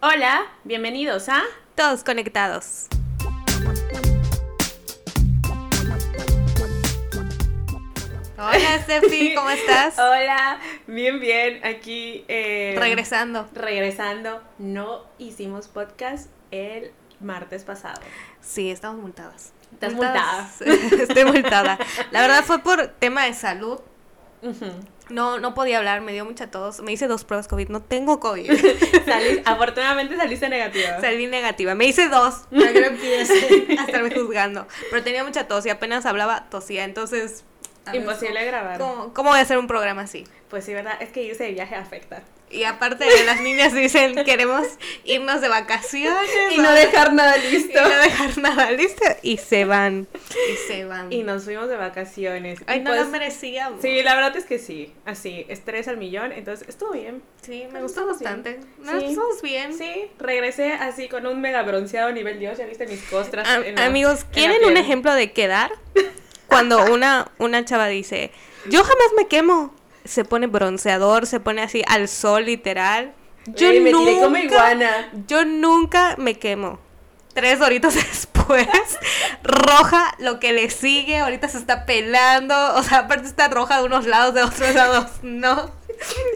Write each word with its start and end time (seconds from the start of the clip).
Hola, 0.00 0.46
bienvenidos 0.64 1.28
a 1.28 1.42
Todos 1.74 2.04
conectados. 2.04 2.86
Hola, 8.36 8.78
Steffi, 8.82 9.34
¿cómo 9.34 9.50
estás? 9.50 9.98
Hola, 9.98 10.58
bien, 10.86 11.18
bien, 11.20 11.64
aquí 11.64 12.24
eh, 12.28 12.76
Regresando. 12.78 13.48
regresando. 13.52 14.42
No 14.58 15.02
hicimos 15.18 15.68
podcast 15.68 16.28
el 16.50 16.92
martes 17.20 17.64
pasado. 17.64 18.00
Sí, 18.40 18.70
estamos 18.70 19.00
multadas. 19.00 19.52
Estás 19.72 19.92
Multadas. 19.94 20.60
Estoy 20.62 21.24
multada. 21.24 21.78
La 22.10 22.22
verdad 22.22 22.44
fue 22.44 22.60
por 22.60 22.86
tema 22.88 23.24
de 23.24 23.34
salud. 23.34 23.80
No, 25.10 25.38
no 25.38 25.54
podía 25.54 25.78
hablar, 25.78 26.00
me 26.02 26.12
dio 26.12 26.24
mucha 26.24 26.50
tos. 26.50 26.80
Me 26.80 26.92
hice 26.92 27.06
dos 27.08 27.24
pruebas 27.24 27.48
COVID. 27.48 27.68
No 27.68 27.82
tengo 27.82 28.20
COVID. 28.20 28.50
Salí- 29.06 29.42
afortunadamente 29.44 30.16
saliste 30.16 30.48
negativa. 30.48 31.00
Salí 31.00 31.26
negativa. 31.26 31.74
Me 31.74 31.86
hice 31.86 32.08
dos. 32.08 32.42
Que 32.50 32.56
no 32.80 32.86
empiece 32.86 33.66
a 33.78 33.84
estarme 33.84 34.10
juzgando. 34.10 34.66
Pero 34.90 35.02
tenía 35.02 35.24
mucha 35.24 35.48
tos 35.48 35.64
y 35.66 35.70
apenas 35.70 36.04
hablaba, 36.06 36.48
tosía. 36.50 36.84
Entonces. 36.84 37.44
Imposible 37.92 38.44
grabar. 38.44 38.78
¿Cómo, 38.78 39.14
¿Cómo 39.14 39.30
voy 39.30 39.38
a 39.38 39.42
hacer 39.42 39.56
un 39.56 39.66
programa 39.66 40.02
así? 40.02 40.24
Pues 40.50 40.64
sí, 40.64 40.74
verdad, 40.74 40.94
es 41.00 41.08
que 41.10 41.22
irse 41.22 41.44
de 41.44 41.52
viaje 41.52 41.74
afecta. 41.74 42.22
Y 42.50 42.64
aparte, 42.64 43.04
las 43.26 43.40
niñas 43.40 43.74
dicen: 43.74 44.24
queremos 44.24 44.66
irnos 45.04 45.40
de 45.40 45.48
vacaciones. 45.48 46.30
Y 46.52 46.58
no 46.58 46.72
dejar 46.72 47.12
nada 47.12 47.36
y 47.36 47.50
listo. 47.50 47.80
no 47.80 47.88
dejar 47.88 48.38
nada 48.38 48.70
listo. 48.72 49.04
Y 49.22 49.36
se 49.38 49.64
van. 49.64 50.06
Y 50.52 50.56
se 50.68 50.84
van. 50.84 51.12
Y 51.12 51.22
nos 51.22 51.44
fuimos 51.44 51.68
de 51.68 51.76
vacaciones. 51.76 52.60
Ay, 52.66 52.78
Y 52.78 52.82
no 52.82 52.90
pues, 52.90 53.02
lo 53.02 53.08
merecíamos. 53.08 53.82
Sí, 53.82 54.02
la 54.02 54.14
verdad 54.14 54.36
es 54.36 54.44
que 54.44 54.58
sí. 54.58 54.92
Así, 55.04 55.44
estrés 55.48 55.88
al 55.88 55.96
millón. 55.98 56.32
Entonces, 56.32 56.68
estuvo 56.68 56.92
bien. 56.92 57.22
Sí, 57.42 57.64
me 57.66 57.80
Nos 57.80 57.82
gustó 57.82 58.00
bien. 58.06 58.12
bastante. 58.12 58.60
Nos 58.78 59.02
Sí. 59.02 59.16
bien. 59.42 59.76
Sí, 59.76 60.10
regresé 60.18 60.72
así 60.72 61.08
con 61.08 61.26
un 61.26 61.40
mega 61.40 61.62
bronceado 61.62 62.12
nivel 62.12 62.38
Dios. 62.38 62.58
Ya 62.58 62.66
viste 62.66 62.86
mis 62.86 63.02
costras. 63.04 63.46
Am- 63.48 63.64
en 63.64 63.74
la- 63.74 63.84
amigos, 63.86 64.22
en 64.22 64.28
¿quieren 64.32 64.64
un 64.64 64.76
ejemplo 64.76 65.12
de 65.14 65.32
quedar? 65.32 65.70
Cuando 66.46 66.92
una, 66.92 67.30
una 67.38 67.64
chava 67.64 67.88
dice, 67.88 68.30
yo 68.70 68.82
jamás 68.82 69.08
me 69.16 69.26
quemo. 69.28 69.74
Se 70.08 70.24
pone 70.24 70.46
bronceador, 70.46 71.26
se 71.26 71.38
pone 71.40 71.62
así 71.62 71.82
al 71.86 72.08
sol 72.08 72.46
literal. 72.46 73.12
Yo 73.46 73.68
me 73.68 73.90
nunca, 73.90 74.10
tiré 74.10 74.20
como 74.22 74.36
iguana. 74.36 75.10
yo 75.26 75.44
nunca 75.44 76.14
me 76.18 76.34
quemo. 76.38 76.78
Tres 77.34 77.60
horitos 77.60 77.94
después, 77.94 78.66
roja, 79.42 80.14
lo 80.18 80.40
que 80.40 80.52
le 80.52 80.70
sigue, 80.70 81.18
ahorita 81.18 81.48
se 81.48 81.58
está 81.58 81.86
pelando, 81.86 82.54
o 82.74 82.82
sea, 82.82 82.98
aparte 83.00 83.26
está 83.26 83.48
roja 83.48 83.78
de 83.78 83.84
unos 83.84 84.06
lados, 84.06 84.34
de 84.34 84.42
otros 84.42 84.74
lados, 84.74 85.06
no. 85.22 85.70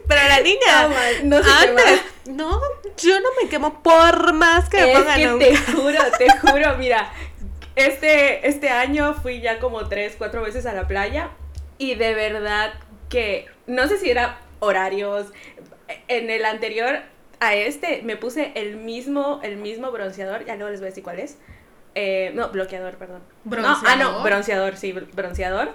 Pero 0.08 0.28
la 0.28 0.40
niña, 0.40 0.88
No, 1.24 1.38
no 1.38 1.44
se 1.44 1.50
antes, 1.50 1.84
quema. 2.24 2.36
no, 2.36 2.60
yo 2.98 3.20
no 3.20 3.28
me 3.42 3.48
quemo 3.48 3.82
por 3.82 4.32
más 4.32 4.68
que 4.68 4.76
me 4.78 4.92
Es 4.92 4.98
pongan 4.98 5.16
que 5.18 5.32
un- 5.32 5.38
te 5.38 5.56
juro, 5.56 5.98
te 6.18 6.38
juro, 6.38 6.76
mira, 6.78 7.12
este, 7.76 8.46
este 8.48 8.68
año 8.70 9.14
fui 9.14 9.40
ya 9.40 9.58
como 9.58 9.88
tres, 9.88 10.14
cuatro 10.18 10.42
veces 10.42 10.66
a 10.66 10.72
la 10.72 10.86
playa 10.86 11.30
y 11.78 11.94
de 11.94 12.14
verdad 12.14 12.74
que 13.12 13.46
no 13.66 13.86
sé 13.86 13.98
si 13.98 14.10
era 14.10 14.40
horarios. 14.60 15.26
En 16.08 16.30
el 16.30 16.44
anterior 16.44 17.00
a 17.40 17.54
este 17.54 18.02
me 18.02 18.16
puse 18.16 18.52
el 18.54 18.76
mismo, 18.76 19.40
el 19.42 19.56
mismo 19.56 19.90
bronceador, 19.92 20.44
ya 20.46 20.56
luego 20.56 20.70
les 20.70 20.80
voy 20.80 20.86
a 20.86 20.90
decir 20.90 21.04
cuál 21.04 21.20
es. 21.20 21.38
Eh, 21.94 22.32
no, 22.34 22.48
bloqueador, 22.48 22.96
perdón. 22.96 23.22
No, 23.44 23.52
ah, 23.84 23.96
no, 23.96 24.22
¿Bronceador? 24.22 24.22
bronceador, 24.22 24.76
sí, 24.76 24.92
br- 24.92 25.12
bronceador. 25.12 25.72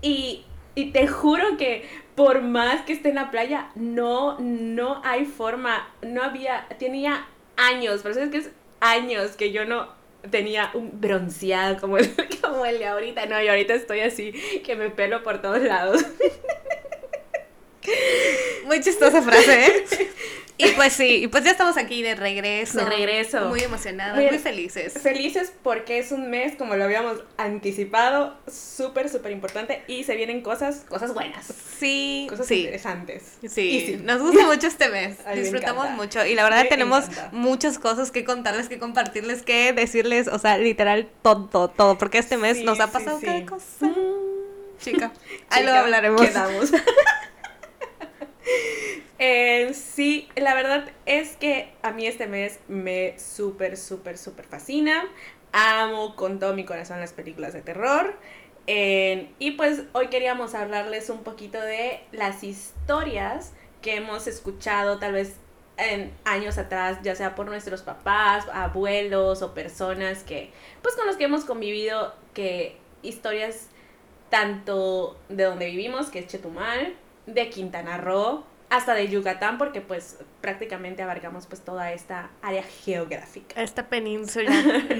Y, 0.00 0.44
y 0.76 0.92
te 0.92 1.08
juro 1.08 1.56
que 1.56 1.88
por 2.14 2.42
más 2.42 2.82
que 2.82 2.92
esté 2.92 3.08
en 3.08 3.16
la 3.16 3.30
playa, 3.30 3.70
no, 3.74 4.38
no 4.38 5.00
hay 5.04 5.24
forma, 5.24 5.88
no 6.02 6.22
había, 6.22 6.66
tenía 6.78 7.26
años, 7.56 8.00
pero 8.02 8.14
sabes 8.14 8.30
que 8.30 8.36
es 8.38 8.50
años 8.80 9.32
que 9.36 9.50
yo 9.52 9.64
no 9.64 9.88
tenía 10.30 10.70
un 10.74 11.00
bronceado 11.00 11.80
como 11.80 11.98
el, 11.98 12.10
como 12.42 12.64
el 12.66 12.78
de 12.78 12.86
ahorita. 12.86 13.26
No, 13.26 13.40
y 13.40 13.48
ahorita 13.48 13.74
estoy 13.74 14.00
así, 14.00 14.32
que 14.64 14.76
me 14.76 14.90
pelo 14.90 15.22
por 15.22 15.40
todos 15.40 15.60
lados. 15.62 16.04
Muy 18.66 18.80
chistosa 18.80 19.22
frase, 19.22 19.66
¿eh? 19.66 19.84
Y 20.66 20.72
pues 20.72 20.92
sí, 20.92 21.22
y 21.24 21.26
pues 21.28 21.44
ya 21.44 21.50
estamos 21.52 21.76
aquí 21.76 22.02
de 22.02 22.14
regreso. 22.14 22.78
De 22.78 22.84
regreso. 22.84 23.46
Muy 23.48 23.60
emocionadas, 23.60 24.16
Muy- 24.16 24.26
muy 24.26 24.38
felices. 24.38 24.92
Felices 25.02 25.52
porque 25.62 25.98
es 25.98 26.12
un 26.12 26.30
mes, 26.30 26.54
como 26.56 26.76
lo 26.76 26.84
habíamos 26.84 27.22
anticipado, 27.36 28.36
súper, 28.50 29.08
súper 29.08 29.32
importante 29.32 29.82
y 29.86 30.04
se 30.04 30.14
vienen 30.16 30.42
cosas, 30.42 30.84
cosas 30.88 31.14
buenas, 31.14 31.46
Sí, 31.78 32.26
cosas 32.28 32.46
sí. 32.46 32.60
interesantes. 32.60 33.38
Sí, 33.48 33.98
nos 34.04 34.20
gusta 34.20 34.44
mucho 34.46 34.66
este 34.66 34.88
mes. 34.88 35.16
Ay, 35.26 35.40
Disfrutamos 35.40 35.90
mucho. 35.90 36.24
Y 36.26 36.34
la 36.34 36.44
verdad 36.44 36.64
Me 36.64 36.68
tenemos 36.68 37.04
encanta. 37.08 37.30
muchas 37.32 37.78
cosas 37.78 38.10
que 38.10 38.24
contarles, 38.24 38.68
que 38.68 38.78
compartirles, 38.78 39.42
que 39.42 39.72
decirles, 39.72 40.28
o 40.28 40.38
sea, 40.38 40.58
literal 40.58 41.08
todo, 41.22 41.68
todo. 41.70 41.96
Porque 41.98 42.18
este 42.18 42.36
mes 42.36 42.58
Sí, 42.58 42.64
nos 42.64 42.80
ha 42.80 42.88
pasado 42.88 43.18
cada 43.20 43.44
cosa. 43.46 43.86
Mm. 43.86 44.30
Chica, 44.80 45.12
ahí 45.50 45.64
lo 45.64 45.72
hablaremos. 45.72 46.20
Quedamos. 46.22 46.70
Eh, 49.22 49.74
sí, 49.74 50.30
la 50.34 50.54
verdad 50.54 50.88
es 51.04 51.36
que 51.36 51.74
a 51.82 51.92
mí 51.92 52.06
este 52.06 52.26
mes 52.26 52.58
me 52.68 53.18
súper, 53.18 53.76
súper, 53.76 54.16
súper 54.16 54.46
fascina. 54.46 55.04
Amo 55.52 56.16
con 56.16 56.38
todo 56.38 56.54
mi 56.54 56.64
corazón 56.64 57.00
las 57.00 57.12
películas 57.12 57.52
de 57.52 57.60
terror. 57.60 58.16
Eh, 58.66 59.28
y 59.38 59.52
pues 59.52 59.82
hoy 59.92 60.06
queríamos 60.06 60.54
hablarles 60.54 61.10
un 61.10 61.22
poquito 61.22 61.60
de 61.60 62.00
las 62.12 62.42
historias 62.42 63.52
que 63.82 63.96
hemos 63.96 64.26
escuchado 64.26 64.98
tal 64.98 65.12
vez 65.12 65.36
en 65.76 66.12
años 66.24 66.56
atrás, 66.56 66.98
ya 67.02 67.14
sea 67.14 67.34
por 67.34 67.44
nuestros 67.44 67.82
papás, 67.82 68.46
abuelos 68.50 69.42
o 69.42 69.52
personas 69.52 70.22
que, 70.22 70.50
pues 70.80 70.96
con 70.96 71.06
los 71.06 71.16
que 71.16 71.24
hemos 71.24 71.44
convivido, 71.44 72.14
que 72.32 72.78
historias 73.02 73.68
tanto 74.30 75.18
de 75.28 75.44
donde 75.44 75.66
vivimos, 75.66 76.08
que 76.08 76.20
es 76.20 76.26
Chetumal, 76.26 76.94
de 77.26 77.50
Quintana 77.50 77.98
Roo, 77.98 78.44
hasta 78.70 78.94
de 78.94 79.08
Yucatán, 79.08 79.58
porque 79.58 79.80
pues 79.80 80.16
prácticamente 80.40 81.02
abarcamos 81.02 81.46
pues 81.46 81.60
toda 81.62 81.92
esta 81.92 82.30
área 82.40 82.62
geográfica. 82.62 83.60
Esta 83.60 83.88
península. 83.88 84.50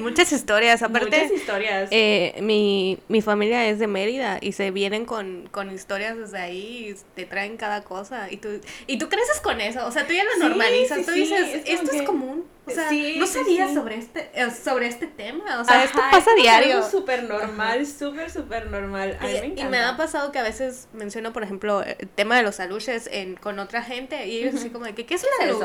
Muchas 0.01 0.33
historias. 0.33 0.83
Aparte, 0.83 1.07
Muchas 1.23 1.33
historias. 1.33 1.89
Eh, 1.93 2.35
mi, 2.43 2.99
mi 3.09 3.23
familia 3.23 3.67
es 3.69 3.79
de 3.79 3.87
Mérida 3.87 4.39
y 4.41 4.53
se 4.53 4.71
vienen 4.71 5.05
con, 5.05 5.49
con 5.51 5.71
historias 5.73 6.19
desde 6.19 6.39
ahí 6.39 6.91
y 6.91 6.97
te 7.15 7.25
traen 7.27 7.57
cada 7.57 7.83
cosa 7.85 8.31
y 8.31 8.37
tú, 8.39 8.49
y 8.87 8.99
tú 8.99 9.09
creces 9.09 9.41
con 9.41 9.61
eso, 9.61 9.87
o 9.87 9.91
sea, 9.93 10.07
tú 10.07 10.13
ya 10.13 10.25
lo 10.25 10.49
normalizas, 10.49 10.99
sí, 10.99 11.05
tú 11.07 11.13
sí, 11.13 11.21
dices, 11.21 11.49
es 11.65 11.81
esto 11.81 11.91
que- 11.91 11.97
es 11.99 12.03
común, 12.03 12.45
o 12.71 12.75
sea, 12.75 12.89
Sí, 12.89 13.17
no 13.19 13.27
sabía 13.27 13.69
sí. 13.69 13.75
sobre 13.75 13.97
este 13.97 14.31
eh, 14.35 14.51
sobre 14.51 14.87
este 14.89 15.07
tema, 15.07 15.61
o 15.61 15.65
sea, 15.65 15.85
esto 15.85 15.99
pasa 16.11 16.31
es 16.37 16.43
diario. 16.43 16.83
súper 16.83 17.25
normal, 17.25 17.87
súper, 17.87 18.31
súper 18.31 18.67
normal. 18.67 19.17
A 19.21 19.25
mí 19.25 19.53
me 19.55 19.61
Y, 19.61 19.65
me 19.65 19.79
ha 19.79 19.97
pasado 19.97 20.33
que 20.33 20.39
a 20.39 20.43
veces 20.43 20.89
menciono, 20.93 21.33
por 21.33 21.43
ejemplo, 21.43 21.83
el 21.83 22.09
tema 22.09 22.37
de 22.37 22.43
los 22.43 22.61
aluches 22.61 23.09
en, 23.13 23.37
con 23.37 23.59
otra 23.59 23.83
gente 23.83 24.27
y 24.27 24.39
ellos 24.39 24.55
así 24.57 24.71
como 24.71 24.85
de 24.87 24.95
que, 24.95 25.07
¿qué 25.07 25.15
es 25.15 25.25
un. 25.25 25.63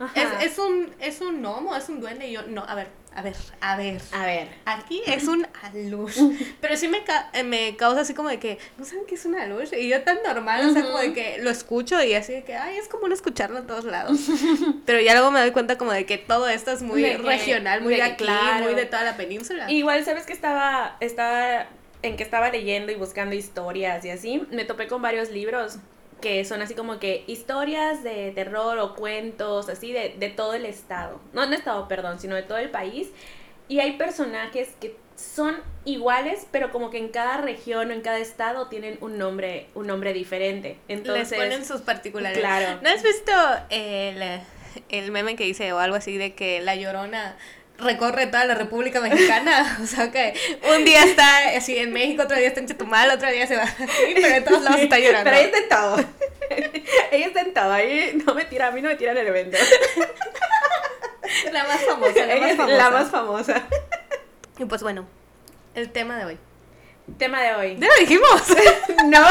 Ajá. 0.00 0.20
Es, 0.40 0.52
es 0.52 0.58
un 0.58 0.92
es 0.98 1.20
un 1.20 1.40
gnomo, 1.42 1.76
es 1.76 1.88
un 1.88 2.00
duende 2.00 2.26
y 2.26 2.32
yo, 2.32 2.42
no, 2.42 2.64
a 2.64 2.74
ver, 2.74 2.88
a 3.14 3.22
ver, 3.22 3.34
a 3.60 3.76
ver. 3.76 4.00
A 4.12 4.24
ver. 4.26 4.48
Aquí 4.64 5.02
es 5.06 5.24
un 5.28 5.46
alush. 5.62 6.18
Pero 6.60 6.76
sí 6.76 6.88
me, 6.88 7.04
ca- 7.04 7.30
eh, 7.32 7.42
me 7.44 7.76
causa 7.76 8.00
así 8.00 8.14
como 8.14 8.28
de 8.28 8.38
que, 8.38 8.58
¿no 8.78 8.84
saben 8.84 9.04
qué 9.06 9.14
es 9.16 9.24
un 9.24 9.34
alush? 9.36 9.72
Y 9.74 9.88
yo 9.88 10.02
tan 10.02 10.18
normal, 10.24 10.68
o 10.68 10.72
sea, 10.72 10.82
como 10.82 10.98
de 10.98 11.12
que 11.12 11.38
lo 11.40 11.50
escucho 11.50 12.02
y 12.02 12.14
así 12.14 12.32
de 12.32 12.44
que, 12.44 12.54
ay, 12.56 12.76
es 12.76 12.88
común 12.88 13.12
escucharlo 13.12 13.58
en 13.58 13.66
todos 13.66 13.84
lados. 13.84 14.18
Pero 14.86 15.00
ya 15.00 15.12
luego 15.14 15.30
me 15.30 15.40
doy 15.40 15.50
cuenta 15.52 15.76
como 15.78 15.92
de 15.92 16.06
que 16.06 16.18
todo 16.18 16.48
esto 16.48 16.70
es 16.72 16.82
muy 16.82 17.02
De 17.02 17.12
que- 17.12 17.18
regional, 17.18 17.80
muy 17.82 17.94
de 17.96 18.02
aquí, 18.02 18.24
claro. 18.24 18.64
muy 18.64 18.74
de 18.74 18.86
toda 18.86 19.02
la 19.04 19.16
península. 19.16 19.70
Igual, 19.70 20.04
¿sabes 20.04 20.24
que 20.26 20.32
estaba, 20.32 20.96
estaba, 21.00 21.66
en 22.02 22.16
que 22.16 22.22
estaba 22.22 22.50
leyendo 22.50 22.92
y 22.92 22.94
buscando 22.96 23.34
historias 23.36 24.04
y 24.04 24.10
así? 24.10 24.42
Me 24.50 24.64
topé 24.64 24.86
con 24.88 25.02
varios 25.02 25.30
libros 25.30 25.76
que 26.22 26.42
son 26.46 26.62
así 26.62 26.74
como 26.74 26.98
que 26.98 27.24
historias 27.26 28.02
de 28.02 28.32
terror 28.34 28.78
o 28.78 28.94
cuentos, 28.94 29.68
así 29.68 29.92
de, 29.92 30.16
de 30.18 30.30
todo 30.30 30.54
el 30.54 30.64
estado. 30.64 31.20
No, 31.34 31.44
no 31.44 31.54
estado, 31.54 31.86
perdón, 31.88 32.18
sino 32.18 32.34
de 32.34 32.42
todo 32.42 32.56
el 32.56 32.70
país. 32.70 33.10
Y 33.68 33.80
hay 33.80 33.98
personajes 33.98 34.70
que 34.80 34.96
son 35.16 35.56
iguales, 35.84 36.46
pero 36.50 36.70
como 36.72 36.90
que 36.90 36.98
en 36.98 37.08
cada 37.08 37.38
región 37.38 37.90
o 37.90 37.92
en 37.92 38.00
cada 38.00 38.18
estado 38.18 38.68
tienen 38.68 38.96
un 39.00 39.18
nombre, 39.18 39.66
un 39.74 39.86
nombre 39.86 40.12
diferente. 40.12 40.78
Entonces, 40.88 41.30
Les 41.30 41.40
ponen 41.40 41.64
sus 41.64 41.82
particularidades. 41.82 42.40
Claro. 42.40 42.80
¿No 42.82 42.88
has 42.88 43.02
visto 43.02 43.32
el, 43.68 44.40
el 44.88 45.10
meme 45.10 45.36
que 45.36 45.44
dice 45.44 45.72
o 45.72 45.78
algo 45.78 45.96
así 45.96 46.16
de 46.16 46.34
que 46.34 46.60
la 46.60 46.76
llorona 46.76 47.36
recorre 47.82 48.26
toda 48.26 48.44
la 48.44 48.54
República 48.54 49.00
Mexicana? 49.00 49.78
O 49.82 49.86
sea 49.86 50.10
que 50.10 50.34
un 50.74 50.84
día 50.84 51.02
está 51.04 51.48
así 51.56 51.76
en 51.76 51.92
México, 51.92 52.22
otro 52.22 52.36
día 52.36 52.48
está 52.48 52.60
en 52.60 52.66
Chetumal, 52.66 53.10
otro 53.10 53.30
día 53.30 53.46
se 53.46 53.56
va 53.56 53.62
así, 53.64 54.14
pero 54.14 54.34
en 54.34 54.44
todos 54.44 54.62
lados 54.62 54.80
está 54.80 54.98
llorando. 54.98 55.30
Pero 55.30 55.36
ella 55.36 55.46
está 55.46 55.58
en 55.58 55.68
todo. 55.68 55.96
ella 57.10 57.26
está 57.26 57.40
en 57.40 57.54
todo. 57.54 57.72
Ahí 57.72 58.22
no 58.24 58.34
me 58.34 58.44
tira, 58.44 58.68
a 58.68 58.70
mí 58.70 58.82
no 58.82 58.88
me 58.88 58.96
tiran 58.96 59.16
el 59.16 59.26
evento. 59.26 59.58
La 61.52 61.64
más 61.64 61.80
famosa, 61.84 62.26
la 62.26 62.36
más 62.36 62.56
famosa. 62.56 62.76
la 62.76 62.90
más 62.90 63.10
famosa. 63.10 63.62
Y 64.58 64.64
pues 64.64 64.82
bueno, 64.82 65.06
el 65.74 65.90
tema 65.90 66.18
de 66.18 66.24
hoy. 66.24 66.38
Tema 67.18 67.42
de 67.42 67.54
hoy. 67.54 67.76
Ya 67.78 67.86
lo 67.88 67.94
dijimos. 68.00 68.42
No. 69.06 69.26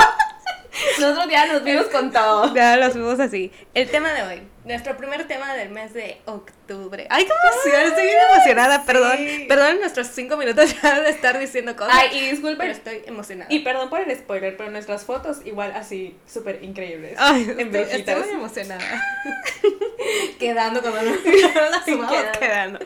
Nosotros 1.00 1.27
ya 1.30 1.45
nos 1.45 1.63
vimos 1.63 1.86
con 1.88 2.12
todo. 2.12 2.53
ya 2.53 2.77
lo 2.77 2.92
subimos 2.92 3.19
así. 3.19 3.51
El 3.74 3.89
tema 3.89 4.12
de 4.13 4.24
hoy. 4.24 4.50
Nuestro 4.63 4.96
primer 4.96 5.28
tema 5.28 5.56
del 5.56 5.69
mes 5.69 5.92
de 5.94 6.22
octubre. 6.25 7.08
Ay, 7.10 7.25
qué 7.25 7.31
emoción, 7.72 7.88
estoy 7.88 8.04
bien 8.06 8.18
emocionada. 8.31 8.86
Perdón, 8.86 9.18
perdón 9.48 9.80
nuestros 9.80 10.08
cinco 10.08 10.38
minutos 10.38 10.75
ya 10.84 11.00
de 11.02 11.10
estar 11.10 11.40
diciendo 11.40 11.75
cosas. 11.75 11.96
Ay, 11.98 12.10
y 12.19 12.30
disculpen. 12.30 12.58
Pero 12.60 12.72
estoy 12.72 13.02
emocionada. 13.08 13.52
Y 13.52 13.60
perdón 13.62 13.90
por 13.90 14.02
el 14.02 14.16
spoiler, 14.16 14.56
pero 14.58 14.69
nuestras 14.69 15.04
fotos 15.04 15.38
igual 15.46 15.72
así 15.75 16.16
súper 16.31 16.63
increíbles. 16.63 17.16
Ay, 17.18 17.44
en 17.58 17.75
estoy, 17.75 18.00
estoy 18.00 18.16
muy 18.24 18.30
emocionada. 18.30 18.84
Quedando 20.40 20.81
como 20.81 20.96
no. 20.96 21.12
Las 21.12 21.86
vamos 21.88 22.12
Quedando. 22.12 22.40
quedando. 22.40 22.80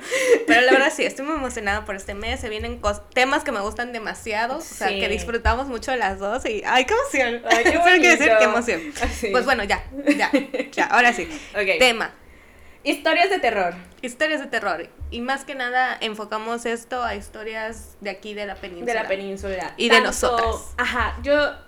Pero 0.48 0.62
la 0.62 0.72
verdad 0.72 0.94
sí, 0.96 1.04
estoy 1.04 1.26
muy 1.26 1.36
emocionada 1.36 1.84
por 1.86 1.96
este 1.96 2.14
mes. 2.14 2.40
Se 2.40 2.48
vienen 2.50 2.82
temas 3.14 3.44
que 3.44 3.52
me 3.52 3.60
gustan 3.60 3.92
demasiado. 3.92 4.58
O 4.58 4.62
sea, 4.62 4.88
Sí. 4.90 5.00
que 5.00 5.10
disfrutamos 5.10 5.68
mucho 5.68 5.94
las 5.96 6.20
dos. 6.20 6.46
Y 6.46 6.64
¡ay, 6.66 6.86
qué 6.86 6.94
emoción! 6.94 7.42
Ay, 7.50 7.64
qué 7.64 7.72
Solo 7.74 7.84
quiero 7.84 8.18
decir 8.18 8.32
qué 8.40 8.44
emoción. 8.46 8.82
Así. 9.02 9.28
Pues 9.30 9.44
bueno, 9.46 9.64
ya, 9.66 9.84
ya, 10.18 10.32
ya. 10.72 10.86
Ahora 10.86 11.12
sí. 11.14 11.28
Tema. 11.80 12.14
Historias 12.84 13.30
de 13.32 13.40
terror. 13.40 13.74
Historias 14.02 14.42
de 14.42 14.48
terror. 14.48 14.88
Y 15.10 15.22
más 15.22 15.44
que 15.44 15.56
nada 15.56 15.98
enfocamos 16.00 16.66
esto 16.66 17.04
a 17.04 17.16
historias 17.16 17.98
de 18.00 18.12
aquí 18.12 18.34
de 18.36 18.46
la 18.46 18.56
península. 18.56 18.94
De 18.94 19.00
la 19.00 19.08
península. 19.08 19.74
Y 19.78 19.90
de 19.90 20.02
nosotras. 20.02 20.74
Ajá, 20.78 21.18
yo. 21.24 21.65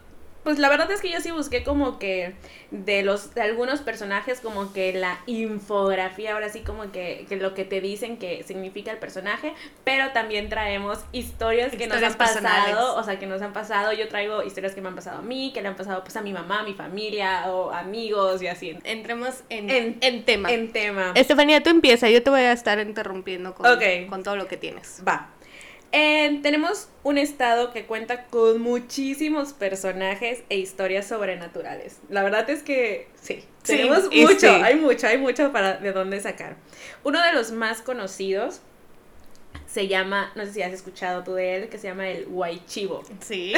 Pues 0.47 0.59
la 0.59 0.69
verdad 0.69 0.89
es 0.91 1.01
que 1.01 1.11
yo 1.11 1.19
sí 1.19 1.29
busqué 1.31 1.61
como 1.65 1.99
que 1.99 2.33
de 2.71 3.03
los 3.03 3.33
de 3.35 3.41
algunos 3.41 3.81
personajes 3.81 4.39
como 4.39 4.71
que 4.71 4.94
la 4.94 5.19
infografía, 5.25 6.35
ahora 6.35 6.47
sí 6.47 6.61
como 6.61 6.89
que, 6.94 7.25
que 7.27 7.35
lo 7.35 7.53
que 7.53 7.65
te 7.65 7.81
dicen 7.81 8.15
que 8.17 8.44
significa 8.44 8.89
el 8.91 8.97
personaje, 8.97 9.53
pero 9.83 10.11
también 10.13 10.47
traemos 10.47 10.99
historias 11.11 11.75
que 11.75 11.88
nos 11.88 12.01
han 12.01 12.13
personales. 12.13 12.75
pasado, 12.75 12.95
o 12.95 13.03
sea, 13.03 13.19
que 13.19 13.27
nos 13.27 13.41
han 13.41 13.51
pasado, 13.51 13.91
yo 13.91 14.07
traigo 14.07 14.41
historias 14.41 14.73
que 14.73 14.79
me 14.79 14.88
han 14.88 14.95
pasado 14.95 15.17
a 15.17 15.21
mí, 15.21 15.51
que 15.53 15.61
le 15.61 15.67
han 15.67 15.75
pasado 15.75 16.01
pues 16.05 16.15
a 16.15 16.21
mi 16.21 16.31
mamá, 16.31 16.61
a 16.61 16.63
mi 16.63 16.73
familia 16.73 17.51
o 17.51 17.71
amigos 17.71 18.41
y 18.41 18.47
así. 18.47 18.77
Entremos 18.85 19.44
en, 19.49 19.69
En- 19.69 19.97
en, 19.99 20.23
tema. 20.23 20.49
En 20.49 20.71
tema. 20.71 21.11
Estefanía, 21.13 21.61
tú 21.61 21.71
empieza. 21.71 22.09
Yo 22.09 22.23
te 22.23 22.29
voy 22.29 22.39
a 22.39 22.53
estar 22.53 22.79
interrumpiendo 22.79 23.53
con, 23.53 23.67
con 24.09 24.23
todo 24.23 24.38
lo 24.38 24.47
que 24.47 24.55
tienes. 24.55 25.03
Va. 25.05 25.31
Eh, 25.91 26.39
tenemos 26.43 26.89
un 27.03 27.17
estado 27.17 27.71
que 27.71 27.85
cuenta 27.85 28.25
con 28.25 28.61
muchísimos 28.61 29.53
personajes 29.53 30.43
e 30.49 30.57
historias 30.57 31.07
sobrenaturales. 31.07 31.97
La 32.09 32.23
verdad 32.23 32.49
es 32.49 32.63
que 32.63 33.07
sí, 33.21 33.43
Sí, 33.63 33.73
tenemos 33.73 34.05
mucho, 34.13 34.49
hay 34.49 34.75
mucho, 34.75 35.07
hay 35.07 35.17
mucho 35.17 35.51
para 35.51 35.77
de 35.77 35.91
dónde 35.91 36.21
sacar. 36.21 36.55
Uno 37.03 37.21
de 37.21 37.33
los 37.33 37.51
más 37.51 37.81
conocidos 37.81 38.61
se 39.65 39.89
llama, 39.89 40.31
no 40.35 40.45
sé 40.45 40.53
si 40.53 40.61
has 40.61 40.71
escuchado 40.71 41.23
tú 41.23 41.33
de 41.33 41.55
él, 41.55 41.69
que 41.69 41.77
se 41.77 41.87
llama 41.87 42.07
el 42.07 42.27
Huaychivo. 42.29 43.03
Sí. 43.19 43.53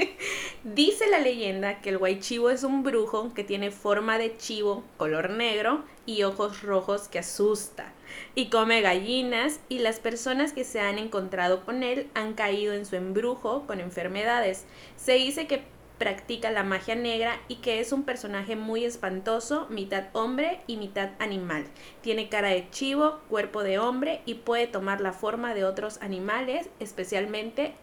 Dice 0.64 1.08
la 1.08 1.18
leyenda 1.18 1.80
que 1.80 1.90
el 1.90 1.96
Huaychivo 1.96 2.50
es 2.50 2.62
un 2.62 2.84
brujo 2.84 3.34
que 3.34 3.42
tiene 3.42 3.72
forma 3.72 4.18
de 4.18 4.36
chivo, 4.36 4.84
color 4.96 5.30
negro 5.30 5.84
y 6.06 6.22
ojos 6.22 6.62
rojos 6.62 7.08
que 7.08 7.18
asusta. 7.18 7.92
Y 8.34 8.50
come 8.50 8.80
gallinas 8.80 9.60
y 9.68 9.78
las 9.78 10.00
personas 10.00 10.52
que 10.52 10.64
se 10.64 10.80
han 10.80 10.98
encontrado 10.98 11.64
con 11.64 11.82
él 11.82 12.08
han 12.14 12.34
caído 12.34 12.72
en 12.74 12.86
su 12.86 12.96
embrujo 12.96 13.66
con 13.66 13.80
enfermedades. 13.80 14.64
Se 14.96 15.14
dice 15.14 15.46
que 15.46 15.62
practica 16.00 16.50
la 16.50 16.64
magia 16.64 16.94
negra 16.94 17.38
y 17.46 17.56
que 17.56 17.78
es 17.78 17.92
un 17.92 18.04
personaje 18.04 18.56
muy 18.56 18.86
espantoso, 18.86 19.66
mitad 19.68 20.04
hombre 20.14 20.62
y 20.66 20.78
mitad 20.78 21.10
animal. 21.18 21.66
Tiene 22.00 22.30
cara 22.30 22.48
de 22.48 22.68
chivo, 22.70 23.20
cuerpo 23.28 23.62
de 23.62 23.78
hombre 23.78 24.22
y 24.24 24.34
puede 24.34 24.66
tomar 24.66 25.02
la 25.02 25.12
forma 25.12 25.52
de 25.52 25.64
otros 25.64 26.00
animales, 26.00 26.70
especialmente 26.80 27.74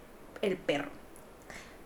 el 0.41 0.57
perro. 0.57 0.89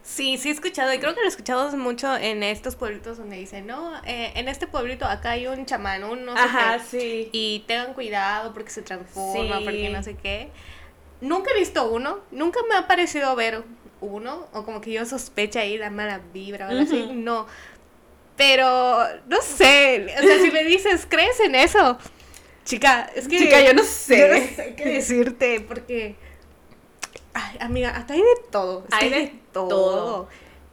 Sí, 0.03 0.38
sí 0.38 0.50
he 0.50 0.51
escuchado, 0.51 0.92
y 0.94 0.98
creo 1.00 1.13
que 1.13 1.21
lo 1.21 1.27
escuchamos 1.27 1.75
mucho 1.75 2.15
en 2.18 2.42
estos 2.44 2.75
pueblitos 2.75 3.18
donde 3.19 3.38
dicen, 3.38 3.68
no, 3.68 3.94
eh, 4.06 4.31
en 4.36 4.48
este 4.50 4.65
pueblito 4.65 5.06
acá 5.06 5.31
hay 5.31 5.45
un 5.48 5.65
chamán, 5.65 6.03
un 6.03 6.25
no 6.25 6.36
sé 6.36 6.42
Ajá, 6.42 6.77
qué, 6.77 7.00
sí. 7.00 7.30
y 7.31 7.63
tengan 7.68 7.94
cuidado 7.94 8.51
porque 8.53 8.71
se 8.71 8.81
transforma, 8.81 9.59
Sí. 9.59 9.63
porque 9.63 9.89
no 9.89 10.01
sé 10.01 10.15
qué. 10.15 10.50
Nunca 11.21 11.51
he 11.56 11.59
visto 11.59 11.89
uno, 11.92 12.19
nunca 12.31 12.59
me 12.68 12.75
ha 12.75 12.88
parecido 12.88 13.36
ver 13.36 13.63
uno, 14.01 14.48
o 14.53 14.65
como 14.65 14.81
que 14.81 14.92
yo 14.92 15.06
sospecha 15.06 15.59
ahí 15.59 15.77
la 15.77 15.92
mala 15.92 16.19
vibra 16.33 16.65
o 16.68 16.69
algo 16.71 16.81
así, 16.83 17.07
no. 17.13 17.45
Pero, 18.38 18.98
no 19.27 19.42
sé, 19.42 20.07
o 20.18 20.21
sea, 20.24 20.39
si 20.39 20.50
me 20.50 20.63
dices, 20.63 21.06
¿crees 21.07 21.39
en 21.42 21.53
eso? 21.53 22.00
Chica, 22.65 23.09
es 23.15 23.27
que... 23.27 23.38
Chica, 23.38 23.62
yo 23.62 23.74
no 23.75 23.83
sé. 23.83 24.18
Yo 24.18 24.27
no 24.30 24.56
sé 24.56 24.74
qué 24.75 24.86
decirte, 24.89 25.62
porque... 25.62 26.15
Ay, 27.33 27.57
amiga, 27.60 27.89
hasta 27.92 28.13
hay 28.13 28.22
de 28.22 28.42
todo. 28.51 28.86
es 28.88 28.94
Hay 28.94 29.10
de 29.10 29.39
todo. 29.54 30.28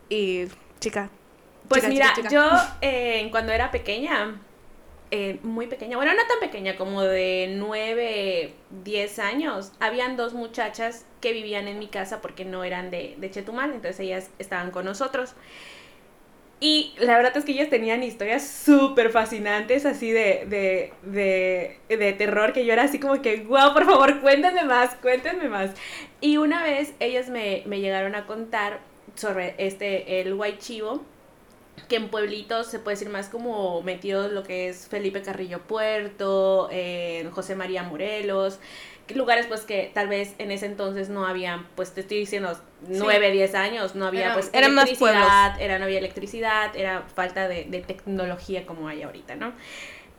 Y, 0.09 0.47
chica. 0.81 1.11
Pues 1.69 1.83
chica, 1.83 1.93
mira, 1.93 2.13
chica, 2.15 2.29
chica. 2.29 2.31
yo 2.31 2.77
eh, 2.81 3.29
cuando 3.31 3.53
era 3.53 3.71
pequeña, 3.71 4.41
eh, 5.11 5.39
muy 5.43 5.67
pequeña, 5.67 5.97
bueno, 5.97 6.13
no 6.15 6.27
tan 6.27 6.41
pequeña, 6.41 6.77
como 6.77 7.03
de 7.03 7.55
9, 7.57 8.55
10 8.85 9.19
años, 9.19 9.73
habían 9.81 10.17
dos 10.17 10.35
muchachas 10.35 11.05
que 11.21 11.33
vivían 11.33 11.69
en 11.69 11.79
mi 11.79 11.89
casa 11.89 12.21
porque 12.21 12.45
no 12.45 12.65
eran 12.65 12.91
de, 12.91 13.17
de 13.19 13.31
Chetumal, 13.31 13.73
entonces 13.73 14.01
ellas 14.01 14.31
estaban 14.39 14.71
con 14.71 14.85
nosotros. 14.85 15.35
Y 16.61 16.95
la 16.99 17.17
verdad 17.17 17.37
es 17.37 17.45
que 17.45 17.53
ellas 17.53 17.71
tenían 17.71 18.03
historias 18.03 18.45
súper 18.47 19.11
fascinantes, 19.11 19.87
así 19.87 20.11
de, 20.11 20.45
de, 20.49 20.93
de, 21.03 21.97
de 21.97 22.13
terror, 22.15 22.53
que 22.53 22.65
yo 22.65 22.73
era 22.73 22.83
así 22.85 22.99
como 22.99 23.23
que, 23.23 23.43
wow, 23.43 23.73
por 23.73 23.85
favor, 23.85 24.21
cuéntenme 24.21 24.65
más, 24.65 24.97
cuéntenme 24.97 25.49
más. 25.49 25.71
Y 26.21 26.37
una 26.39 26.65
vez 26.65 26.95
ellas 26.99 27.29
me, 27.29 27.63
me 27.67 27.81
llegaron 27.81 28.17
a 28.17 28.27
contar 28.27 28.81
sobre 29.15 29.55
este, 29.59 30.21
el 30.21 30.37
Chivo 30.59 31.03
que 31.89 31.97
en 31.97 32.09
pueblitos 32.09 32.67
se 32.67 32.81
puede 32.81 32.97
decir 32.97 33.09
más 33.09 33.29
como 33.29 33.83
metidos 33.83 34.33
lo 34.33 34.43
que 34.43 34.69
es 34.69 34.89
Felipe 34.89 35.23
Carrillo 35.23 35.61
Puerto, 35.61 36.69
José 37.33 37.55
María 37.55 37.85
Morelos, 37.85 38.59
lugares 39.15 39.47
pues 39.47 39.63
que 39.63 39.91
tal 39.95 40.09
vez 40.09 40.35
en 40.39 40.51
ese 40.51 40.67
entonces 40.67 41.09
no 41.09 41.27
habían, 41.27 41.67
pues 41.75 41.93
te 41.93 42.01
estoy 42.03 42.19
diciendo, 42.19 42.59
9, 42.89 43.31
10 43.31 43.55
años, 43.55 43.95
no 43.95 44.07
había 44.07 44.35
pues 44.35 44.51
eran 44.53 44.75
más 44.75 44.87
electricidad, 44.87 45.61
era, 45.61 45.79
no 45.79 45.85
había 45.85 45.99
electricidad, 45.99 46.77
era 46.77 47.03
falta 47.15 47.49
de, 47.49 47.65
de 47.65 47.81
tecnología 47.81 48.67
como 48.67 48.89
hay 48.89 49.03
ahorita, 49.03 49.37
¿no? 49.37 49.53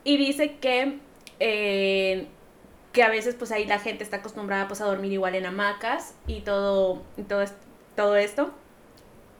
Y 0.03 0.17
dice 0.17 0.55
que, 0.55 0.97
eh, 1.39 2.27
que 2.91 3.03
a 3.03 3.09
veces 3.09 3.35
pues 3.35 3.51
ahí 3.51 3.65
la 3.65 3.79
gente 3.79 4.03
está 4.03 4.17
acostumbrada 4.17 4.67
pues 4.67 4.81
a 4.81 4.85
dormir 4.85 5.11
igual 5.11 5.35
en 5.35 5.45
hamacas 5.45 6.15
y 6.25 6.41
todo, 6.41 7.03
y 7.17 7.23
todo, 7.23 7.45
todo 7.95 8.15
esto. 8.15 8.51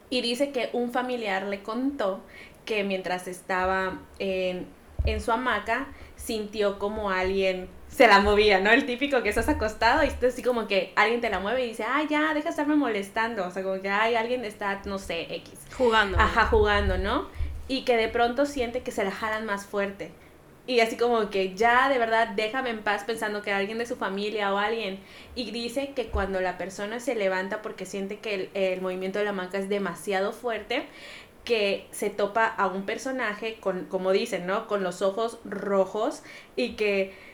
Y 0.10 0.22
dice 0.22 0.52
que 0.52 0.70
un 0.74 0.92
familiar 0.92 1.44
le 1.44 1.62
contó 1.62 2.22
que 2.66 2.84
mientras 2.84 3.28
estaba 3.28 4.00
en, 4.20 4.68
en 5.06 5.22
su 5.22 5.32
hamaca, 5.32 5.88
sintió 6.16 6.78
como 6.78 7.10
alguien 7.10 7.68
se 8.00 8.08
la 8.08 8.22
movía, 8.22 8.62
¿no? 8.62 8.72
El 8.72 8.86
típico 8.86 9.22
que 9.24 9.28
estás 9.28 9.50
acostado 9.50 10.06
y 10.06 10.08
estás 10.08 10.32
así 10.32 10.42
como 10.42 10.68
que 10.68 10.94
alguien 10.96 11.20
te 11.20 11.30
la 11.30 11.42
mueve 11.42 11.66
y 11.66 11.68
dice, 11.68 11.84
ay, 11.86 12.08
ya, 12.10 12.34
deja 12.34 12.46
de 12.46 12.50
estarme 12.52 12.78
molestando. 12.78 13.46
O 13.46 13.52
sea, 13.52 13.62
como 13.62 13.82
que, 13.82 13.90
ay, 13.90 14.16
alguien 14.16 14.46
está, 14.46 14.82
no 14.86 14.98
sé, 14.98 15.24
X. 15.30 15.60
Jugando. 15.78 16.18
Ajá, 16.18 16.46
jugando, 16.46 16.98
¿no? 16.98 17.28
Y 17.68 17.82
que 17.84 17.98
de 17.98 18.08
pronto 18.08 18.46
siente 18.46 18.84
que 18.84 18.92
se 18.92 19.04
la 19.04 19.12
jalan 19.12 19.46
más 19.46 19.66
fuerte. 19.66 20.12
Y 20.66 20.80
así 20.80 20.96
como 20.96 21.30
que 21.30 21.56
ya 21.56 21.90
de 21.90 21.98
verdad 21.98 22.30
déjame 22.30 22.70
en 22.70 22.84
paz 22.84 23.04
pensando 23.04 23.42
que 23.42 23.52
alguien 23.52 23.78
de 23.80 23.86
su 23.86 23.98
familia 23.98 24.54
o 24.54 24.58
alguien. 24.58 25.02
Y 25.36 25.52
dice 25.52 25.92
que 25.94 26.06
cuando 26.06 26.40
la 26.40 26.58
persona 26.58 27.02
se 27.02 27.16
levanta 27.16 27.62
porque 27.62 27.86
siente 27.86 28.20
que 28.20 28.34
el, 28.34 28.50
el 28.54 28.80
movimiento 28.80 29.20
de 29.20 29.26
la 29.26 29.32
hamaca 29.32 29.58
es 29.58 29.68
demasiado 29.68 30.32
fuerte, 30.32 30.86
que 31.44 31.88
se 31.92 32.10
topa 32.10 32.46
a 32.46 32.68
un 32.68 32.86
personaje 32.86 33.58
con, 33.60 33.88
como 33.88 34.14
dicen, 34.14 34.48
¿no? 34.48 34.68
Con 34.68 34.84
los 34.84 35.02
ojos 35.02 35.40
rojos 35.44 36.24
y 36.56 36.78
que, 36.78 37.28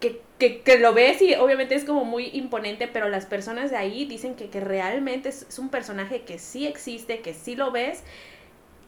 que, 0.00 0.22
que, 0.38 0.60
que 0.62 0.78
lo 0.78 0.94
ves 0.94 1.20
y 1.22 1.34
obviamente 1.34 1.74
es 1.74 1.84
como 1.84 2.04
muy 2.04 2.30
imponente, 2.32 2.88
pero 2.88 3.08
las 3.08 3.26
personas 3.26 3.70
de 3.70 3.76
ahí 3.76 4.04
dicen 4.06 4.34
que, 4.34 4.48
que 4.48 4.60
realmente 4.60 5.28
es, 5.28 5.42
es 5.48 5.58
un 5.58 5.68
personaje 5.70 6.22
que 6.22 6.38
sí 6.38 6.66
existe, 6.66 7.20
que 7.20 7.34
sí 7.34 7.56
lo 7.56 7.70
ves, 7.70 8.02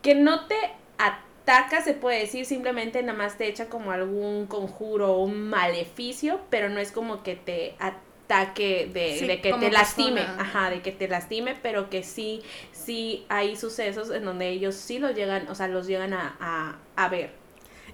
que 0.03 0.15
no 0.15 0.47
te 0.47 0.57
ataca, 0.99 1.83
se 1.83 1.95
puede 1.95 2.21
decir, 2.21 2.47
simplemente 2.47 3.03
nada 3.03 3.17
más 3.19 3.39
te 3.39 3.49
echa 3.49 3.69
como 3.69 3.93
algún 3.93 4.47
conjuro 4.47 5.15
o 5.15 5.25
un 5.25 5.49
maleficio, 5.49 6.41
pero 6.51 6.69
no 6.69 6.81
es 6.81 6.93
como 6.93 7.23
que 7.23 7.37
te 7.37 7.75
ataque 7.79 8.91
de, 8.93 9.21
Sí, 9.21 9.27
de 9.27 9.41
que 9.41 9.55
te 9.55 9.71
lastime, 9.71 10.21
persona. 10.21 10.37
ajá, 10.39 10.71
de 10.71 10.83
que 10.83 10.93
te 10.93 11.09
lastime, 11.09 11.57
pero 11.63 11.91
que 11.91 12.03
sí, 12.03 12.43
sí 12.73 13.25
hay 13.29 13.57
sucesos 13.57 14.11
en 14.11 14.25
donde 14.25 14.49
ellos 14.51 14.75
sí 14.75 14.99
los 14.99 15.15
llegan, 15.15 15.49
o 15.49 15.55
sea, 15.55 15.69
los 15.69 15.87
llegan 15.87 16.13
a, 16.15 16.37
a, 16.41 16.79
a 16.97 17.09
ver. 17.09 17.31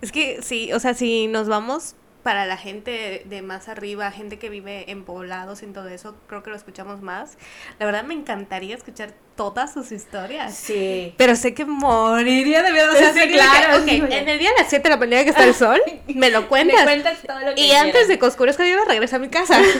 Es 0.01 0.13
que 0.13 0.43
sí, 0.43 0.73
o 0.73 0.81
sea, 0.81 0.95
si 0.95 1.27
nos 1.27 1.49
vamos 1.49 1.95
para 2.29 2.45
la 2.45 2.59
gente 2.59 2.91
de, 2.91 3.23
de 3.25 3.41
más 3.41 3.69
arriba, 3.71 4.11
gente 4.11 4.39
que 4.39 4.51
vive 4.51 4.91
en 4.91 5.03
poblados 5.05 5.63
y 5.63 5.65
en 5.65 5.73
todo 5.73 5.89
eso, 5.89 6.15
creo 6.27 6.43
que 6.43 6.51
lo 6.51 6.57
escuchamos 6.57 7.01
más. 7.01 7.39
La 7.79 7.87
verdad 7.87 8.05
me 8.05 8.13
encantaría 8.13 8.77
escuchar 8.77 9.15
todas 9.35 9.73
sus 9.73 9.93
historias. 9.93 10.55
Sí. 10.55 11.15
Pero 11.17 11.37
sé 11.37 11.55
que 11.55 11.65
moriría 11.65 12.63
de 12.63 12.71
miedo. 12.71 12.93
O 12.93 12.97
sea, 12.97 13.15
Sí, 13.15 13.21
que- 13.21 13.33
claro, 13.33 13.79
ok, 13.79 13.89
sí, 13.89 14.01
güey. 14.01 14.13
en 14.13 14.29
el 14.29 14.39
día 14.39 14.51
de 14.51 14.57
las 14.59 14.69
7 14.69 14.83
de 14.83 14.89
la 14.91 14.97
mañana 14.99 15.25
que 15.25 15.31
está 15.31 15.45
el 15.45 15.55
sol, 15.55 15.81
me 16.09 16.29
lo 16.29 16.43
Me 16.43 16.47
cuentas. 16.49 16.83
cuentas 16.85 17.17
todo 17.27 17.41
lo 17.41 17.55
que 17.55 17.63
y 17.63 17.73
antes 17.73 18.09
de 18.09 18.19
que 18.19 18.27
oscurezca 18.27 18.63
yo 18.67 18.75
iba 18.75 18.83
a 18.83 18.85
regresar 18.85 19.21
a 19.21 19.23
mi 19.23 19.31
casa. 19.31 19.59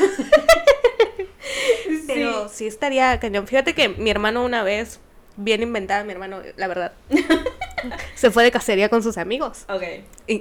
Sí. 1.87 2.05
Pero 2.07 2.49
sí 2.49 2.67
estaría 2.67 3.19
cañón. 3.21 3.47
Fíjate 3.47 3.75
que 3.75 3.89
mi 3.91 4.09
hermano 4.11 4.43
una 4.45 4.63
vez, 4.63 5.01
bien 5.37 5.63
inventada 5.63 6.05
mi 6.05 6.13
hermano, 6.13 6.41
la 6.57 6.67
verdad. 6.67 6.93
se 8.15 8.31
fue 8.31 8.45
de 8.45 8.51
cacería 8.51 8.89
con 8.89 9.03
sus 9.03 9.19
amigos. 9.19 9.65
Ok. 9.69 9.83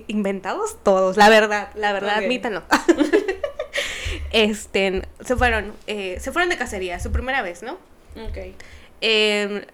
Inventados 0.07 0.77
todos, 0.83 1.17
la 1.17 1.29
verdad, 1.29 1.69
la 1.75 1.93
verdad, 1.93 2.17
Ok. 2.17 2.23
admítanlo. 2.23 2.63
este, 4.31 5.03
se 5.21 5.35
fueron, 5.35 5.73
eh, 5.87 6.17
se 6.19 6.31
fueron 6.31 6.49
de 6.49 6.57
cacería, 6.57 6.99
su 6.99 7.11
primera 7.11 7.41
vez, 7.41 7.63
¿no? 7.63 7.73
Ok. 8.15 8.37
Eh, 9.01 9.65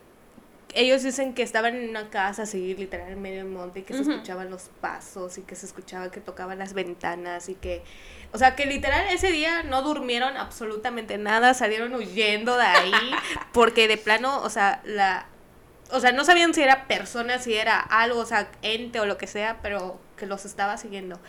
ellos 0.75 1.03
dicen 1.03 1.34
que 1.34 1.43
estaban 1.43 1.75
en 1.75 1.89
una 1.89 2.10
casa 2.10 2.43
así, 2.43 2.75
literal, 2.75 3.12
en 3.12 3.22
medio 3.22 3.38
del 3.38 3.48
monte, 3.48 3.79
y 3.79 3.84
que 3.84 3.93
se 3.93 4.01
escuchaban 4.01 4.50
los 4.50 4.70
pasos, 4.82 5.38
y 5.38 5.41
que 5.43 5.55
se 5.55 5.65
escuchaba 5.65 6.10
que 6.10 6.20
tocaban 6.20 6.58
las 6.58 6.74
ventanas, 6.74 7.48
y 7.50 7.55
que... 7.55 7.84
O 8.32 8.39
sea, 8.39 8.55
que 8.55 8.65
literal 8.65 9.05
ese 9.12 9.32
día 9.32 9.62
no 9.62 9.84
durmieron 9.84 10.36
absolutamente 10.36 11.20
nada, 11.20 11.53
salieron 11.53 11.93
huyendo 11.93 12.58
de 12.58 12.65
ahí, 12.65 12.91
porque 13.53 13.88
de 13.88 13.98
plano, 13.98 14.41
o 14.41 14.50
sea, 14.50 14.82
la... 14.84 15.27
O 15.94 16.00
sea, 16.00 16.12
no 16.12 16.26
sabían 16.26 16.54
si 16.54 16.62
era 16.62 16.88
persona, 16.88 17.38
si 17.40 17.54
era 17.54 17.80
algo, 17.80 18.20
o 18.20 18.26
sea, 18.26 18.50
ente 18.64 19.00
o 19.00 19.06
lo 19.06 19.18
que 19.18 19.28
sea, 19.28 19.60
pero 19.62 20.00
que 20.18 20.26
los 20.26 20.44
estaba 20.46 20.76
siguiendo. 20.78 21.20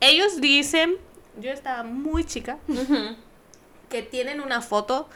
Ellos 0.00 0.40
dicen, 0.40 0.96
yo 1.38 1.50
estaba 1.50 1.82
muy 1.82 2.24
chica, 2.24 2.58
Ujú. 2.68 3.16
que 3.90 4.02
tienen 4.02 4.40
una 4.40 4.62
foto. 4.62 5.08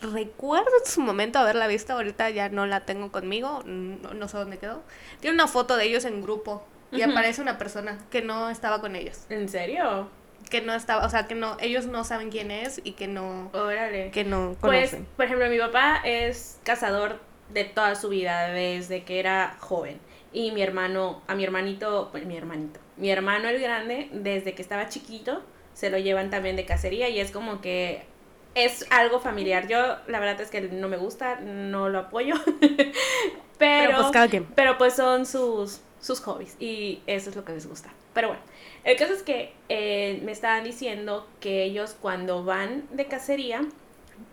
Recuerdo 0.00 0.70
en 0.84 0.88
su 0.90 1.00
momento 1.00 1.40
haberla 1.40 1.66
visto, 1.66 1.92
ahorita 1.94 2.30
ya 2.30 2.48
no 2.48 2.66
la 2.66 2.80
tengo 2.86 3.10
conmigo, 3.10 3.62
no, 3.66 4.14
no 4.14 4.28
sé 4.28 4.36
dónde 4.36 4.58
quedó. 4.58 4.82
Tiene 5.20 5.34
una 5.34 5.48
foto 5.48 5.76
de 5.76 5.86
ellos 5.86 6.04
en 6.04 6.22
grupo 6.22 6.64
y 6.92 7.02
aparece 7.02 7.42
una 7.42 7.58
persona 7.58 7.98
que 8.10 8.22
no 8.22 8.48
estaba 8.50 8.80
con 8.80 8.94
ellos, 8.94 9.22
¿En 9.28 9.48
serio? 9.48 10.08
que 10.50 10.60
no 10.62 10.72
estaba, 10.72 11.04
o 11.04 11.10
sea, 11.10 11.26
que 11.26 11.34
no, 11.34 11.56
ellos 11.60 11.86
no 11.86 12.04
saben 12.04 12.30
quién 12.30 12.50
es 12.52 12.80
y 12.84 12.92
que 12.92 13.08
no, 13.08 13.50
Órale. 13.52 14.10
que 14.12 14.22
no 14.24 14.56
Pues, 14.60 14.90
conocen. 14.90 15.06
por 15.16 15.24
ejemplo, 15.26 15.48
mi 15.50 15.58
papá 15.58 16.00
es 16.04 16.58
cazador 16.62 17.18
de 17.50 17.64
toda 17.64 17.94
su 17.94 18.08
vida, 18.08 18.48
desde 18.48 19.04
que 19.04 19.18
era 19.18 19.56
joven. 19.60 19.98
Y 20.32 20.52
mi 20.52 20.62
hermano, 20.62 21.22
a 21.26 21.34
mi 21.34 21.44
hermanito, 21.44 22.08
pues 22.10 22.26
mi 22.26 22.36
hermanito, 22.36 22.80
mi 22.96 23.10
hermano 23.10 23.48
el 23.48 23.60
grande, 23.60 24.08
desde 24.12 24.54
que 24.54 24.62
estaba 24.62 24.88
chiquito, 24.88 25.42
se 25.74 25.90
lo 25.90 25.98
llevan 25.98 26.30
también 26.30 26.56
de 26.56 26.64
cacería 26.64 27.08
y 27.08 27.20
es 27.20 27.30
como 27.30 27.60
que 27.60 28.02
es 28.54 28.86
algo 28.90 29.20
familiar. 29.20 29.68
Yo, 29.68 29.78
la 30.06 30.20
verdad 30.20 30.40
es 30.40 30.50
que 30.50 30.60
no 30.60 30.88
me 30.88 30.96
gusta, 30.96 31.40
no 31.40 31.88
lo 31.88 32.00
apoyo. 32.00 32.34
pero, 32.60 32.92
Pero 33.58 33.96
pues 33.96 34.10
cada 34.10 34.28
quien. 34.28 34.44
pero 34.54 34.76
pues 34.76 34.94
son 34.94 35.24
sus, 35.24 35.80
sus 36.00 36.20
hobbies 36.20 36.56
y 36.60 37.00
eso 37.06 37.30
es 37.30 37.36
lo 37.36 37.44
que 37.44 37.52
les 37.52 37.66
gusta. 37.66 37.90
Pero 38.12 38.28
bueno, 38.28 38.42
el 38.84 38.96
caso 38.96 39.12
es 39.12 39.22
que 39.22 39.52
eh, 39.68 40.20
me 40.24 40.32
estaban 40.32 40.64
diciendo 40.64 41.26
que 41.40 41.62
ellos 41.62 41.96
cuando 42.00 42.44
van 42.44 42.84
de 42.90 43.06
cacería 43.06 43.62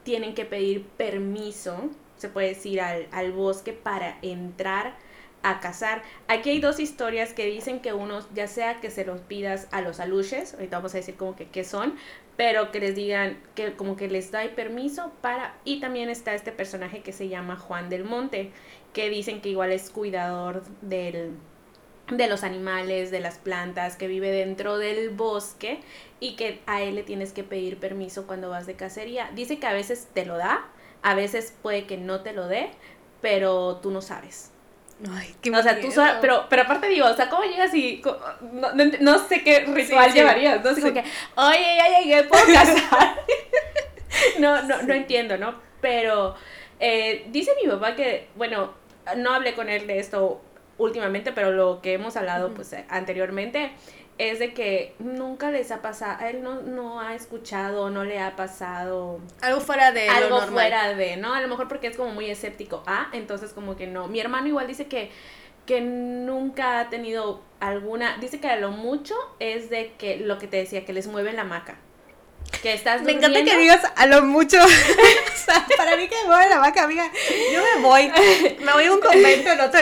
tienen 0.03 0.33
que 0.33 0.45
pedir 0.45 0.83
permiso, 0.97 1.89
se 2.17 2.29
puede 2.29 2.49
decir, 2.49 2.81
al, 2.81 3.07
al 3.11 3.31
bosque 3.31 3.73
para 3.73 4.17
entrar 4.21 4.95
a 5.43 5.59
cazar. 5.59 6.01
Aquí 6.27 6.49
hay 6.49 6.59
dos 6.59 6.79
historias 6.79 7.33
que 7.33 7.45
dicen 7.45 7.79
que 7.79 7.93
unos, 7.93 8.27
ya 8.33 8.47
sea 8.47 8.81
que 8.81 8.89
se 8.89 9.05
los 9.05 9.21
pidas 9.21 9.67
a 9.71 9.81
los 9.81 9.99
aluches, 9.99 10.55
ahorita 10.55 10.77
vamos 10.77 10.95
a 10.95 10.97
decir 10.97 11.15
como 11.15 11.35
que 11.35 11.47
qué 11.49 11.63
son, 11.63 11.95
pero 12.35 12.71
que 12.71 12.79
les 12.79 12.95
digan 12.95 13.37
que 13.53 13.73
como 13.75 13.95
que 13.95 14.07
les 14.07 14.31
da 14.31 14.43
permiso 14.55 15.11
para... 15.21 15.55
Y 15.63 15.79
también 15.79 16.09
está 16.09 16.33
este 16.33 16.51
personaje 16.51 17.01
que 17.01 17.13
se 17.13 17.29
llama 17.29 17.57
Juan 17.57 17.89
del 17.89 18.03
Monte, 18.03 18.51
que 18.91 19.09
dicen 19.09 19.39
que 19.39 19.49
igual 19.49 19.71
es 19.71 19.89
cuidador 19.91 20.63
del, 20.81 21.31
de 22.09 22.27
los 22.27 22.43
animales, 22.43 23.11
de 23.11 23.19
las 23.19 23.37
plantas, 23.37 23.97
que 23.97 24.07
vive 24.07 24.31
dentro 24.31 24.77
del 24.77 25.11
bosque 25.11 25.79
y 26.19 26.35
que 26.35 26.61
a 26.65 26.81
él 26.81 26.95
le 26.95 27.03
tienes 27.03 27.33
que 27.33 27.43
pedir 27.43 27.77
permiso 27.77 28.25
cuando 28.25 28.49
vas 28.49 28.65
de 28.65 28.75
cacería. 28.75 29.29
Dice 29.35 29.59
que 29.59 29.67
a 29.67 29.73
veces 29.73 30.07
te 30.13 30.25
lo 30.25 30.37
da, 30.37 30.65
a 31.05 31.13
veces 31.13 31.53
puede 31.61 31.85
que 31.85 31.97
no 31.97 32.21
te 32.21 32.33
lo 32.33 32.47
dé, 32.47 32.71
pero 33.21 33.77
tú 33.77 33.91
no 33.91 34.01
sabes. 34.01 34.51
Ay, 35.11 35.35
qué 35.39 35.51
O 35.51 35.61
sea, 35.61 35.79
tú 35.79 35.89
pero, 36.19 36.47
pero 36.49 36.63
aparte 36.63 36.87
digo, 36.87 37.05
o 37.05 37.13
sea, 37.13 37.29
¿cómo 37.29 37.43
llegas 37.43 37.71
y 37.75 38.01
no, 38.41 38.73
no 38.73 39.19
sé 39.27 39.43
qué 39.43 39.59
ritual 39.67 40.09
sí. 40.09 40.17
llevarías? 40.17 40.63
No 40.63 40.73
sé, 40.73 40.81
como 40.81 40.93
Sí. 40.93 41.01
que, 41.01 41.03
oye, 41.35 41.77
ya 41.77 41.99
llegué, 41.99 42.23
puedo 42.23 42.43
casar. 42.51 43.23
no, 44.39 44.63
no, 44.63 44.81
no 44.81 44.93
entiendo, 44.95 45.37
¿no? 45.37 45.53
Pero 45.79 46.35
eh, 46.79 47.27
dice 47.29 47.51
mi 47.61 47.69
papá 47.69 47.95
que, 47.95 48.29
bueno, 48.35 48.73
no 49.15 49.31
hablé 49.31 49.53
con 49.53 49.69
él 49.69 49.85
de 49.85 49.99
esto 49.99 50.41
últimamente, 50.79 51.31
pero 51.33 51.51
lo 51.51 51.81
que 51.83 51.93
hemos 51.93 52.15
hablado 52.17 52.55
pues 52.55 52.73
eh, 52.73 52.83
anteriormente 52.89 53.73
es 54.17 54.39
de 54.39 54.53
que 54.53 54.95
nunca 54.99 55.51
les 55.51 55.71
ha 55.71 55.81
pasado, 55.81 56.17
a 56.23 56.29
él 56.29 56.41
no, 56.41 56.61
no 56.61 57.01
ha 57.01 57.15
escuchado, 57.15 57.89
no 57.89 58.05
le 58.05 58.19
ha 58.19 58.35
pasado 58.35 59.19
algo 59.41 59.59
fuera 59.59 59.91
de 59.91 60.07
algo 60.07 60.41
fuera 60.43 60.93
de, 60.93 61.17
¿no? 61.17 61.33
A 61.33 61.41
lo 61.41 61.47
mejor 61.47 61.67
porque 61.67 61.87
es 61.87 61.97
como 61.97 62.11
muy 62.11 62.29
escéptico, 62.29 62.83
ah, 62.87 63.09
entonces 63.11 63.51
como 63.51 63.75
que 63.75 63.87
no. 63.87 64.07
Mi 64.07 64.19
hermano 64.19 64.47
igual 64.47 64.67
dice 64.67 64.87
que, 64.87 65.11
que 65.65 65.81
nunca 65.81 66.79
ha 66.79 66.89
tenido 66.89 67.41
alguna, 67.59 68.17
dice 68.17 68.39
que 68.39 68.47
a 68.47 68.55
lo 68.55 68.71
mucho 68.71 69.15
es 69.39 69.69
de 69.69 69.93
que 69.97 70.17
lo 70.17 70.37
que 70.37 70.47
te 70.47 70.57
decía, 70.57 70.85
que 70.85 70.93
les 70.93 71.07
mueven 71.07 71.35
la 71.35 71.41
hamaca. 71.41 71.77
Que 72.65 72.73
estás 72.73 73.03
Me 73.03 73.11
encanta 73.11 73.43
que 73.43 73.57
digas 73.57 73.83
a 73.95 74.07
lo 74.07 74.23
mucho. 74.23 74.57
o 74.63 75.37
sea, 75.37 75.67
para 75.77 75.95
mí 75.97 76.07
que 76.07 76.15
me 76.23 76.29
mueve 76.29 76.49
la 76.49 76.57
vaca, 76.57 76.85
amiga. 76.85 77.11
Yo 77.53 77.61
me 77.61 77.81
voy. 77.83 78.11
Me 78.59 78.73
voy 78.73 78.85
a 78.85 78.91
un 78.91 78.99
convento 78.99 79.51
en 79.51 79.59
otro. 79.59 79.79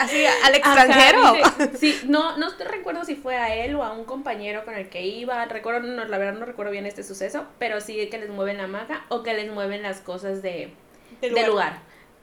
Así, 0.00 0.24
al 0.26 0.54
extranjero. 0.56 1.24
Ajá, 1.24 1.54
dice- 1.70 1.78
sí, 1.78 2.00
no, 2.08 2.36
no 2.38 2.48
recuerdo 2.58 3.04
si 3.04 3.14
fue 3.14 3.36
a 3.36 3.54
él 3.54 3.76
o 3.76 3.84
a 3.84 3.92
un 3.92 4.04
compañero 4.04 4.64
con 4.64 4.74
el 4.74 4.88
que 4.88 5.02
iba. 5.02 5.44
Recuerdo, 5.44 5.86
no, 5.86 6.04
la 6.06 6.18
verdad 6.18 6.40
no 6.40 6.44
recuerdo 6.44 6.72
bien 6.72 6.86
este 6.86 7.04
suceso, 7.04 7.46
pero 7.60 7.80
sí 7.80 8.08
que 8.08 8.18
les 8.18 8.30
mueven 8.30 8.56
la 8.56 8.64
hamaca 8.64 9.04
o 9.08 9.22
que 9.22 9.34
les 9.34 9.48
mueven 9.52 9.82
las 9.84 10.00
cosas 10.00 10.42
de, 10.42 10.72
lugar. 11.22 11.46
lugar. 11.46 11.78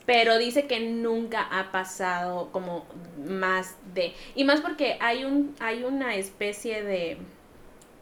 Pero 0.05 0.39
dice 0.39 0.67
que 0.67 0.82
nunca 0.82 1.48
ha 1.50 1.72
pasado 1.72 2.51
como 2.51 2.86
más 3.17 3.77
de. 3.93 4.13
Y 4.36 4.43
más 4.43 4.60
porque 4.60 4.98
hay 5.00 5.24
un, 5.24 5.55
hay 5.62 5.86
una 5.86 6.17
especie 6.17 6.84
de, 6.84 7.17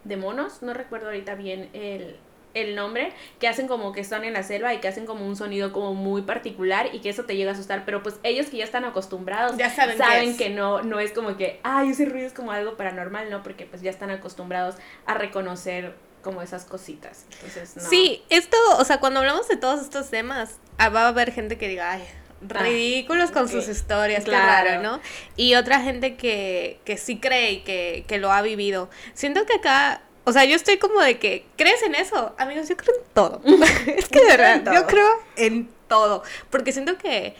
de 0.03 0.17
monos, 0.17 0.61
no 0.61 0.73
recuerdo 0.73 1.07
ahorita 1.07 1.35
bien 1.35 1.69
el, 1.73 2.17
el 2.53 2.75
nombre, 2.75 3.13
que 3.39 3.47
hacen 3.47 3.67
como 3.67 3.91
que 3.91 4.01
están 4.01 4.23
en 4.23 4.33
la 4.33 4.43
selva 4.43 4.73
y 4.73 4.79
que 4.79 4.87
hacen 4.87 5.05
como 5.05 5.25
un 5.25 5.35
sonido 5.35 5.71
como 5.71 5.93
muy 5.93 6.23
particular 6.23 6.89
y 6.93 6.99
que 6.99 7.09
eso 7.09 7.23
te 7.25 7.35
llega 7.35 7.51
a 7.51 7.53
asustar. 7.53 7.83
Pero 7.85 8.03
pues 8.03 8.15
ellos 8.23 8.47
que 8.47 8.57
ya 8.57 8.63
están 8.65 8.83
acostumbrados 8.85 9.57
Ya 9.57 9.69
saben 9.69 10.29
es. 10.29 10.37
que 10.37 10.49
no, 10.49 10.81
no 10.81 10.99
es 10.99 11.11
como 11.11 11.37
que, 11.37 11.59
ay, 11.63 11.89
ese 11.91 12.05
ruido 12.05 12.27
es 12.27 12.33
como 12.33 12.51
algo 12.51 12.75
paranormal, 12.77 13.29
no, 13.29 13.43
porque 13.43 13.65
pues 13.65 13.81
ya 13.81 13.89
están 13.89 14.09
acostumbrados 14.09 14.75
a 15.05 15.13
reconocer 15.13 15.95
como 16.21 16.41
esas 16.41 16.65
cositas. 16.65 17.25
Entonces, 17.33 17.75
no. 17.77 17.83
Sí, 17.83 18.23
esto, 18.29 18.57
o 18.77 18.83
sea, 18.85 18.99
cuando 18.99 19.21
hablamos 19.21 19.47
de 19.47 19.57
todos 19.57 19.81
estos 19.81 20.09
temas, 20.09 20.57
ah, 20.77 20.89
va 20.89 21.05
a 21.05 21.07
haber 21.07 21.31
gente 21.31 21.57
que 21.57 21.67
diga, 21.67 21.91
ay, 21.91 22.03
ridículos 22.47 23.31
con 23.31 23.47
sus 23.49 23.67
historias, 23.67 24.23
Claro. 24.23 24.69
raro, 24.69 24.81
¿no? 24.83 24.99
Y 25.35 25.55
otra 25.55 25.79
gente 25.81 26.15
que, 26.15 26.79
que 26.85 26.97
sí 26.97 27.19
cree 27.19 27.51
y 27.51 27.59
que, 27.61 28.05
que 28.07 28.17
lo 28.17 28.31
ha 28.31 28.41
vivido. 28.41 28.89
Siento 29.13 29.45
que 29.45 29.55
acá, 29.55 30.01
o 30.23 30.31
sea, 30.33 30.45
yo 30.45 30.55
estoy 30.55 30.77
como 30.77 30.99
de 31.01 31.17
que, 31.19 31.45
¿crees 31.57 31.81
en 31.83 31.95
eso? 31.95 32.35
Amigos, 32.37 32.67
yo 32.69 32.77
creo 32.77 32.95
en 32.95 33.03
todo. 33.13 33.41
es 33.87 34.07
que 34.07 34.19
de 34.19 34.37
verdad, 34.37 34.73
yo 34.73 34.85
creo 34.87 35.09
en 35.35 35.69
todo. 35.87 36.23
Porque 36.49 36.71
siento 36.71 36.97
que 36.97 37.35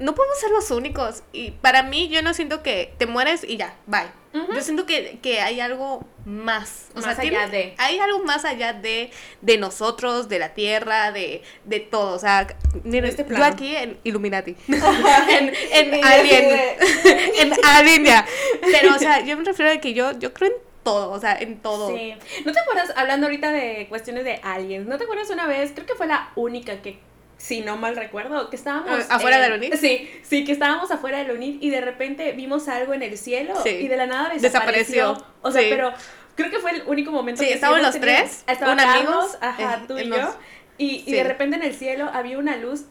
no 0.00 0.14
podemos 0.14 0.38
ser 0.38 0.50
los 0.50 0.70
únicos. 0.70 1.22
Y 1.32 1.52
para 1.52 1.82
mí, 1.82 2.08
yo 2.08 2.22
no 2.22 2.34
siento 2.34 2.62
que 2.62 2.92
te 2.98 3.06
mueres 3.06 3.44
y 3.44 3.56
ya, 3.56 3.76
bye. 3.86 4.08
Yo 4.32 4.60
siento 4.60 4.86
que, 4.86 5.18
que 5.20 5.40
hay 5.40 5.58
algo 5.58 6.06
más. 6.24 6.86
O 6.92 7.00
Más 7.00 7.04
sea, 7.04 7.12
allá 7.14 7.20
tiene- 7.22 7.48
de. 7.48 7.74
Hay 7.78 7.98
algo 7.98 8.22
más 8.22 8.44
allá 8.44 8.72
de, 8.72 9.10
de 9.40 9.58
nosotros, 9.58 10.28
de 10.28 10.38
la 10.38 10.54
tierra, 10.54 11.10
de, 11.10 11.42
de 11.64 11.80
todo. 11.80 12.14
O 12.14 12.18
sea, 12.20 12.46
miren, 12.84 13.06
este 13.10 13.26
yo 13.28 13.42
aquí 13.44 13.74
en 13.74 13.98
Illuminati. 14.04 14.54
en, 14.68 15.52
en 15.72 16.04
Alien. 16.04 16.60
en 17.40 17.52
Alien 17.64 18.04
ya. 18.04 18.24
Pero, 18.60 18.94
o 18.94 18.98
sea, 19.00 19.24
yo 19.24 19.36
me 19.36 19.42
refiero 19.42 19.72
a 19.72 19.78
que 19.78 19.94
yo, 19.94 20.12
yo 20.18 20.32
creo 20.32 20.50
en 20.50 20.56
todo. 20.84 21.10
O 21.10 21.18
sea, 21.18 21.36
en 21.36 21.60
todo. 21.60 21.88
Sí. 21.96 22.14
¿No 22.44 22.52
te 22.52 22.60
acuerdas, 22.60 22.92
hablando 22.94 23.26
ahorita 23.26 23.50
de 23.50 23.86
cuestiones 23.88 24.22
de 24.24 24.36
aliens, 24.44 24.86
¿no 24.86 24.96
te 24.96 25.04
acuerdas 25.04 25.28
una 25.30 25.48
vez, 25.48 25.72
creo 25.74 25.86
que 25.86 25.94
fue 25.96 26.06
la 26.06 26.30
única 26.36 26.80
que, 26.82 27.00
si 27.40 27.62
no 27.62 27.78
mal 27.78 27.96
recuerdo, 27.96 28.50
que 28.50 28.56
estábamos... 28.56 29.06
Ah, 29.08 29.16
¿afuera 29.16 29.38
del 29.40 29.54
UNIT? 29.54 29.74
Sí, 29.76 30.10
sí, 30.22 30.44
que 30.44 30.52
estábamos 30.52 30.90
afuera 30.90 31.18
del 31.18 31.30
UNIT 31.30 31.62
y 31.62 31.70
de 31.70 31.80
repente 31.80 32.32
vimos 32.32 32.68
algo 32.68 32.92
en 32.92 33.02
el 33.02 33.16
cielo 33.16 33.54
Sí. 33.62 33.70
y 33.70 33.88
de 33.88 33.96
la 33.96 34.04
nada 34.06 34.28
desapareció. 34.28 35.08
Desapareció, 35.14 35.26
O 35.40 35.50
sea, 35.50 35.62
sí. 35.62 35.68
pero 35.70 35.92
creo 36.34 36.50
que 36.50 36.58
fue 36.58 36.72
el 36.72 36.82
único 36.86 37.10
momento 37.12 37.40
Sí, 37.40 37.48
que 37.48 37.54
estábamos 37.54 37.82
los 37.82 37.98
tres, 37.98 38.44
Estaban 38.46 38.76
Carlos, 38.76 38.94
amigos, 38.96 39.38
ajá, 39.40 39.74
eh, 39.82 39.84
tú 39.88 39.98
y 39.98 40.04
los- 40.04 40.18
yo. 40.18 40.36
Y, 40.76 41.02
y 41.06 41.12
de 41.12 41.24
repente 41.24 41.56
en 41.56 41.62
el 41.62 41.74
cielo 41.74 42.10
había 42.12 42.38
una 42.38 42.56
luz 42.56 42.82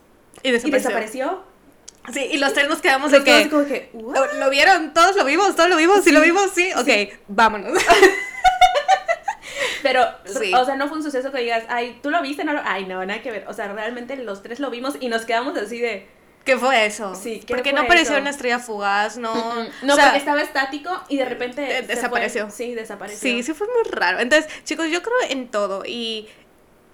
Y 0.42 0.50
y 0.50 0.52
desapareció. 0.52 0.72
desapareció. 0.90 1.44
Sí, 2.14 2.28
y 2.32 2.38
los 2.38 2.54
tres 2.54 2.68
nos 2.70 2.82
quedamos 2.82 3.12
de 3.12 3.24
que... 3.24 3.50
como 3.50 3.66
que. 3.68 3.92
¿Lo, 3.94 4.34
lo 4.40 4.50
vieron? 4.50 4.94
¿Todos 4.96 5.16
lo 5.16 5.26
vimos? 5.26 5.56
¿Todos 5.56 5.70
lo 5.70 5.76
vimos? 5.76 6.04
¿Sí, 6.04 6.12
lo 6.12 6.22
vimos? 6.22 6.50
Sí. 6.56 6.70
Ok, 6.76 6.88
vámonos. 7.28 7.78
Pero, 9.84 10.06
Sí. 10.26 10.54
o 10.54 10.66
sea, 10.66 10.76
no 10.76 10.88
fue 10.88 10.98
un 10.98 11.04
suceso 11.04 11.32
que 11.32 11.42
digas, 11.42 11.64
ay, 11.70 12.00
¿tú 12.04 12.10
lo 12.10 12.22
viste? 12.22 12.44
No 12.44 12.54
lo... 12.54 12.62
Ay, 12.64 12.86
no, 12.86 13.04
nada 13.06 13.22
que 13.22 13.32
ver. 13.32 13.46
O 13.48 13.54
sea, 13.54 13.72
realmente 13.72 14.16
los 14.18 14.42
tres 14.44 14.60
lo 14.60 14.70
vimos 14.70 14.96
y 15.00 15.08
nos 15.10 15.26
quedamos 15.26 15.58
así 15.58 15.80
de... 15.80 16.08
¿Qué 16.46 16.58
fue 16.58 16.86
eso? 16.86 17.14
Sí, 17.16 17.42
¿qué 17.46 17.54
Porque 17.54 17.72
fue 17.72 17.82
no 17.82 17.88
pareció 17.88 18.14
eso? 18.14 18.22
una 18.22 18.30
estrella 18.32 18.60
fugaz, 18.60 19.18
no. 19.18 19.34
No, 19.84 19.94
o 19.94 19.96
sea, 19.96 20.06
porque 20.06 20.18
estaba 20.20 20.42
estático 20.42 20.90
y 21.10 21.18
de 21.18 21.26
repente... 21.26 21.62
de- 21.62 21.68
se 21.74 21.84
fue. 21.84 21.96
desapareció. 21.96 22.50
Sí, 22.50 22.74
desapareció. 22.74 23.20
Sí, 23.20 23.44
sí 23.44 23.54
fue 23.54 23.68
muy 23.68 23.92
raro. 23.92 24.20
Entonces, 24.20 24.52
chicos, 24.64 24.88
yo 24.90 25.02
creo 25.04 25.16
en 25.30 25.50
todo 25.50 25.84
y 25.86 26.28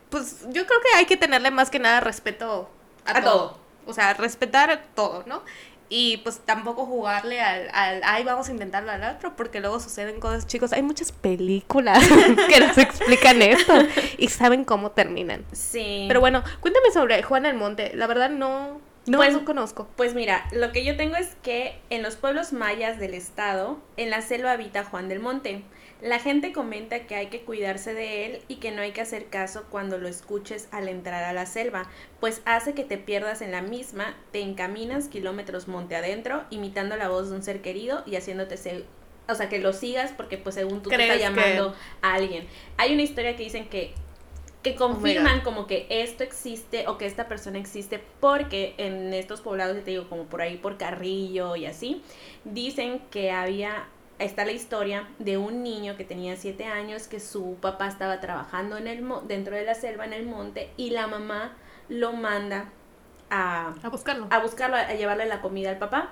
pues 0.09 0.41
yo 0.49 0.65
creo 0.65 0.79
que 0.81 0.97
hay 0.97 1.05
que 1.05 1.17
tenerle 1.17 1.51
más 1.51 1.69
que 1.69 1.79
nada 1.79 1.99
respeto 1.99 2.69
a, 3.05 3.17
A 3.17 3.21
todo. 3.21 3.31
todo. 3.49 3.59
O 3.87 3.93
sea, 3.93 4.13
respetar 4.15 4.83
todo, 4.95 5.23
¿no? 5.27 5.43
Y 5.89 6.17
pues 6.17 6.39
tampoco 6.39 6.85
jugarle 6.85 7.41
al, 7.41 7.69
al, 7.73 8.01
ay, 8.03 8.23
vamos 8.23 8.49
a 8.49 8.51
intentarlo 8.51 8.91
al 8.91 9.03
otro, 9.03 9.35
porque 9.35 9.59
luego 9.59 9.79
suceden 9.79 10.19
cosas, 10.19 10.47
chicos, 10.47 10.73
hay 10.73 10.81
muchas 10.81 11.11
películas 11.11 11.99
que 12.49 12.59
nos 12.59 12.77
explican 12.77 13.41
esto 13.41 13.73
y 14.17 14.27
saben 14.29 14.65
cómo 14.65 14.91
terminan. 14.91 15.45
Sí. 15.51 16.05
Pero 16.07 16.19
bueno, 16.19 16.43
cuéntame 16.59 16.91
sobre 16.91 17.21
Juan 17.23 17.45
el 17.45 17.55
Monte, 17.55 17.91
la 17.95 18.07
verdad 18.07 18.29
no, 18.29 18.81
no, 19.05 19.17
Pues- 19.19 19.33
no 19.33 19.45
conozco. 19.45 19.87
Pues 19.95 20.15
mira, 20.15 20.45
lo 20.51 20.71
que 20.71 20.83
yo 20.83 20.97
tengo 20.97 21.15
es 21.15 21.35
que 21.43 21.79
en 21.91 22.01
los 22.01 22.15
pueblos 22.15 22.51
mayas 22.53 22.97
del 22.99 23.13
estado, 23.13 23.79
en 23.97 24.09
la 24.09 24.21
selva 24.21 24.51
habita 24.53 24.83
Juan 24.83 25.07
del 25.09 25.19
Monte. 25.19 25.63
La 26.01 26.19
gente 26.19 26.51
comenta 26.51 27.07
que 27.07 27.15
hay 27.15 27.27
que 27.27 27.41
cuidarse 27.41 27.93
de 27.93 28.25
él 28.25 28.41
y 28.47 28.57
que 28.57 28.71
no 28.71 28.81
hay 28.81 28.91
que 28.91 29.01
hacer 29.01 29.25
caso 29.27 29.65
cuando 29.69 29.97
lo 29.97 30.07
escuches 30.07 30.67
al 30.71 30.89
entrar 30.89 31.23
a 31.23 31.33
la 31.33 31.45
selva, 31.45 31.89
pues 32.19 32.41
hace 32.45 32.73
que 32.73 32.83
te 32.83 32.97
pierdas 32.97 33.41
en 33.41 33.51
la 33.51 33.61
misma, 33.61 34.15
te 34.31 34.41
encaminas 34.41 35.07
kilómetros 35.07 35.67
monte 35.67 35.95
adentro, 35.95 36.43
imitando 36.49 36.97
la 36.97 37.07
voz 37.07 37.29
de 37.29 37.35
un 37.37 37.43
ser 37.43 37.61
querido 37.61 38.03
y 38.05 38.15
haciéndote 38.17 38.55
o 39.27 39.33
sea, 39.33 39.49
que 39.49 39.57
lo 39.57 39.73
sigas 39.73 40.11
porque 40.15 40.37
pues 40.37 40.53
según 40.55 40.83
tú 40.83 40.89
te 40.89 40.95
está 40.95 41.15
¿Crees 41.15 41.29
que- 41.29 41.35
llamando 41.35 41.75
a 42.01 42.13
alguien. 42.13 42.45
Hay 42.77 42.93
una 42.93 43.01
historia 43.01 43.35
que 43.35 43.43
dicen 43.43 43.67
que 43.69 43.93
que 44.61 44.71
my 44.71 44.77
confirman 44.77 45.41
como 45.41 45.67
que 45.67 45.85
esto 45.89 46.23
existe 46.23 46.87
o 46.87 46.97
que 46.97 47.05
esta 47.05 47.27
persona 47.27 47.59
existe 47.59 48.01
porque 48.19 48.73
en 48.79 49.13
estos 49.13 49.41
poblados, 49.41 49.77
te 49.83 49.91
digo, 49.91 50.09
como 50.09 50.23
por 50.23 50.41
ahí 50.41 50.57
por 50.57 50.77
Carrillo 50.77 51.55
y 51.55 51.67
así, 51.67 52.01
dicen 52.45 52.99
que 53.11 53.29
había, 53.29 53.87
está 54.19 54.45
la 54.45 54.51
historia 54.51 55.07
de 55.19 55.37
un 55.37 55.63
niño 55.63 55.97
que 55.97 56.03
tenía 56.03 56.35
siete 56.35 56.65
años 56.65 57.07
que 57.07 57.19
su 57.19 57.55
papá 57.55 57.87
estaba 57.87 58.19
trabajando 58.21 58.77
en 58.77 58.87
el 58.87 59.05
dentro 59.27 59.55
de 59.55 59.65
la 59.65 59.75
selva 59.75 60.05
en 60.05 60.13
el 60.13 60.25
monte 60.25 60.71
y 60.77 60.91
la 60.91 61.07
mamá 61.07 61.55
lo 61.89 62.13
manda 62.13 62.69
a, 63.29 63.73
A 63.83 63.89
buscarlo. 63.89 64.27
a 64.29 64.39
buscarlo, 64.39 64.77
a 64.77 64.93
llevarle 64.93 65.25
la 65.25 65.41
comida 65.41 65.69
al 65.69 65.77
papá. 65.77 66.11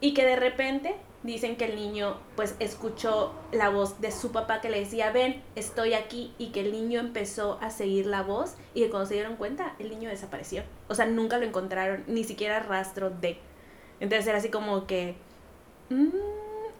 Y 0.00 0.12
que 0.12 0.24
de 0.24 0.36
repente 0.36 0.94
dicen 1.22 1.56
que 1.56 1.64
el 1.64 1.76
niño 1.76 2.18
pues 2.36 2.54
escuchó 2.58 3.32
la 3.52 3.70
voz 3.70 4.00
de 4.00 4.10
su 4.10 4.32
papá 4.32 4.60
que 4.60 4.68
le 4.68 4.80
decía, 4.80 5.10
ven, 5.10 5.42
estoy 5.54 5.94
aquí. 5.94 6.34
Y 6.38 6.48
que 6.48 6.60
el 6.60 6.72
niño 6.72 7.00
empezó 7.00 7.58
a 7.62 7.70
seguir 7.70 8.06
la 8.06 8.22
voz 8.22 8.56
y 8.74 8.82
que 8.82 8.90
cuando 8.90 9.08
se 9.08 9.14
dieron 9.14 9.36
cuenta, 9.36 9.74
el 9.78 9.88
niño 9.88 10.10
desapareció. 10.10 10.62
O 10.88 10.94
sea, 10.94 11.06
nunca 11.06 11.38
lo 11.38 11.46
encontraron, 11.46 12.04
ni 12.06 12.24
siquiera 12.24 12.60
rastro 12.60 13.10
de. 13.10 13.38
Entonces 14.00 14.26
era 14.26 14.38
así 14.38 14.50
como 14.50 14.86
que... 14.86 15.16
mm, 15.88 16.08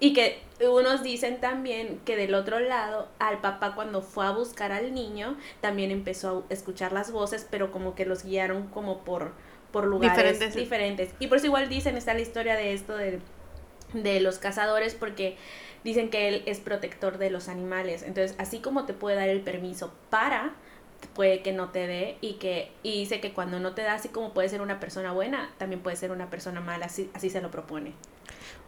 y 0.01 0.13
que 0.13 0.43
unos 0.61 1.03
dicen 1.03 1.41
también 1.41 2.01
que 2.05 2.17
del 2.17 2.35
otro 2.35 2.61
lado, 2.61 3.09
al 3.19 3.41
papá 3.41 3.75
cuando 3.75 4.03
fue 4.03 4.27
a 4.27 4.31
buscar 4.31 4.73
al 4.73 4.95
niño, 4.95 5.37
también 5.61 5.91
empezó 5.91 6.45
a 6.51 6.53
escuchar 6.53 6.93
las 6.93 7.11
voces, 7.13 7.47
pero 7.51 7.71
como 7.73 7.95
que 7.95 8.05
los 8.07 8.25
guiaron 8.25 8.69
como 8.69 9.05
por, 9.05 9.33
por 9.73 9.87
lugares 9.87 10.45
Diferentes. 10.45 10.55
diferentes. 10.55 11.11
Y 11.19 11.27
por 11.29 11.39
eso 11.39 11.47
igual 11.47 11.69
dicen, 11.69 11.97
está 11.97 12.15
la 12.15 12.21
historia 12.21 12.55
de 12.57 12.73
esto 12.75 12.97
de, 12.97 13.21
de 13.93 14.21
los 14.21 14.39
cazadores, 14.39 14.95
porque 14.95 15.37
dicen 15.85 16.11
que 16.11 16.29
él 16.29 16.43
es 16.47 16.61
protector 16.61 17.19
de 17.19 17.31
los 17.31 17.49
animales. 17.49 18.03
Entonces, 18.03 18.35
así 18.39 18.61
como 18.61 18.87
te 18.87 18.95
puede 18.95 19.17
dar 19.17 19.29
el 19.29 19.41
permiso 19.43 19.93
para, 20.11 20.55
puede 21.15 21.43
que 21.43 21.53
no 21.53 21.71
te 21.71 21.87
dé 21.87 22.19
y 22.21 22.35
que 22.35 22.73
y 22.83 22.93
dice 23.01 23.21
que 23.21 23.33
cuando 23.33 23.61
no 23.61 23.75
te 23.75 23.83
da 23.83 23.95
así 23.95 24.09
como 24.09 24.33
puede 24.33 24.49
ser 24.49 24.63
una 24.63 24.81
persona 24.81 25.13
buena 25.13 25.51
también 25.59 25.83
puede 25.83 25.97
ser 25.97 26.11
una 26.13 26.31
persona 26.31 26.61
mala 26.61 26.87
así 26.87 27.11
así 27.15 27.29
se 27.31 27.43
lo 27.43 27.51
propone 27.51 27.93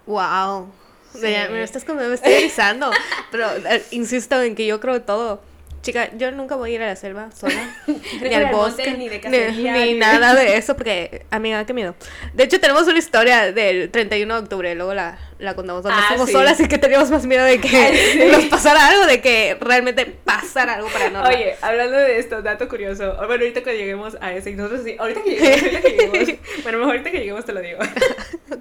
Wow. 0.06 0.70
Sí. 1.20 1.26
Me, 1.26 1.48
me 1.48 1.62
estás 1.62 1.84
como 1.84 2.00
me 2.00 2.14
estoy 2.14 2.32
erizando. 2.32 2.90
Pero 3.30 3.48
eh, 3.68 3.82
insisto 3.90 4.40
en 4.42 4.54
que 4.54 4.66
yo 4.66 4.80
creo 4.80 5.02
todo. 5.02 5.42
Chica, 5.82 6.10
yo 6.16 6.32
nunca 6.32 6.56
voy 6.56 6.72
a 6.72 6.74
ir 6.74 6.82
a 6.82 6.86
la 6.86 6.96
selva 6.96 7.30
sola. 7.30 7.76
ni 8.20 8.34
al 8.34 8.50
bosque. 8.50 8.92
ni 8.94 9.08
de 9.08 9.20
cacería, 9.20 9.72
ni 9.72 9.94
nada 9.94 10.34
de 10.34 10.56
eso, 10.56 10.74
porque, 10.74 11.26
amiga, 11.30 11.64
qué 11.64 11.72
miedo. 11.72 11.94
De 12.34 12.42
hecho, 12.42 12.58
tenemos 12.58 12.88
una 12.88 12.98
historia 12.98 13.52
del 13.52 13.90
31 13.90 14.34
de 14.34 14.40
octubre. 14.40 14.74
Luego 14.74 14.94
la, 14.94 15.16
la 15.38 15.54
contamos 15.54 15.82
donde 15.82 15.98
Ah, 16.00 16.06
fuimos 16.08 16.26
sí. 16.28 16.32
solas 16.32 16.58
y 16.60 16.68
que 16.68 16.78
teníamos 16.78 17.10
más 17.10 17.26
miedo 17.26 17.44
de 17.44 17.60
que 17.60 17.68
Ay, 17.76 17.96
sí. 18.12 18.18
nos 18.32 18.44
pasara 18.46 18.88
algo, 18.88 19.06
de 19.06 19.20
que 19.20 19.56
realmente 19.60 20.06
pasara 20.06 20.74
algo 20.74 20.88
paranormal. 20.88 21.34
Oye, 21.34 21.54
hablando 21.60 21.96
de 21.96 22.18
esto, 22.18 22.42
dato 22.42 22.68
curioso. 22.68 23.14
Bueno, 23.16 23.32
ahorita 23.32 23.62
que 23.62 23.76
lleguemos 23.76 24.16
a 24.20 24.32
ese, 24.32 24.50
y 24.50 24.54
nosotros 24.54 24.82
sí, 24.84 24.96
ahorita 24.98 25.22
que 25.22 25.30
lleguemos, 25.30 25.62
ahorita 25.62 25.80
que 25.82 25.90
lleguemos. 25.90 26.40
Bueno, 26.62 26.78
mejor 26.78 26.92
ahorita 26.94 27.10
que 27.10 27.18
lleguemos 27.18 27.44
te 27.44 27.52
lo 27.52 27.60
digo. 27.60 27.78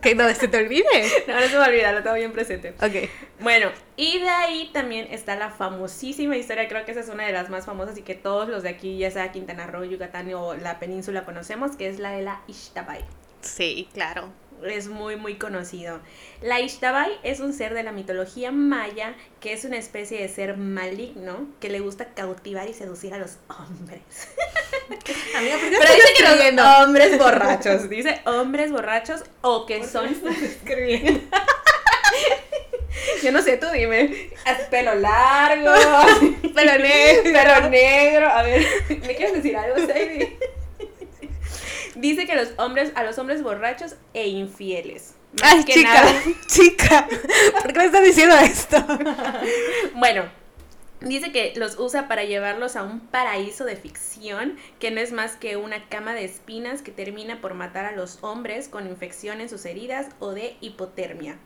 Que 0.01 0.15
no 0.15 0.33
se 0.33 0.47
te 0.47 0.57
olvide. 0.57 0.83
No, 1.27 1.39
no 1.39 1.47
se 1.47 1.57
me 1.57 1.63
olvida, 1.65 1.91
lo 1.91 2.03
tengo 2.03 2.15
bien 2.15 2.31
presente. 2.33 2.73
Ok. 2.81 3.09
Bueno, 3.39 3.69
y 3.95 4.19
de 4.19 4.29
ahí 4.29 4.69
también 4.73 5.07
está 5.11 5.35
la 5.35 5.49
famosísima 5.49 6.35
historia, 6.38 6.67
creo 6.67 6.85
que 6.85 6.91
esa 6.91 6.99
es 7.01 7.09
una 7.09 7.25
de 7.25 7.31
las 7.33 7.49
más 7.49 7.65
famosas 7.65 7.97
y 7.97 8.01
que 8.01 8.15
todos 8.15 8.47
los 8.49 8.63
de 8.63 8.69
aquí, 8.69 8.97
ya 8.97 9.09
sea 9.11 9.31
Quintana 9.31 9.65
Roo, 9.67 9.83
Yucatán 9.85 10.31
o 10.33 10.53
la 10.55 10.79
península 10.79 11.23
conocemos, 11.25 11.75
que 11.75 11.88
es 11.88 11.99
la 11.99 12.11
de 12.11 12.21
la 12.21 12.41
Ixtabay. 12.47 13.03
Sí, 13.41 13.88
claro. 13.93 14.29
Es 14.63 14.87
muy, 14.87 15.15
muy 15.15 15.35
conocido. 15.35 15.99
La 16.41 16.59
Ixtabay 16.59 17.11
es 17.23 17.39
un 17.39 17.53
ser 17.53 17.73
de 17.73 17.83
la 17.83 17.91
mitología 17.91 18.51
maya 18.51 19.15
que 19.39 19.53
es 19.53 19.65
una 19.65 19.77
especie 19.77 20.21
de 20.21 20.27
ser 20.27 20.57
maligno 20.57 21.47
que 21.59 21.69
le 21.69 21.79
gusta 21.79 22.13
cautivar 22.13 22.67
y 22.67 22.73
seducir 22.73 23.13
a 23.13 23.17
los 23.17 23.37
hombres. 23.49 24.01
Amiga, 25.37 25.57
¿por 25.57 25.69
qué 25.69 25.77
Pero 25.79 25.93
dice 25.93 26.13
que 26.17 26.51
los 26.53 26.65
hombres 26.65 27.17
borrachos. 27.17 27.89
Dice 27.89 28.21
hombres 28.25 28.71
borrachos 28.71 29.23
o 29.41 29.65
que 29.65 29.85
son. 29.85 30.07
escribiendo? 30.07 31.21
Yo 33.23 33.31
no 33.31 33.41
sé, 33.41 33.57
tú 33.57 33.67
dime. 33.73 34.29
Pelo 34.69 34.95
largo. 34.95 35.71
Pelo 36.55 36.77
negro. 36.77 37.23
Pelo 37.23 37.69
negro. 37.69 38.27
A 38.29 38.43
ver, 38.43 38.65
¿me 38.89 39.15
quieres 39.15 39.35
decir 39.35 39.57
algo, 39.57 39.77
Sadie? 39.85 40.37
Dice 41.95 42.25
que 42.25 42.36
los 42.36 42.53
hombres, 42.58 42.91
a 42.95 43.03
los 43.03 43.17
hombres 43.17 43.41
borrachos 43.41 43.95
e 44.13 44.27
infieles. 44.27 45.15
Más 45.41 45.53
Ay, 45.53 45.63
que 45.63 45.73
chica, 45.73 45.93
nada. 45.93 46.21
chica, 46.47 47.08
¿por 47.62 47.73
qué 47.73 47.79
me 47.79 47.86
estás 47.86 48.03
diciendo 48.03 48.36
esto? 48.38 48.77
Bueno, 49.95 50.23
dice 51.01 51.31
que 51.31 51.53
los 51.55 51.77
usa 51.79 52.08
para 52.08 52.23
llevarlos 52.23 52.75
a 52.75 52.84
un 52.84 52.99
paraíso 52.99 53.65
de 53.65 53.75
ficción 53.75 54.58
que 54.79 54.91
no 54.91 55.01
es 55.01 55.12
más 55.12 55.36
que 55.36 55.58
una 55.58 55.88
cama 55.88 56.13
de 56.13 56.25
espinas 56.25 56.81
que 56.81 56.91
termina 56.91 57.41
por 57.41 57.53
matar 57.53 57.86
a 57.86 57.91
los 57.91 58.19
hombres 58.21 58.69
con 58.69 58.88
infección 58.88 59.41
en 59.41 59.49
sus 59.49 59.65
heridas 59.65 60.08
o 60.19 60.31
de 60.31 60.58
hipotermia. 60.62 61.38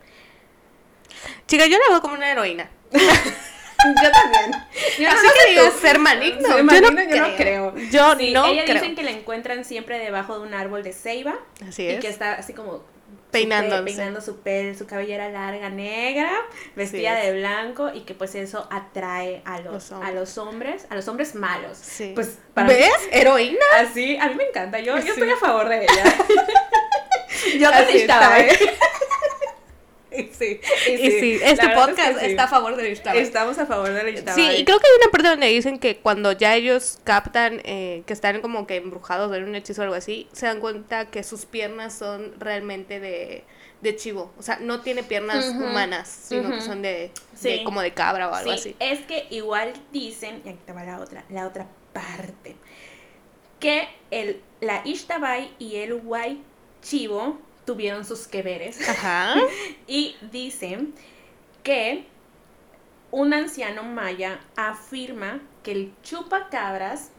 Chica, 1.47 1.65
yo 1.65 1.77
la 1.77 1.89
veo 1.89 2.01
como 2.01 2.15
una 2.15 2.31
heroína. 2.31 2.69
Yo 4.03 4.11
también. 4.11 4.51
Yo 4.99 5.09
Así 5.09 5.25
no 5.27 5.33
que 5.43 5.49
digas 5.51 5.73
ser 5.81 5.99
maligno. 5.99 6.47
Ser 6.47 6.57
yo, 6.57 6.63
no 6.63 6.73
yo 6.73 6.91
no 6.91 7.35
creo. 7.35 7.35
creo. 7.37 7.75
Yo 7.91 8.15
Sí, 8.17 8.31
no 8.33 8.45
ella 8.47 8.63
creo. 8.65 8.75
dicen 8.75 8.95
que 8.95 9.03
la 9.03 9.11
encuentran 9.11 9.63
siempre 9.65 9.99
debajo 9.99 10.37
de 10.39 10.47
un 10.47 10.53
árbol 10.53 10.83
de 10.83 10.93
ceiba 10.93 11.35
Así 11.67 11.83
y 11.83 11.87
es. 11.91 11.99
que 12.01 12.09
está 12.09 12.33
así 12.33 12.53
como 12.53 12.83
Peinándose. 13.31 13.83
peinando 13.83 14.21
su 14.21 14.39
pel, 14.41 14.75
su 14.77 14.87
cabellera 14.87 15.29
larga 15.29 15.69
negra, 15.69 16.31
vestida 16.75 17.19
es. 17.21 17.27
de 17.27 17.39
blanco 17.39 17.91
y 17.93 18.01
que 18.01 18.15
pues 18.15 18.33
eso 18.35 18.67
atrae 18.71 19.41
a 19.45 19.59
los, 19.61 19.73
Los 19.73 19.91
a 19.91 19.95
hombres. 19.97 20.15
los 20.15 20.37
hombres, 20.39 20.87
a 20.89 20.95
los 20.95 21.07
hombres 21.07 21.35
malos. 21.35 21.77
Sí. 21.77 22.11
Pues 22.15 22.39
para 22.55 22.67
mí- 22.67 22.73
¿Ves? 22.73 22.91
Heroína. 23.11 23.59
Así, 23.77 24.17
a 24.17 24.27
mí 24.29 24.35
me 24.35 24.45
encanta, 24.45 24.79
yo, 24.79 24.95
yo 24.97 25.01
Sí. 25.03 25.09
estoy 25.09 25.29
a 25.29 25.35
favor 25.37 25.69
de 25.69 25.83
ella. 25.83 26.03
yo 27.59 27.69
Así 27.69 27.97
estaba, 27.99 28.39
está. 28.39 28.63
¿eh? 28.65 28.77
Y 30.11 30.23
sí. 30.33 30.59
Y 30.87 30.91
Y 30.91 31.11
sí, 31.11 31.39
este 31.43 31.43
verdad 31.43 31.51
es 31.53 31.59
que 31.59 31.75
podcast 31.75 32.19
sí. 32.19 32.25
está 32.25 32.43
a 32.43 32.47
favor 32.47 32.75
de 32.75 32.89
Ixtabay. 32.91 33.19
Estamos 33.21 33.57
a 33.59 33.65
favor 33.65 33.91
de 33.93 34.03
la 34.03 34.09
Ixtabay. 34.09 34.35
Sí, 34.55 34.61
y 34.61 34.65
creo 34.65 34.79
que 34.79 34.87
hay 34.87 34.93
una 35.03 35.11
parte 35.11 35.27
donde 35.29 35.47
dicen 35.47 35.79
que 35.79 35.97
cuando 35.97 36.31
ya 36.31 36.55
ellos 36.55 36.99
captan 37.03 37.61
eh, 37.63 38.03
que 38.05 38.13
están 38.13 38.41
como 38.41 38.65
que 38.67 38.77
embrujados 38.77 39.31
de 39.31 39.43
un 39.43 39.53
hechizo 39.55 39.81
o 39.81 39.83
algo 39.83 39.95
así, 39.95 40.27
se 40.33 40.45
dan 40.47 40.59
cuenta 40.59 41.09
que 41.11 41.23
sus 41.23 41.45
piernas 41.45 41.93
son 41.93 42.33
realmente 42.39 42.99
de, 42.99 43.43
de 43.81 43.95
chivo. 43.95 44.33
O 44.37 44.41
sea, 44.41 44.57
no 44.59 44.81
tiene 44.81 45.03
piernas 45.03 45.49
humanas, 45.49 46.07
sino 46.07 46.49
que 46.51 46.61
son 46.61 46.81
de, 46.81 47.11
Sí. 47.35 47.49
de 47.59 47.63
como 47.63 47.81
de 47.81 47.91
cabra 47.93 48.29
o 48.29 48.33
algo 48.33 48.51
Sí, 48.53 48.57
así. 48.57 48.75
es 48.79 48.99
que 49.01 49.27
igual 49.29 49.73
dicen, 49.91 50.41
y 50.45 50.49
aquí 50.49 50.59
te 50.65 50.73
va 50.73 50.83
la 50.83 50.99
otra, 50.99 51.23
la 51.29 51.45
otra 51.47 51.67
parte, 51.93 52.55
que 53.59 53.87
el, 54.11 54.41
la 54.61 54.81
Ixtabay 54.85 55.51
y 55.59 55.75
el 55.77 55.93
Huay 55.93 56.41
Chivo 56.81 57.39
tuvieron 57.69 58.03
sus 58.03 58.27
que 58.27 58.41
veres. 58.41 58.89
Ajá. 58.89 59.36
Y 59.88 60.15
dicen 60.32 60.95
que 61.62 62.05
un 63.12 63.32
anciano 63.32 63.84
maya 63.84 64.39
afirma 64.55 65.39
que 65.62 65.73
el 65.73 65.93
chupacabras, 66.01 67.12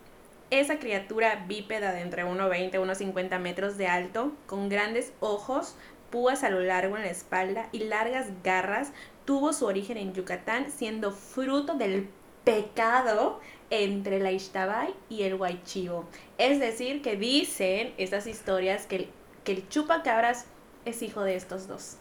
esa 0.50 0.80
criatura 0.80 1.44
bípeda 1.46 1.92
de 1.92 2.00
entre 2.00 2.24
1,20 2.24 2.74
y 2.74 3.12
1,50 3.12 3.38
metros 3.38 3.78
de 3.78 3.86
alto, 3.86 4.32
con 4.46 4.68
grandes 4.68 5.12
ojos, 5.20 5.76
púas 6.10 6.42
a 6.42 6.50
lo 6.50 6.58
largo 6.58 6.96
en 6.96 7.04
la 7.04 7.10
espalda 7.10 7.68
y 7.70 7.84
largas 7.84 8.26
garras, 8.42 8.90
tuvo 9.24 9.52
su 9.52 9.66
origen 9.66 9.98
en 9.98 10.14
Yucatán, 10.14 10.66
siendo 10.72 11.12
fruto 11.12 11.74
del 11.74 12.08
pecado 12.42 13.38
entre 13.70 14.18
la 14.18 14.32
Ixtabay 14.32 14.94
y 15.08 15.22
el 15.22 15.34
Huaychivo. 15.34 16.06
Es 16.38 16.58
decir, 16.58 17.02
que 17.02 17.14
dicen 17.14 17.94
estas 17.98 18.26
historias 18.26 18.86
que 18.86 18.96
el, 18.96 19.08
que 19.44 19.52
el 19.52 19.68
chupacabras 19.68 20.44
es 20.84 21.02
hijo 21.02 21.22
de 21.22 21.36
estos 21.36 21.66
dos. 21.68 21.96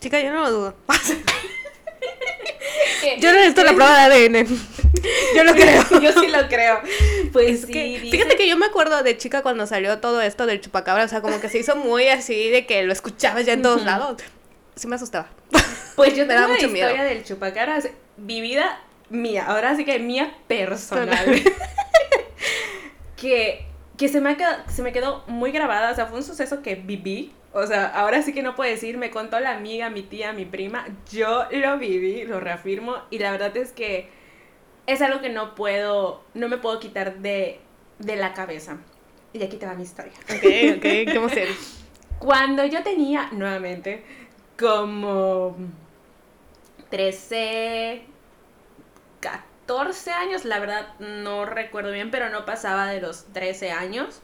Chica, 0.00 0.20
yo 0.20 0.32
no 0.32 0.42
lo 0.42 0.50
dudo. 0.50 0.74
Yo 3.18 3.32
necesito 3.32 3.62
la 3.62 3.72
prueba 3.72 4.08
de 4.08 4.26
ADN. 4.28 4.46
Yo 5.36 5.44
lo 5.44 5.52
creo. 5.52 5.82
yo 6.00 6.12
sí 6.20 6.26
lo 6.26 6.48
creo. 6.48 6.80
Pues 7.32 7.50
Es 7.60 7.66
sí, 7.66 7.72
que, 7.72 7.84
dice- 7.84 8.10
fíjate 8.10 8.36
que 8.36 8.48
yo 8.48 8.56
me 8.56 8.66
acuerdo 8.66 9.02
de 9.02 9.16
chica 9.16 9.42
cuando 9.42 9.66
salió 9.66 10.00
todo 10.00 10.20
esto 10.20 10.46
del 10.46 10.60
chupacabra, 10.60 11.04
o 11.04 11.08
sea, 11.08 11.20
como 11.20 11.40
que 11.40 11.48
se 11.48 11.58
hizo 11.58 11.76
muy 11.76 12.08
así 12.08 12.50
de 12.50 12.66
que 12.66 12.82
lo 12.82 12.92
escuchabas 12.92 13.46
ya 13.46 13.52
en 13.52 13.62
todos 13.62 13.84
lados. 13.84 14.22
Sí 14.74 14.88
me 14.88 14.96
asustaba. 14.96 15.28
Pues 15.94 16.14
yo 16.16 16.26
Me 16.26 16.34
tengo 16.34 16.40
da 16.42 16.48
mucho 16.48 16.66
historia 16.66 16.92
miedo. 16.92 17.04
del 17.08 17.24
chupacabras 17.24 17.88
vivida 18.16 18.80
mía, 19.08 19.44
ahora 19.46 19.76
sí 19.76 19.84
que 19.84 19.98
mía 20.00 20.36
personal. 20.48 21.42
que 23.16 23.66
que 23.96 24.08
se, 24.08 24.20
me 24.20 24.30
ha 24.30 24.36
quedado, 24.36 24.62
se 24.68 24.82
me 24.82 24.92
quedó 24.92 25.24
muy 25.26 25.52
grabada, 25.52 25.90
o 25.90 25.94
sea, 25.94 26.06
fue 26.06 26.18
un 26.18 26.24
suceso 26.24 26.62
que 26.62 26.74
viví. 26.74 27.32
O 27.52 27.66
sea, 27.66 27.86
ahora 27.86 28.20
sí 28.20 28.34
que 28.34 28.42
no 28.42 28.54
puedo 28.54 28.70
decir, 28.70 28.98
me 28.98 29.10
contó 29.10 29.40
la 29.40 29.52
amiga, 29.52 29.88
mi 29.88 30.02
tía, 30.02 30.32
mi 30.34 30.44
prima, 30.44 30.86
yo 31.10 31.46
lo 31.50 31.78
viví, 31.78 32.24
lo 32.24 32.38
reafirmo, 32.38 32.96
y 33.10 33.18
la 33.18 33.30
verdad 33.30 33.56
es 33.56 33.72
que 33.72 34.10
es 34.86 35.00
algo 35.00 35.20
que 35.20 35.30
no 35.30 35.54
puedo, 35.54 36.22
no 36.34 36.48
me 36.48 36.58
puedo 36.58 36.78
quitar 36.80 37.18
de, 37.18 37.60
de 37.98 38.16
la 38.16 38.34
cabeza. 38.34 38.78
Y 39.32 39.42
aquí 39.42 39.56
te 39.56 39.66
va 39.66 39.74
mi 39.74 39.84
historia. 39.84 40.12
Ok, 40.24 40.76
ok, 40.76 40.82
qué 40.82 41.14
emoción. 41.14 41.48
Cuando 42.18 42.64
yo 42.66 42.82
tenía, 42.82 43.28
nuevamente, 43.32 44.02
como 44.58 45.56
13, 46.90 48.02
14 49.66 50.10
años, 50.12 50.44
la 50.44 50.58
verdad 50.60 50.86
no 51.00 51.44
recuerdo 51.44 51.90
bien, 51.90 52.10
pero 52.10 52.30
no 52.30 52.44
pasaba 52.44 52.86
de 52.88 53.00
los 53.00 53.24
13 53.32 53.72
años. 53.72 54.22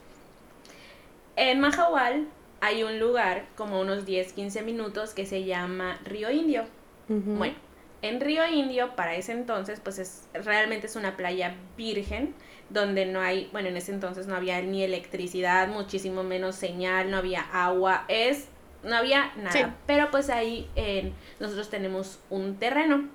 En 1.36 1.60
Mahahual 1.60 2.28
hay 2.60 2.84
un 2.84 3.00
lugar, 3.00 3.46
como 3.56 3.80
unos 3.80 4.04
10, 4.06 4.32
15 4.34 4.62
minutos, 4.62 5.14
que 5.14 5.26
se 5.26 5.44
llama 5.44 5.98
Río 6.04 6.30
Indio. 6.30 6.64
Bueno, 7.08 7.54
en 8.02 8.20
Río 8.20 8.46
Indio, 8.46 8.94
para 8.94 9.16
ese 9.16 9.32
entonces, 9.32 9.80
pues 9.80 9.98
es 9.98 10.28
realmente 10.32 10.86
es 10.86 10.96
una 10.96 11.16
playa 11.16 11.56
virgen, 11.76 12.34
donde 12.70 13.04
no 13.06 13.20
hay, 13.20 13.48
bueno, 13.52 13.68
en 13.68 13.76
ese 13.76 13.92
entonces 13.92 14.26
no 14.28 14.36
había 14.36 14.62
ni 14.62 14.82
electricidad, 14.84 15.68
muchísimo 15.68 16.22
menos 16.22 16.54
señal, 16.54 17.10
no 17.10 17.16
había 17.18 17.42
agua, 17.52 18.04
es, 18.08 18.46
no 18.84 18.94
había 18.96 19.32
nada. 19.36 19.50
Sí. 19.52 19.64
Pero 19.86 20.10
pues 20.10 20.30
ahí 20.30 20.70
en- 20.76 21.12
nosotros 21.40 21.68
tenemos 21.68 22.20
un 22.30 22.56
terreno. 22.56 23.08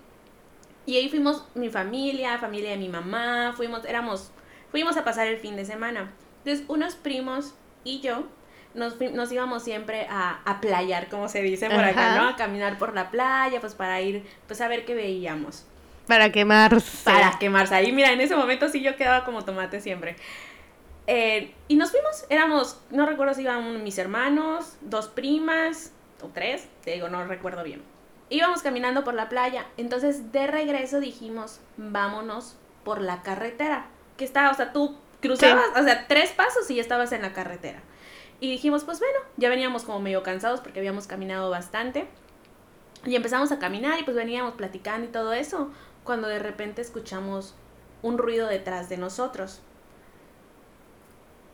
Y 0.87 0.95
ahí 0.95 1.09
fuimos 1.09 1.43
mi 1.53 1.69
familia, 1.69 2.39
familia 2.39 2.71
de 2.71 2.77
mi 2.77 2.87
mamá, 2.87 3.53
fuimos, 3.55 3.83
éramos, 3.83 4.31
fuimos 4.71 4.95
a 4.95 5.03
pasar 5.03 5.27
el 5.27 5.37
fin 5.37 5.57
de 5.57 5.65
semana. 5.65 6.13
Entonces, 6.39 6.65
unos 6.69 6.95
primos 6.95 7.53
y 7.83 7.99
yo 7.99 8.23
nos, 8.73 8.99
nos 8.99 9.29
íbamos 9.29 9.63
siempre 9.63 10.07
a, 10.09 10.39
a 10.45 10.61
playar, 10.61 11.09
como 11.09 11.27
se 11.27 11.41
dice 11.41 11.69
por 11.69 11.83
acá. 11.83 12.15
¿no? 12.15 12.29
A 12.29 12.35
caminar 12.37 12.77
por 12.77 12.95
la 12.95 13.11
playa, 13.11 13.59
pues 13.59 13.75
para 13.75 13.99
ir, 13.99 14.25
pues 14.47 14.61
a 14.61 14.69
ver 14.69 14.85
qué 14.85 14.95
veíamos. 14.95 15.65
Para 16.07 16.31
quemarse. 16.31 17.03
Para 17.03 17.37
quemarse. 17.37 17.75
Ahí, 17.75 17.91
mira, 17.91 18.13
en 18.13 18.21
ese 18.21 18.37
momento 18.37 18.69
sí 18.69 18.81
yo 18.81 18.95
quedaba 18.95 19.25
como 19.25 19.43
tomate 19.43 19.81
siempre. 19.81 20.15
Eh, 21.05 21.53
y 21.67 21.75
nos 21.75 21.91
fuimos, 21.91 22.25
éramos, 22.29 22.81
no 22.91 23.05
recuerdo 23.05 23.33
si 23.33 23.41
iban 23.41 23.83
mis 23.83 23.97
hermanos, 23.97 24.77
dos 24.79 25.09
primas, 25.09 25.91
o 26.21 26.27
tres, 26.27 26.69
te 26.85 26.91
digo, 26.91 27.09
no 27.09 27.25
recuerdo 27.25 27.61
bien. 27.63 27.81
Íbamos 28.29 28.61
caminando 28.61 29.03
por 29.03 29.13
la 29.13 29.29
playa, 29.29 29.65
entonces 29.77 30.31
de 30.31 30.47
regreso 30.47 30.99
dijimos, 30.99 31.61
vámonos 31.77 32.57
por 32.83 33.01
la 33.01 33.21
carretera, 33.21 33.87
que 34.17 34.25
estaba, 34.25 34.51
o 34.51 34.53
sea, 34.53 34.73
tú 34.73 34.97
cruzabas, 35.21 35.65
o 35.79 35.83
sea, 35.83 36.07
tres 36.07 36.31
pasos 36.31 36.69
y 36.69 36.75
ya 36.75 36.81
estabas 36.81 37.11
en 37.13 37.21
la 37.21 37.33
carretera. 37.33 37.81
Y 38.39 38.51
dijimos, 38.51 38.83
pues 38.83 38.99
bueno, 38.99 39.17
ya 39.37 39.49
veníamos 39.49 39.83
como 39.83 39.99
medio 39.99 40.23
cansados 40.23 40.61
porque 40.61 40.79
habíamos 40.79 41.07
caminado 41.07 41.49
bastante. 41.49 42.07
Y 43.05 43.15
empezamos 43.15 43.51
a 43.51 43.59
caminar 43.59 43.99
y 43.99 44.03
pues 44.03 44.15
veníamos 44.15 44.55
platicando 44.55 45.07
y 45.07 45.11
todo 45.11 45.33
eso, 45.33 45.71
cuando 46.03 46.27
de 46.27 46.39
repente 46.39 46.81
escuchamos 46.81 47.55
un 48.01 48.17
ruido 48.17 48.47
detrás 48.47 48.89
de 48.89 48.97
nosotros. 48.97 49.61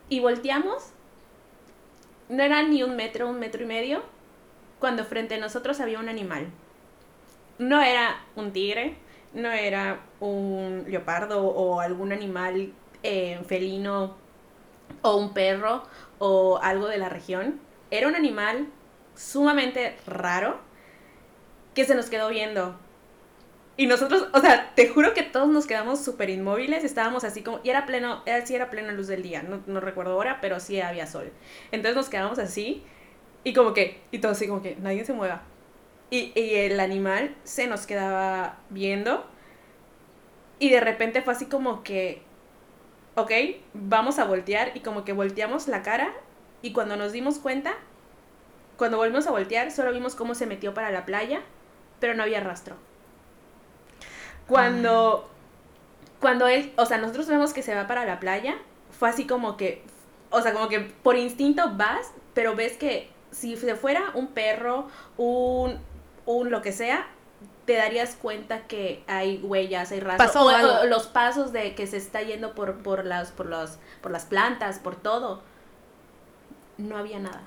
Y 0.10 0.20
volteamos, 0.20 0.90
no 2.30 2.44
era 2.44 2.64
ni 2.64 2.84
un 2.84 2.96
metro, 2.96 3.30
un 3.30 3.40
metro 3.40 3.64
y 3.64 3.66
medio, 3.66 4.04
cuando 4.80 5.06
frente 5.06 5.36
a 5.36 5.40
nosotros 5.40 5.80
había 5.80 6.00
un 6.00 6.10
animal. 6.10 6.48
No 7.64 7.82
era 7.82 8.22
un 8.36 8.52
tigre, 8.52 8.98
no 9.34 9.50
era 9.50 10.02
un 10.20 10.84
leopardo 10.86 11.42
o 11.42 11.80
algún 11.80 12.12
animal 12.12 12.74
eh, 13.04 13.40
felino 13.48 14.18
o 15.02 15.16
un 15.16 15.34
perro 15.34 15.84
o 16.20 16.60
algo 16.62 16.88
de 16.88 16.98
la 16.98 17.08
región. 17.08 17.62
Era 17.90 18.10
un 18.10 18.16
animal 18.16 18.68
sumamente 19.16 19.96
raro 20.06 20.60
que 21.74 21.86
se 21.86 21.96
nos 21.96 22.10
quedó 22.10 22.28
viendo. 22.28 22.78
Y 23.78 23.88
nosotros, 23.88 24.28
o 24.34 24.40
sea, 24.42 24.74
te 24.76 24.90
juro 24.90 25.14
que 25.14 25.24
todos 25.24 25.48
nos 25.48 25.66
quedamos 25.66 26.04
súper 26.04 26.30
inmóviles, 26.30 26.84
estábamos 26.84 27.24
así 27.24 27.44
como, 27.44 27.62
y 27.64 27.70
era 27.70 27.86
pleno, 27.86 28.24
era, 28.26 28.46
sí 28.46 28.54
era 28.54 28.70
plena 28.70 28.92
luz 28.92 29.08
del 29.08 29.24
día, 29.24 29.42
no, 29.42 29.64
no 29.68 29.80
recuerdo 29.80 30.18
hora, 30.18 30.40
pero 30.42 30.60
sí 30.60 30.82
había 30.82 31.08
sol. 31.08 31.32
Entonces 31.72 31.96
nos 31.96 32.10
quedamos 32.10 32.38
así, 32.40 32.84
y 33.46 33.54
como 33.54 33.74
que, 33.74 34.02
y 34.12 34.20
todo 34.20 34.34
así 34.34 34.48
como 34.48 34.62
que 34.62 34.76
nadie 34.76 35.06
se 35.06 35.14
mueva. 35.14 35.44
Y, 36.14 36.32
y 36.36 36.56
el 36.58 36.80
animal 36.80 37.36
se 37.44 37.66
nos 37.66 37.88
quedaba 37.88 38.58
viendo, 38.70 39.26
y 40.60 40.70
de 40.70 40.80
repente 40.80 41.24
fue 41.24 41.34
así 41.34 41.48
como 41.48 41.82
que, 41.82 42.22
ok, 43.16 43.32
vamos 43.74 44.20
a 44.20 44.26
voltear, 44.26 44.74
y 44.76 44.82
como 44.82 45.06
que 45.06 45.14
volteamos 45.14 45.68
la 45.68 45.82
cara, 45.82 46.14
y 46.62 46.72
cuando 46.72 46.98
nos 46.98 47.14
dimos 47.14 47.40
cuenta, 47.40 47.74
cuando 48.78 48.98
volvimos 48.98 49.26
a 49.26 49.32
voltear, 49.32 49.72
solo 49.72 49.92
vimos 49.92 50.14
cómo 50.14 50.36
se 50.36 50.46
metió 50.46 50.76
para 50.76 50.92
la 50.92 51.04
playa, 51.04 51.42
pero 52.00 52.14
no 52.14 52.22
había 52.22 52.42
rastro. 52.42 52.76
Cuando, 54.48 55.28
cuando 56.20 56.48
él, 56.48 56.74
o 56.78 56.86
sea, 56.86 57.00
nosotros 57.00 57.28
vemos 57.28 57.54
que 57.54 57.64
se 57.64 57.74
va 57.74 57.88
para 57.88 58.06
la 58.06 58.20
playa, 58.20 58.58
fue 58.92 59.10
así 59.10 59.26
como 59.26 59.58
que, 59.58 59.82
o 60.30 60.42
sea, 60.42 60.54
como 60.54 60.70
que 60.70 60.80
por 60.80 61.18
instinto 61.18 61.74
vas, 61.76 62.12
pero 62.36 62.56
ves 62.56 62.78
que 62.78 63.10
si 63.32 63.58
se 63.58 63.76
fuera 63.76 64.12
un 64.14 64.28
perro, 64.28 64.88
un, 65.18 65.80
un 66.26 66.52
lo 66.52 66.62
que 66.62 66.72
sea, 66.72 67.08
te 67.66 67.74
darías 67.74 68.16
cuenta 68.16 68.68
que 68.68 69.04
hay 69.08 69.40
huellas, 69.44 69.92
hay 69.92 70.00
rastros, 70.00 70.36
o, 70.36 70.82
o 70.82 70.86
los 70.86 71.08
pasos 71.08 71.54
de 71.54 71.76
que 71.76 71.88
se 71.88 71.98
está 71.98 72.22
yendo 72.22 72.54
por, 72.54 72.84
por, 72.84 73.06
las, 73.06 73.32
por, 73.32 73.46
los, 73.46 73.78
por 74.02 74.12
las 74.12 74.26
plantas, 74.26 74.80
por 74.80 74.96
todo. 74.96 75.42
No 76.78 76.98
había 76.98 77.20
nada, 77.20 77.44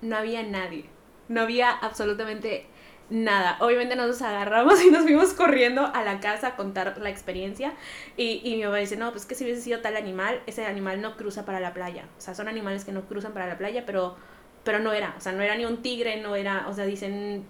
no 0.00 0.16
había 0.16 0.42
nadie, 0.42 0.86
no 1.28 1.42
había 1.42 1.70
absolutamente 1.70 2.66
nada. 3.10 3.58
Obviamente 3.60 3.96
nosotros 3.96 4.22
agarramos 4.22 4.82
y 4.84 4.90
nos 4.90 5.02
fuimos 5.02 5.34
corriendo 5.34 5.86
a 5.94 6.02
la 6.02 6.20
casa 6.20 6.48
a 6.48 6.56
contar 6.56 6.98
la 6.98 7.10
experiencia. 7.10 7.74
Y, 8.16 8.40
y 8.44 8.56
mi 8.56 8.64
mamá 8.64 8.78
dice, 8.78 8.96
no, 8.96 9.10
pues 9.12 9.26
que 9.26 9.34
si 9.34 9.44
hubiese 9.44 9.62
sido 9.62 9.80
tal 9.80 9.96
animal, 9.96 10.40
ese 10.46 10.64
animal 10.64 11.00
no 11.02 11.16
cruza 11.16 11.44
para 11.44 11.60
la 11.60 11.74
playa. 11.74 12.06
O 12.16 12.20
sea, 12.20 12.34
son 12.34 12.48
animales 12.48 12.84
que 12.84 12.92
no 12.92 13.02
cruzan 13.02 13.32
para 13.32 13.46
la 13.46 13.58
playa, 13.58 13.84
pero, 13.86 14.16
pero 14.64 14.78
no 14.78 14.92
era. 14.92 15.14
O 15.18 15.20
sea, 15.20 15.32
no 15.32 15.42
era 15.42 15.56
ni 15.56 15.64
un 15.64 15.82
tigre, 15.82 16.20
no 16.22 16.36
era, 16.36 16.66
o 16.68 16.72
sea, 16.72 16.86
dicen, 16.86 17.12
"Eh, 17.12 17.42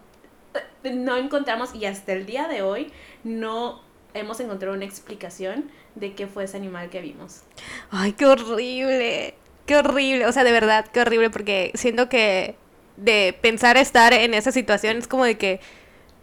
no 0.84 1.16
encontramos 1.16 1.74
y 1.74 1.84
hasta 1.86 2.12
el 2.12 2.26
día 2.26 2.48
de 2.48 2.62
hoy 2.62 2.92
no 3.24 3.82
hemos 4.14 4.40
encontrado 4.40 4.74
una 4.74 4.84
explicación 4.84 5.70
de 5.94 6.14
qué 6.14 6.26
fue 6.26 6.44
ese 6.44 6.56
animal 6.56 6.90
que 6.90 7.00
vimos. 7.00 7.42
Ay, 7.90 8.12
qué 8.12 8.26
horrible. 8.26 9.34
Qué 9.66 9.76
horrible. 9.76 10.26
O 10.26 10.32
sea, 10.32 10.44
de 10.44 10.52
verdad, 10.52 10.86
qué 10.92 11.00
horrible. 11.00 11.30
Porque 11.30 11.70
siento 11.74 12.08
que 12.08 12.56
de 12.96 13.36
pensar 13.40 13.76
estar 13.76 14.12
en 14.12 14.34
esa 14.34 14.52
situación 14.52 14.96
es 14.98 15.06
como 15.08 15.24
de 15.24 15.38
que, 15.38 15.60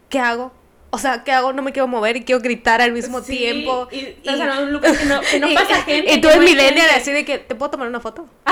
¿qué 0.09 0.19
hago? 0.19 0.51
O 0.89 0.97
sea, 0.97 1.23
¿qué 1.23 1.31
hago? 1.31 1.53
No 1.53 1.61
me 1.61 1.71
quiero 1.73 1.87
mover 1.87 2.17
y 2.17 2.23
quiero 2.23 2.41
gritar 2.41 2.81
al 2.81 2.91
mismo 2.93 3.21
Sí, 3.21 3.37
tiempo. 3.37 3.87
Y, 3.91 3.99
estás 3.99 4.39
en 4.39 4.49
un 4.63 4.73
lugar 4.73 4.97
que 4.97 5.05
no, 5.05 5.21
que 5.21 5.39
no 5.39 5.47
y- 5.51 5.53
pasa 5.55 5.81
gente. 5.83 6.13
Y 6.13 6.21
tú 6.21 6.27
no 6.29 6.33
hay 6.33 6.39
millennial 6.39 6.87
así 6.95 7.11
de 7.11 7.25
que, 7.25 7.37
¿te 7.39 7.55
puedo 7.55 7.71
tomar 7.71 7.87
una 7.87 7.99
foto? 7.99 8.25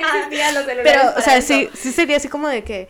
No 0.00 0.06
existían 0.18 0.54
los 0.54 0.64
Pero, 0.64 1.00
o 1.16 1.20
sea, 1.20 1.36
eso. 1.38 1.48
sí, 1.48 1.68
sí 1.74 1.92
sería 1.92 2.16
así 2.18 2.28
como 2.28 2.46
de 2.48 2.62
que, 2.62 2.88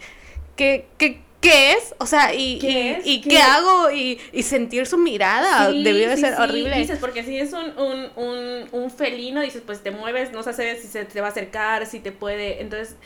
¿qué, 0.56 0.86
qué, 0.98 1.20
qué 1.40 1.72
es? 1.72 1.94
O 1.98 2.06
sea, 2.06 2.34
¿y 2.34 2.58
¿Qué 2.58 3.00
y, 3.04 3.20
¿Qué? 3.20 3.28
qué 3.28 3.38
hago? 3.40 3.90
Y, 3.90 4.20
y 4.32 4.42
sentir 4.42 4.86
su 4.86 4.98
mirada 4.98 5.70
Sí, 5.70 5.82
debió 5.82 6.08
de 6.08 6.16
sí, 6.16 6.20
ser 6.22 6.34
sí, 6.34 6.42
horrible. 6.42 6.76
Dices, 6.78 6.98
porque 6.98 7.22
si 7.24 7.38
es 7.38 7.52
un, 7.52 7.78
un, 7.78 8.10
un, 8.16 8.68
un 8.72 8.90
felino, 8.90 9.40
dices, 9.40 9.62
pues 9.64 9.82
te 9.82 9.90
mueves, 9.90 10.32
no 10.32 10.42
sabes 10.42 10.82
si 10.82 10.88
se 10.88 11.04
te 11.04 11.20
va 11.20 11.28
a 11.28 11.30
acercar, 11.30 11.86
si 11.86 12.00
te 12.00 12.12
puede. 12.12 12.60
Entonces, 12.60 12.96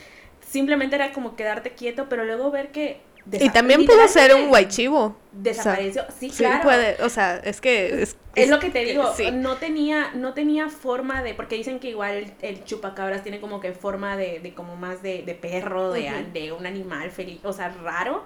simplemente 0.47 0.95
era 0.95 1.11
como 1.13 1.35
quedarte 1.35 1.73
quieto, 1.73 2.07
pero 2.09 2.25
luego 2.25 2.51
ver 2.51 2.71
que. 2.71 3.01
Y 3.31 3.49
también 3.49 3.85
pudo 3.85 4.07
ser 4.07 4.35
un 4.35 4.49
guaychivo. 4.49 5.15
Desapareció. 5.31 6.03
sí, 6.19 6.29
Sí, 6.29 6.37
claro. 6.37 6.63
puede, 6.63 7.01
o 7.01 7.09
sea, 7.09 7.37
es 7.37 7.61
que... 7.61 8.03
Es, 8.03 8.17
Es 8.35 8.49
lo 8.49 8.59
que 8.59 8.69
te 8.69 8.83
digo, 8.83 9.13
sí. 9.15 9.31
no 9.31 9.57
tenía, 9.57 10.11
no 10.13 10.33
tenía 10.33 10.69
forma 10.69 11.21
de, 11.23 11.33
porque 11.33 11.55
dicen 11.55 11.79
que 11.79 11.89
igual 11.89 12.15
el, 12.15 12.33
el 12.41 12.63
chupacabras 12.65 13.23
tiene 13.23 13.39
como 13.39 13.59
que 13.59 13.73
forma 13.73 14.17
de, 14.17 14.39
de 14.39 14.53
como 14.53 14.75
más 14.75 15.01
de, 15.01 15.23
de 15.23 15.35
perro, 15.35 15.91
de, 15.91 16.25
de 16.33 16.51
un 16.51 16.65
animal 16.65 17.11
feliz, 17.11 17.39
o 17.43 17.53
sea, 17.53 17.69
raro, 17.69 18.23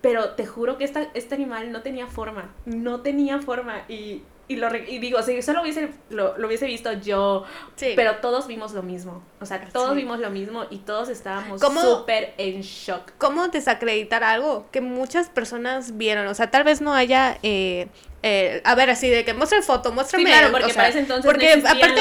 pero 0.00 0.30
te 0.30 0.46
juro 0.46 0.78
que 0.78 0.84
esta, 0.84 1.08
este 1.14 1.34
animal 1.34 1.70
no 1.72 1.82
tenía 1.82 2.06
forma, 2.06 2.54
no 2.64 3.00
tenía 3.00 3.40
forma, 3.40 3.84
y, 3.88 4.22
y, 4.48 4.56
lo, 4.56 4.74
y 4.74 4.98
digo, 4.98 5.20
si 5.22 5.42
solo 5.42 5.62
hubiese, 5.62 5.90
lo, 6.10 6.38
lo 6.38 6.46
hubiese 6.46 6.66
visto 6.66 6.92
yo, 6.92 7.44
Sí. 7.74 7.92
pero 7.96 8.16
todos 8.16 8.46
vimos 8.46 8.72
lo 8.72 8.82
mismo, 8.82 9.22
o 9.40 9.46
sea, 9.46 9.60
todos 9.72 9.90
Sí. 9.90 9.96
vimos 9.96 10.20
lo 10.20 10.30
mismo 10.30 10.66
y 10.70 10.78
todos 10.78 11.08
estábamos 11.08 11.60
súper 11.60 12.34
en 12.38 12.60
shock. 12.62 13.12
¿Cómo 13.18 13.48
desacreditar 13.48 14.22
algo 14.24 14.66
que 14.70 14.80
muchas 14.80 15.28
personas 15.30 15.96
vieron? 15.96 16.26
O 16.28 16.34
sea, 16.34 16.50
tal 16.50 16.62
vez 16.64 16.80
no 16.80 16.94
haya 16.94 17.38
eh, 17.42 17.88
eh, 18.28 18.60
a 18.64 18.74
ver, 18.74 18.90
así 18.90 19.08
de 19.08 19.24
que 19.24 19.34
muestra 19.34 19.62
foto, 19.62 19.92
muéstrame. 19.92 20.24
Sí, 20.24 20.30
claro, 20.30 20.50
porque 20.50 20.74
para 20.74 20.88
ese 20.88 20.98
entonces 20.98 21.24
Porque 21.24 21.56
no 21.58 21.68
aparte 21.68 22.00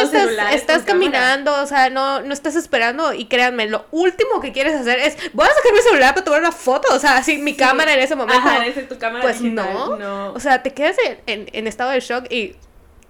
estás, 0.55 0.81
cámara. 0.81 0.85
caminando, 0.85 1.61
o 1.61 1.67
sea, 1.67 1.89
no, 1.91 2.21
no 2.21 2.33
estás 2.33 2.55
esperando 2.55 3.13
y 3.13 3.25
créanme, 3.25 3.67
lo 3.67 3.85
último 3.91 4.39
que 4.41 4.51
quieres 4.51 4.73
hacer 4.73 4.97
es, 4.99 5.17
voy 5.33 5.45
a 5.45 5.53
sacar 5.53 5.71
mi 5.73 5.79
celular 5.81 6.13
para 6.15 6.23
tomar 6.25 6.39
una 6.39 6.51
foto, 6.51 6.87
o 6.95 6.99
sea, 6.99 7.17
así 7.17 7.37
mi 7.37 7.51
Sí. 7.51 7.57
cámara 7.57 7.93
en 7.93 7.99
ese 7.99 8.15
momento. 8.15 8.47
Ajá, 8.47 8.65
ese 8.65 8.81
es 8.81 8.89
tu 8.89 8.97
cámara 8.97 9.21
pues 9.23 9.39
digital, 9.41 9.71
no. 9.73 9.97
no. 9.97 10.33
O 10.33 10.39
sea, 10.39 10.63
te 10.63 10.73
quedas 10.73 10.95
en, 11.05 11.19
en- 11.27 11.49
en 11.53 11.67
estado 11.67 11.91
de 11.91 11.99
shock 11.99 12.25
y 12.31 12.55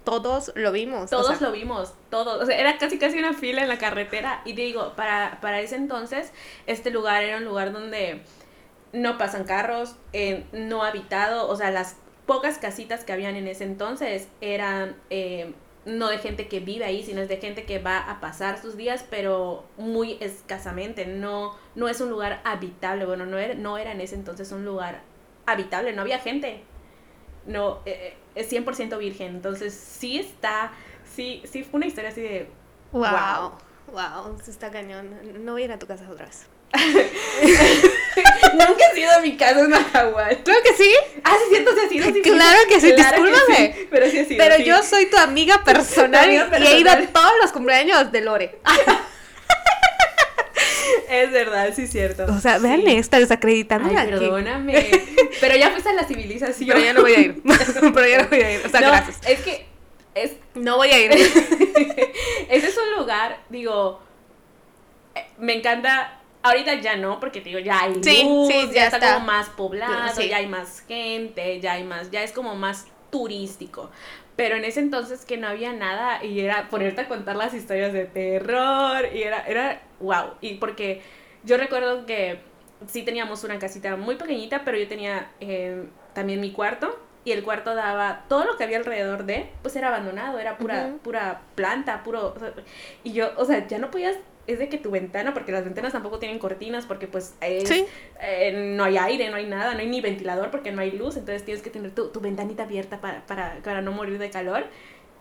todos 0.04 0.52
lo 0.54 0.70
vimos. 0.70 1.04
o 1.12 1.16
Todos 1.16 1.38
sea, 1.38 1.48
lo 1.48 1.52
vimos, 1.52 1.94
todos. 2.10 2.40
O 2.42 2.46
sea, 2.46 2.56
era 2.58 2.78
casi 2.78 2.98
casi 2.98 3.18
una 3.18 3.32
fila 3.32 3.62
en 3.62 3.68
la 3.68 3.78
carretera. 3.78 4.40
Y 4.44 4.54
te 4.54 4.60
digo, 4.62 4.92
para, 4.94 5.38
para 5.40 5.60
ese 5.60 5.74
entonces, 5.76 6.32
este 6.66 6.90
lugar 6.90 7.22
era 7.24 7.38
un 7.38 7.44
lugar 7.44 7.72
donde 7.72 8.22
no 8.92 9.18
pasan 9.18 9.44
carros, 9.44 9.96
eh, 10.12 10.44
no 10.52 10.84
habitado. 10.84 11.48
O 11.48 11.56
sea, 11.56 11.70
las 11.72 11.96
pocas 12.26 12.58
casitas 12.58 13.04
que 13.04 13.12
habían 13.12 13.36
en 13.36 13.48
ese 13.48 13.64
entonces 13.64 14.28
eran 14.40 14.96
eh, 15.10 15.54
no 15.86 16.08
de 16.08 16.18
gente 16.18 16.48
que 16.48 16.60
vive 16.60 16.84
ahí, 16.84 17.02
sino 17.04 17.22
es 17.22 17.28
de 17.28 17.36
gente 17.36 17.64
que 17.64 17.78
va 17.78 17.98
a 17.98 18.20
pasar 18.20 18.60
sus 18.60 18.76
días, 18.76 19.04
pero 19.08 19.64
muy 19.78 20.18
escasamente. 20.20 21.06
No, 21.06 21.54
no 21.76 21.88
es 21.88 22.00
un 22.00 22.10
lugar 22.10 22.40
habitable. 22.44 23.06
Bueno, 23.06 23.24
no 23.24 23.38
era, 23.38 23.54
no 23.54 23.78
era 23.78 23.92
en 23.92 24.00
ese 24.00 24.16
entonces 24.16 24.50
un 24.50 24.64
lugar 24.64 25.02
habitable, 25.46 25.92
no 25.92 26.02
había 26.02 26.18
gente. 26.18 26.62
No, 27.46 27.78
eh, 27.86 28.14
eh, 28.14 28.16
es 28.34 28.52
100% 28.52 28.98
virgen. 28.98 29.36
Entonces, 29.36 29.72
sí 29.74 30.18
está, 30.18 30.72
sí, 31.04 31.42
sí 31.44 31.62
fue 31.62 31.78
una 31.78 31.86
historia 31.86 32.10
así 32.10 32.20
de... 32.20 32.48
Wow. 32.90 33.02
Wow. 33.02 33.52
Wow, 33.92 34.36
está 34.46 34.72
cañón. 34.72 35.44
No 35.44 35.52
voy 35.52 35.62
a 35.62 35.64
ir 35.66 35.72
a 35.72 35.78
tu 35.78 35.86
casa 35.86 36.10
otra 36.10 36.26
vez. 36.26 36.48
Nunca 38.54 38.84
he 38.90 38.94
sido 38.94 39.12
a 39.12 39.20
mi 39.20 39.36
casa 39.36 39.60
en 39.60 39.70
Nahual. 39.70 40.38
Claro 40.42 40.60
que 40.64 40.72
sí. 40.74 40.90
Ah, 41.22 41.34
sí, 41.38 41.54
cierto, 41.54 41.70
sí 41.72 41.80
sí, 42.02 42.12
sí. 42.12 42.22
Claro 42.22 42.58
que 42.68 42.80
sí, 42.80 42.92
Claro 42.94 43.22
que 43.22 43.30
discúlpame. 43.30 43.74
sí, 43.74 43.86
pero 43.90 44.10
sí. 44.10 44.26
Pero 44.36 44.58
yo 44.58 44.82
soy 44.82 45.06
tu 45.10 45.16
amiga 45.18 45.62
personal 45.64 46.30
y 46.30 46.36
he 46.66 46.78
ido 46.78 46.90
a 46.90 46.98
todos 47.08 47.32
los 47.42 47.52
cumpleaños 47.52 48.10
de 48.12 48.20
Lore. 48.22 48.58
Es 51.08 51.30
verdad, 51.30 51.72
sí 51.74 51.82
es 51.82 51.90
cierto. 51.92 52.24
O 52.24 52.40
sea, 52.40 52.58
vean 52.58 52.80
Sí. 52.82 52.96
esta 52.96 53.18
desacreditando 53.18 53.88
Ay, 53.90 53.96
aquí. 53.96 54.10
perdóname. 54.10 54.90
Pero 55.40 55.56
ya 55.56 55.70
fuiste 55.70 55.90
a 55.90 55.92
la 55.92 56.04
civilización. 56.04 56.68
Pero 56.68 56.80
ya 56.84 56.92
no 56.92 57.02
voy 57.02 57.14
a 57.14 57.20
ir. 57.20 57.42
Pero 57.94 58.06
ya 58.08 58.22
no 58.22 58.28
voy 58.28 58.40
a 58.40 58.52
ir. 58.54 58.66
O 58.66 58.68
sea, 58.68 58.80
No, 58.80 58.88
gracias. 58.88 59.18
Es 59.26 59.40
que 59.40 59.66
es 60.14 60.32
No 60.54 60.76
voy 60.76 60.88
a 60.90 60.98
ir. 60.98 61.12
ese 61.12 62.68
es 62.68 62.76
un 62.76 62.98
lugar, 62.98 63.38
digo, 63.50 64.00
eh, 65.14 65.26
me 65.38 65.54
encanta. 65.54 66.20
Ahorita 66.46 66.74
ya 66.74 66.96
no, 66.96 67.18
porque 67.20 67.40
te 67.40 67.48
digo, 67.48 67.60
ya 67.60 67.80
hay 67.80 67.94
luz, 67.94 68.04
Sí, 68.04 68.16
sí, 68.48 68.66
ya, 68.68 68.72
ya 68.72 68.84
está, 68.86 68.96
está. 68.98 69.14
como 69.14 69.26
más 69.26 69.48
poblado, 69.50 70.14
Sí. 70.14 70.28
ya 70.28 70.38
hay 70.38 70.46
más 70.46 70.80
gente, 70.86 71.60
ya 71.60 71.72
hay 71.72 71.84
más, 71.84 72.10
ya 72.10 72.22
es 72.22 72.32
como 72.32 72.54
más 72.54 72.86
turístico. 73.10 73.90
Pero 74.36 74.56
en 74.56 74.64
ese 74.64 74.80
entonces 74.80 75.24
que 75.24 75.38
no 75.38 75.48
había 75.48 75.72
nada 75.72 76.22
y 76.22 76.40
era 76.40 76.68
ponerte 76.68 77.00
a 77.02 77.08
contar 77.08 77.36
las 77.36 77.54
historias 77.54 77.92
de 77.92 78.04
terror 78.04 79.06
y 79.14 79.22
era, 79.22 79.40
era, 79.46 79.82
wow. 80.00 80.34
Y 80.40 80.54
porque 80.54 81.02
yo 81.42 81.56
recuerdo 81.56 82.04
que 82.04 82.40
sí 82.86 83.02
teníamos 83.02 83.44
una 83.44 83.58
casita 83.58 83.96
muy 83.96 84.16
pequeñita, 84.16 84.62
pero 84.64 84.76
yo 84.76 84.86
tenía 84.88 85.30
eh, 85.40 85.84
también 86.12 86.40
mi 86.40 86.52
cuarto 86.52 86.98
y 87.24 87.32
el 87.32 87.42
cuarto 87.42 87.74
daba 87.74 88.24
todo 88.28 88.44
lo 88.44 88.56
que 88.56 88.64
había 88.64 88.76
alrededor 88.78 89.24
de, 89.24 89.50
pues 89.62 89.74
era 89.74 89.88
abandonado, 89.88 90.38
era 90.38 90.58
pura, 90.58 90.92
pura 91.02 91.40
planta, 91.54 92.02
puro... 92.04 92.34
o 92.36 92.38
sea, 92.38 92.52
y 93.02 93.12
yo, 93.12 93.30
o 93.36 93.44
sea, 93.44 93.66
ya 93.66 93.78
no 93.78 93.90
podías... 93.90 94.16
Es 94.46 94.58
de 94.60 94.68
que 94.68 94.78
tu 94.78 94.90
ventana, 94.90 95.34
porque 95.34 95.50
las 95.52 95.64
ventanas 95.64 95.92
tampoco 95.92 96.18
tienen 96.18 96.38
cortinas, 96.38 96.86
porque 96.86 97.06
pues 97.08 97.34
es- 97.40 97.68
Sí. 97.68 97.84
eh, 98.20 98.74
no 98.76 98.84
hay 98.84 98.96
aire, 98.96 99.28
no 99.30 99.36
hay 99.36 99.46
nada, 99.46 99.74
no 99.74 99.80
hay 99.80 99.88
ni 99.88 100.00
ventilador 100.00 100.50
porque 100.50 100.70
no 100.72 100.80
hay 100.82 100.92
luz, 100.92 101.16
entonces 101.16 101.44
tienes 101.44 101.62
que 101.62 101.70
tener 101.70 101.90
tu, 101.90 102.08
tu 102.08 102.20
ventanita 102.20 102.62
abierta 102.62 103.00
para, 103.00 103.26
para, 103.26 103.58
para 103.64 103.82
no 103.82 103.90
morir 103.92 104.18
de 104.18 104.30
calor 104.30 104.64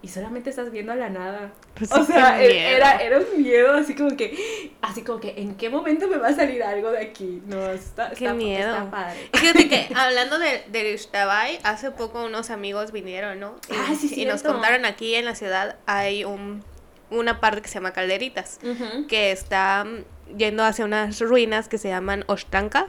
y 0.03 0.07
solamente 0.09 0.51
estás 0.51 0.69
viendo 0.71 0.91
a 0.91 0.95
la 0.95 1.09
nada. 1.09 1.51
Pues 1.75 1.91
o 1.91 2.03
sea, 2.03 2.39
e- 2.43 2.75
era, 2.75 2.97
era 2.97 3.17
un 3.17 3.41
miedo 3.41 3.73
así 3.73 3.95
como 3.95 4.15
que, 4.15 4.71
así 4.83 5.01
como 5.01 5.19
que, 5.19 5.33
¿en 5.37 5.55
qué 5.55 5.71
momento 5.71 6.07
me 6.07 6.17
va 6.17 6.27
a 6.27 6.35
salir 6.35 6.61
algo 6.61 6.91
de 6.91 6.99
aquí? 6.99 7.41
No, 7.47 7.67
está, 7.71 8.09
Qué 8.09 8.25
está, 8.25 8.33
miedo. 8.35 8.71
está 8.75 8.91
padre. 8.91 9.29
Fíjate 9.33 9.67
que 9.67 9.87
hablando 9.95 10.37
de, 10.37 10.91
Ixtabay, 10.93 11.59
hace 11.63 11.89
poco 11.89 12.23
unos 12.25 12.51
amigos 12.51 12.91
vinieron, 12.91 13.39
¿no? 13.39 13.55
Y, 13.71 13.73
Ah, 13.73 13.95
sí, 13.99 14.11
y 14.21 14.25
nos 14.25 14.43
contaron 14.43 14.85
aquí 14.85 15.15
en 15.15 15.25
la 15.25 15.33
ciudad 15.33 15.77
hay 15.87 16.23
un, 16.23 16.63
una 17.09 17.39
parte 17.39 17.61
que 17.61 17.67
se 17.67 17.75
llama 17.75 17.91
Calderitas, 17.93 18.59
que 19.07 19.31
está 19.31 19.83
mm, 19.85 20.37
yendo 20.37 20.63
hacia 20.63 20.85
unas 20.85 21.19
ruinas 21.19 21.67
que 21.67 21.77
se 21.77 21.89
llaman 21.89 22.23
Ostranka, 22.27 22.87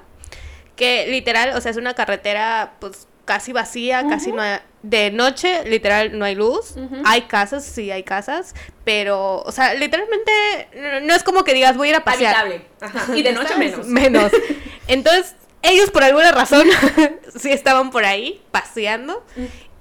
que 0.76 1.06
literal, 1.08 1.50
o 1.56 1.60
sea, 1.60 1.70
es 1.70 1.76
una 1.76 1.94
carretera 1.94 2.74
pues 2.80 3.08
casi 3.24 3.52
vacía, 3.52 4.06
casi 4.08 4.30
no 4.30 4.40
hay, 4.42 4.58
de 4.82 5.10
noche, 5.10 5.64
literal, 5.68 6.16
no 6.16 6.24
hay 6.24 6.34
luz. 6.36 6.76
Hay 7.04 7.22
casas, 7.22 7.64
sí 7.64 7.90
hay 7.90 8.04
casas, 8.04 8.54
pero, 8.84 9.38
o 9.42 9.50
sea, 9.50 9.74
literalmente 9.74 11.00
no- 11.02 11.14
es 11.14 11.24
como 11.24 11.42
que 11.42 11.52
digas 11.54 11.76
voy 11.76 11.88
a 11.88 11.90
ir 11.90 11.96
a 11.96 12.04
pasear. 12.04 12.36
Habitable. 12.36 12.66
Ajá. 12.80 13.16
Y 13.16 13.22
de 13.22 13.32
noche 13.32 13.56
menos. 13.56 13.86
Menos. 13.88 14.30
Entonces, 14.86 15.34
ellos 15.62 15.90
por 15.90 16.04
alguna 16.04 16.30
razón 16.30 16.68
sí 17.36 17.50
estaban 17.50 17.90
por 17.90 18.04
ahí 18.04 18.40
paseando 18.52 19.24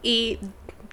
y 0.01 0.39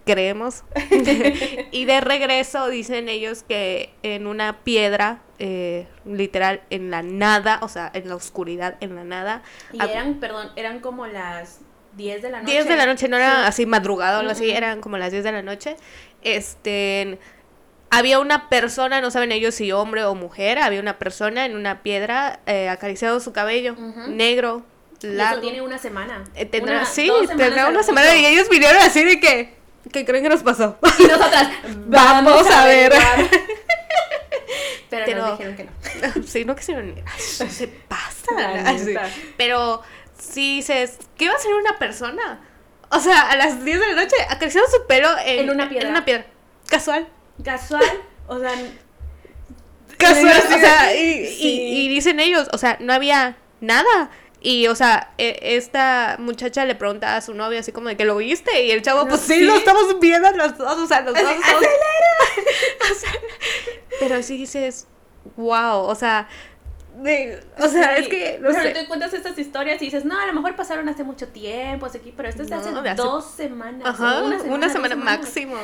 creemos. 0.05 0.65
y 1.71 1.85
de 1.85 2.01
regreso 2.01 2.69
dicen 2.69 3.09
ellos 3.09 3.45
que 3.47 3.93
en 4.03 4.27
una 4.27 4.59
piedra, 4.65 5.21
eh, 5.39 5.87
literal, 6.05 6.63
en 6.71 6.91
la 6.91 7.03
nada, 7.03 7.59
o 7.63 7.69
sea, 7.69 7.91
en 7.95 8.09
la 8.09 8.17
oscuridad, 8.17 8.77
en 8.81 8.95
la 8.95 9.05
nada. 9.05 9.43
Y 9.73 9.83
eran, 9.83 10.15
perdón, 10.21 10.51
eran 10.57 10.81
como 10.81 11.07
las 11.07 11.61
10 11.97 12.23
de 12.23 12.31
la 12.31 12.41
noche. 12.41 12.53
10 12.53 12.69
de 12.69 12.77
la 12.77 12.87
noche, 12.87 13.09
no 13.09 13.17
era 13.17 13.43
Sí. 13.43 13.49
así 13.49 13.67
madrugada 13.67 14.17
o 14.19 14.21
algo 14.21 14.33
así, 14.33 14.51
eran 14.51 14.81
como 14.81 14.99
las 14.99 15.13
10 15.13 15.25
de 15.25 15.33
la 15.33 15.43
noche. 15.43 15.77
Este 16.23 17.19
había 17.91 18.19
una 18.21 18.49
persona, 18.49 19.03
no 19.03 19.11
saben 19.11 19.33
ellos 19.33 19.55
si 19.55 19.71
hombre 19.71 20.03
o 20.05 20.15
mujer, 20.15 20.59
había 20.59 20.81
una 20.81 20.99
persona 20.99 21.45
en 21.45 21.55
una 21.55 21.83
piedra 21.83 22.41
eh, 22.47 22.71
acariciando 22.71 23.21
su 23.21 23.33
cabello, 23.35 23.77
negro, 24.09 24.65
Y 25.03 25.09
eso 25.09 25.41
tiene 25.41 25.61
una 25.61 25.77
semana. 25.79 26.25
Eh, 26.35 26.47
tendrá, 26.47 26.77
Una- 26.77 26.85
sí, 26.87 27.11
tendrá 27.37 27.69
una 27.69 27.83
semana 27.83 28.17
y 28.17 28.25
ellos 28.25 28.49
vinieron 28.49 28.81
así 28.81 29.05
de 29.05 29.21
que, 29.21 29.53
¿qué 29.91 30.05
creen 30.05 30.23
que 30.23 30.29
nos 30.29 30.43
pasó? 30.43 30.79
Y 30.99 31.03
nosotras, 31.07 31.49
Vamos 31.87 32.51
a 32.51 32.67
ver. 32.67 32.93
Pero, 34.91 35.05
Pero- 35.07 35.27
nos 35.27 35.39
dijeron 35.39 35.57
que 35.57 35.65
no. 35.65 36.27
sí, 36.27 36.45
no 36.45 36.55
que 36.55 36.63
se, 36.63 37.49
se 37.51 37.67
pasa. 37.69 38.27
Así. 38.67 38.95
Pero 39.39 39.83
sí 40.19 40.57
dices, 40.57 40.99
¿qué 41.17 41.29
va 41.29 41.35
a 41.35 41.37
hacer 41.37 41.55
una 41.55 41.79
persona? 41.79 42.41
O 42.91 43.01
sea, 43.01 43.31
a 43.31 43.37
las 43.37 43.65
10 43.65 43.81
de 43.81 43.89
la 43.95 44.03
noche 44.03 44.17
acariciando 44.29 44.69
su 44.71 44.87
pelo 44.87 45.09
en, 45.25 45.41
En 45.45 45.51
una 45.51 45.69
piedra. 45.69 45.87
En 45.87 45.93
una 45.95 46.05
piedra. 46.05 46.27
Casual. 46.69 47.09
Casual, 47.43 47.83
o 48.29 48.39
sea, 48.39 48.51
Casual. 49.97 50.43
O 50.55 50.59
sea, 50.59 50.95
y, 50.95 51.27
sí. 51.27 51.49
y- 51.49 51.85
y 51.87 51.89
dicen 51.89 52.21
ellos, 52.21 52.49
o 52.53 52.59
sea, 52.59 52.77
no 52.81 52.93
había 52.93 53.37
nada. 53.61 54.11
Y, 54.45 54.67
o 54.67 54.75
sea, 54.75 55.13
e- 55.19 55.39
esta 55.57 56.17
muchacha 56.19 56.65
le 56.65 56.75
pregunta 56.75 57.17
a 57.17 57.21
su 57.21 57.33
novio 57.33 57.61
así 57.61 57.71
como 57.73 57.89
de 57.89 57.97
que 57.97 58.05
lo 58.05 58.17
viste. 58.17 58.65
Y 58.65 58.71
el 58.73 58.83
chavo, 58.83 59.05
No, 59.05 59.09
pues 59.11 59.21
sí, 59.21 59.35
sí. 59.35 59.45
lo 59.45 59.55
estamos 59.55 60.01
viendo 60.01 60.31
los 60.33 60.59
dos. 60.59 60.79
O 60.79 60.87
sea, 60.87 61.01
los 61.03 61.15
dos. 61.15 61.23
Así, 61.23 61.41
estamos- 61.41 61.63
O 62.91 62.95
sea, 62.95 63.13
Pero 64.01 64.23
sí 64.23 64.37
dices, 64.37 64.87
wow, 65.37 65.83
o 65.83 65.95
sea, 65.95 66.29
de- 66.97 67.41
o 67.59 67.69
sea, 67.69 67.97
sí. 67.97 68.03
es 68.03 68.09
que, 68.09 68.39
no 68.41 68.49
Pero 68.51 68.63
sé. 68.63 68.71
tú 68.71 68.87
cuentas 68.89 69.15
estas 69.15 69.39
historias 69.39 69.81
y 69.81 69.87
dices, 69.87 70.05
no, 70.05 70.19
a 70.19 70.27
lo 70.27 70.33
mejor 70.33 70.57
pasaron 70.57 70.89
hace 70.89 71.05
mucho 71.05 71.29
tiempo, 71.29 71.87
hace 71.87 71.99
aquí, 71.99 72.13
pero 72.17 72.29
esto 72.29 72.43
es 72.43 72.51
de 72.51 72.57
No, 72.57 72.81
hace 72.81 72.95
dos 72.97 73.31
semanas. 73.31 73.87
Ajá, 73.87 74.23
una 74.47 74.69
semana, 74.69 74.97
máximo. 74.97 75.55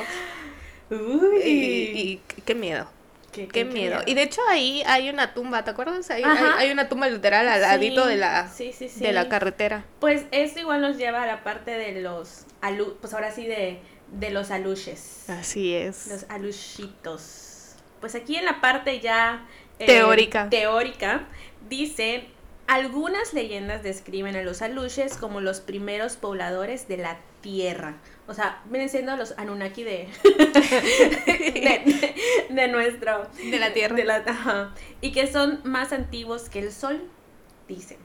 Uy. 0.89 1.41
Y, 1.43 1.51
y 1.99 2.21
qué 2.45 2.55
miedo. 2.55 2.87
Qué, 3.31 3.65
miedo. 3.65 4.01
Y 4.05 4.13
de 4.15 4.23
hecho 4.23 4.41
ahí 4.49 4.83
hay 4.85 5.09
una 5.09 5.33
tumba, 5.33 5.63
¿te 5.63 5.71
acuerdas? 5.71 6.09
Ahí, 6.09 6.23
hay, 6.23 6.29
Ajá. 6.31 6.57
hay 6.57 6.71
una 6.71 6.89
tumba 6.89 7.07
literal 7.07 7.47
al 7.47 7.61
Sí, 7.61 7.67
ladito 7.67 8.05
de 8.05 8.15
la, 8.17 8.49
sí, 8.49 8.73
sí, 8.73 8.89
sí. 8.89 8.99
de 8.99 9.11
la 9.13 9.29
carretera. 9.29 9.85
Pues 9.99 10.23
esto 10.31 10.59
igual 10.59 10.81
nos 10.81 10.97
lleva 10.97 11.23
a 11.23 11.27
la 11.27 11.43
parte 11.43 11.71
de 11.71 12.01
los, 12.01 12.45
alu 12.61 12.97
pues 12.99 13.13
ahora 13.13 13.31
sí 13.31 13.45
de, 13.45 13.79
de 14.11 14.29
los 14.31 14.51
aluches. 14.51 15.29
Así 15.29 15.73
es. 15.73 16.07
Los 16.07 16.25
alushitos. 16.29 17.75
Pues 18.01 18.15
aquí 18.15 18.35
en 18.37 18.45
la 18.45 18.61
parte 18.61 18.99
ya 18.99 19.45
eh, 19.79 19.85
Teórica. 19.85 20.49
teórica 20.49 21.27
dicen 21.69 22.27
algunas 22.67 23.33
leyendas 23.33 23.83
describen 23.83 24.35
a 24.35 24.43
los 24.43 24.61
aluches 24.61 25.17
como 25.17 25.41
los 25.41 25.59
primeros 25.59 26.15
pobladores 26.17 26.87
de 26.87 26.97
la 26.97 27.17
tierra. 27.41 27.95
O 28.29 28.33
sea, 28.35 28.61
vienen 28.69 28.89
siendo 28.89 29.15
los 29.17 29.33
Anunnaki 29.37 29.83
de, 29.83 30.07
de, 31.25 32.15
de 32.49 32.67
nuestro 32.67 33.27
De 33.49 33.59
la 33.59 33.73
tierra. 33.73 33.95
de 33.95 34.03
la- 34.05 34.23
ajá. 34.25 34.73
y 35.01 35.11
que 35.11 35.27
son 35.31 35.59
más 35.63 35.91
antiguos 35.93 36.47
que 36.49 36.59
el 36.59 36.71
sol, 36.71 37.01
dicen. 37.67 37.97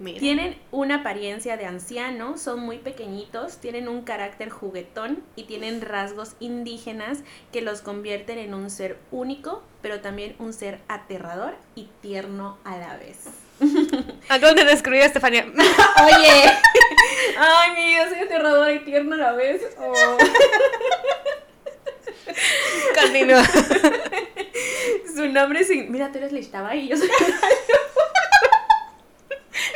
Mira. 0.00 0.18
Tienen 0.18 0.58
una 0.72 0.96
apariencia 0.96 1.56
de 1.56 1.66
anciano, 1.66 2.36
son 2.36 2.58
muy 2.60 2.78
pequeñitos, 2.78 3.58
tienen 3.58 3.88
un 3.88 4.02
carácter 4.02 4.50
juguetón 4.50 5.22
y 5.36 5.44
tienen 5.44 5.80
rasgos 5.80 6.34
indígenas 6.40 7.18
que 7.52 7.60
los 7.62 7.80
convierten 7.80 8.38
en 8.38 8.54
un 8.54 8.70
ser 8.70 8.98
único, 9.12 9.62
pero 9.82 10.00
también 10.00 10.34
un 10.40 10.52
ser 10.52 10.80
aterrador 10.88 11.54
y 11.76 11.88
tierno 12.02 12.58
a 12.64 12.76
la 12.76 12.96
vez. 12.96 13.20
Acabo 14.28 14.54
de 14.54 14.64
describir 14.64 15.02
a 15.02 15.06
Estefanía. 15.06 15.46
Oye, 16.04 16.52
Ay, 17.38 17.70
mi 17.74 17.84
vida, 17.86 18.08
soy 18.08 18.18
aterradora 18.20 18.72
y 18.72 18.80
tierna 18.80 19.16
a 19.16 19.18
la 19.18 19.32
vez. 19.32 19.62
Oh. 19.78 20.18
Continúa. 23.00 23.44
Su 25.14 25.28
nombre 25.28 25.60
es... 25.60 25.70
Mira, 25.88 26.10
tú 26.10 26.18
eres 26.18 26.32
Lishtaba 26.32 26.74
y 26.74 26.88
yo 26.88 26.96
soy... 26.96 27.08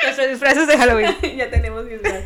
Nuestros 0.03 0.29
disfraces 0.29 0.67
de 0.67 0.77
Halloween. 0.77 1.17
ya 1.37 1.51
tenemos 1.51 1.87
disfraz. 1.87 2.25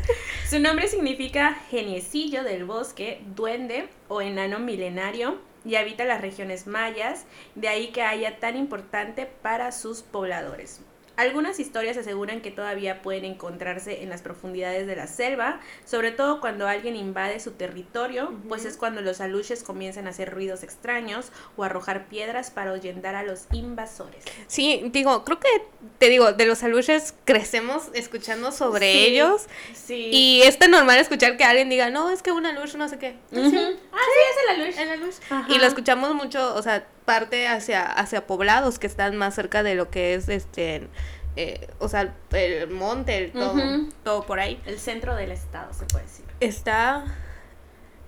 Su 0.48 0.58
nombre 0.58 0.88
significa 0.88 1.56
geniecillo 1.70 2.44
del 2.44 2.64
bosque, 2.64 3.22
duende 3.34 3.88
o 4.08 4.20
enano 4.20 4.58
milenario 4.58 5.40
y 5.64 5.76
habita 5.76 6.04
las 6.04 6.20
regiones 6.20 6.66
mayas, 6.66 7.24
de 7.54 7.68
ahí 7.68 7.88
que 7.88 8.02
haya 8.02 8.38
tan 8.38 8.56
importante 8.56 9.26
para 9.26 9.72
sus 9.72 10.02
pobladores. 10.02 10.80
Algunas 11.16 11.60
historias 11.60 11.96
aseguran 11.98 12.40
que 12.40 12.50
todavía 12.50 13.02
pueden 13.02 13.24
encontrarse 13.24 14.02
en 14.02 14.08
las 14.08 14.22
profundidades 14.22 14.86
de 14.86 14.96
la 14.96 15.06
selva, 15.06 15.60
sobre 15.84 16.10
todo 16.10 16.40
cuando 16.40 16.66
alguien 16.66 16.96
invade 16.96 17.38
su 17.38 17.52
territorio, 17.52 18.32
pues 18.48 18.64
es 18.64 18.76
cuando 18.76 19.02
los 19.02 19.20
aluches 19.20 19.62
comienzan 19.62 20.06
a 20.06 20.10
hacer 20.10 20.30
ruidos 20.32 20.62
extraños 20.62 21.30
o 21.56 21.64
arrojar 21.64 22.06
piedras 22.08 22.50
para 22.50 22.70
ahuyentar 22.70 23.14
a 23.14 23.22
los 23.22 23.46
invasores. 23.52 24.24
Sí, 24.46 24.82
digo, 24.86 25.24
creo 25.24 25.38
que 25.38 25.48
te 25.98 26.08
digo, 26.08 26.32
de 26.32 26.46
los 26.46 26.62
aluches 26.62 27.14
crecemos 27.24 27.88
escuchando 27.92 28.50
sobre 28.52 28.92
Sí, 28.92 28.98
ellos 29.06 29.46
Sí. 29.74 30.08
y 30.12 30.42
es 30.42 30.58
tan 30.58 30.70
normal 30.70 30.98
escuchar 30.98 31.36
que 31.36 31.44
alguien 31.44 31.68
diga, 31.68 31.90
no, 31.90 32.10
es 32.10 32.22
que 32.22 32.32
un 32.32 32.46
aluche 32.46 32.78
no 32.78 32.88
sé 32.88 32.98
qué. 32.98 33.16
Ah, 33.32 33.36
sí, 33.40 33.46
es 33.46 34.36
el 34.48 34.60
aluche. 34.62 34.82
El 34.82 34.88
aluche. 34.90 35.18
Y 35.48 35.58
lo 35.58 35.66
escuchamos 35.66 36.14
mucho, 36.14 36.54
o 36.54 36.62
sea, 36.62 36.86
parte 37.14 37.48
hacia, 37.48 37.82
hacia 37.84 38.26
poblados 38.26 38.78
que 38.78 38.86
están 38.86 39.16
más 39.16 39.34
cerca 39.34 39.62
de 39.62 39.74
lo 39.74 39.90
que 39.90 40.14
es 40.14 40.28
este, 40.28 40.88
eh, 41.36 41.66
o 41.78 41.88
sea, 41.88 42.14
el 42.32 42.68
monte, 42.70 43.16
el 43.18 43.32
todo, 43.32 43.54
todo 44.04 44.26
por 44.26 44.40
ahí. 44.40 44.60
El 44.66 44.78
centro 44.78 45.14
del 45.16 45.30
estado, 45.32 45.72
se 45.72 45.84
puede 45.86 46.04
decir. 46.04 46.24
Está... 46.40 47.04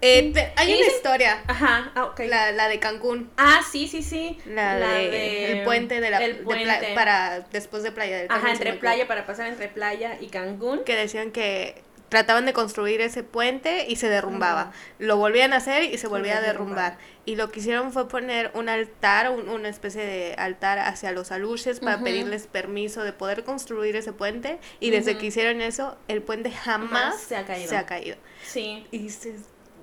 eh, 0.01 0.33
te- 0.35 0.53
hay 0.57 0.69
una 0.69 0.77
dicen- 0.83 0.97
historia, 0.97 1.43
Ajá, 1.47 1.93
ah, 1.95 2.05
ok. 2.05 2.21
la, 2.27 2.53
la 2.53 2.69
de 2.69 2.79
Cancún. 2.79 3.31
Ah, 3.37 3.61
sí, 3.71 3.88
sí, 3.88 4.03
sí. 4.03 4.38
La, 4.45 4.77
de, 4.77 5.53
el 5.53 5.64
puente 5.64 6.01
de 6.01 6.11
la 6.11 6.19
el 6.19 6.37
de 6.38 6.43
Pla- 6.43 6.45
puente. 6.45 6.95
para 6.95 7.40
después 7.53 7.83
de 7.83 7.93
playa 7.93 8.17
del 8.19 8.27
Ajá, 8.31 8.37
Carmen, 8.40 8.53
entre 8.57 8.73
playa, 8.75 9.07
para 9.09 9.25
pasar 9.27 9.47
entre 9.47 9.69
playa 9.69 10.19
y 10.21 10.27
Cancún. 10.27 10.85
que 10.85 10.95
decían 10.97 11.31
que 11.31 11.83
trataban 12.14 12.46
de 12.46 12.53
construir 12.53 13.00
ese 13.00 13.24
puente 13.24 13.87
y 13.88 13.96
se 13.96 14.09
derrumbaba. 14.09 14.72
Lo 15.00 15.16
volvían 15.16 15.53
a 15.53 15.57
hacer 15.57 15.83
y 15.92 15.98
se 15.98 16.07
volvía 16.07 16.38
a 16.38 16.40
derrumbar. 16.40 16.96
Y 17.24 17.35
lo 17.35 17.50
que 17.50 17.59
hicieron 17.59 17.92
fue 17.92 18.07
poner 18.09 18.53
un 18.55 18.68
altar, 18.68 19.31
un- 19.31 19.48
una 19.48 19.68
especie 19.68 20.05
de 20.07 20.35
altar 20.38 20.79
hacia 20.79 21.11
los 21.11 21.33
aluches 21.33 21.81
para 21.81 21.98
pedirles 22.00 22.46
permiso 22.46 23.03
de 23.03 23.12
poder 23.12 23.42
construir 23.42 23.96
ese 23.96 24.12
puente. 24.12 24.59
Y 24.79 24.90
desde 24.90 25.18
que 25.18 25.27
hicieron 25.27 25.61
eso, 25.61 25.96
el 26.07 26.22
puente 26.22 26.50
jamás 26.53 26.90
Jamás 26.90 27.20
se 27.20 27.37
ha 27.37 27.44
caído. 27.44 27.68
se 27.68 27.77
ha 27.77 27.87
caído. 27.87 28.16
Sí. 28.46 28.87
Y 28.92 28.98
dices, 28.98 29.40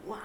wow. 0.08 0.18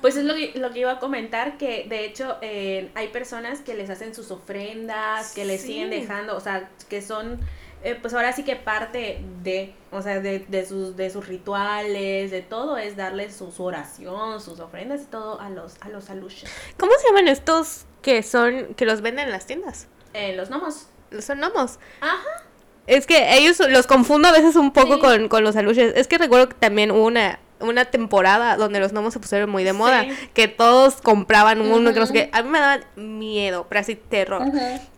Pues 0.00 0.14
es 0.16 0.24
lo 0.24 0.34
que, 0.34 0.52
lo 0.56 0.70
que 0.72 0.78
iba 0.78 0.92
a 0.92 0.98
comentar, 1.00 1.58
que 1.58 1.84
de 1.88 2.04
hecho 2.04 2.36
eh, 2.40 2.88
hay 2.94 3.08
personas 3.08 3.58
que 3.62 3.74
les 3.74 3.90
hacen 3.90 4.14
sus 4.14 4.30
ofrendas, 4.30 5.32
que 5.34 5.44
les 5.44 5.60
Sí. 5.60 5.66
siguen 5.68 5.90
dejando, 5.90 6.36
o 6.36 6.40
sea, 6.40 6.68
que 6.88 7.02
son, 7.02 7.40
eh, 7.84 7.96
pues 8.00 8.12
ahora 8.14 8.32
sí 8.32 8.44
que 8.44 8.56
parte 8.56 9.20
de, 9.42 9.74
o 9.90 10.02
sea, 10.02 10.20
de, 10.20 10.40
de, 10.40 10.66
sus, 10.66 10.96
de 10.96 11.10
sus 11.10 11.26
rituales, 11.28 12.30
de 12.30 12.42
todo, 12.42 12.76
es 12.78 12.96
darles 12.96 13.34
su, 13.36 13.52
su 13.52 13.64
oración, 13.64 14.40
sus 14.40 14.60
ofrendas 14.60 15.02
y 15.02 15.06
todo 15.06 15.40
a 15.40 15.50
los, 15.50 15.74
a 15.80 15.88
los 15.88 16.10
aluches. 16.10 16.50
¿Cómo 16.78 16.92
se 17.00 17.08
llaman 17.08 17.28
estos 17.28 17.84
que 18.02 18.22
son, 18.22 18.74
que 18.74 18.84
los 18.86 19.00
venden 19.00 19.26
en 19.26 19.32
las 19.32 19.46
tiendas? 19.46 19.86
Eh, 20.14 20.34
los 20.36 20.48
gnomos. 20.50 20.86
Son 21.20 21.38
gnomos. 21.38 21.78
Ajá. 22.00 22.44
Es 22.86 23.06
que 23.06 23.36
ellos 23.36 23.60
los 23.68 23.86
confundo 23.86 24.28
a 24.28 24.32
veces 24.32 24.56
un 24.56 24.72
poco 24.72 24.94
Sí. 24.94 25.00
con, 25.00 25.28
con 25.28 25.44
los 25.44 25.56
aluches. 25.56 25.92
Es 25.96 26.08
que 26.08 26.16
recuerdo 26.18 26.48
que 26.48 26.54
también 26.54 26.90
hubo 26.90 27.04
una, 27.04 27.38
una 27.60 27.86
temporada 27.86 28.56
donde 28.56 28.80
los 28.80 28.92
gnomos 28.92 29.12
se 29.12 29.20
pusieron 29.20 29.50
muy 29.50 29.64
de 29.64 29.72
moda. 29.72 30.02
Sí. 30.02 30.10
Que 30.34 30.48
todos 30.48 31.00
compraban 31.00 31.60
uno, 31.60 31.92
que 31.92 32.00
no 32.00 32.06
sé 32.06 32.12
qué. 32.12 32.30
A 32.32 32.42
mí 32.42 32.48
me 32.48 32.58
daban 32.58 32.84
miedo, 32.96 33.66
pero 33.68 33.80
así 33.80 33.96
terror. 33.96 34.42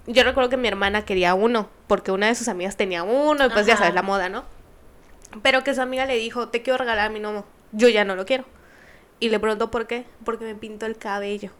Yo 0.06 0.24
recuerdo 0.24 0.50
que 0.50 0.56
mi 0.56 0.68
hermana 0.68 1.04
quería 1.04 1.34
uno, 1.34 1.68
porque 1.86 2.12
una 2.12 2.26
de 2.26 2.34
sus 2.34 2.48
amigas 2.48 2.76
tenía 2.76 3.02
uno, 3.02 3.46
y 3.46 3.50
pues 3.50 3.66
ya 3.66 3.76
sabes, 3.76 3.94
la 3.94 4.02
moda, 4.02 4.28
¿no? 4.28 4.44
Pero 5.42 5.62
que 5.62 5.74
su 5.74 5.80
amiga 5.80 6.06
le 6.06 6.16
dijo, 6.16 6.48
te 6.48 6.62
quiero 6.62 6.78
regalar 6.78 7.10
mi 7.10 7.20
gnomo. 7.20 7.44
Yo 7.72 7.88
ya 7.88 8.04
no 8.04 8.16
lo 8.16 8.26
quiero. 8.26 8.44
Y 9.20 9.28
le 9.28 9.38
preguntó 9.38 9.70
por 9.70 9.86
qué. 9.86 10.04
Porque 10.24 10.44
me 10.44 10.54
pintó 10.54 10.86
el 10.86 10.96
cabello. 10.96 11.50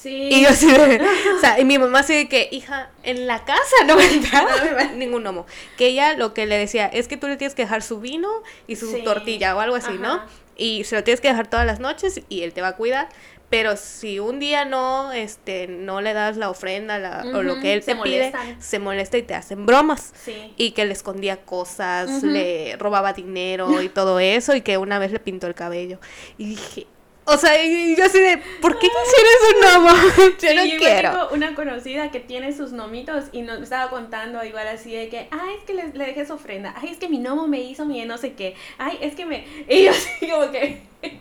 Sí. 0.00 0.28
Y 0.30 0.42
yo 0.42 0.50
así 0.50 0.70
de, 0.70 1.00
o 1.36 1.40
sea, 1.40 1.58
y 1.58 1.64
mi 1.64 1.76
mamá 1.78 2.00
así 2.00 2.14
de 2.14 2.28
que, 2.28 2.48
hija, 2.52 2.90
en 3.02 3.26
la 3.26 3.44
casa 3.44 3.84
no 3.86 3.96
me 3.96 4.04
entraba 4.06 4.84
ningún 4.94 5.22
gnomo. 5.24 5.44
Que 5.76 5.88
ella 5.88 6.14
lo 6.14 6.34
que 6.34 6.46
le 6.46 6.56
decía 6.56 6.86
es 6.86 7.08
que 7.08 7.16
tú 7.16 7.26
le 7.26 7.36
tienes 7.36 7.54
que 7.56 7.62
dejar 7.62 7.82
su 7.82 7.98
vino 8.00 8.28
y 8.68 8.76
su 8.76 8.90
Sí. 8.92 9.02
tortilla 9.02 9.56
o 9.56 9.60
algo 9.60 9.74
así, 9.76 9.94
¿no? 9.98 10.22
Y 10.56 10.84
se 10.84 10.94
lo 10.96 11.04
tienes 11.04 11.20
que 11.20 11.28
dejar 11.28 11.48
todas 11.48 11.66
las 11.66 11.80
noches 11.80 12.20
y 12.28 12.42
él 12.42 12.52
te 12.52 12.62
va 12.62 12.68
a 12.68 12.76
cuidar. 12.76 13.08
Pero 13.50 13.76
si 13.78 14.18
un 14.18 14.38
día 14.40 14.66
no, 14.66 15.10
este, 15.12 15.68
no 15.68 16.02
le 16.02 16.12
das 16.12 16.36
la 16.36 16.50
ofrenda 16.50 16.98
la- 16.98 17.24
o 17.34 17.42
lo 17.42 17.58
que 17.60 17.72
él 17.72 17.82
se 17.82 17.94
te 17.94 18.02
pide, 18.02 18.32
se 18.60 18.78
molesta 18.78 19.16
y 19.16 19.22
te 19.22 19.34
hacen 19.34 19.64
bromas. 19.64 20.12
Sí. 20.22 20.52
Y 20.58 20.72
que 20.72 20.84
le 20.84 20.92
escondía 20.92 21.38
cosas, 21.38 22.22
le 22.22 22.76
robaba 22.78 23.14
dinero 23.14 23.80
y 23.80 23.88
todo 23.88 24.20
eso, 24.20 24.54
y 24.54 24.60
que 24.60 24.76
una 24.76 24.98
vez 24.98 25.12
le 25.12 25.18
pintó 25.18 25.46
el 25.46 25.54
cabello. 25.54 25.98
Y 26.36 26.50
dije, 26.50 26.86
o 27.30 27.36
sea, 27.38 27.62
y 27.64 27.94
yo 27.96 28.04
así 28.04 28.18
de, 28.20 28.38
¿por 28.60 28.78
qué 28.78 28.88
quisieras 28.88 29.54
un 29.54 29.60
gnomo? 29.60 30.34
Yo 30.40 30.54
no 30.54 30.62
Sí, 30.62 30.72
igual 30.72 30.78
quiero. 30.78 31.10
tengo 31.10 31.28
una 31.34 31.54
conocida 31.54 32.10
que 32.10 32.20
tiene 32.20 32.52
sus 32.52 32.72
nomitos 32.72 33.24
y 33.32 33.42
nos 33.42 33.60
estaba 33.62 33.90
contando 33.90 34.42
igual 34.44 34.66
así 34.68 34.92
de 34.94 35.08
que, 35.08 35.28
ay, 35.30 35.54
es 35.58 35.64
que 35.64 35.74
le, 35.74 35.88
le 35.92 36.06
dejé 36.06 36.26
su 36.26 36.32
ofrenda, 36.34 36.74
ay, 36.76 36.88
es 36.90 36.98
que 36.98 37.08
mi 37.08 37.18
gnomo 37.18 37.46
me 37.46 37.60
hizo 37.60 37.84
mi 37.84 38.04
no 38.04 38.18
sé 38.18 38.32
qué, 38.32 38.54
ay, 38.78 38.98
es 39.00 39.14
que 39.14 39.26
me... 39.26 39.46
Y 39.68 39.84
yo 39.84 39.90
así 39.90 40.28
como 40.28 40.50
que, 40.50 40.80
ay, 41.02 41.20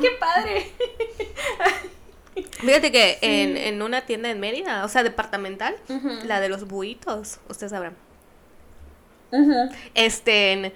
qué 0.00 0.10
padre. 0.18 0.70
Fíjate 2.60 2.92
que 2.92 3.18
en, 3.22 3.56
en 3.56 3.80
una 3.82 4.02
tienda 4.02 4.30
en 4.30 4.38
Mérida, 4.40 4.84
o 4.84 4.88
sea, 4.88 5.02
departamental, 5.02 5.74
la 6.24 6.40
de 6.40 6.48
los 6.50 6.66
buitos, 6.68 7.40
ustedes 7.48 7.72
sabrán. 7.72 7.96
Este, 9.94 10.72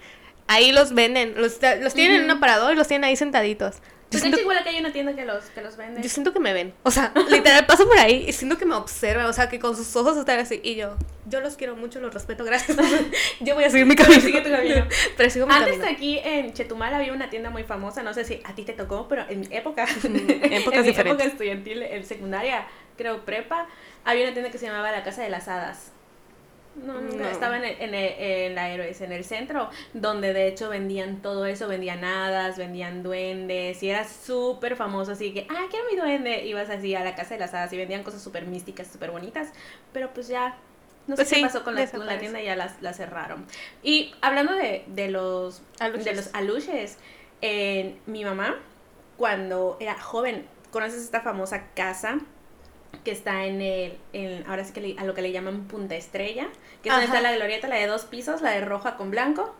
ahí 0.47 0.71
los 0.71 0.93
venden, 0.93 1.33
los, 1.37 1.59
los 1.79 1.93
tienen 1.93 2.17
en 2.17 2.23
un 2.25 2.31
aparador 2.31 2.73
y 2.73 2.75
los 2.75 2.87
tienen 2.87 3.05
ahí 3.05 3.15
sentaditos. 3.15 3.75
Yo 4.11 4.19
Pues 4.19 4.23
de 4.23 4.27
siento, 4.27 4.41
igual 4.41 4.57
aquí 4.57 4.69
hay 4.69 4.79
una 4.81 4.91
tienda 4.91 5.15
que 5.15 5.23
los, 5.25 5.45
que 5.45 5.61
los 5.61 5.77
vende. 5.77 6.01
yo 6.01 6.09
siento 6.09 6.33
que 6.33 6.41
me 6.41 6.51
ven, 6.51 6.73
o 6.83 6.91
sea, 6.91 7.13
literal 7.29 7.65
paso 7.65 7.87
por 7.87 7.97
ahí 7.97 8.25
y 8.27 8.33
siento 8.33 8.57
que 8.57 8.65
me 8.65 8.75
observan, 8.75 9.25
o 9.27 9.31
sea, 9.31 9.47
que 9.47 9.57
con 9.57 9.73
sus 9.77 9.95
ojos 9.95 10.17
están 10.17 10.37
así 10.39 10.59
y 10.63 10.75
yo, 10.75 10.97
yo 11.27 11.39
los 11.39 11.55
quiero 11.55 11.77
mucho, 11.77 12.01
los 12.01 12.13
respeto, 12.13 12.43
gracias. 12.43 12.77
yo 13.39 13.55
voy 13.55 13.63
a 13.63 13.69
seguir 13.69 13.85
mi 13.85 13.95
camino. 13.95 14.19
Sigue 14.19 14.41
tu 14.41 14.49
camino. 14.49 14.85
Pero 15.17 15.29
sigo 15.29 15.47
mi 15.47 15.53
Antes 15.53 15.77
camino. 15.77 15.91
aquí 15.95 16.19
en 16.23 16.51
Chetumal 16.53 16.93
había 16.93 17.13
una 17.13 17.29
tienda 17.29 17.49
muy 17.51 17.63
famosa, 17.63 18.03
no 18.03 18.13
sé 18.13 18.25
si 18.25 18.41
a 18.43 18.53
ti 18.53 18.63
te 18.63 18.73
tocó, 18.73 19.07
pero 19.07 19.23
en 19.29 19.39
mi 19.39 19.47
época, 19.49 19.85
épocas 19.85 20.03
en 20.03 20.83
mi 20.85 20.99
época 20.99 21.23
estudiantil, 21.23 21.81
en 21.83 22.05
secundaria, 22.05 22.67
creo 22.97 23.23
prepa, 23.23 23.67
había 24.03 24.25
una 24.25 24.33
tienda 24.33 24.51
que 24.51 24.57
se 24.57 24.65
llamaba 24.65 24.91
La 24.91 25.03
Casa 25.03 25.21
de 25.23 25.29
las 25.29 25.47
Hadas. 25.47 25.93
No, 26.75 27.01
No. 27.01 27.27
estaba 27.27 27.57
en, 27.57 27.65
el- 27.65 27.81
en, 27.81 27.93
el- 27.93 28.15
en 28.19 28.55
la 28.55 28.69
Héroes, 28.69 29.01
en 29.01 29.11
el 29.11 29.25
centro, 29.25 29.69
donde 29.93 30.31
de 30.33 30.47
hecho 30.47 30.69
vendían 30.69 31.21
todo 31.21 31.45
eso, 31.45 31.67
vendían 31.67 32.03
hadas, 32.05 32.57
vendían 32.57 33.03
duendes, 33.03 33.83
y 33.83 33.89
era 33.89 34.07
súper 34.07 34.77
famoso, 34.77 35.11
así 35.11 35.33
que, 35.33 35.45
ah, 35.49 35.65
quiero 35.69 35.85
mi 35.91 35.97
duende, 35.97 36.45
ibas 36.45 36.69
así 36.69 36.95
a 36.95 37.03
la 37.03 37.13
Casa 37.15 37.33
de 37.33 37.41
las 37.41 37.53
Hadas 37.53 37.73
y 37.73 37.77
vendían 37.77 38.03
cosas 38.03 38.21
súper 38.23 38.45
místicas, 38.45 38.87
súper 38.87 39.11
bonitas, 39.11 39.49
pero 39.91 40.13
pues 40.13 40.29
ya, 40.29 40.55
no 41.07 41.17
sé 41.17 41.23
Pues 41.23 41.33
qué 41.33 41.41
pasó 41.41 41.63
con 41.65 41.75
la, 41.75 41.85
con 41.87 42.05
la 42.05 42.17
tienda 42.19 42.41
y 42.41 42.45
ya 42.45 42.55
las, 42.55 42.81
la 42.81 42.93
cerraron. 42.93 43.45
Y 43.83 44.13
hablando 44.21 44.53
de, 44.53 44.85
de 44.87 45.09
los 45.09 45.61
Aluches. 45.79 46.05
de 46.05 46.13
los 46.15 46.29
aluches, 46.33 46.97
en 47.41 47.99
mi 48.05 48.23
mamá, 48.23 48.55
cuando 49.17 49.75
era 49.81 49.99
joven, 49.99 50.45
¿conoces 50.71 51.03
esta 51.03 51.19
famosa 51.21 51.67
casa? 51.75 52.19
Que 53.03 53.11
está 53.11 53.45
en 53.45 53.61
el, 53.61 53.97
en, 54.13 54.45
ahora 54.47 54.63
sí 54.63 54.73
que 54.73 54.81
le- 54.81 54.95
a 54.99 55.03
lo 55.05 55.13
que 55.13 55.21
le 55.21 55.31
llaman 55.31 55.63
Punta 55.67 55.95
Estrella, 55.95 56.47
que 56.83 56.89
es 56.89 56.93
donde 56.95 57.05
está 57.07 57.21
la 57.21 57.33
glorieta, 57.33 57.67
la 57.67 57.75
de 57.75 57.87
dos 57.87 58.05
pisos, 58.05 58.41
la 58.41 58.51
de 58.51 58.61
roja 58.61 58.97
con 58.97 59.11
blanco. 59.11 59.55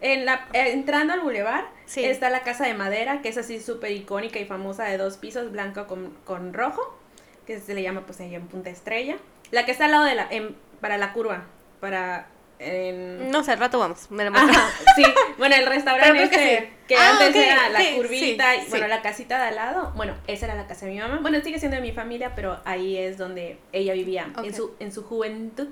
En 0.00 0.24
la, 0.26 0.46
eh, 0.52 0.72
entrando 0.72 1.14
al 1.14 1.20
bulevar 1.20 1.66
Sí. 1.86 2.04
está 2.04 2.28
la 2.30 2.40
casa 2.40 2.66
de 2.66 2.74
madera, 2.74 3.22
que 3.22 3.28
es 3.30 3.38
así 3.38 3.60
súper 3.60 3.92
icónica 3.92 4.38
y 4.38 4.44
famosa 4.44 4.84
de 4.84 4.98
dos 4.98 5.16
pisos, 5.16 5.50
blanco 5.52 5.86
con, 5.86 6.10
con 6.24 6.52
rojo, 6.52 6.98
que 7.46 7.58
se 7.60 7.74
le 7.74 7.82
llama 7.82 8.02
pues 8.06 8.20
ahí 8.20 8.34
en 8.34 8.46
Punta 8.46 8.70
Estrella. 8.70 9.16
La 9.50 9.64
que 9.64 9.72
está 9.72 9.86
al 9.86 9.92
lado 9.92 10.04
de 10.04 10.14
la, 10.14 10.26
en- 10.30 10.54
para 10.80 10.98
la 10.98 11.12
curva, 11.12 11.44
para... 11.80 12.28
en- 12.58 13.30
No 13.30 13.42
sé, 13.44 13.52
al 13.52 13.58
rato 13.58 13.78
vamos, 13.78 14.10
me 14.10 14.28
muestras. 14.30 14.56
Ajá, 14.56 14.70
sí, 14.96 15.02
bueno, 15.38 15.54
el 15.56 15.66
restaurante 15.66 16.18
que 16.18 16.24
este, 16.24 16.58
sí. 16.60 16.72
que 16.88 16.96
Ah, 16.96 17.10
antes 17.12 17.36
era 17.36 17.68
la 17.68 17.80
sí, 17.80 17.92
curvita 17.96 18.54
sí, 18.54 18.60
y 18.66 18.70
bueno, 18.70 18.88
la 18.88 19.02
casita 19.02 19.38
de 19.42 19.48
al 19.48 19.54
lado, 19.56 19.92
bueno, 19.96 20.14
esa 20.26 20.46
era 20.46 20.54
la 20.54 20.66
casa 20.66 20.86
de 20.86 20.92
mi 20.92 20.98
mamá. 20.98 21.18
Bueno, 21.20 21.40
sigue 21.42 21.58
siendo 21.58 21.76
de 21.76 21.82
mi 21.82 21.92
familia, 21.92 22.34
pero 22.34 22.60
ahí 22.64 22.96
es 22.96 23.18
donde 23.18 23.58
ella 23.72 23.92
vivía 23.94 24.28
en 24.42 24.54
su 24.54 24.74
en 24.80 24.92
su 24.92 25.02
juventud. 25.04 25.68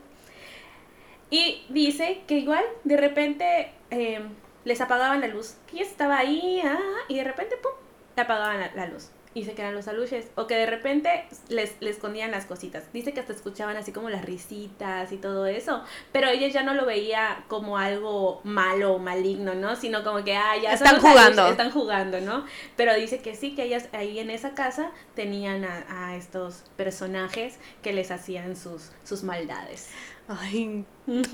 Y 1.31 1.65
dice 1.69 2.21
que 2.27 2.35
igual 2.39 2.65
de 2.85 2.97
repente 2.97 3.73
eh, 3.91 4.21
les 4.65 4.81
apagaban 4.81 5.21
la 5.21 5.27
luz. 5.29 5.57
Que 5.71 5.81
estaba 5.83 6.19
ahí, 6.19 6.61
ah, 6.65 6.79
y 7.09 7.17
de 7.17 7.25
repente 7.25 7.57
pum, 7.57 7.73
le 8.17 8.23
apagaban 8.23 8.61
la, 8.61 8.71
la 8.75 8.87
luz. 8.87 9.11
Dice 9.35 9.55
que 9.55 9.63
eran 9.63 9.75
los 9.75 9.89
aluches. 9.89 10.27
O 10.37 10.47
que 10.47 10.55
de 10.57 10.67
repente 10.67 11.27
les, 11.49 11.75
les 11.81 11.97
escondían 11.97 12.31
las 12.31 12.47
cositas. 12.47 12.85
Dice 12.93 13.13
que 13.13 13.21
hasta 13.21 13.33
escuchaban 13.33 13.77
así 13.77 13.93
como 13.93 14.11
las 14.11 14.25
risitas 14.25 15.13
y 15.13 15.17
todo 15.17 15.47
eso. 15.47 15.83
Pero 16.13 16.29
ella 16.29 16.49
ya 16.49 16.63
no 16.63 16.75
lo 16.75 16.87
veía 16.87 17.45
como 17.49 17.79
algo 17.79 18.41
malo 18.45 18.95
o 18.95 18.99
maligno, 18.99 19.55
¿no? 19.55 19.77
Sino 19.77 20.05
como 20.05 20.25
que, 20.25 20.37
ah, 20.37 20.57
ya 20.63 20.73
están 20.73 21.01
jugando. 21.01 21.49
están 21.49 21.71
jugando, 21.71 22.21
¿no? 22.21 22.45
Pero 22.77 22.95
dice 22.95 23.21
que 23.21 23.35
sí, 23.35 23.55
que 23.55 23.65
ellas 23.65 23.89
ahí 23.93 24.19
en 24.19 24.31
esa 24.31 24.55
casa 24.55 24.91
tenían 25.15 25.65
a, 25.65 25.85
a 25.89 26.17
estos 26.17 26.65
personajes 26.77 27.59
que 27.83 27.93
les 27.93 28.11
hacían 28.11 28.57
sus, 28.57 28.91
sus 29.05 29.23
maldades. 29.23 29.89
Ay, 30.27 30.85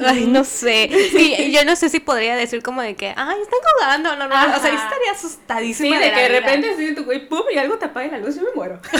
ay, 0.04 0.26
no 0.26 0.42
sé. 0.44 0.90
Sí, 1.12 1.52
yo 1.54 1.64
no 1.64 1.76
sé 1.76 1.88
si 1.88 2.00
podría 2.00 2.34
decir 2.34 2.62
como 2.62 2.82
de 2.82 2.96
que, 2.96 3.14
ay, 3.16 3.38
están 3.40 3.60
jugando, 3.74 4.16
normal. 4.16 4.52
O 4.56 4.60
sea, 4.60 4.70
yo 4.70 4.78
estaría 4.78 5.12
asustadísima. 5.12 5.96
Sí, 5.96 6.02
de, 6.02 6.12
que 6.12 6.20
de 6.20 6.28
repente 6.28 6.76
sí, 6.76 6.94
tu 6.94 7.04
güey, 7.04 7.28
pum, 7.28 7.42
y 7.52 7.58
algo 7.58 7.78
te 7.78 7.86
apaga 7.86 8.08
la 8.08 8.18
luz 8.18 8.36
y 8.36 8.40
me 8.40 8.52
muero. 8.54 8.80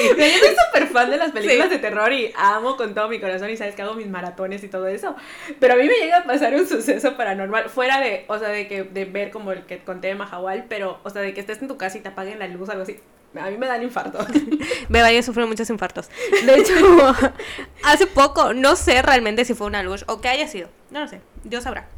sí. 0.00 0.08
yo 0.16 0.38
soy 0.38 0.56
súper 0.66 0.86
fan 0.88 1.10
de 1.10 1.16
las 1.16 1.32
películas 1.32 1.70
de 1.70 1.78
terror 1.78 2.12
y 2.12 2.32
amo 2.36 2.76
con 2.76 2.94
todo 2.94 3.08
mi 3.08 3.20
corazón 3.20 3.50
y 3.50 3.56
sabes 3.56 3.74
que 3.74 3.82
hago 3.82 3.94
mis 3.94 4.08
maratones 4.08 4.62
y 4.64 4.68
todo 4.68 4.86
eso. 4.86 5.16
Pero 5.58 5.74
a 5.74 5.76
mí 5.76 5.86
me 5.86 5.94
llega 5.94 6.18
a 6.18 6.24
pasar 6.24 6.54
un 6.54 6.66
suceso 6.66 7.16
paranormal, 7.16 7.68
fuera 7.68 8.00
de, 8.00 8.24
o 8.28 8.38
sea, 8.38 8.48
de 8.48 8.68
que 8.68 8.84
de 8.84 9.04
ver 9.04 9.30
como 9.30 9.52
el 9.52 9.64
que 9.64 9.78
conté 9.78 10.08
de 10.08 10.14
Mahahual, 10.14 10.66
pero, 10.68 11.00
o 11.02 11.10
sea, 11.10 11.22
de 11.22 11.34
que 11.34 11.40
estés 11.40 11.60
en 11.62 11.68
tu 11.68 11.76
casa 11.76 11.98
y 11.98 12.00
te 12.00 12.08
apaguen 12.08 12.38
la 12.38 12.48
luz, 12.48 12.68
algo 12.68 12.82
así. 12.82 12.98
A 13.36 13.50
mí 13.50 13.58
me 13.58 13.66
dan 13.66 13.82
infarto. 13.82 14.18
Me 14.88 15.02
vaya 15.02 15.20
a 15.20 15.22
sufrir 15.22 15.46
muchos 15.46 15.68
infartos. 15.68 16.08
De 16.46 16.54
hecho, 16.54 16.74
hace 17.84 18.06
poco, 18.06 18.54
no 18.54 18.74
sé 18.74 19.02
realmente 19.02 19.44
si 19.44 19.54
fue 19.54 19.66
una 19.66 19.82
luz 19.82 20.04
o 20.08 20.20
qué 20.20 20.28
haya 20.28 20.48
sido. 20.48 20.68
No 20.90 21.00
lo 21.00 21.08
sé, 21.08 21.20
Dios 21.44 21.64
sabrá. 21.64 21.88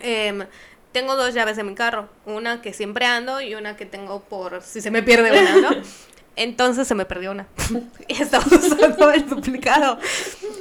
Em, 0.00 0.46
tengo 0.92 1.16
dos 1.16 1.34
llaves 1.34 1.58
en 1.58 1.66
mi 1.66 1.74
carro. 1.74 2.08
Una 2.24 2.62
que 2.62 2.72
siempre 2.72 3.04
ando 3.04 3.40
y 3.40 3.54
una 3.54 3.76
que 3.76 3.84
tengo 3.84 4.20
por 4.20 4.62
si 4.62 4.80
se 4.80 4.90
me 4.90 5.02
pierde 5.02 5.32
una, 5.32 5.56
¿no? 5.56 5.70
Entonces 6.38 6.86
se 6.86 6.94
me 6.94 7.04
perdió 7.04 7.32
una. 7.32 7.48
y 8.08 8.22
estaba 8.22 8.44
usando 8.46 9.10
el 9.10 9.28
duplicado. 9.28 9.98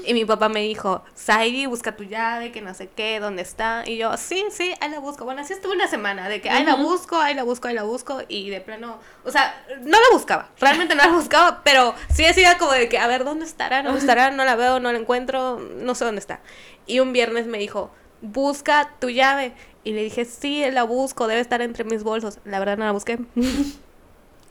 Y 0.08 0.16
mi 0.16 0.26
papá 0.26 0.50
me 0.50 0.62
dijo, 0.62 1.04
Saidi, 1.14 1.68
busca 1.68 1.96
tu 1.96 2.04
llave, 2.04 2.52
que 2.52 2.62
no 2.62 2.74
sé 2.74 2.90
qué, 2.90 3.20
dónde 3.20 3.44
está. 3.44 3.84
Y 3.86 3.98
yo, 3.98 4.18
sí, 4.18 4.44
sí, 4.50 4.74
ahí 4.82 4.90
la 4.90 5.00
busco. 5.00 5.24
Bueno, 5.24 5.42
así 5.42 5.54
estuve 5.54 5.76
una 5.76 5.88
semana, 5.88 6.30
de 6.30 6.42
que 6.42 6.50
ahí 6.50 6.66
la 6.66 6.76
busco, 6.76 7.18
ahí 7.18 7.36
la 7.36 7.44
busco, 7.44 7.68
ahí 7.68 7.76
la 7.76 7.84
busco. 7.84 8.22
Y 8.28 8.50
de 8.50 8.60
plano, 8.60 8.98
o 9.24 9.30
sea, 9.30 9.64
no 9.82 10.00
la 10.00 10.08
buscaba. 10.12 10.50
Realmente 10.60 10.96
no 10.96 11.04
la 11.04 11.12
buscaba, 11.12 11.62
pero 11.64 11.94
sí 12.12 12.24
decía 12.24 12.58
como 12.58 12.72
de 12.72 12.90
que, 12.90 12.98
a 12.98 13.06
ver, 13.06 13.24
¿dónde 13.24 13.46
estará? 13.46 13.84
¿No 13.84 13.96
estará? 13.96 14.32
No 14.32 14.46
la 14.46 14.56
veo, 14.56 14.80
no 14.80 14.92
la 14.92 14.98
encuentro, 14.98 15.60
no 15.60 15.94
sé 15.94 16.06
dónde 16.06 16.22
está. 16.22 16.40
Y 16.88 17.02
un 17.02 17.14
viernes 17.14 17.46
me 17.46 17.60
dijo, 17.60 17.92
busca 18.22 18.94
tu 19.00 19.12
llave. 19.12 19.54
Y 19.84 19.92
le 19.92 20.04
dije, 20.04 20.26
sí, 20.26 20.64
la 20.72 20.84
busco, 20.84 21.28
debe 21.28 21.40
estar 21.40 21.62
entre 21.62 21.84
mis 21.84 22.04
bolsos. 22.04 22.40
La 22.46 22.58
verdad 22.58 22.78
no 22.78 22.86
la 22.86 22.94
busqué. 22.94 23.20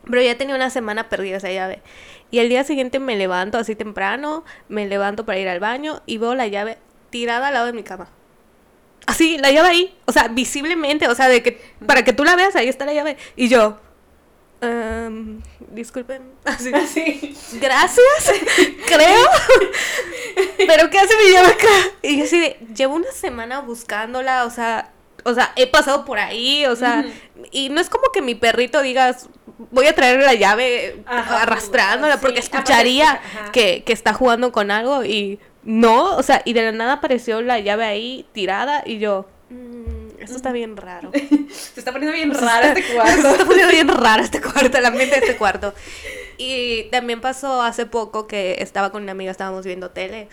Pero 0.09 0.23
ya 0.23 0.39
tenía 0.39 0.55
una 0.55 0.71
semana 0.71 1.09
perdida 1.09 1.37
esa 1.37 1.51
llave. 1.51 1.83
Y 2.31 2.39
el 2.39 2.49
día 2.49 2.65
siguiente 2.65 2.99
me 2.99 3.17
levanto 3.17 3.59
así 3.59 3.75
temprano, 3.75 4.45
me 4.69 4.87
levanto 4.87 5.25
para 5.25 5.39
ir 5.39 5.49
al 5.49 5.61
baño 5.61 6.03
y 6.07 6.19
veo 6.19 6.35
la 6.35 6.47
llave 6.47 6.79
tirada 7.11 7.49
al 7.49 7.55
lado 7.55 7.67
de 7.67 7.73
mi 7.73 7.83
cama. 7.83 8.09
Así, 9.07 9.39
la 9.39 9.51
llave 9.51 9.69
ahí. 9.69 9.97
O 10.05 10.13
sea, 10.13 10.29
visiblemente. 10.29 11.09
O 11.09 11.15
sea, 11.15 11.29
de 11.29 11.43
que 11.43 11.61
para 11.87 12.05
que 12.05 12.13
tú 12.13 12.25
la 12.25 12.37
veas, 12.37 12.57
ahí 12.57 12.69
está 12.69 12.85
la 12.85 12.95
llave. 12.95 13.17
Y 13.37 13.49
yo, 13.49 13.79
um, 14.61 15.41
disculpen. 15.71 16.23
Así, 16.45 16.73
Así. 16.75 17.37
Gracias, 17.61 18.33
creo. 18.87 19.29
Pero 20.67 20.91
¿qué 20.91 20.99
hace 20.99 21.15
mi 21.25 21.33
llave 21.33 21.49
acá? 21.49 21.69
Y 22.03 22.19
yo 22.19 22.25
así 22.25 22.41
de, 22.41 22.59
llevo 22.75 22.95
una 22.95 23.11
semana 23.13 23.61
buscándola, 23.61 24.45
o 24.45 24.51
sea, 24.51 24.93
o 25.25 25.35
sea, 25.35 25.53
he 25.57 25.67
pasado 25.67 26.05
por 26.05 26.19
ahí, 26.19 26.67
o 26.67 26.77
sea, 26.77 27.05
y 27.51 27.69
no 27.69 27.81
es 27.81 27.91
como 27.91 28.11
que 28.13 28.23
mi 28.23 28.35
perrito 28.35 28.81
digas, 28.83 29.29
voy 29.59 29.87
a 29.87 29.95
traer 29.95 30.21
la 30.21 30.35
llave 30.35 31.03
Ajá, 31.07 31.43
arrastrándola 31.43 32.15
sí, 32.15 32.19
porque 32.23 32.41
escucharía 32.41 33.13
ajá. 33.13 33.53
que, 33.53 33.83
que 33.85 33.93
está 33.93 34.13
jugando 34.13 34.53
con 34.53 34.71
algo 34.71 35.05
y 35.05 35.39
no, 35.63 36.17
o 36.17 36.23
sea, 36.23 36.43
y 36.45 36.53
de 36.53 36.63
la 36.63 36.73
nada 36.73 36.93
apareció 36.95 37.41
la 37.43 37.59
llave 37.59 37.85
ahí 37.85 38.27
tirada 38.33 38.83
y 38.87 38.99
yo, 38.99 39.27
"Mm, 39.51 40.21
esto 40.21 40.37
está 40.37 40.53
bien 40.53 40.77
raro. 40.77 41.11
Se 41.51 41.81
está 41.81 41.93
poniendo 41.93 42.15
bien 42.17 42.33
raro 42.35 42.67
este 42.69 42.83
Se 42.87 42.95
cuarto. 42.95 43.29
está 43.29 43.45
poniendo 43.45 43.73
bien 43.73 43.89
raro 44.03 44.23
este 44.23 44.41
cuarto, 44.41 44.79
el 44.79 44.87
ambiente 44.87 45.19
de 45.21 45.27
este 45.27 45.37
cuarto. 45.37 45.75
Y 46.39 46.85
también 46.91 47.21
pasó 47.21 47.63
hace 47.63 47.87
poco 47.87 48.27
que 48.27 48.57
estaba 48.61 48.91
con 48.93 49.03
una 49.03 49.13
amiga, 49.13 49.31
estábamos 49.31 49.65
viendo 49.65 49.91
tele, 49.91 50.29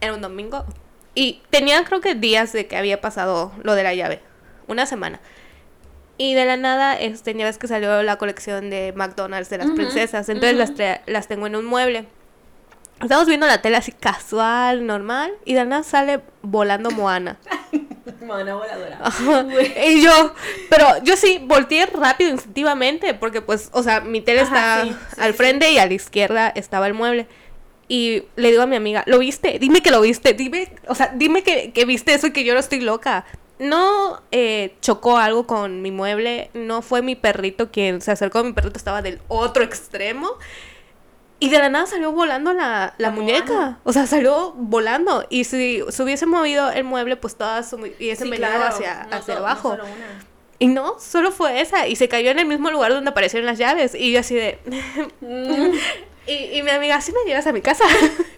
era 0.00 0.14
un 0.14 0.20
domingo, 0.22 0.64
y 1.14 1.42
tenía 1.50 1.84
creo 1.84 2.00
que 2.00 2.14
días 2.14 2.52
de 2.52 2.66
que 2.66 2.76
había 2.76 3.00
pasado 3.00 3.52
lo 3.62 3.74
de 3.74 3.82
la 3.84 3.94
llave, 3.94 4.20
una 4.66 4.86
semana. 4.86 5.20
Y 6.16 6.34
de 6.34 6.44
la 6.44 6.56
nada, 6.56 6.98
este, 6.98 7.34
ya 7.34 7.44
ves 7.44 7.58
que 7.58 7.66
salió 7.66 8.02
la 8.02 8.16
colección 8.16 8.70
de 8.70 8.92
McDonald's 8.94 9.50
de 9.50 9.58
las 9.58 9.70
princesas, 9.72 10.28
entonces 10.28 10.56
las, 10.56 10.70
ujú. 10.70 10.78
tra- 10.78 11.00
las 11.06 11.26
tengo 11.26 11.46
en 11.46 11.56
un 11.56 11.64
mueble. 11.64 12.06
Estamos 13.02 13.26
viendo 13.26 13.46
la 13.48 13.60
tele 13.60 13.76
así 13.76 13.90
casual, 13.90 14.86
normal, 14.86 15.32
y 15.44 15.54
de 15.54 15.60
la 15.60 15.64
nada 15.66 15.82
sale 15.82 16.20
volando 16.42 16.92
Moana. 16.92 17.38
Mona 18.24 18.54
voladora. 18.54 19.00
Y 19.86 20.02
yo, 20.02 20.32
pero 20.70 20.86
yo 21.02 21.16
sí 21.16 21.40
volteé 21.44 21.86
rápido, 21.86 22.30
instintivamente, 22.30 23.14
porque 23.14 23.42
pues, 23.42 23.68
o 23.72 23.82
sea, 23.82 24.00
mi 24.00 24.20
tele 24.20 24.42
Ajá, 24.42 24.82
está 24.82 24.84
sí, 24.84 24.96
sí, 25.16 25.20
al 25.20 25.34
frente 25.34 25.72
y 25.72 25.78
a 25.78 25.86
la 25.86 25.94
izquierda 25.94 26.48
estaba 26.54 26.86
el 26.86 26.94
mueble. 26.94 27.26
Y 27.88 28.22
le 28.36 28.50
digo 28.50 28.62
a 28.62 28.66
mi 28.66 28.76
amiga, 28.76 29.02
¿lo 29.06 29.18
viste? 29.18 29.58
Dime 29.58 29.82
que 29.82 29.90
lo 29.90 30.00
viste, 30.00 30.32
dime, 30.32 30.72
o 30.86 30.94
sea, 30.94 31.12
dime 31.14 31.42
que, 31.42 31.72
que 31.72 31.84
viste 31.84 32.14
eso 32.14 32.28
y 32.28 32.32
que 32.32 32.44
yo 32.44 32.54
no 32.54 32.60
estoy 32.60 32.80
loca. 32.80 33.26
No 33.58 34.20
eh, 34.32 34.74
chocó 34.80 35.16
algo 35.16 35.46
con 35.46 35.80
mi 35.82 35.90
mueble, 35.90 36.50
no 36.54 36.82
fue 36.82 37.02
mi 37.02 37.14
perrito 37.14 37.70
quien 37.70 38.00
se 38.00 38.10
acercó, 38.10 38.42
mi 38.42 38.52
perrito 38.52 38.76
estaba 38.78 39.00
del 39.02 39.20
otro 39.28 39.62
extremo. 39.62 40.28
Y 41.40 41.50
de 41.50 41.58
la 41.58 41.68
nada 41.68 41.86
salió 41.86 42.10
volando 42.12 42.52
la, 42.52 42.94
la 42.98 43.10
muñeca. 43.10 43.78
O 43.84 43.92
sea, 43.92 44.06
salió 44.06 44.52
volando. 44.56 45.26
Y 45.28 45.44
si 45.44 45.82
se 45.88 46.02
hubiese 46.02 46.26
movido 46.26 46.70
el 46.70 46.84
mueble, 46.84 47.16
pues 47.16 47.36
todas 47.36 47.70
hubiesen 47.74 48.26
Sí, 48.26 48.30
venido 48.30 48.48
claro. 48.48 48.64
hacia, 48.66 49.06
No 49.10 49.16
hacia 49.16 49.34
no 49.34 49.40
abajo. 49.40 49.70
solo 49.70 49.84
una. 49.84 50.24
Y 50.60 50.68
no, 50.68 50.98
solo 50.98 51.32
fue 51.32 51.60
esa. 51.60 51.86
Y 51.86 51.96
se 51.96 52.08
cayó 52.08 52.30
en 52.30 52.38
el 52.38 52.46
mismo 52.46 52.70
lugar 52.70 52.92
donde 52.92 53.10
aparecieron 53.10 53.46
las 53.46 53.58
llaves. 53.58 53.94
Y 53.94 54.12
yo 54.12 54.20
así 54.20 54.34
de... 54.34 54.58
Mm. 55.20 55.74
y, 56.26 56.32
y 56.58 56.62
mi 56.62 56.70
amiga, 56.70 57.00
¿sí 57.02 57.12
me 57.12 57.28
llevas 57.28 57.46
a 57.46 57.52
mi 57.52 57.60
casa? 57.60 57.84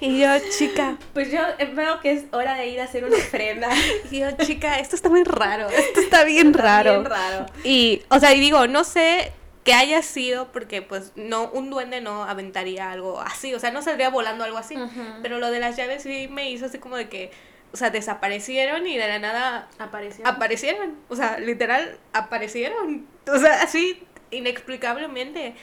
y 0.00 0.20
yo, 0.20 0.28
chica... 0.58 0.96
Pues 1.14 1.30
yo 1.30 1.40
eh, 1.58 1.70
veo 1.72 2.00
que 2.00 2.12
es 2.12 2.24
hora 2.32 2.54
de 2.54 2.66
ir 2.68 2.80
a 2.80 2.84
hacer 2.84 3.04
una 3.04 3.16
ofrenda. 3.18 3.68
Y 4.10 4.20
yo, 4.20 4.30
chica, 4.32 4.78
esto 4.78 4.96
está 4.96 5.08
muy 5.08 5.24
raro. 5.24 5.68
Esto 5.68 6.00
está 6.00 6.24
bien 6.24 6.52
raro. 6.54 6.92
Bien 7.00 7.04
raro. 7.04 7.46
Y, 7.64 8.02
o 8.08 8.18
sea, 8.18 8.34
y 8.34 8.40
digo, 8.40 8.66
no 8.66 8.84
sé 8.84 9.32
qué 9.64 9.74
haya 9.74 10.02
sido, 10.02 10.50
porque 10.50 10.82
pues 10.82 11.12
no, 11.14 11.48
un 11.50 11.70
duende 11.70 12.00
no 12.00 12.24
aventaría 12.24 12.90
algo 12.90 13.20
así, 13.20 13.54
o 13.54 13.60
sea, 13.60 13.70
no 13.70 13.80
saldría 13.80 14.10
volando 14.10 14.42
algo 14.42 14.58
así. 14.58 14.76
Pero 15.22 15.38
lo 15.38 15.50
de 15.52 15.60
las 15.60 15.76
llaves 15.76 16.02
sí 16.02 16.28
me 16.28 16.50
hizo 16.50 16.66
así 16.66 16.78
como 16.78 16.96
de 16.96 17.08
que, 17.08 17.30
o 17.72 17.76
sea, 17.76 17.90
desaparecieron 17.90 18.86
y 18.86 18.98
de 18.98 19.06
la 19.06 19.18
nada 19.20 19.68
Apareció. 19.78 20.26
aparecieron. 20.26 20.96
O 21.08 21.14
sea, 21.16 21.38
literal, 21.38 21.98
aparecieron. 22.12 23.06
O 23.32 23.38
sea, 23.38 23.62
así, 23.62 24.02
inexplicablemente. 24.32 25.54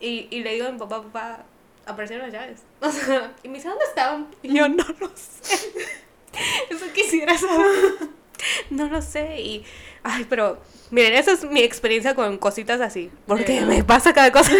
Y, 0.00 0.28
y 0.30 0.42
le 0.44 0.54
digo 0.54 0.68
a 0.68 0.70
mi 0.72 0.78
papá, 0.78 1.02
papá, 1.02 1.44
aparecieron 1.86 2.26
las 2.30 2.32
llaves. 2.40 2.62
O 2.80 2.90
sea, 2.92 3.34
y 3.42 3.48
me 3.48 3.54
dice, 3.56 3.68
¿dónde 3.68 3.84
estaban? 3.84 4.28
Y 4.42 4.54
yo, 4.56 4.68
no 4.68 4.84
lo 5.00 5.10
sé. 5.16 5.56
Eso 6.70 6.84
quisiera 6.94 7.36
saber. 7.36 8.08
No 8.70 8.86
lo 8.88 9.02
sé. 9.02 9.40
Y, 9.40 9.64
ay, 10.04 10.24
pero, 10.28 10.58
miren, 10.90 11.14
esa 11.14 11.32
es 11.32 11.44
mi 11.44 11.60
experiencia 11.62 12.14
con 12.14 12.38
cositas 12.38 12.80
así. 12.80 13.10
Porque 13.26 13.56
Ya. 13.56 13.66
me 13.66 13.82
pasa 13.82 14.12
cada 14.12 14.30
cosa. 14.30 14.52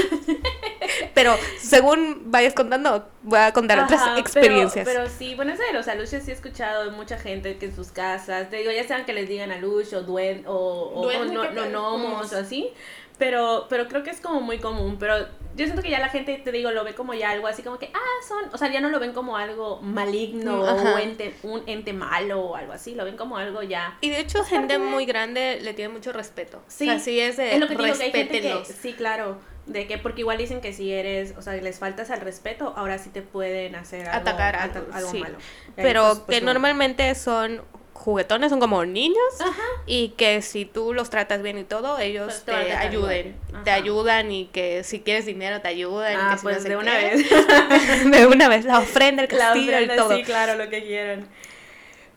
Pero 1.15 1.37
según 1.61 2.23
vayas 2.31 2.55
contando, 2.55 3.09
voy 3.23 3.39
a 3.39 3.53
contar 3.53 3.79
otras 3.79 4.01
Ajá, 4.01 4.19
experiencias. 4.19 4.85
Pero, 4.85 5.09
sí, 5.09 5.35
bueno, 5.35 5.53
eso 5.53 5.63
de 5.63 5.73
los 5.73 5.87
aluches 5.89 6.25
sí 6.25 6.31
he 6.31 6.35
escuchado 6.35 6.85
de 6.85 6.91
mucha 6.93 7.19
gente 7.19 7.57
que 7.59 7.67
en 7.67 7.75
sus 7.77 7.91
casas, 7.93 8.51
te 8.51 8.57
digo, 8.57 8.71
ya 8.73 8.85
sean 8.85 9.05
que 9.05 9.13
les 9.13 9.29
digan 9.29 9.51
aluche 9.53 9.95
o 9.97 10.03
duen 10.03 10.45
o, 10.47 10.93
o, 10.95 11.03
Duende, 11.05 11.37
o 11.39 11.43
¿qué 11.43 11.49
no, 11.49 11.55
no, 11.55 11.63
pedo? 11.63 11.71
gnomos 11.71 12.33
o 12.33 12.39
así, 12.39 12.71
pero, 13.19 13.67
pero 13.69 13.89
creo 13.89 14.03
que 14.03 14.11
es 14.11 14.21
como 14.21 14.41
muy 14.41 14.59
común, 14.59 14.97
pero 14.99 15.19
yo 15.57 15.65
siento 15.65 15.83
que 15.83 15.91
ya 15.91 15.99
la 15.99 16.09
gente, 16.09 16.39
te 16.39 16.53
digo, 16.53 16.71
lo 16.71 16.85
ve 16.85 16.95
como 16.95 17.15
ya 17.15 17.31
algo 17.31 17.49
así 17.49 17.63
como 17.63 17.79
que, 17.79 17.91
ah, 17.93 18.25
son, 18.29 18.45
o 18.53 18.59
sea, 18.59 18.71
ya 18.71 18.81
no 18.81 18.91
lo 18.91 19.01
ven 19.01 19.13
como 19.13 19.37
algo 19.37 19.81
maligno 19.83 20.65
Ajá. 20.65 20.95
o 20.95 20.99
ente, 20.99 21.35
un 21.43 21.63
ente 21.67 21.93
malo 21.93 22.41
o 22.41 22.55
algo 22.57 22.73
así, 22.73 22.95
lo 22.95 23.05
ven 23.05 23.17
como 23.17 23.37
algo 23.39 23.63
ya... 23.65 23.99
Y 24.01 24.11
de 24.11 24.21
hecho, 24.21 24.45
gente 24.45 24.79
muy 24.79 25.05
grande 25.05 25.59
le 25.61 25.75
tiene 25.75 25.93
mucho 25.93 26.13
respeto. 26.13 26.63
Sí, 26.69 26.85
o 26.89 26.93
sea, 26.93 27.01
sí 27.01 27.19
es 27.19 27.37
de 27.37 27.55
es 27.55 27.59
lo 27.61 27.67
que 27.67 27.75
digo, 27.75 27.85
que 27.85 27.91
hay 28.05 28.13
gente 28.13 28.41
que, 28.41 28.41
respétenlos. 28.53 28.69
sí, 28.69 28.93
claro, 28.93 29.39
de 29.67 29.89
que 29.89 29.99
porque 29.99 30.21
igual 30.21 30.39
dicen 30.39 30.61
que 30.61 30.73
si 30.73 30.93
eres, 30.93 31.35
o 31.37 31.43
sea, 31.43 31.55
les 31.55 31.79
faltas 31.81 32.11
al 32.11 32.21
respeto, 32.21 32.73
ahora 32.77 32.99
sí 32.99 33.11
te 33.11 33.23
pueden 33.23 33.75
hacer 33.75 34.07
algo, 34.09 34.21
Atacar, 34.31 34.55
ata- 34.57 34.79
algo, 34.79 34.93
algo 34.95 35.11
sí. 35.11 35.19
malo. 35.19 35.39
Pero 35.75 36.05
pues, 36.05 36.19
pues, 36.21 36.39
que 36.39 36.45
no. 36.45 36.53
normalmente 36.53 37.13
son 37.17 37.63
juguetones, 37.99 38.51
son 38.51 38.61
como 38.61 38.85
niños. 38.85 39.19
Ajá. 39.41 39.63
Y 39.87 40.11
que 40.11 40.41
si 40.43 40.65
tú 40.65 40.95
los 40.95 41.11
tratas 41.11 41.43
bien 41.43 41.59
y 41.59 41.65
todo, 41.65 41.99
ellos 41.99 42.43
Pues 42.45 42.45
te 42.45 42.65
te, 42.67 42.73
ayuden. 42.73 43.37
Te 43.65 43.71
ayudan 43.71 44.31
y 44.33 44.47
que 44.47 44.85
si 44.85 45.01
quieres 45.01 45.27
dinero 45.27 45.61
te 45.61 45.69
ayudan. 45.69 46.13
y 46.13 46.17
Ah, 46.19 46.31
que 46.33 46.39
si 46.39 46.47
no 46.47 46.53
pues 46.53 46.65
de 46.65 46.77
una 46.77 46.99
qué. 46.99 47.07
vez. 47.17 48.11
de 48.11 48.27
una 48.27 48.49
vez. 48.49 48.65
La 48.65 48.79
ofrenda, 48.79 49.23
el 49.25 49.29
La 49.37 49.39
castillo 49.47 49.73
ofrenda, 49.73 49.95
y 49.95 49.97
todo. 49.97 50.17
Sí, 50.17 50.23
claro, 50.23 50.55
lo 50.57 50.71
que 50.71 50.83
quieran. 50.85 51.29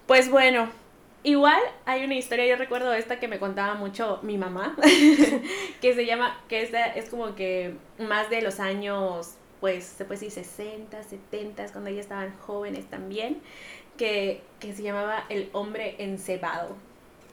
Pues 0.07 0.29
bueno, 0.29 0.69
Igual 1.23 1.59
hay 1.85 2.03
una 2.03 2.15
historia, 2.15 2.47
yo 2.47 2.55
recuerdo 2.55 2.91
esta 2.93 3.19
que 3.19 3.27
me 3.27 3.37
contaba 3.37 3.75
mucho 3.75 4.17
mi 4.23 4.39
mamá, 4.39 4.75
que 5.81 5.93
se 5.93 6.07
llama, 6.07 6.41
que 6.49 6.63
esta 6.63 6.87
es 6.87 7.09
como 7.09 7.35
que 7.35 7.75
más 7.99 8.31
de 8.31 8.41
los 8.41 8.59
años, 8.59 9.35
pues 9.59 9.83
se 9.85 10.03
puede 10.05 10.19
decir 10.19 10.43
60, 10.43 11.03
70, 11.03 11.67
cuando 11.73 11.91
ellas 11.91 12.05
estaban 12.05 12.35
jóvenes 12.39 12.89
también, 12.89 13.39
que, 13.97 14.41
que 14.59 14.73
se 14.73 14.83
llamaba 14.83 15.25
El 15.29 15.49
hombre 15.53 15.95
encebado. 15.99 16.75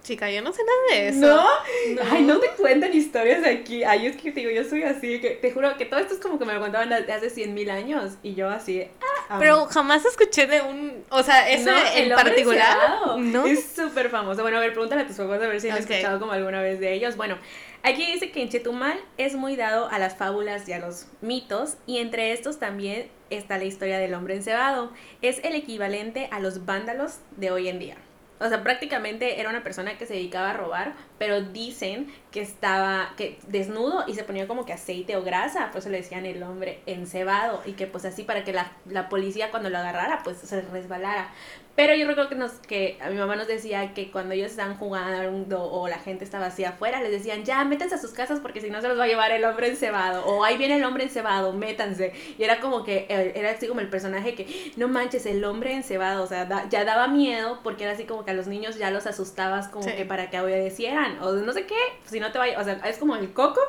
Chica, 0.09 0.31
yo 0.31 0.41
no 0.41 0.55
sé 0.55 0.63
nada 0.65 1.03
de 1.03 1.09
eso. 1.09 1.27
¿No? 1.27 2.03
Ay, 2.11 2.23
no 2.23 2.39
te 2.39 2.49
cuentan 2.53 2.95
historias 2.95 3.43
de 3.43 3.51
aquí. 3.51 3.85
Ay, 3.85 4.07
es 4.07 4.17
que 4.17 4.33
te 4.33 4.41
digo, 4.41 4.51
yo 4.51 4.65
soy 4.65 4.83
así, 4.83 5.21
que 5.21 5.33
te 5.33 5.53
juro 5.53 5.77
que 5.77 5.85
todo 5.85 6.01
esto 6.01 6.15
es 6.15 6.21
como 6.21 6.39
que 6.39 6.47
me 6.47 6.55
lo 6.55 6.61
contaban 6.61 6.91
hace 6.93 7.29
100 7.29 7.53
mil 7.53 7.69
años 7.69 8.15
y 8.23 8.35
yo 8.35 8.49
así, 8.49 8.89
ah, 9.29 9.37
Pero 9.39 9.67
jamás 9.67 10.07
escuché 10.07 10.47
de 10.47 10.63
un, 10.63 11.05
o 11.11 11.23
sea, 11.23 11.51
eso 11.51 11.71
en 11.95 12.09
particular. 12.09 13.19
¿no? 13.19 13.45
Es 13.45 13.73
súper 13.77 14.09
famoso. 14.09 14.41
Bueno, 14.41 14.57
a 14.57 14.61
ver, 14.61 14.73
pregúntale 14.73 15.03
a 15.03 15.07
tus 15.07 15.17
papás 15.17 15.43
a 15.43 15.47
ver 15.47 15.61
si 15.61 15.69
han 15.69 15.77
escuchado 15.77 16.19
como 16.19 16.33
alguna 16.33 16.63
vez 16.63 16.81
de 16.81 16.95
ellos. 16.95 17.17
Bueno, 17.17 17.37
aquí 17.83 18.11
dice 18.13 18.31
que 18.31 18.43
en 18.43 18.49
Chetumal 18.49 18.99
es 19.17 19.35
muy 19.35 19.57
dado 19.57 19.89
a 19.89 19.99
las 19.99 20.17
fábulas 20.17 20.69
y 20.69 20.73
a 20.73 20.79
los 20.79 21.07
mitos 21.21 21.77
y 21.87 21.99
entre 21.99 22.33
estos 22.33 22.59
también 22.59 23.09
está 23.31 23.59
la 23.59 23.65
historia 23.65 23.99
del 23.99 24.15
hombre 24.15 24.35
encebado. 24.35 24.93
Es 25.23 25.43
el 25.45 25.55
equivalente 25.55 26.29
a 26.31 26.41
los 26.41 26.67
vándalos 26.67 27.21
de 27.37 27.51
hoy 27.51 27.69
en 27.69 27.79
día. 27.79 27.97
O 28.41 28.49
sea, 28.49 28.63
prácticamente 28.63 29.41
era 29.41 29.51
una 29.51 29.65
persona 29.65 29.99
que 29.99 30.07
se 30.07 30.15
dedicaba 30.15 30.51
a 30.51 30.53
robar, 30.53 30.95
pero 31.19 31.41
dicen 31.41 32.13
que 32.31 32.41
estaba 32.41 33.15
que 33.17 33.39
desnudo 33.49 34.05
y 34.07 34.15
se 34.15 34.23
ponía 34.23 34.47
como 34.47 34.65
que 34.65 34.73
aceite 34.73 35.17
o 35.17 35.25
grasa, 35.25 35.71
por 35.73 35.81
eso 35.81 35.89
le 35.89 35.99
decían 35.99 36.25
el 36.25 36.43
hombre 36.45 36.81
encebado 36.87 37.63
y 37.67 37.73
que 37.73 37.89
pues 37.89 38.05
así 38.05 38.23
para 38.23 38.45
que 38.45 38.53
la, 38.53 38.71
la 38.87 39.09
policía 39.09 39.51
cuando 39.51 39.71
lo 39.71 39.79
agarrara 39.79 40.23
pues 40.23 40.39
se 40.39 40.61
resbalara. 40.63 41.33
Pero 41.79 41.95
yo 41.95 42.09
recuerdo 42.09 42.29
que, 42.29 42.35
nos, 42.35 42.55
que 42.55 42.99
a 43.01 43.09
mi 43.09 43.17
mamá 43.17 43.37
nos 43.37 43.47
decía 43.47 43.95
que 43.95 44.11
cuando 44.11 44.35
ellos 44.35 44.51
estaban 44.51 44.77
jugando 44.77 45.63
o 45.63 45.87
la 45.87 46.01
gente 46.01 46.25
estaba 46.25 46.47
así 46.47 46.65
afuera, 46.65 47.01
les 47.01 47.13
decían, 47.13 47.45
ya, 47.45 47.63
métanse 47.63 47.95
a 47.95 47.99
sus 47.99 48.11
casas 48.11 48.41
porque 48.41 48.61
si 48.61 48.69
no 48.69 48.81
se 48.81 48.89
los 48.89 48.99
va 48.99 49.05
a 49.05 49.07
llevar 49.07 49.31
el 49.31 49.45
hombre 49.45 49.69
encebado. 49.69 50.27
O 50.27 50.43
ahí 50.43 50.57
viene 50.57 50.75
el 50.75 50.83
hombre 50.83 51.05
encebado, 51.05 51.53
métanse. 51.53 52.13
Y 52.37 52.43
era 52.43 52.59
como 52.59 52.83
que, 52.83 53.07
eh, 53.09 53.33
era 53.37 53.53
así 53.53 53.69
como 53.69 53.79
el 53.79 53.89
personaje 53.89 54.35
que, 54.35 54.73
no 54.75 54.89
manches, 54.89 55.25
el 55.27 55.45
hombre 55.45 55.73
encebado. 55.73 56.25
O 56.25 56.27
sea, 56.27 56.69
ya 56.69 56.85
daba 56.85 57.07
miedo 57.07 57.61
porque 57.63 57.85
era 57.85 57.93
así 57.93 58.07
como 58.07 58.25
que 58.25 58.33
a 58.33 58.35
los 58.35 58.49
niños 58.49 58.77
ya 58.77 58.91
los 58.91 59.07
asustabas 59.07 59.69
como 59.69 59.87
que 59.87 60.05
para 60.05 60.31
que 60.31 60.41
obedecieran. 60.41 61.23
O 61.23 61.31
no 61.31 61.53
sé 61.53 61.65
qué, 61.67 61.79
si 62.07 62.19
no 62.19 62.33
te 62.33 62.39
vaya, 62.39 62.59
o 62.59 62.65
sea, 62.65 62.81
es 62.87 62.99
como 62.99 63.15
el 63.15 63.33
coco. 63.33 63.61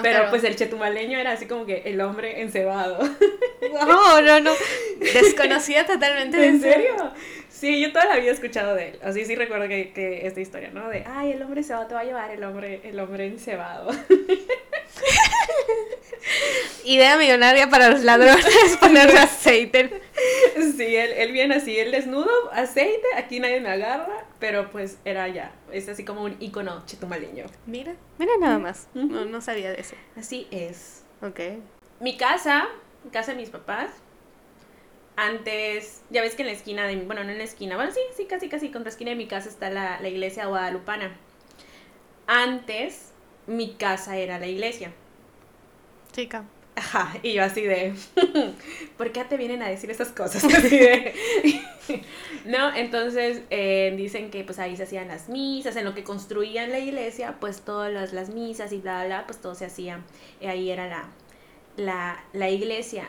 pero, 0.00 0.30
pues 0.30 0.42
el 0.44 0.56
chetumaleño 0.56 1.18
era 1.18 1.32
así 1.32 1.44
como 1.44 1.66
que 1.66 1.82
el 1.84 2.00
hombre 2.00 2.40
encebado. 2.40 2.98
No, 3.60 4.22
no, 4.22 4.40
no. 4.40 4.52
Desconocía 4.98 5.84
totalmente. 5.84 6.42
¿En 6.46 6.60
serio? 6.60 6.94
Sí, 7.58 7.80
yo 7.80 7.92
toda 7.92 8.04
la 8.04 8.16
vida 8.16 8.30
he 8.30 8.34
escuchado 8.34 8.76
de 8.76 8.90
él. 8.90 9.00
Así 9.02 9.24
sí 9.24 9.34
recuerdo 9.34 9.66
que, 9.66 9.92
que 9.92 10.28
esta 10.28 10.40
historia, 10.40 10.70
¿no? 10.70 10.88
De, 10.88 11.02
ay, 11.04 11.32
el 11.32 11.42
hombre 11.42 11.64
cebado 11.64 11.88
te 11.88 11.94
va 11.94 12.00
a 12.00 12.04
llevar, 12.04 12.30
el 12.30 12.44
hombre, 12.44 12.80
el 12.84 13.00
hombre 13.00 13.26
encebado. 13.26 13.90
Idea 16.84 17.16
millonaria 17.16 17.68
para 17.68 17.88
los 17.90 18.04
ladrones, 18.04 18.76
ponerle 18.80 19.18
aceite. 19.18 20.00
Sí, 20.76 20.94
él, 20.94 21.10
él 21.16 21.32
viene 21.32 21.56
así, 21.56 21.76
el 21.76 21.90
desnudo, 21.90 22.30
aceite, 22.52 23.06
aquí 23.16 23.40
nadie 23.40 23.60
me 23.60 23.70
agarra, 23.70 24.24
pero 24.38 24.70
pues 24.70 24.98
era 25.04 25.26
ya, 25.26 25.50
es 25.72 25.88
así 25.88 26.04
como 26.04 26.22
un 26.22 26.36
icono 26.38 26.86
chetumaleño. 26.86 27.46
Mira, 27.66 27.96
mira 28.18 28.32
nada 28.38 28.58
más, 28.60 28.86
no, 28.94 29.24
no 29.24 29.40
sabía 29.40 29.72
de 29.72 29.80
eso. 29.80 29.96
Así 30.16 30.46
es. 30.52 31.02
Ok. 31.22 31.40
Mi 31.98 32.16
casa, 32.16 32.68
casa 33.10 33.32
de 33.32 33.38
mis 33.38 33.50
papás, 33.50 33.90
antes, 35.18 36.02
ya 36.10 36.22
ves 36.22 36.36
que 36.36 36.42
en 36.42 36.46
la 36.46 36.52
esquina 36.52 36.86
de, 36.86 36.94
bueno, 36.96 37.24
no 37.24 37.30
en 37.30 37.38
la 37.38 37.44
esquina, 37.44 37.74
bueno, 37.74 37.90
sí, 37.90 37.98
sí, 38.16 38.26
casi, 38.26 38.48
casi, 38.48 38.66
contra 38.66 38.84
la 38.84 38.90
esquina 38.90 39.10
de 39.10 39.16
mi 39.16 39.26
casa 39.26 39.48
está 39.48 39.68
la, 39.68 40.00
la 40.00 40.08
iglesia 40.08 40.46
guadalupana. 40.46 41.16
Antes, 42.28 43.12
mi 43.48 43.74
casa 43.74 44.16
era 44.16 44.38
la 44.38 44.46
iglesia. 44.46 44.92
Chica. 46.12 46.44
Ajá, 46.76 47.18
y 47.24 47.32
yo 47.32 47.42
así 47.42 47.62
de, 47.62 47.94
¿por 48.96 49.10
qué 49.10 49.24
te 49.24 49.36
vienen 49.36 49.60
a 49.62 49.68
decir 49.68 49.90
esas 49.90 50.10
cosas? 50.10 50.44
Así 50.54 50.78
de, 50.78 51.14
no, 52.44 52.72
entonces 52.72 53.42
eh, 53.50 53.92
dicen 53.96 54.30
que 54.30 54.44
pues 54.44 54.60
ahí 54.60 54.76
se 54.76 54.84
hacían 54.84 55.08
las 55.08 55.28
misas, 55.28 55.74
en 55.74 55.84
lo 55.84 55.94
que 55.94 56.04
construían 56.04 56.70
la 56.70 56.78
iglesia, 56.78 57.38
pues 57.40 57.62
todas 57.62 57.92
las, 57.92 58.12
las 58.12 58.30
misas 58.30 58.70
y 58.72 58.78
bla, 58.78 59.04
bla, 59.06 59.26
pues 59.26 59.40
todo 59.40 59.56
se 59.56 59.64
hacía, 59.64 60.04
y 60.40 60.46
ahí 60.46 60.70
era 60.70 60.86
la, 60.86 61.08
la, 61.76 62.24
la 62.32 62.50
iglesia. 62.50 63.08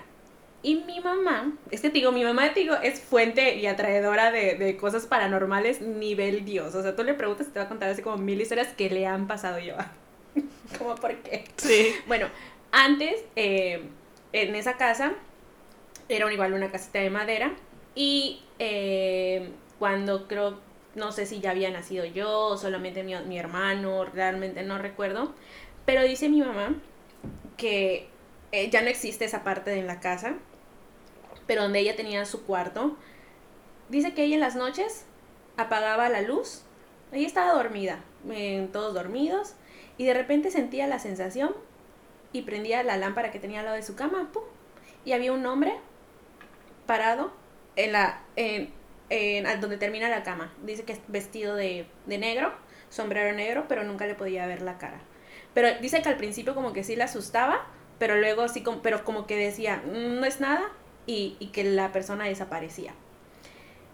Y 0.62 0.76
mi 0.76 1.00
mamá, 1.00 1.54
es 1.72 1.80
que 1.82 1.90
te 1.90 2.00
digo, 2.00 2.12
mi 2.12 2.24
mamá 2.24 2.50
digo, 2.50 2.76
es 2.76 3.00
fuente 3.00 3.56
y 3.56 3.66
atraedora 3.66 4.32
de, 4.32 4.56
de, 4.56 4.76
cosas 4.76 5.06
paranormales 5.06 5.82
nivel 5.82 6.44
Dios. 6.44 6.76
O 6.76 6.82
sea, 6.82 6.96
tú 6.96 7.04
le 7.04 7.14
preguntas 7.14 7.48
y 7.48 7.52
te 7.52 7.60
va 7.60 7.66
a 7.66 7.70
contar 7.70 7.90
así 7.90 8.02
como 8.02 8.18
mil 8.18 8.42
historias 8.42 8.68
que 8.70 8.90
le 8.90 9.08
han 9.08 9.28
pasado 9.28 9.60
yo. 9.60 9.76
como 10.78 10.96
por 10.96 11.16
qué. 11.18 11.46
Sí. 11.56 11.94
Bueno, 12.08 12.28
antes, 12.72 13.24
eh, 13.38 13.84
en 14.34 14.56
esa 14.56 14.76
casa, 14.76 15.14
era 16.10 16.32
igual 16.32 16.54
una 16.54 16.72
casita 16.72 17.00
de 17.00 17.10
madera. 17.10 17.54
Y 17.96 18.42
eh, 18.60 19.52
cuando 19.78 20.28
creo, 20.28 20.60
no 20.96 21.12
sé 21.14 21.26
si 21.26 21.40
ya 21.40 21.52
había 21.52 21.72
nacido 21.72 22.04
yo 22.04 22.48
o 22.48 22.58
solamente 22.58 23.04
mi, 23.04 23.16
mi 23.16 23.40
hermano, 23.40 24.06
realmente 24.06 24.64
no 24.64 24.78
recuerdo. 24.78 25.34
Pero 25.86 26.04
dice 26.04 26.28
mi 26.28 26.42
mamá 26.42 26.76
que 27.58 28.08
eh, 28.52 28.70
ya 28.70 28.82
no 28.82 28.88
existe 28.88 29.26
esa 29.26 29.44
parte 29.44 29.72
de 29.72 29.84
la 29.84 30.00
casa 30.00 30.36
pero 31.50 31.64
donde 31.64 31.80
ella 31.80 31.96
tenía 31.96 32.26
su 32.26 32.46
cuarto. 32.46 32.96
Dice 33.90 34.14
que 34.14 34.24
ella 34.24 34.36
en 34.36 34.40
las 34.40 34.56
noches 34.56 35.06
apagaba 35.58 36.08
la 36.08 36.22
luz, 36.22 36.62
ella 37.12 37.26
estaba 37.26 37.54
dormida, 37.54 38.04
todos 38.72 38.94
dormidos, 38.94 39.56
y 39.98 40.06
de 40.06 40.14
repente 40.14 40.52
sentía 40.52 40.86
la 40.86 41.00
sensación 41.00 41.56
y 42.34 42.44
prendía 42.44 42.84
la 42.84 42.98
lámpara 42.98 43.32
que 43.32 43.40
tenía 43.40 43.62
al 43.62 43.66
lado 43.66 43.78
de 43.78 43.82
su 43.82 43.96
cama, 43.96 44.30
y 45.06 45.14
había 45.14 45.34
un 45.34 45.44
hombre 45.48 45.74
parado 46.86 47.34
en 47.76 47.94
la 47.94 48.22
en, 48.36 48.72
en, 49.10 49.60
donde 49.60 49.78
termina 49.78 50.08
la 50.08 50.22
cama. 50.22 50.54
Dice 50.62 50.84
que 50.84 50.94
es 50.94 51.00
vestido 51.08 51.56
de, 51.56 51.88
de 52.06 52.18
negro, 52.20 52.54
sombrero 52.92 53.36
negro, 53.36 53.66
pero 53.68 53.84
nunca 53.84 54.06
le 54.06 54.14
podía 54.14 54.46
ver 54.46 54.62
la 54.62 54.78
cara. 54.78 55.02
Pero 55.56 55.80
dice 55.82 56.04
que 56.04 56.10
al 56.10 56.18
principio 56.18 56.54
como 56.54 56.74
que 56.74 56.84
sí 56.84 56.96
le 56.96 57.06
asustaba, 57.06 57.66
pero 57.98 58.18
luego 58.18 58.48
sí, 58.50 58.62
como, 58.62 58.84
pero 58.84 59.04
como 59.04 59.26
que 59.26 59.36
decía, 59.36 59.82
mm, 59.84 60.20
no 60.20 60.26
es 60.26 60.40
nada, 60.40 60.62
y, 61.10 61.48
que 61.48 61.64
la 61.64 61.92
persona 61.92 62.26
desaparecía. 62.26 62.94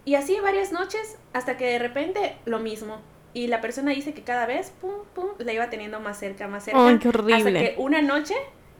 Y 0.04 0.14
así 0.14 0.38
varias 0.40 0.72
noches 0.72 1.16
hasta 1.32 1.56
que 1.56 1.66
de 1.66 1.78
repente 1.78 2.36
lo 2.44 2.58
mismo. 2.58 3.00
Y 3.34 3.48
la 3.48 3.60
persona 3.60 3.90
dice 3.90 4.14
que 4.14 4.22
cada 4.22 4.46
vez, 4.46 4.72
pum, 4.80 4.92
pum, 5.14 5.30
la 5.38 5.52
iba 5.52 5.68
teniendo 5.68 6.00
más 6.00 6.18
cerca, 6.18 6.48
más 6.48 6.64
cerca. 6.64 6.86
Ay, 6.86 6.98
qué 6.98 7.08
horrible. 7.08 7.34
Hasta 7.34 7.52
que 7.52 7.74
una 7.78 8.02
noche, 8.02 8.34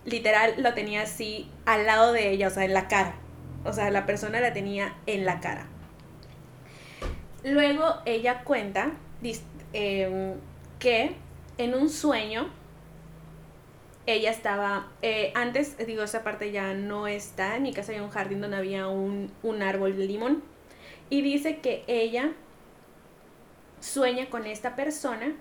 literal, 0.05 0.55
lo 0.59 0.73
tenía 0.75 1.03
así 1.03 1.51
al 1.65 1.87
lado 1.87 2.13
de 2.13 2.31
ella, 2.31 2.49
o 2.49 2.51
sea, 2.51 2.65
en 2.65 2.75
la 2.75 2.89
cara. 2.89 3.17
O 3.65 3.73
sea, 3.73 3.91
la 3.91 4.07
persona 4.07 4.41
la 4.41 4.53
tenía 4.53 4.95
en 5.07 5.25
la 5.25 5.41
cara. 5.41 5.67
Luego 7.43 7.97
ella 8.05 8.45
cuenta 8.45 8.93
em, 9.73 10.35
que 10.79 11.17
en 11.59 11.75
un 11.75 11.89
sueño 11.91 12.51
ella 14.07 14.31
estaba, 14.31 14.89
eh, 15.03 15.33
antes, 15.35 15.77
digo, 15.87 16.03
esa 16.03 16.23
parte 16.23 16.53
ya 16.53 16.75
no 16.75 17.07
está, 17.07 17.57
en 17.57 17.65
mi 17.65 17.73
casa 17.73 17.93
había 17.93 18.05
un 18.05 18.11
jardín 18.11 18.41
donde 18.41 18.57
había 18.57 18.87
un, 18.89 19.33
un 19.43 19.63
árbol 19.63 19.97
de 19.97 20.07
limón, 20.07 20.43
y 21.11 21.23
dice 21.23 21.59
que 21.59 21.85
ella 21.87 22.33
sueña 23.81 24.31
con 24.31 24.47
esta 24.47 24.77
persona, 24.77 25.35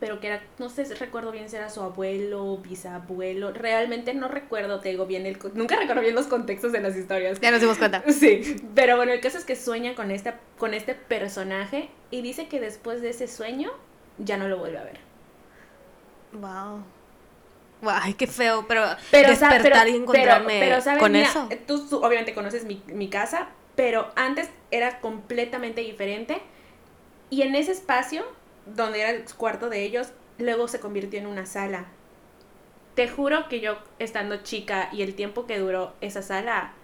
pero 0.00 0.18
que 0.18 0.26
era, 0.26 0.42
no 0.58 0.68
sé 0.68 0.84
si 0.84 0.94
recuerdo 0.94 1.30
bien 1.30 1.48
si 1.48 1.56
era 1.56 1.70
su 1.70 1.80
abuelo, 1.80 2.58
bisabuelo, 2.58 3.52
realmente 3.52 4.14
no 4.14 4.28
recuerdo, 4.28 4.80
te 4.80 4.88
digo 4.88 5.06
bien, 5.06 5.26
el, 5.26 5.38
nunca 5.54 5.76
recuerdo 5.76 6.02
bien 6.02 6.14
los 6.14 6.26
contextos 6.26 6.72
de 6.72 6.80
las 6.80 6.96
historias. 6.96 7.40
Ya 7.40 7.50
nos 7.50 7.60
dimos 7.60 7.78
cuenta. 7.78 8.02
Sí, 8.12 8.56
pero 8.74 8.96
bueno, 8.96 9.12
el 9.12 9.20
caso 9.20 9.38
es 9.38 9.44
que 9.44 9.56
sueña 9.56 9.94
con, 9.94 10.10
esta, 10.10 10.40
con 10.58 10.74
este 10.74 10.94
personaje 10.94 11.88
y 12.10 12.22
dice 12.22 12.48
que 12.48 12.60
después 12.60 13.00
de 13.00 13.10
ese 13.10 13.28
sueño 13.28 13.70
ya 14.18 14.36
no 14.38 14.48
lo 14.48 14.58
vuelve 14.58 14.78
a 14.78 14.84
ver. 14.84 14.98
Wow. 16.32 16.82
Ay, 17.84 18.14
qué 18.14 18.26
feo, 18.26 18.64
pero, 18.68 18.84
pero 19.10 19.30
despertar 19.30 19.88
y 19.88 19.96
encontrarme 19.96 20.78
con 20.98 21.16
eso. 21.16 21.48
Tú, 21.66 22.00
obviamente 22.02 22.34
conoces 22.34 22.64
mi, 22.64 22.82
mi 22.86 23.08
casa, 23.08 23.48
pero 23.74 24.10
antes 24.14 24.48
era 24.70 25.00
completamente 25.00 25.80
diferente. 25.80 26.40
Y 27.30 27.42
en 27.42 27.54
ese 27.54 27.72
espacio, 27.72 28.24
donde 28.66 29.00
era 29.00 29.10
el 29.10 29.24
cuarto 29.34 29.68
de 29.68 29.82
ellos, 29.82 30.08
luego 30.38 30.68
se 30.68 30.80
convirtió 30.80 31.18
en 31.18 31.26
una 31.26 31.46
sala. 31.46 31.86
Te 32.94 33.08
juro 33.08 33.48
que 33.48 33.60
yo, 33.60 33.78
estando 33.98 34.36
chica 34.42 34.90
y 34.92 35.02
el 35.02 35.14
tiempo 35.14 35.46
que 35.46 35.58
duró 35.58 35.94
esa 36.00 36.22
sala, 36.22 36.74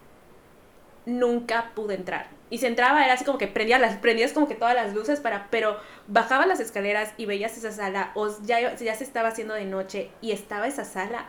nunca 1.05 1.73
pude 1.75 1.95
entrar. 1.95 2.38
Y 2.51 2.59
se 2.59 2.67
entraba, 2.67 3.05
era 3.05 3.15
así 3.15 3.25
como 3.25 3.39
que 3.39 3.47
prendía 3.47 3.79
las, 3.79 3.97
prendías 3.97 4.33
como 4.33 4.49
que 4.49 4.55
todas 4.55 4.75
las 4.75 4.95
luces 4.95 5.21
para, 5.21 5.49
pero 5.51 5.77
bajabas 6.07 6.47
las 6.47 6.61
escaleras 6.61 7.13
y 7.17 7.27
veías 7.27 7.57
esa 7.57 7.73
sala, 7.73 8.13
o 8.15 8.29
ya, 8.45 8.75
ya 8.77 8.95
se 8.95 9.05
estaba 9.05 9.29
haciendo 9.29 9.55
de 9.55 9.65
noche 9.67 10.11
y 10.21 10.33
estaba 10.33 10.67
esa 10.67 10.85
sala, 10.85 11.27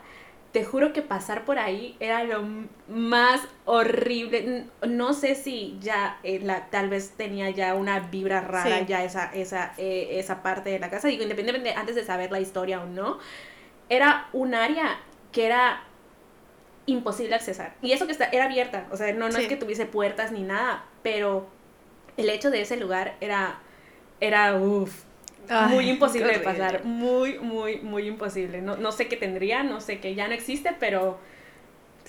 te 0.51 0.63
juro 0.63 0.93
que 0.93 1.01
pasar 1.01 1.45
por 1.45 1.59
ahí 1.59 1.95
era 1.99 2.23
lo 2.23 2.43
más 2.87 3.41
horrible. 3.65 4.65
No 4.87 5.13
sé 5.13 5.35
si 5.35 5.77
ya 5.79 6.17
eh, 6.23 6.39
la, 6.41 6.69
tal 6.69 6.89
vez 6.89 7.11
tenía 7.11 7.49
ya 7.51 7.75
una 7.75 7.99
vibra 7.99 8.41
rara 8.41 8.81
ya 8.81 9.03
esa, 9.03 9.31
esa, 9.33 9.73
eh, 9.77 10.19
esa 10.19 10.41
parte 10.41 10.71
de 10.71 10.79
la 10.79 10.89
casa. 10.89 11.07
Digo, 11.07 11.23
independientemente 11.23 11.77
antes 11.77 11.95
de 11.95 12.03
saber 12.03 12.31
la 12.31 12.39
historia 12.39 12.81
o 12.81 12.87
no, 12.87 13.19
era 13.89 14.27
un 14.33 14.55
área 14.55 14.99
que 15.31 15.45
era 15.45 15.83
imposible 16.91 17.35
accesar. 17.35 17.75
Y 17.81 17.91
eso 17.91 18.05
que 18.05 18.11
está, 18.11 18.25
era 18.25 18.45
abierta, 18.45 18.87
o 18.91 18.97
sea, 18.97 19.13
no, 19.13 19.29
no 19.29 19.37
es 19.37 19.47
que 19.47 19.55
tuviese 19.55 19.85
puertas 19.85 20.31
ni 20.31 20.43
nada, 20.43 20.85
pero 21.03 21.47
el 22.17 22.29
hecho 22.29 22.51
de 22.51 22.61
ese 22.61 22.77
lugar 22.77 23.15
era, 23.21 23.59
era, 24.19 24.55
uff, 24.55 24.91
muy 25.69 25.89
imposible 25.89 26.31
de 26.33 26.39
pasar, 26.39 26.83
muy, 26.83 27.39
muy, 27.39 27.77
muy 27.77 28.07
imposible. 28.07 28.61
No, 28.61 28.77
no 28.77 28.91
sé 28.91 29.07
qué 29.07 29.17
tendría, 29.17 29.63
no 29.63 29.81
sé 29.81 29.99
qué 29.99 30.15
ya 30.15 30.27
no 30.27 30.33
existe, 30.33 30.75
pero... 30.79 31.19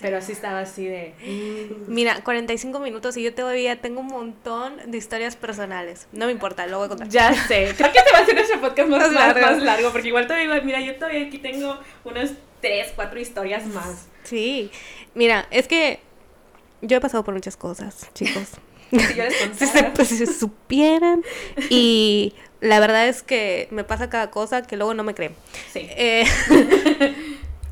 Pero 0.01 0.17
así 0.17 0.33
estaba 0.33 0.61
así 0.61 0.87
de... 0.87 1.15
Mira, 1.87 2.23
45 2.25 2.81
minutos 2.81 3.19
y 3.19 3.23
yo 3.23 3.35
todavía 3.35 3.83
tengo 3.83 4.01
un 4.01 4.07
montón 4.07 4.91
de 4.91 4.97
historias 4.97 5.37
personales. 5.37 6.09
No 6.13 6.25
me 6.25 6.33
importa, 6.33 6.67
lo 6.67 6.79
voy 6.79 6.87
a 6.87 6.89
contar. 6.89 7.09
Ya 7.09 7.35
sé. 7.35 7.75
Creo 7.77 7.93
que 7.93 8.01
te 8.01 8.13
va 8.13 8.19
a 8.19 8.23
hacer 8.23 8.35
nuestro 8.35 8.61
podcast 8.63 8.89
más, 8.89 9.13
largo. 9.13 9.41
más 9.41 9.63
largo. 9.63 9.93
Porque 9.93 10.09
igual 10.09 10.27
todavía, 10.27 10.59
mira, 10.63 10.81
yo 10.81 10.95
todavía 10.97 11.27
aquí 11.27 11.37
tengo 11.37 11.79
unas 12.05 12.33
3, 12.63 12.93
4 12.97 13.21
historias 13.21 13.67
más. 13.67 14.09
Sí. 14.25 14.71
Mira, 15.15 15.47
es 15.51 15.69
que 15.69 16.01
yo 16.83 16.97
he 16.97 17.01
pasado 17.01 17.25
por 17.25 17.35
muchas 17.35 17.57
cosas, 17.57 18.09
chicos. 18.15 18.49
si 18.91 19.15
yo 19.15 19.25
les 19.25 19.57
si 20.09 20.17
se 20.17 20.27
supieran. 20.27 21.23
Y 21.71 22.35
la 22.61 22.81
verdad 22.81 23.09
es 23.09 23.23
que 23.23 23.69
me 23.71 23.85
pasa 23.85 24.11
cada 24.11 24.31
cosa 24.31 24.63
que 24.63 24.77
luego 24.77 24.95
no 24.95 25.05
me 25.05 25.15
creen. 25.15 25.35
Sí. 25.73 25.81
Eh, 25.83 26.25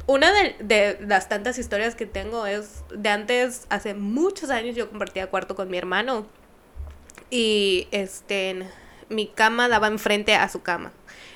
una 0.07 0.33
de, 0.33 0.99
las 1.07 1.29
tantas 1.29 1.59
historias 1.59 1.95
que 1.95 2.07
tengo 2.07 2.47
es 2.47 2.83
de 2.91 3.09
antes, 3.11 3.67
hace 3.69 3.95
muchos 3.95 4.51
años 4.51 4.75
yo 4.75 4.89
compartía 4.89 5.29
cuarto 5.29 5.55
con 5.55 5.71
mi 5.71 5.77
hermano 5.77 6.27
y 7.31 7.89
este, 7.91 8.67
mi 9.11 9.27
cama 9.27 9.69
daba 9.69 9.89
enfrente 9.89 10.35
a 10.35 10.49
su 10.49 10.63
cama. 10.63 10.93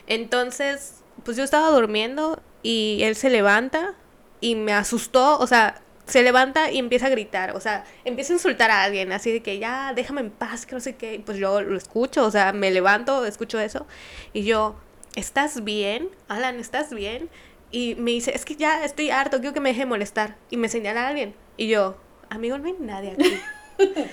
Entonces, 0.07 1.03
pues 1.23 1.37
yo 1.37 1.45
estaba 1.45 1.69
durmiendo 1.71 2.43
y 2.63 3.01
él 3.03 3.15
se 3.15 3.29
levanta 3.29 3.95
y 4.43 4.57
me 4.57 4.75
asustó, 4.75 5.39
o 5.39 5.47
sea, 5.47 5.81
se 6.07 6.23
levanta 6.23 6.71
y 6.71 6.79
empieza 6.79 7.07
a 7.07 7.11
gritar, 7.11 7.57
o 7.57 7.61
sea, 7.61 7.85
empieza 8.05 8.33
a 8.33 8.37
insultar 8.37 8.71
a 8.71 8.83
alguien, 8.83 9.13
así 9.13 9.33
de 9.33 9.41
que 9.41 9.59
ya, 9.59 9.93
déjame 9.95 10.21
en 10.21 10.31
paz, 10.31 10.67
que 10.67 10.75
no 10.75 10.81
sé 10.81 10.97
qué, 10.97 11.15
y 11.15 11.19
pues 11.21 11.39
yo 11.39 11.63
lo 11.63 11.77
escucho, 11.77 12.27
o 12.27 12.31
sea, 12.31 12.53
me 12.53 12.71
levanto, 12.71 13.25
escucho 13.25 13.61
eso, 13.61 13.87
y 14.33 14.43
yo, 14.43 14.75
¿estás 15.15 15.63
bien? 15.65 16.11
Alan, 16.29 16.59
¿estás 16.59 16.93
bien? 16.93 17.31
Y 17.71 17.95
me 17.95 18.11
dice, 18.11 18.35
es 18.35 18.45
que 18.45 18.57
ya 18.57 18.85
estoy 18.85 19.11
harto, 19.11 19.39
quiero 19.39 19.55
que 19.55 19.61
me 19.61 19.71
deje 19.71 19.87
molestar, 19.87 20.37
y 20.51 20.57
me 20.57 20.69
señala 20.69 21.05
a 21.05 21.09
alguien, 21.09 21.35
y 21.57 21.69
yo, 21.69 21.97
amigo, 22.31 22.59
no 22.59 22.67
hay 22.67 22.77
nadie 22.81 23.13
aquí. 23.13 23.41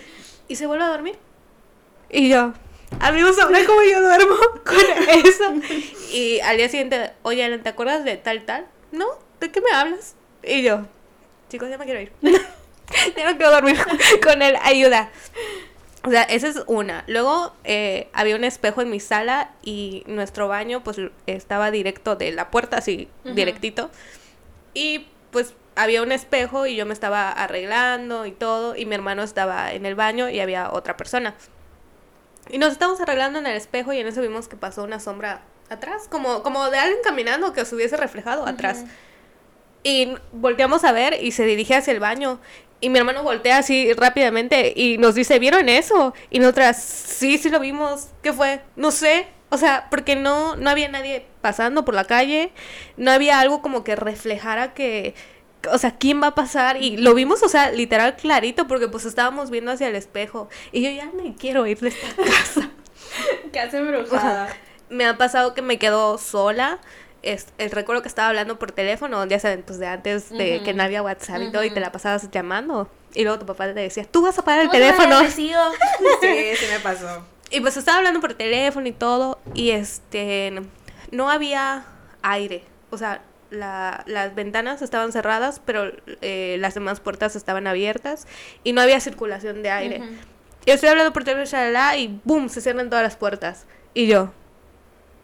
y 0.48 0.56
se 0.56 0.68
vuelve 0.68 0.84
a 0.84 0.90
dormir. 0.90 1.18
Y 2.12 2.30
yo, 2.30 2.54
amigos, 3.00 3.36
¿saben 3.36 3.66
cómo 3.66 3.82
yo 3.82 4.00
duermo 4.00 4.36
con 4.64 5.26
eso? 5.26 5.54
y 6.14 6.40
al 6.42 6.58
día 6.58 6.70
siguiente, 6.70 7.14
oye, 7.24 7.44
Alan, 7.44 7.64
¿te 7.64 7.70
acuerdas 7.70 8.06
de 8.06 8.16
tal, 8.18 8.46
tal? 8.46 8.68
No, 8.92 9.08
¿de 9.40 9.52
qué 9.52 9.60
me 9.60 9.72
hablas? 9.72 10.16
Y 10.44 10.64
yo, 10.64 10.86
chicos, 11.50 11.70
ya 11.70 11.78
me 11.78 11.86
quiero 11.86 12.02
ir. 12.02 12.12
ya 12.22 13.32
no 13.32 13.38
quiero 13.38 13.52
dormir 13.52 13.78
con 14.24 14.42
él, 14.42 14.56
ayuda. 14.62 15.12
O 16.04 16.10
sea, 16.10 16.24
esa 16.24 16.48
es 16.48 16.64
una. 16.68 17.04
Luego 17.08 17.54
eh, 17.66 18.10
había 18.14 18.36
un 18.36 18.44
espejo 18.44 18.82
en 18.82 18.90
mi 18.90 19.00
sala 19.00 19.52
y 19.62 20.04
nuestro 20.08 20.48
baño 20.48 20.82
pues 20.84 20.98
estaba 21.28 21.72
directo 21.72 22.16
de 22.16 22.32
la 22.32 22.50
puerta, 22.52 22.78
así, 22.78 23.10
directito. 23.26 23.92
Y 24.74 25.08
pues 25.32 25.54
había 25.76 26.02
un 26.02 26.12
espejo 26.12 26.66
y 26.66 26.76
yo 26.76 26.86
me 26.86 26.94
estaba 26.94 27.30
arreglando 27.32 28.26
y 28.26 28.32
todo 28.32 28.76
y 28.76 28.86
mi 28.86 28.96
hermano 28.96 29.24
estaba 29.24 29.74
en 29.74 29.86
el 29.86 29.96
baño 29.96 30.30
y 30.30 30.40
había 30.40 30.72
otra 30.72 30.96
persona. 30.96 31.36
Y 32.50 32.58
nos 32.58 32.72
estábamos 32.72 33.02
arreglando 33.02 33.40
en 33.40 33.48
el 33.48 33.58
espejo 33.58 33.92
y 33.94 34.00
en 34.00 34.08
eso 34.08 34.22
vimos 34.22 34.48
que 34.48 34.56
pasó 34.56 34.84
una 34.84 35.00
sombra 35.00 35.42
atrás, 35.70 36.08
como, 36.10 36.44
como 36.44 36.70
de 36.70 36.80
alguien 36.80 37.00
caminando 37.04 37.54
que 37.54 37.66
se 37.66 37.76
hubiese 37.76 37.98
reflejado 37.98 38.48
atrás. 38.48 38.86
Y 39.84 40.14
volteamos 40.32 40.84
a 40.84 40.92
ver 40.92 41.18
y 41.22 41.32
se 41.32 41.46
dirige 41.46 41.76
hacia 41.76 41.94
el 41.94 42.00
baño. 42.00 42.40
Y 42.82 42.90
mi 42.90 43.00
hermano 43.00 43.24
voltea 43.24 43.58
así 43.58 43.92
rápidamente 43.94 44.74
y 44.76 44.98
nos 44.98 45.16
dice, 45.16 45.40
¿vieron 45.40 45.68
eso? 45.68 46.14
Y 46.30 46.40
nosotras, 46.40 46.82
sí, 46.82 47.38
sí 47.38 47.50
lo 47.50 47.60
vimos. 47.60 48.08
¿Qué 48.22 48.32
fue? 48.34 48.62
No 48.76 48.92
sé. 48.92 49.28
O 49.50 49.58
sea, 49.58 49.88
porque 49.90 50.16
no, 50.16 50.56
no 50.56 50.70
había 50.70 50.88
nadie 50.90 51.26
pasando 51.42 51.84
por 51.84 51.96
la 51.96 52.06
calle. 52.06 52.52
No 52.96 53.12
había 53.12 53.40
algo 53.40 53.62
como 53.62 53.84
que 53.84 53.96
reflejara 53.96 54.74
que, 54.74 55.16
o 55.72 55.78
sea, 55.78 55.98
¿quién 55.98 56.22
va 56.22 56.28
a 56.28 56.36
pasar? 56.36 56.82
Y 56.82 56.98
lo 56.98 57.14
vimos, 57.16 57.44
o 57.44 57.50
sea, 57.50 57.72
literal 57.72 58.16
clarito, 58.16 58.68
porque 58.68 58.88
pues 58.88 59.06
estábamos 59.06 59.50
viendo 59.50 59.72
hacia 59.72 59.88
el 59.88 59.96
espejo. 59.96 60.50
Y 60.72 60.84
yo 60.84 60.92
ya 60.92 61.10
me 61.12 61.36
quiero 61.36 61.66
ir 61.68 61.80
de 61.80 61.90
esta 61.90 62.08
casa. 62.24 62.70
¿Qué 63.52 63.60
hace 63.60 63.82
brujada? 63.82 64.50
me 64.90 65.06
ha 65.06 65.18
pasado 65.18 65.54
que 65.54 65.62
me 65.62 65.78
quedo 65.78 66.18
sola 66.18 66.80
es, 67.22 67.48
el 67.58 67.72
recuerdo 67.72 68.02
que 68.02 68.08
estaba 68.08 68.30
hablando 68.30 68.60
por 68.60 68.72
teléfono, 68.72 69.26
ya 69.26 69.40
saben, 69.40 69.64
pues 69.64 69.80
de 69.80 69.88
antes 69.88 70.30
de 70.30 70.62
que 70.64 70.74
no 70.74 70.84
había 70.84 71.02
WhatsApp 71.02 71.42
y 71.42 71.52
todo, 71.52 71.64
y 71.64 71.72
te 71.72 71.80
la 71.80 71.92
pasabas 71.92 72.30
llamando. 72.32 72.90
Y 73.14 73.24
luego 73.24 73.40
tu 73.40 73.46
papá 73.46 73.66
te 73.66 73.80
decía, 73.80 74.06
tú 74.06 74.22
vas 74.22 74.38
a 74.38 74.44
pagar 74.44 74.62
el 74.62 74.70
teléfono. 74.70 75.20
sí, 75.30 75.52
sí 76.56 76.66
me 76.72 76.80
pasó. 76.82 77.26
Y 77.52 77.62
pues 77.62 77.78
estaba 77.78 77.98
hablando 77.98 78.22
por 78.22 78.34
teléfono 78.36 78.88
y 78.88 78.92
todo, 78.92 79.40
y 79.54 79.72
este, 79.72 80.62
no 81.12 81.30
había 81.30 81.86
aire. 82.22 82.64
O 82.92 82.98
sea, 82.98 83.22
la, 83.50 84.04
las 84.06 84.36
ventanas 84.36 84.82
estaban 84.82 85.12
cerradas, 85.12 85.62
pero 85.66 85.92
eh, 86.22 86.58
las 86.60 86.76
demás 86.76 87.00
puertas 87.00 87.36
estaban 87.36 87.68
abiertas 87.68 88.28
y 88.64 88.74
no 88.74 88.82
había 88.82 89.00
circulación 89.00 89.64
de 89.64 89.72
aire. 89.72 90.02
Y 90.66 90.72
estoy 90.72 90.90
hablando 90.90 91.14
por 91.14 91.24
teléfono, 91.24 91.96
y 91.98 92.20
boom, 92.24 92.50
se 92.50 92.62
cierran 92.62 92.90
todas 92.90 93.04
las 93.04 93.16
puertas. 93.16 93.66
Y 93.94 94.08
yo, 94.08 94.32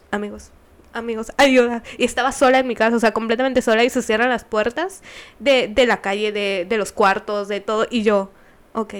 amigos, 0.09 0.49
amigos, 0.95 1.31
ayuda. 1.37 1.83
Y 1.97 2.05
estaba 2.05 2.31
sola 2.31 2.59
en 2.59 2.67
mi 2.67 2.75
casa, 2.75 2.95
o 2.95 2.99
sea, 2.99 3.11
completamente 3.11 3.61
sola 3.61 3.83
y 3.83 3.89
se 3.89 4.01
cierran 4.01 4.29
las 4.29 4.43
puertas 4.43 5.01
de, 5.39 5.67
de 5.67 5.85
la 5.85 6.01
calle, 6.01 6.31
de, 6.31 6.65
de 6.67 6.77
los 6.77 6.91
cuartos, 6.91 7.47
de 7.47 7.59
todo. 7.59 7.85
Y 7.89 8.03
yo, 8.03 8.31
ok, 8.73 8.93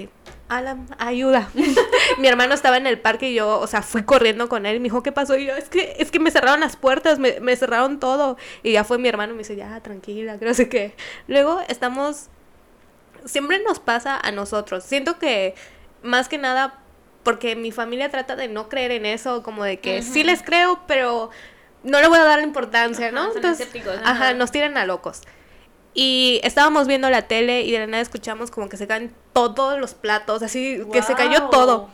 Alan, 0.47 0.87
ayuda. 0.99 1.49
mi 2.19 2.27
hermano 2.27 2.53
estaba 2.53 2.77
en 2.77 2.85
el 2.85 2.99
parque 2.99 3.31
y 3.31 3.33
yo, 3.33 3.59
o 3.59 3.67
sea, 3.67 3.81
fui 3.81 4.03
corriendo 4.03 4.47
con 4.47 4.65
él. 4.65 4.79
Me 4.79 4.85
dijo, 4.85 5.01
¿qué 5.01 5.11
pasó? 5.11 5.37
Y 5.37 5.45
yo, 5.45 5.55
es 5.55 5.69
que, 5.69 5.95
es 5.97 6.11
que 6.11 6.19
me 6.19 6.29
cerraron 6.29 6.59
las 6.59 6.75
puertas, 6.75 7.17
me, 7.17 7.39
me 7.39 7.55
cerraron 7.55 7.99
todo. 7.99 8.37
Y 8.61 8.73
ya 8.73 8.83
fue 8.83 8.99
mi 8.99 9.07
hermano 9.07 9.33
y 9.33 9.35
me 9.35 9.39
dice, 9.39 9.55
ya, 9.55 9.79
tranquila, 9.81 10.37
que 10.37 10.45
no 10.45 10.53
sé 10.53 10.69
qué. 10.69 10.93
Luego 11.27 11.61
estamos, 11.67 12.27
siempre 13.25 13.59
nos 13.63 13.79
pasa 13.79 14.19
a 14.19 14.31
nosotros. 14.31 14.83
Siento 14.83 15.17
que, 15.17 15.55
más 16.03 16.29
que 16.29 16.37
nada, 16.37 16.79
porque 17.23 17.55
mi 17.55 17.71
familia 17.71 18.09
trata 18.09 18.35
de 18.35 18.47
no 18.47 18.69
creer 18.69 18.91
en 18.91 19.07
eso, 19.07 19.41
como 19.41 19.63
de 19.63 19.79
que 19.79 20.03
sí 20.03 20.23
les 20.23 20.43
creo, 20.43 20.81
pero 20.85 21.31
no 21.85 22.01
le 22.01 22.07
voy 22.07 22.17
a 22.17 22.23
dar 22.23 22.39
la 22.39 22.43
importancia, 22.45 23.11
¿no? 23.11 23.33
Entonces, 23.33 23.67
ajá, 24.03 24.33
nos 24.33 24.51
tiran 24.51 24.77
a 24.77 24.85
locos. 24.85 25.21
Y 25.93 26.41
estábamos 26.43 26.87
viendo 26.87 27.09
la 27.09 27.21
tele 27.23 27.61
y 27.61 27.71
de 27.71 27.79
la 27.79 27.87
nada 27.87 28.01
escuchamos 28.01 28.51
como 28.51 28.67
que 28.67 28.75
se 28.75 28.85
caen 28.85 29.15
todos 29.31 29.79
los 29.79 29.93
platos, 29.93 30.43
así 30.43 30.81
que 30.91 31.01
se 31.01 31.13
cayó 31.13 31.47
todo. 31.49 31.89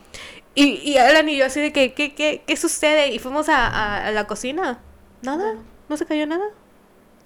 Y, 0.54 0.74
y 0.82 0.98
Alan 0.98 1.28
y 1.28 1.36
yo 1.36 1.46
así 1.46 1.60
de 1.60 1.72
que, 1.72 1.94
¿qué, 1.94 2.14
qué, 2.14 2.42
qué 2.44 2.56
sucede? 2.56 3.12
Y 3.12 3.18
fuimos 3.18 3.48
a, 3.48 4.06
a, 4.06 4.10
la 4.10 4.26
cocina. 4.26 4.80
Nada, 5.22 5.54
no. 5.88 5.96
se 5.96 6.04
cayó 6.04 6.26
nada. 6.26 6.44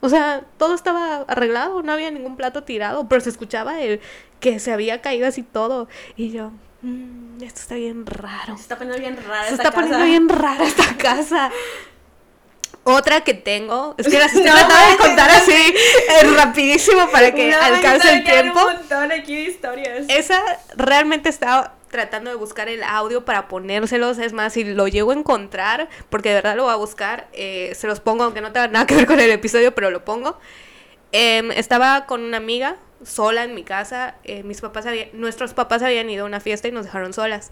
O 0.01 0.09
sea, 0.11 0.45
todo 0.59 0.75
estaba 0.75 1.23
arreglado, 1.23 1.83
no 1.83 1.93
había 1.93 2.11
ningún 2.11 2.37
plato 2.37 2.62
tirado, 2.62 3.09
pero 3.09 3.23
se 3.23 3.31
escuchaba 3.31 3.81
el 3.81 4.01
que 4.39 4.59
se 4.59 4.71
había 4.71 5.01
caído 5.01 5.27
así 5.27 5.43
todo. 5.43 5.89
Y 6.14 6.31
yo, 6.31 6.53
mmm, 6.83 7.43
esto 7.43 7.61
está 7.61 7.75
bien 7.77 8.05
raro. 8.05 8.57
Se 8.57 8.62
está 8.62 8.77
poniendo 8.77 9.01
bien 9.01 9.17
rara 9.17 9.49
Se 9.49 9.55
está 9.55 9.71
poniendo 9.71 10.05
bien 10.05 10.29
rara 10.29 10.64
esta 10.64 10.97
casa. 10.99 11.51
Otra 12.89 13.22
que 13.22 13.34
tengo, 13.34 13.97
es 13.99 14.07
que 14.07 14.16
las 14.16 14.26
estoy 14.32 14.45
tratando 14.45 14.93
de 14.93 14.97
contar 14.97 15.28
así 15.28 15.53
eh, 15.53 16.30
rapidísimo 16.37 17.11
para 17.11 17.34
que 17.34 17.53
alcance 17.53 18.14
el 18.14 18.22
tiempo. 18.22 18.61
Un 18.61 18.74
montón 18.74 19.11
aquí 19.11 19.34
de 19.34 19.43
historias. 19.43 20.05
Esa 20.07 20.41
realmente 20.76 21.28
estaba 21.28 21.74
tratando 21.91 22.30
de 22.30 22.37
buscar 22.37 22.68
el 22.68 22.84
audio 22.84 23.24
para 23.24 23.49
ponérselos. 23.49 24.18
Es 24.18 24.32
más, 24.32 24.53
si 24.53 24.62
lo 24.62 24.87
llego 24.87 25.11
a 25.11 25.14
encontrar, 25.14 25.89
porque 26.11 26.28
de 26.28 26.37
verdad 26.37 26.55
lo 26.55 26.62
voy 26.62 26.72
a 26.74 26.76
buscar, 26.76 27.26
eh, 27.32 27.72
se 27.74 27.89
los 27.89 27.99
pongo, 27.99 28.22
aunque 28.22 28.41
no 28.41 28.53
tenga 28.53 28.68
nada 28.68 28.87
que 28.87 28.95
ver 28.95 29.07
con 29.07 29.18
el 29.18 29.32
episodio, 29.32 29.74
pero 29.74 29.91
lo 29.91 30.05
pongo. 30.05 30.39
Em, 31.11 31.51
estaba 31.51 32.07
con 32.07 32.22
una 32.22 32.37
amiga 32.37 32.76
sola 33.05 33.43
en 33.43 33.57
mi 33.57 33.64
casa. 33.64 34.14
Eh, 34.22 34.45
mis 34.45 34.61
papás 34.61 34.87
habían, 34.87 35.09
nuestros 35.12 35.55
papás 35.55 35.82
habían 35.82 36.09
ido 36.09 36.22
a 36.22 36.26
una 36.28 36.39
fiesta 36.39 36.68
y 36.68 36.70
nos 36.70 36.84
dejaron 36.84 37.12
solas. 37.12 37.51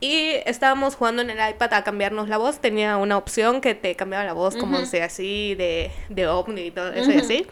Y 0.00 0.32
estábamos 0.44 0.94
jugando 0.94 1.22
en 1.22 1.30
el 1.30 1.50
iPad 1.50 1.72
a 1.72 1.84
cambiarnos 1.84 2.28
la 2.28 2.36
voz. 2.36 2.60
Tenía 2.60 2.98
una 2.98 3.16
opción 3.16 3.60
que 3.60 3.74
te 3.74 3.94
cambiaba 3.94 4.24
la 4.24 4.34
voz, 4.34 4.56
como 4.56 4.84
sea 4.84 5.06
así, 5.06 5.54
de, 5.54 5.90
de 6.10 6.26
ovni 6.26 6.62
y 6.62 6.70
todo 6.70 6.92
eso 6.92 7.10
y 7.10 7.16
así. 7.16 7.46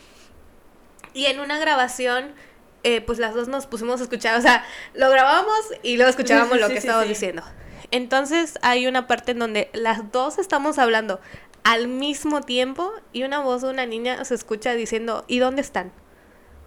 Y 1.14 1.26
en 1.26 1.40
una 1.40 1.58
grabación, 1.58 2.34
eh, 2.82 3.00
pues 3.00 3.18
las 3.18 3.34
dos 3.34 3.48
nos 3.48 3.66
pusimos 3.66 4.00
a 4.00 4.04
escuchar, 4.04 4.36
o 4.38 4.42
sea, 4.42 4.64
lo 4.92 5.08
grabamos 5.08 5.58
y 5.82 5.96
luego 5.96 6.10
escuchábamos 6.10 6.60
lo 6.60 6.68
que 6.68 6.78
estábamos 6.78 7.08
diciendo. 7.08 7.42
Entonces 7.90 8.58
hay 8.60 8.86
una 8.86 9.06
parte 9.06 9.32
en 9.32 9.38
donde 9.38 9.70
las 9.72 10.10
dos 10.10 10.38
estamos 10.38 10.78
hablando 10.78 11.20
al 11.62 11.88
mismo 11.88 12.42
tiempo 12.42 12.92
y 13.12 13.22
una 13.22 13.40
voz 13.40 13.62
de 13.62 13.70
una 13.70 13.86
niña 13.86 14.22
se 14.24 14.34
escucha 14.34 14.74
diciendo, 14.74 15.24
¿y 15.28 15.38
dónde 15.38 15.62
están? 15.62 15.92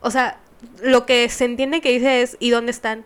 O 0.02 0.10
sea, 0.10 0.40
lo 0.82 1.06
que 1.06 1.28
se 1.30 1.46
entiende 1.46 1.82
que 1.82 1.92
dice 1.92 2.22
es, 2.22 2.38
¿y 2.40 2.50
dónde 2.50 2.72
están? 2.72 3.06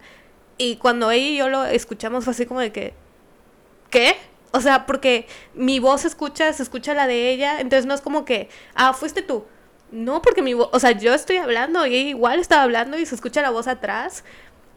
Y 0.62 0.76
cuando 0.76 1.10
ella 1.10 1.28
y 1.28 1.38
yo 1.38 1.50
lo 1.50 1.66
escuchamos 1.66 2.24
fue 2.24 2.34
así 2.34 2.46
como 2.46 2.60
de 2.60 2.72
que, 2.72 2.94
¿qué? 3.90 4.16
O 4.52 4.62
sea, 4.62 4.86
porque 4.86 5.26
mi 5.56 5.80
voz 5.80 6.02
se 6.02 6.08
escucha, 6.08 6.54
se 6.54 6.62
escucha 6.62 6.94
la 6.94 7.08
de 7.08 7.32
ella, 7.32 7.60
entonces 7.62 7.88
no 7.88 7.96
es 7.96 8.02
como 8.02 8.26
que, 8.26 8.48
ah, 8.76 8.94
fuiste 8.94 9.24
tú. 9.24 9.44
No, 9.90 10.22
porque 10.22 10.44
mi 10.44 10.54
voz, 10.54 10.70
o 10.72 10.80
sea, 10.80 10.92
yo 10.92 11.16
estoy 11.16 11.38
hablando 11.38 11.88
y 11.88 11.96
ella 11.96 12.10
igual 12.10 12.40
estaba 12.40 12.62
hablando 12.62 13.00
y 13.00 13.08
se 13.08 13.16
escucha 13.16 13.42
la 13.42 13.50
voz 13.50 13.68
atrás. 13.68 14.24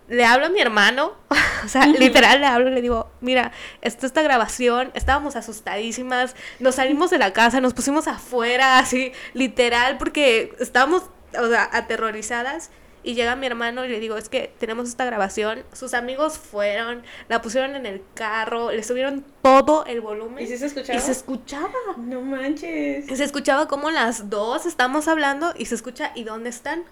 Le 0.08 0.24
hablo 0.24 0.46
a 0.46 0.48
mi 0.48 0.58
hermano, 0.58 1.12
o 1.66 1.68
sea, 1.68 1.84
literal 1.86 2.40
le 2.40 2.46
hablo 2.46 2.70
y 2.70 2.74
le 2.74 2.80
digo, 2.80 3.10
mira, 3.20 3.52
esto 3.82 4.06
esta 4.06 4.22
grabación, 4.22 4.90
estábamos 4.94 5.36
asustadísimas, 5.36 6.34
nos 6.60 6.76
salimos 6.76 7.10
de 7.10 7.18
la 7.18 7.34
casa, 7.34 7.60
nos 7.60 7.74
pusimos 7.74 8.08
afuera, 8.08 8.78
así, 8.78 9.12
literal, 9.34 9.98
porque 9.98 10.56
estábamos, 10.60 11.02
o 11.38 11.46
sea, 11.46 11.68
aterrorizadas. 11.70 12.70
Y 13.04 13.14
llega 13.14 13.36
mi 13.36 13.46
hermano 13.46 13.84
y 13.84 13.88
le 13.88 14.00
digo, 14.00 14.16
es 14.16 14.30
que 14.30 14.52
tenemos 14.58 14.88
esta 14.88 15.04
grabación. 15.04 15.62
Sus 15.74 15.92
amigos 15.92 16.38
fueron, 16.38 17.02
la 17.28 17.42
pusieron 17.42 17.76
en 17.76 17.84
el 17.84 18.02
carro, 18.14 18.72
le 18.72 18.82
subieron 18.82 19.24
todo 19.42 19.84
el 19.84 20.00
volumen. 20.00 20.42
¿Y 20.42 20.46
si 20.46 20.56
se 20.56 20.66
escuchaba? 20.66 20.98
Y 20.98 21.02
se 21.02 21.12
escuchaba. 21.12 21.70
No 21.98 22.22
manches. 22.22 23.10
Y 23.10 23.16
se 23.16 23.24
escuchaba 23.24 23.68
como 23.68 23.90
las 23.90 24.30
dos 24.30 24.64
estamos 24.64 25.06
hablando 25.06 25.52
y 25.56 25.66
se 25.66 25.74
escucha, 25.74 26.12
¿y 26.14 26.24
dónde 26.24 26.48
están? 26.48 26.84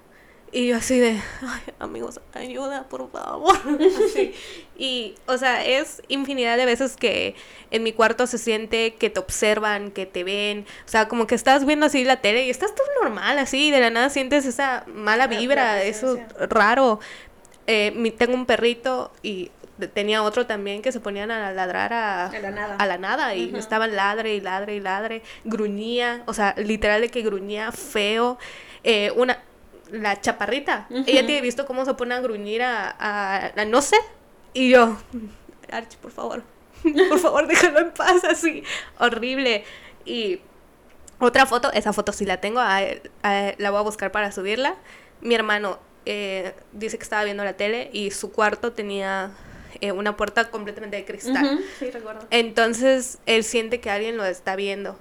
Y 0.55 0.67
yo 0.69 0.77
así 0.77 1.01
de, 1.01 1.19
ay, 1.41 1.63
amigos, 1.79 2.21
ayuda, 2.35 2.87
por 2.89 3.11
favor. 3.11 3.57
Así. 4.05 4.35
Y, 4.77 5.15
o 5.27 5.39
sea, 5.39 5.65
es 5.65 6.03
infinidad 6.09 6.59
de 6.59 6.67
veces 6.67 6.97
que 6.97 7.35
en 7.71 7.83
mi 7.83 7.93
cuarto 7.95 8.27
se 8.27 8.37
siente 8.37 8.95
que 8.97 9.09
te 9.09 9.19
observan, 9.19 9.91
que 9.91 10.05
te 10.05 10.25
ven. 10.25 10.67
O 10.85 10.89
sea, 10.89 11.09
como 11.09 11.27
que 11.27 11.35
estás 11.35 11.65
viendo 11.65 11.87
así 11.87 12.05
la 12.05 12.21
tele 12.21 12.45
y 12.45 12.51
estás 12.51 12.75
todo 12.75 12.87
normal, 13.03 13.39
así, 13.39 13.69
y 13.69 13.71
de 13.71 13.81
la 13.81 13.89
nada 13.89 14.11
sientes 14.11 14.45
esa 14.45 14.85
mala 14.89 15.27
vibra, 15.27 15.83
eso 15.85 16.19
raro. 16.51 17.01
Eh, 17.67 17.93
mi, 17.97 18.11
tengo 18.11 18.35
un 18.35 18.45
perrito 18.45 19.11
y 19.23 19.51
tenía 19.95 20.23
otro 20.23 20.47
también 20.47 20.83
que 20.83 20.93
se 20.93 21.01
ponían 21.01 21.31
a 21.31 21.51
ladrar 21.53 21.95
a, 21.95 22.27
A 22.27 22.39
la 22.41 22.51
nada. 22.51 22.77
a 22.77 22.87
la 22.87 22.99
nada 22.99 23.35
y 23.35 23.55
estaban 23.57 23.97
ladre 23.97 24.35
y 24.35 24.41
ladre 24.43 24.77
y 24.77 24.81
ladre, 24.81 25.23
gruñía, 25.45 26.23
o 26.27 26.35
sea, 26.35 26.55
literal 26.59 27.01
de 27.01 27.09
que 27.09 27.23
gruñía 27.23 27.73
feo. 27.73 28.39
Eh, 28.85 29.13
una, 29.17 29.39
la 29.93 30.21
chaparrita, 30.21 30.87
ella 31.07 31.25
tiene 31.27 31.41
visto 31.41 31.65
cómo 31.67 31.85
se 31.85 31.95
pone 31.95 32.15
a 32.15 32.21
gruñir 32.21 32.63
a, 32.63 32.91
a, 32.99 33.53
a 33.57 33.65
no 33.67 33.81
sé, 33.83 33.97
y 34.55 34.71
yo, 34.71 34.97
Archie, 35.71 35.99
por 36.03 36.11
favor, 36.11 36.43
por 37.09 37.19
favor, 37.21 37.47
déjalo 37.47 37.79
en 37.79 37.93
paz, 37.93 38.25
así, 38.25 38.65
horrible. 38.99 39.65
Y 40.05 40.41
otra 41.21 41.47
foto, 41.47 41.71
esa 41.73 41.93
foto 41.93 42.13
sí 42.13 42.25
la 42.27 42.39
tengo, 42.41 42.59
a- 42.61 42.81
a- 43.23 43.53
la 43.59 43.71
voy 43.71 43.79
a 43.79 43.83
buscar 43.83 44.11
para 44.11 44.33
subirla. 44.33 44.75
Mi 45.21 45.35
hermano 45.37 45.79
eh, 46.05 46.53
dice 46.73 46.99
que 46.99 47.05
estaba 47.05 47.23
viendo 47.23 47.45
la 47.45 47.53
tele 47.53 47.89
y 47.93 48.11
su 48.11 48.33
cuarto 48.33 48.73
tenía 48.73 49.31
eh, 49.81 49.93
una 49.93 50.17
puerta 50.17 50.51
completamente 50.51 50.97
de 50.97 51.05
cristal. 51.05 51.61
Sí, 51.79 51.91
recuerdo. 51.93 52.27
Entonces 52.31 53.19
él 53.27 53.45
siente 53.45 53.81
que 53.81 53.89
alguien 53.91 54.17
lo 54.17 54.25
está 54.25 54.57
viendo 54.57 54.99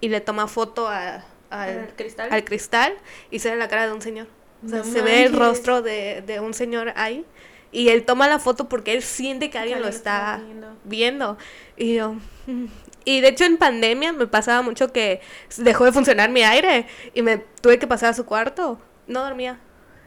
y 0.00 0.08
le 0.08 0.20
toma 0.22 0.48
foto 0.48 0.88
a- 0.88 1.24
al, 1.50 1.78
¿Al 1.78 1.94
cristal? 1.96 2.30
al 2.30 2.44
cristal 2.44 2.94
y 3.30 3.40
se 3.40 3.50
ve 3.50 3.56
la 3.56 3.68
cara 3.68 3.86
de 3.86 3.92
un 3.92 4.02
señor. 4.02 4.28
O 4.64 4.68
sea, 4.68 4.78
No 4.78 4.84
se 4.84 5.02
ve 5.02 5.24
el 5.24 5.32
rostro 5.32 5.82
de, 5.82 6.22
de 6.26 6.40
un 6.40 6.54
señor 6.54 6.92
ahí 6.96 7.26
y 7.72 7.88
él 7.90 8.04
toma 8.04 8.28
la 8.28 8.38
foto 8.38 8.68
porque 8.68 8.92
él 8.94 9.02
siente 9.02 9.50
que 9.50 9.58
alguien 9.58 9.80
lo 9.80 9.86
alguien 9.86 9.86
lo 9.86 9.88
está 9.88 10.36
está 10.36 10.36
viendo. 10.36 10.76
viendo. 10.84 11.38
Y 11.76 11.94
yo... 11.96 12.16
Y 13.04 13.22
de 13.22 13.28
hecho 13.28 13.44
en 13.44 13.56
pandemia 13.56 14.12
me 14.12 14.26
pasaba 14.26 14.60
mucho 14.62 14.92
que 14.92 15.22
dejó 15.56 15.86
de 15.86 15.92
funcionar 15.92 16.28
mi 16.30 16.42
aire 16.42 16.86
y 17.14 17.22
me 17.22 17.38
tuve 17.38 17.78
que 17.78 17.86
pasar 17.86 18.10
a 18.10 18.14
su 18.14 18.26
cuarto. 18.26 18.78
No 19.06 19.22
dormía. 19.24 19.58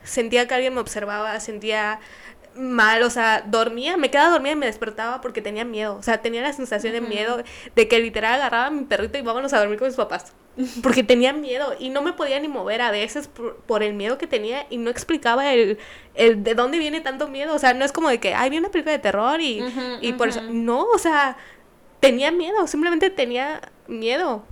Sentía 0.04 0.48
que 0.48 0.54
alguien 0.54 0.76
me 0.76 0.80
observaba, 0.82 1.40
sentía 1.40 2.00
mal, 2.56 3.02
o 3.04 3.10
sea, 3.10 3.42
dormía, 3.48 3.98
me 3.98 4.12
quedaba 4.12 4.30
dormida 4.32 4.54
y 4.54 4.56
me 4.58 4.66
despertaba 4.68 5.22
porque 5.22 5.42
tenía 5.42 5.66
miedo. 5.66 5.96
O 5.96 6.04
sea, 6.04 6.22
tenía 6.22 6.42
la 6.44 6.54
sensación 6.54 6.94
de 6.94 7.02
miedo 7.02 7.42
de 7.76 7.88
que 7.88 8.00
literal 8.00 8.36
agarraba 8.36 8.68
a 8.68 8.72
mi 8.72 8.84
perrito 8.86 9.18
y 9.18 9.22
vámonos 9.24 9.54
a 9.54 9.60
dormir 9.60 9.80
con 9.80 9.88
mis 9.88 9.98
papás. 9.98 10.34
Porque 10.84 11.04
tenía 11.04 11.34
miedo 11.34 11.76
y 11.80 11.90
no 11.90 12.02
me 12.02 12.14
podía 12.14 12.40
ni 12.40 12.48
mover 12.48 12.82
a 12.82 12.92
veces 12.92 13.28
por, 13.28 13.58
por 13.58 13.82
el 13.82 13.94
miedo 13.94 14.18
que 14.20 14.28
tenía 14.28 14.68
y 14.70 14.78
no 14.78 14.92
explicaba 14.92 15.52
el, 15.52 15.80
el 16.14 16.44
de 16.44 16.54
dónde 16.54 16.78
viene 16.78 17.02
tanto 17.02 17.28
miedo. 17.28 17.56
O 17.56 17.60
sea, 17.60 17.74
no 17.74 17.84
es 17.84 17.92
como 17.92 18.10
de 18.10 18.20
que, 18.20 18.36
ay, 18.36 18.52
vi 18.52 18.60
una 18.60 18.70
película 18.70 18.92
de 18.92 19.00
terror 19.00 19.42
y, 19.42 19.64
y 20.02 20.14
por 20.14 20.30
eso. 20.30 20.42
No, 20.42 20.86
o 20.86 20.98
sea, 21.00 21.38
tenía 22.00 22.32
miedo, 22.32 22.68
simplemente 22.68 23.10
tenía 23.10 23.62
miedo. 23.88 24.44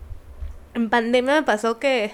En 0.73 0.89
pandemia 0.89 1.35
me 1.35 1.43
pasó 1.43 1.79
que 1.79 2.13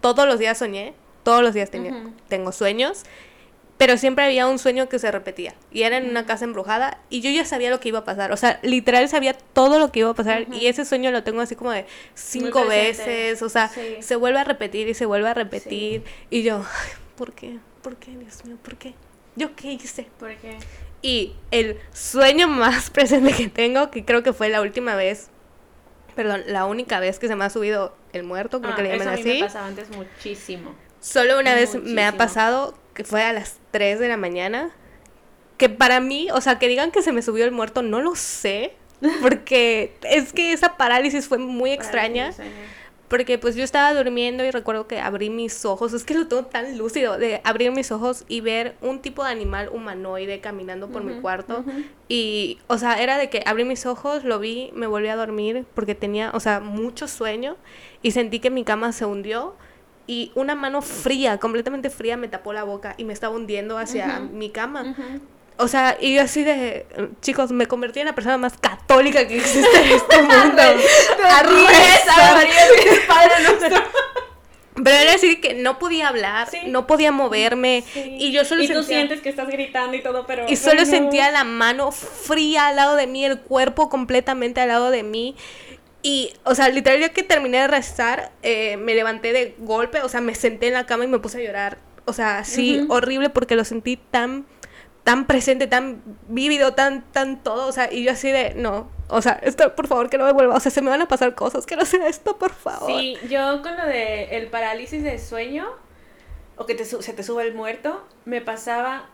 todos 0.00 0.26
los 0.26 0.38
días 0.38 0.58
soñé, 0.58 0.94
todos 1.22 1.42
los 1.42 1.54
días 1.54 1.70
tenía, 1.70 1.92
tengo 2.28 2.52
sueños, 2.52 3.04
pero 3.78 3.96
siempre 3.96 4.24
había 4.24 4.46
un 4.48 4.58
sueño 4.58 4.88
que 4.88 4.98
se 4.98 5.10
repetía 5.10 5.54
y 5.72 5.82
era 5.84 5.96
en 5.96 6.10
una 6.10 6.26
casa 6.26 6.44
embrujada 6.44 6.98
y 7.10 7.20
yo 7.20 7.30
ya 7.30 7.44
sabía 7.44 7.70
lo 7.70 7.80
que 7.80 7.88
iba 7.88 8.00
a 8.00 8.04
pasar, 8.04 8.32
o 8.32 8.36
sea, 8.36 8.58
literal 8.62 9.08
sabía 9.08 9.32
todo 9.34 9.78
lo 9.78 9.90
que 9.92 10.00
iba 10.00 10.10
a 10.10 10.14
pasar 10.14 10.46
y 10.52 10.66
ese 10.66 10.84
sueño 10.84 11.10
lo 11.12 11.22
tengo 11.22 11.40
así 11.40 11.54
como 11.56 11.70
de 11.70 11.86
cinco 12.14 12.66
veces, 12.66 13.40
o 13.42 13.48
sea, 13.48 13.68
Sí. 13.68 13.96
se 14.00 14.16
vuelve 14.16 14.40
a 14.40 14.44
repetir 14.44 14.88
y 14.88 14.94
se 14.94 15.06
vuelve 15.06 15.28
a 15.28 15.34
repetir 15.34 16.02
y 16.28 16.42
yo, 16.42 16.64
¿por 17.16 17.32
qué? 17.32 17.58
¿Por 17.82 17.96
qué, 17.96 18.10
Dios 18.10 18.44
mío? 18.44 18.56
¿Por 18.62 18.76
qué? 18.76 18.94
¿Yo 19.36 19.54
qué 19.54 19.72
hice? 19.72 20.08
Porque 20.18 20.58
Y 21.00 21.34
el 21.52 21.78
sueño 21.92 22.48
más 22.48 22.90
presente 22.90 23.32
que 23.32 23.48
tengo, 23.48 23.90
que 23.92 24.04
creo 24.04 24.24
que 24.24 24.32
fue 24.32 24.48
la 24.48 24.60
última 24.60 24.96
vez, 24.96 25.30
perdón, 26.16 26.42
la 26.48 26.64
única 26.66 26.98
vez 26.98 27.20
que 27.20 27.28
se 27.28 27.36
me 27.36 27.44
ha 27.44 27.50
subido 27.50 27.94
el 28.12 28.24
muerto, 28.24 28.60
creo 28.60 28.72
ah, 28.72 28.76
que 28.76 28.82
le 28.82 28.88
eso 28.96 29.04
llaman 29.04 29.14
a 29.14 29.16
mí 29.16 29.22
me 29.24 29.30
así. 29.30 29.40
pasaba 29.42 29.66
antes 29.68 29.88
muchísimo. 29.90 30.74
Solo 31.00 31.38
una 31.38 31.54
vez 31.54 31.76
me 31.80 32.04
ha 32.04 32.16
pasado 32.16 32.74
que 32.98 33.04
fue 33.04 33.22
a 33.22 33.32
las 33.32 33.58
3 33.70 34.00
de 34.00 34.08
la 34.08 34.16
mañana. 34.16 34.72
Que 35.56 35.68
para 35.68 36.00
mí, 36.00 36.26
o 36.32 36.40
sea, 36.40 36.58
que 36.58 36.66
digan 36.66 36.90
que 36.90 37.00
se 37.00 37.12
me 37.12 37.22
subió 37.22 37.44
el 37.44 37.52
muerto, 37.52 37.80
no 37.80 38.02
lo 38.02 38.16
sé. 38.16 38.72
Porque 39.22 39.94
es 40.02 40.32
que 40.32 40.52
esa 40.52 40.76
parálisis 40.76 41.28
fue 41.28 41.38
muy 41.38 41.70
extraña. 41.70 42.32
Porque 43.06 43.38
pues 43.38 43.54
yo 43.54 43.62
estaba 43.62 43.94
durmiendo 43.94 44.44
y 44.44 44.50
recuerdo 44.50 44.88
que 44.88 44.98
abrí 44.98 45.30
mis 45.30 45.64
ojos, 45.64 45.92
es 45.92 46.02
que 46.02 46.12
lo 46.14 46.26
tengo 46.26 46.46
tan 46.46 46.76
lúcido, 46.76 47.18
de 47.18 47.40
abrir 47.44 47.70
mis 47.70 47.92
ojos 47.92 48.24
y 48.26 48.40
ver 48.40 48.74
un 48.82 49.00
tipo 49.00 49.24
de 49.24 49.30
animal 49.30 49.70
humanoide 49.72 50.40
caminando 50.40 50.88
por 50.88 51.04
mi 51.04 51.20
cuarto. 51.20 51.64
Y, 52.08 52.58
o 52.66 52.78
sea, 52.78 53.00
era 53.00 53.16
de 53.16 53.30
que 53.30 53.44
abrí 53.46 53.64
mis 53.64 53.86
ojos, 53.86 54.24
lo 54.24 54.40
vi, 54.40 54.72
me 54.74 54.88
volví 54.88 55.06
a 55.06 55.14
dormir 55.14 55.64
porque 55.74 55.94
tenía, 55.94 56.32
o 56.34 56.40
sea, 56.40 56.58
mucho 56.58 57.06
sueño 57.06 57.56
y 58.02 58.10
sentí 58.10 58.40
que 58.40 58.50
mi 58.50 58.64
cama 58.64 58.90
se 58.90 59.06
hundió 59.06 59.54
y 60.08 60.32
una 60.34 60.56
mano 60.56 60.82
fría, 60.82 61.38
completamente 61.38 61.88
fría, 61.90 62.16
me 62.16 62.26
tapó 62.26 62.52
la 62.52 62.64
boca 62.64 62.94
y 62.96 63.04
me 63.04 63.12
estaba 63.12 63.36
hundiendo 63.36 63.78
hacia 63.78 64.20
Ujú. 64.24 64.34
mi 64.34 64.50
cama. 64.50 64.82
Ujú. 64.82 65.20
O 65.60 65.68
sea, 65.68 65.96
y 66.00 66.14
yo 66.14 66.22
así 66.22 66.42
de, 66.44 66.86
chicos, 67.20 67.50
me 67.52 67.66
convertí 67.66 68.00
en 68.00 68.06
la 68.06 68.14
persona 68.14 68.38
más 68.38 68.56
católica 68.58 69.26
que 69.28 69.36
existe 69.38 69.76
en 69.84 69.90
este 69.92 70.16
mundo. 70.22 70.62
A 70.62 71.42
rezar. 71.42 72.46
Padre 73.06 73.34
nuestro. 73.42 73.82
Pero 74.84 74.96
era 74.96 75.14
así 75.14 75.40
que 75.40 75.54
no 75.54 75.80
podía 75.80 76.06
hablar, 76.06 76.48
Sí. 76.48 76.58
no 76.68 76.86
podía 76.86 77.10
moverme 77.10 77.82
Sí. 77.92 78.16
y 78.20 78.30
yo 78.30 78.44
solo 78.44 78.62
y 78.62 78.68
tú 78.68 78.74
sentía 78.74 78.96
sientes 78.98 79.20
que 79.20 79.28
estás 79.28 79.48
gritando 79.48 79.96
y 79.96 80.02
todo, 80.04 80.24
pero 80.24 80.44
y 80.48 80.54
solo 80.54 80.82
no. 80.82 80.86
sentía 80.86 81.32
la 81.32 81.42
mano 81.42 81.90
fría 81.90 82.68
al 82.68 82.76
lado 82.76 82.94
de 82.94 83.08
mí, 83.08 83.24
el 83.24 83.40
cuerpo 83.40 83.88
completamente 83.88 84.60
al 84.60 84.68
lado 84.68 84.92
de 84.92 85.02
mí. 85.02 85.34
Y, 86.02 86.32
o 86.44 86.54
sea, 86.54 86.68
literal, 86.68 87.00
ya 87.00 87.08
que 87.10 87.22
terminé 87.22 87.58
de 87.58 87.66
rezar, 87.66 88.30
eh, 88.42 88.76
me 88.76 88.94
levanté 88.94 89.32
de 89.32 89.56
golpe, 89.58 90.00
o 90.02 90.08
sea, 90.08 90.20
me 90.20 90.34
senté 90.34 90.68
en 90.68 90.74
la 90.74 90.86
cama 90.86 91.04
y 91.04 91.08
me 91.08 91.18
puse 91.18 91.38
a 91.38 91.44
llorar. 91.44 91.78
O 92.04 92.12
sea, 92.12 92.44
sí, 92.44 92.86
horrible 92.88 93.30
porque 93.30 93.56
lo 93.56 93.64
sentí 93.64 93.96
tan, 93.96 94.46
tan 95.04 95.26
presente, 95.26 95.66
tan 95.66 96.02
vívido, 96.28 96.72
tan, 96.72 97.02
tan 97.12 97.42
todo. 97.42 97.66
O 97.66 97.72
sea, 97.72 97.92
y 97.92 98.04
yo 98.04 98.12
así 98.12 98.30
de, 98.30 98.54
no, 98.54 98.90
o 99.08 99.20
sea, 99.22 99.40
esto, 99.42 99.74
por 99.74 99.88
favor, 99.88 100.08
que 100.08 100.18
no 100.18 100.24
me 100.24 100.32
vuelva. 100.32 100.54
O 100.54 100.60
sea, 100.60 100.70
se 100.70 100.80
me 100.82 100.90
van 100.90 101.02
a 101.02 101.08
pasar 101.08 101.34
cosas, 101.34 101.66
que 101.66 101.76
no 101.76 101.84
sea 101.84 102.06
esto, 102.08 102.38
por 102.38 102.52
favor. 102.52 102.90
Sí, 102.90 103.16
yo 103.28 103.62
con 103.62 103.76
lo 103.76 103.86
de 103.86 104.36
el 104.36 104.48
parálisis 104.48 105.02
de 105.02 105.18
sueño 105.18 105.68
o 106.56 106.66
que 106.66 106.74
te 106.74 106.84
se 106.84 107.12
te 107.12 107.22
sube 107.22 107.42
el 107.42 107.54
muerto, 107.54 108.06
me 108.24 108.40
pasaba 108.40 109.08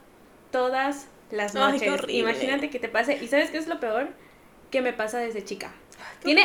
todas 0.50 1.08
las 1.30 1.54
Ay, 1.56 1.78
qué 1.78 1.90
noches. 1.90 2.10
Imagínate 2.10 2.70
que 2.70 2.78
te 2.78 2.88
pase. 2.88 3.18
¿Y 3.22 3.28
sabes 3.28 3.50
qué 3.50 3.58
es 3.58 3.66
lo 3.66 3.80
peor? 3.80 4.08
Que 4.70 4.80
me 4.82 4.92
pasa 4.92 5.18
desde 5.18 5.44
chica. 5.44 5.72
Tiene 6.22 6.42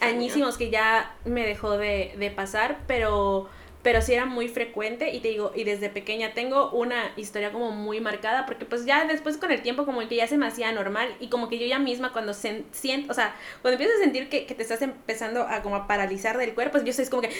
añísimos 0.00 0.58
que 0.58 0.70
ya 0.70 1.14
me 1.24 1.46
dejó 1.46 1.78
de, 1.78 2.14
de 2.18 2.30
pasar, 2.30 2.78
pero 2.86 3.48
pero 3.82 4.00
sí 4.00 4.14
era 4.14 4.26
muy 4.26 4.48
frecuente 4.48 5.10
y 5.10 5.20
te 5.20 5.28
digo, 5.28 5.52
y 5.54 5.64
desde 5.64 5.88
pequeña 5.88 6.34
tengo 6.34 6.70
una 6.70 7.12
historia 7.16 7.50
como 7.52 7.72
muy 7.72 8.00
marcada 8.00 8.46
porque 8.46 8.64
pues 8.64 8.84
ya 8.84 9.04
después 9.06 9.36
con 9.36 9.50
el 9.50 9.60
tiempo 9.62 9.84
como 9.84 10.06
que 10.08 10.16
ya 10.16 10.28
se 10.28 10.38
me 10.38 10.46
hacía 10.46 10.70
normal 10.72 11.14
y 11.18 11.28
como 11.28 11.48
que 11.48 11.58
yo 11.58 11.66
ya 11.66 11.80
misma 11.80 12.12
cuando 12.12 12.32
se, 12.32 12.64
siento, 12.70 13.10
o 13.10 13.14
sea, 13.14 13.34
cuando 13.60 13.74
empiezas 13.74 13.96
a 13.98 14.04
sentir 14.04 14.28
que, 14.28 14.46
que 14.46 14.54
te 14.54 14.62
estás 14.62 14.82
empezando 14.82 15.42
a 15.42 15.62
como 15.62 15.74
a 15.76 15.88
paralizar 15.88 16.38
del 16.38 16.54
cuerpo, 16.54 16.72
pues 16.72 16.84
yo 16.84 16.92
soy 16.92 17.06
como 17.06 17.22
que, 17.22 17.30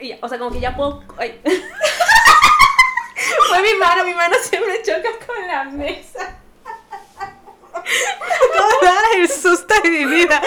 y 0.00 0.08
ya, 0.08 0.18
o 0.20 0.28
sea, 0.28 0.38
como 0.38 0.50
que 0.52 0.60
ya 0.60 0.76
puedo, 0.76 1.02
ay. 1.16 1.40
Fue 3.48 3.62
mi 3.62 3.74
mano, 3.78 4.04
mi 4.04 4.14
mano 4.14 4.34
siempre 4.42 4.82
choca 4.82 5.10
con 5.26 5.46
la 5.46 5.64
mesa. 5.64 6.39
El 9.16 9.28
susto 9.28 9.74
de 9.82 9.90
mi 9.90 10.04
vida. 10.06 10.40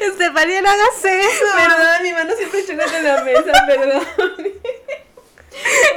Estefanía, 0.00 0.60
no 0.62 0.70
hagas 0.70 1.04
eso. 1.04 1.44
Perdón, 1.56 2.02
mi 2.02 2.12
mano 2.12 2.34
siempre 2.36 2.64
choca 2.66 2.84
con 2.84 3.02
la 3.04 3.22
mesa, 3.24 3.64
perdón. 3.66 4.06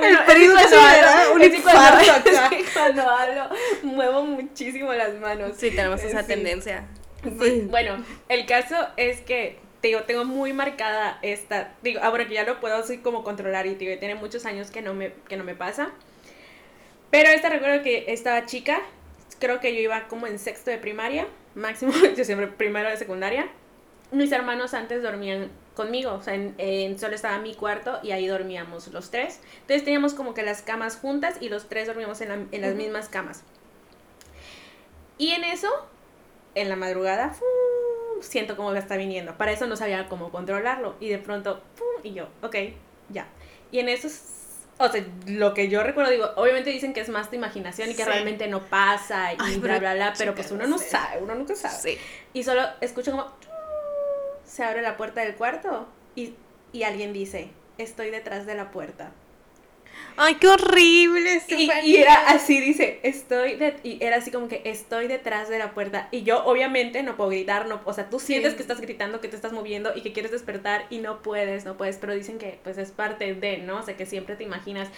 El 0.01 0.17
periodo 0.25 0.53
cuando 0.53 0.77
era 0.89 1.21
hablo, 1.23 1.33
un 1.33 1.41
es 1.41 1.61
cuando- 1.61 1.99
infarto 2.01 2.11
acá. 2.29 2.55
es 2.55 2.69
cuando 2.71 3.01
hablo, 3.09 3.49
muevo 3.83 4.21
muchísimo 4.23 4.93
las 4.93 5.13
manos. 5.15 5.53
Sí, 5.57 5.71
tenemos 5.71 6.01
esa 6.03 6.21
Sí. 6.21 6.27
tendencia. 6.27 6.85
Sí, 7.23 7.63
Bueno, 7.69 8.03
el 8.29 8.45
caso 8.45 8.75
es 8.95 9.19
que 9.21 9.59
te 9.81 9.89
digo, 9.89 10.03
tengo 10.03 10.23
muy 10.23 10.53
marcada 10.53 11.19
esta, 11.21 11.73
digo, 11.81 11.99
ahora 12.01 12.27
que 12.27 12.35
ya 12.35 12.43
lo 12.43 12.59
puedo 12.59 12.77
así 12.77 12.99
como 12.99 13.23
controlar 13.23 13.65
y 13.65 13.75
digo, 13.75 13.97
tiene 13.99 14.15
muchos 14.15 14.45
años 14.45 14.71
que 14.71 14.81
no 14.81 14.93
me 14.93 15.11
que 15.27 15.35
no 15.35 15.43
me 15.43 15.55
pasa. 15.55 15.89
Pero 17.11 17.29
esta 17.29 17.49
recuerdo 17.49 17.83
que 17.83 18.05
estaba 18.11 18.45
chica, 18.45 18.79
creo 19.39 19.59
que 19.59 19.73
yo 19.73 19.79
iba 19.81 20.07
como 20.07 20.27
en 20.27 20.39
sexto 20.39 20.71
de 20.71 20.77
primaria, 20.77 21.27
máximo, 21.55 21.93
yo 22.17 22.23
siempre 22.23 22.47
primero 22.47 22.89
de 22.89 22.97
secundaria. 22.97 23.47
Mis 24.11 24.31
hermanos 24.31 24.73
antes 24.73 25.03
dormían 25.03 25.49
conmigo, 25.75 26.13
o 26.13 26.21
sea, 26.23 26.33
en, 26.33 26.55
en- 26.57 26.97
solo 26.97 27.13
estaba 27.15 27.37
mi 27.39 27.53
cuarto 27.53 27.99
y 28.03 28.11
ahí 28.11 28.25
dormíamos 28.27 28.87
los 28.87 29.11
tres. 29.11 29.41
Entonces 29.61 29.83
teníamos 29.83 30.13
como 30.13 30.33
que 30.33 30.43
las 30.43 30.61
camas 30.61 30.97
juntas 30.97 31.35
y 31.41 31.49
los 31.49 31.67
tres 31.69 31.87
dormíamos 31.87 32.21
en, 32.21 32.29
la- 32.29 32.45
en 32.51 32.61
las 32.61 32.73
mismas 32.75 33.09
camas. 33.09 33.43
Y 35.17 35.31
en 35.31 35.43
eso, 35.43 35.67
en 36.55 36.69
la 36.69 36.75
madrugada, 36.75 37.31
¡fu! 37.31 37.43
siento 38.21 38.55
como 38.55 38.71
que 38.73 38.79
está 38.79 38.97
viniendo. 38.97 39.37
Para 39.37 39.51
eso 39.51 39.67
no 39.67 39.75
sabía 39.75 40.07
cómo 40.07 40.31
controlarlo. 40.31 40.95
Y 40.99 41.09
de 41.09 41.17
pronto, 41.19 41.61
y 42.03 42.13
yo, 42.13 42.27
ok, 42.41 42.55
ya. 43.09 43.27
Y 43.71 43.79
en 43.79 43.89
eso, 43.89 44.07
o 44.79 44.89
sea, 44.89 45.03
lo 45.25 45.53
que 45.53 45.69
yo 45.69 45.81
recuerdo, 45.83 46.11
digo, 46.11 46.31
obviamente 46.35 46.69
dicen 46.69 46.93
que 46.93 46.99
es 47.01 47.09
más 47.09 47.29
tu 47.29 47.35
imaginación 47.35 47.89
y 47.89 47.95
que 47.95 48.03
Sí. 48.03 48.09
realmente 48.09 48.47
no 48.47 48.63
pasa 48.65 49.33
y 49.33 49.37
Ay, 49.39 49.57
bla, 49.59 49.79
bla, 49.79 49.93
bla, 49.95 50.13
pero 50.17 50.35
pues 50.35 50.51
uno 50.51 50.63
no 50.63 50.69
no 50.71 50.77
sé. 50.77 50.89
sabe, 50.89 51.21
uno 51.21 51.33
nunca 51.35 51.55
sabe. 51.55 51.75
Sí. 51.77 51.97
Y 52.33 52.43
solo 52.43 52.61
escucho 52.81 53.11
como, 53.11 53.27
se 54.45 54.63
abre 54.63 54.81
la 54.81 54.95
puerta 54.97 55.21
del 55.21 55.35
cuarto 55.35 55.87
y, 56.15 56.35
y 56.71 56.83
alguien 56.83 57.11
dice, 57.13 57.49
estoy 57.77 58.09
detrás 58.11 58.45
de 58.45 58.55
la 58.55 58.71
puerta. 58.71 59.11
Ay, 60.17 60.35
qué 60.35 60.47
horrible. 60.47 61.41
Y, 61.47 61.69
y 61.83 61.97
era 61.97 62.15
así, 62.29 62.59
dice, 62.59 62.99
estoy 63.03 63.55
de, 63.55 63.75
y 63.83 64.03
era 64.03 64.17
así 64.17 64.31
como 64.31 64.47
que 64.47 64.61
estoy 64.65 65.07
detrás 65.07 65.47
de 65.49 65.59
la 65.59 65.71
puerta. 65.71 66.07
Y 66.11 66.23
yo 66.23 66.43
obviamente 66.45 67.03
no 67.03 67.15
puedo 67.15 67.29
gritar, 67.29 67.67
no, 67.67 67.81
o 67.85 67.93
sea, 67.93 68.09
tú 68.09 68.19
sientes 68.19 68.51
Sí. 68.51 68.55
que 68.57 68.61
estás 68.63 68.81
gritando, 68.81 69.21
que 69.21 69.27
te 69.27 69.35
estás 69.35 69.51
moviendo 69.53 69.91
y 69.95 70.01
que 70.01 70.13
quieres 70.13 70.31
despertar 70.31 70.85
y 70.89 70.99
no 70.99 71.21
puedes, 71.21 71.65
no 71.65 71.77
puedes, 71.77 71.97
pero 71.97 72.13
dicen 72.15 72.39
que 72.39 72.59
pues 72.63 72.77
es 72.77 72.91
parte 72.91 73.33
de, 73.35 73.57
¿no? 73.59 73.77
O 73.79 73.83
sea, 73.83 73.95
que 73.95 74.05
siempre 74.05 74.35
te 74.35 74.43
imaginas. 74.43 74.89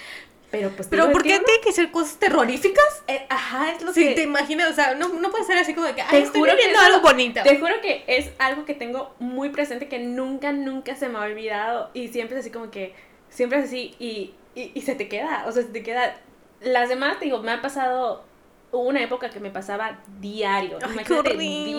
Pero 0.51 0.71
pues 0.71 0.87
Pero 0.87 1.11
¿por 1.11 1.27
es 1.27 1.33
qué 1.33 1.39
tiene 1.45 1.61
que 1.63 1.71
ser 1.71 1.91
cosas 1.91 2.17
terroríficas? 2.17 3.03
eh, 3.07 3.23
ajá, 3.29 3.71
es 3.73 3.83
lo 3.83 3.93
Si 3.93 4.03
que 4.03 4.15
te 4.15 4.23
imaginas, 4.23 4.71
o 4.71 4.73
sea, 4.73 4.95
no, 4.95 5.09
no 5.09 5.29
puede 5.29 5.43
ser 5.43 5.57
así 5.59 5.75
como 5.75 5.85
de 5.85 5.93
que, 5.93 6.01
Te 6.01 6.15
ay, 6.15 6.23
estoy 6.23 6.39
juro 6.39 6.51
que 6.53 6.57
viviendo 6.57 6.79
eso- 6.81 6.87
algo 6.95 7.01
bonito. 7.07 7.41
Te 7.43 7.59
juro 7.59 7.73
que 7.83 8.03
es 8.07 8.31
algo 8.39 8.65
que 8.65 8.73
tengo 8.73 9.13
muy 9.19 9.49
presente 9.49 9.87
que 9.87 9.99
nunca, 9.99 10.51
nunca 10.51 10.95
se 10.95 11.07
me 11.07 11.19
ha 11.19 11.21
olvidado 11.21 11.91
y 11.93 12.07
siempre 12.07 12.37
es 12.39 12.45
así 12.45 12.51
como 12.51 12.71
que, 12.71 12.95
siempre 13.29 13.59
es 13.59 13.65
así 13.65 13.93
y, 13.99 14.33
y, 14.59 14.71
y 14.75 14.81
se 14.81 14.95
te 14.95 15.07
queda, 15.07 15.45
o 15.47 15.51
sea, 15.51 15.63
se 15.63 15.69
te 15.69 15.83
queda. 15.83 16.17
Las 16.61 16.89
demás, 16.89 17.19
te 17.19 17.25
digo, 17.25 17.41
me 17.41 17.51
ha 17.51 17.61
pasado, 17.61 18.23
hubo 18.71 18.81
una 18.83 19.01
época 19.01 19.29
que 19.29 19.39
me 19.39 19.49
pasaba 19.49 19.99
diario, 20.19 20.77
Ay, 20.83 20.91
imagínate, 20.93 21.29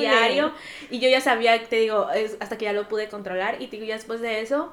diario, 0.01 0.53
y 0.91 0.99
yo 1.01 1.09
ya 1.09 1.21
sabía, 1.21 1.63
te 1.69 1.77
digo, 1.77 2.11
es 2.11 2.37
hasta 2.41 2.57
que 2.59 2.65
ya 2.65 2.73
lo 2.73 2.89
pude 2.89 3.09
controlar 3.09 3.61
y 3.61 3.67
te 3.67 3.77
digo, 3.77 3.87
ya 3.87 3.95
después 3.95 4.21
de 4.21 4.41
eso, 4.41 4.73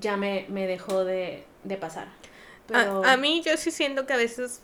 ya 0.00 0.16
me, 0.16 0.46
me 0.48 0.66
dejó 0.66 1.04
de, 1.04 1.44
de 1.64 1.76
pasar. 1.76 2.06
Pero- 2.66 3.04
A, 3.04 3.12
a 3.12 3.16
mí 3.16 3.42
yo 3.44 3.56
sí 3.56 3.70
siento 3.70 4.06
que 4.06 4.12
a 4.12 4.16
veces 4.16 4.62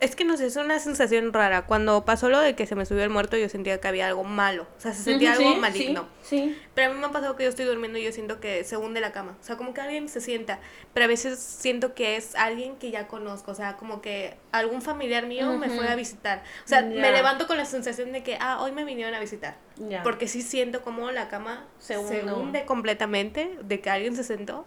es 0.00 0.14
que 0.16 0.24
no 0.24 0.36
sé, 0.36 0.46
es 0.46 0.56
una 0.56 0.78
sensación 0.78 1.32
rara. 1.32 1.66
Cuando 1.66 2.04
pasó 2.04 2.28
lo 2.28 2.38
de 2.40 2.54
que 2.54 2.66
se 2.66 2.74
me 2.74 2.86
subió 2.86 3.02
el 3.04 3.10
muerto, 3.10 3.36
yo 3.36 3.48
sentía 3.48 3.80
que 3.80 3.88
había 3.88 4.06
algo 4.06 4.24
malo. 4.24 4.66
O 4.76 4.80
sea, 4.80 4.92
se 4.92 5.02
sentía 5.02 5.32
Ujú, 5.32 5.38
algo 5.40 5.54
sí, 5.54 5.60
maligno. 5.60 6.08
Sí, 6.22 6.38
sí. 6.38 6.58
Pero 6.74 6.90
a 6.90 6.94
mí 6.94 7.00
me 7.00 7.06
ha 7.06 7.10
pasado 7.10 7.36
que 7.36 7.42
yo 7.44 7.48
estoy 7.48 7.64
durmiendo 7.64 7.98
y 7.98 8.04
yo 8.04 8.12
siento 8.12 8.40
que 8.40 8.64
se 8.64 8.76
hunde 8.76 9.00
la 9.00 9.12
cama. 9.12 9.36
O 9.40 9.42
sea, 9.44 9.56
como 9.56 9.74
que 9.74 9.80
alguien 9.80 10.08
se 10.08 10.20
sienta. 10.20 10.60
Pero 10.94 11.04
a 11.04 11.08
veces 11.08 11.38
siento 11.38 11.94
que 11.94 12.16
es 12.16 12.34
alguien 12.36 12.76
que 12.76 12.90
ya 12.90 13.06
conozco. 13.08 13.50
O 13.50 13.54
sea, 13.54 13.76
como 13.76 14.00
que 14.00 14.36
algún 14.52 14.82
familiar 14.82 15.26
mío 15.26 15.52
me 15.58 15.68
fue 15.70 15.88
a 15.88 15.94
visitar. 15.94 16.42
O 16.64 16.68
sea, 16.68 16.80
Ya. 16.82 17.00
me 17.00 17.10
levanto 17.12 17.46
con 17.46 17.56
la 17.56 17.64
sensación 17.64 18.12
de 18.12 18.22
que, 18.22 18.36
ah, 18.40 18.60
hoy 18.62 18.72
me 18.72 18.84
vinieron 18.84 19.14
a 19.14 19.20
visitar. 19.20 19.56
Ya. 19.76 20.02
Porque 20.02 20.28
sí 20.28 20.42
siento 20.42 20.82
como 20.82 21.10
la 21.10 21.28
cama 21.28 21.64
Se 21.78 21.94
se, 21.94 21.98
hunde. 22.20 22.32
hunde 22.32 22.64
completamente, 22.64 23.58
de 23.62 23.80
que 23.80 23.90
alguien 23.90 24.14
se 24.16 24.24
sentó. 24.24 24.66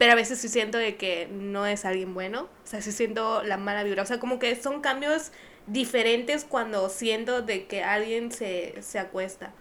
Pero 0.00 0.12
a 0.12 0.14
veces 0.14 0.38
sí 0.38 0.48
siento 0.48 0.78
de 0.78 0.96
que 0.96 1.28
no 1.30 1.66
es 1.66 1.84
alguien 1.84 2.14
bueno. 2.14 2.48
O 2.64 2.66
sea, 2.66 2.80
sí 2.80 2.90
siento 2.90 3.42
la 3.42 3.58
mala 3.58 3.84
vibra. 3.84 4.02
O 4.02 4.06
sea, 4.06 4.18
como 4.18 4.38
que 4.38 4.56
son 4.56 4.80
cambios 4.80 5.30
diferentes 5.66 6.46
cuando 6.46 6.88
siento 6.88 7.42
de 7.42 7.66
que 7.66 7.82
alguien 7.84 8.32
se, 8.32 8.80
se 8.80 8.98
acuesta. 8.98 9.52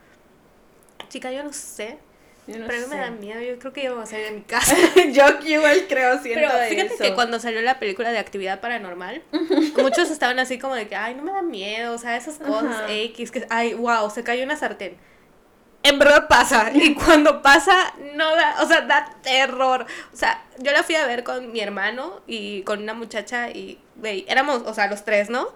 Chica, 1.10 1.30
yo 1.34 1.44
no 1.44 1.52
sé. 1.52 1.98
Yo 2.48 2.58
no 2.58 2.68
pero 2.68 2.88
mí 2.88 2.88
me 2.90 3.02
da 3.02 3.12
miedo. 3.12 3.42
Yo 3.42 3.60
creo 3.60 3.74
que 3.74 3.84
yo 3.84 3.90
me 3.90 3.96
voy 3.96 4.04
a 4.04 4.08
salir 4.08 4.28
de 4.28 4.32
mi 4.32 4.42
casa. 4.48 4.78
yo 5.12 5.26
igual 5.46 5.86
creo, 5.90 6.22
siento 6.22 6.40
Pero 6.40 6.70
fíjate 6.70 6.94
eso. 6.94 7.04
que 7.04 7.14
cuando 7.16 7.38
salió 7.42 7.60
la 7.62 7.78
película 7.78 8.10
de 8.10 8.20
actividad 8.20 8.62
paranormal, 8.62 9.22
muchos 9.78 10.10
estaban 10.10 10.40
así 10.40 10.58
como 10.58 10.74
de 10.74 10.88
que, 10.88 10.96
ay, 10.96 11.16
no 11.16 11.24
me 11.24 11.34
da 11.34 11.42
miedo, 11.42 11.94
o 11.94 11.98
sea, 11.98 12.16
esas 12.16 12.38
cosas 12.38 12.78
Ajá. 12.78 12.94
X, 12.94 13.32
que, 13.32 13.46
ay, 13.50 13.74
wow, 13.74 14.10
se 14.10 14.24
cayó 14.24 14.46
una 14.46 14.56
sartén. 14.56 14.96
En 15.82 15.98
verdad 15.98 16.28
pasa, 16.28 16.72
y 16.74 16.94
cuando 16.94 17.42
pasa, 17.42 17.94
no 18.16 18.36
da, 18.36 18.56
o 18.62 18.68
sea, 18.68 18.82
da 18.82 19.16
terror. 19.22 19.86
O 20.14 20.16
sea, 20.16 20.44
yo 20.58 20.72
la 20.72 20.84
fui 20.84 20.96
a 20.96 21.06
ver 21.06 21.24
con 21.24 21.52
mi 21.52 21.62
hermano 21.62 22.22
y 22.28 22.64
con 22.64 22.82
una 22.84 22.94
muchacha 22.94 23.50
y, 23.50 23.80
güey, 23.96 24.26
éramos, 24.28 24.64
o 24.66 24.74
sea, 24.74 24.88
los 24.88 25.06
tres, 25.06 25.30
¿no? 25.30 25.48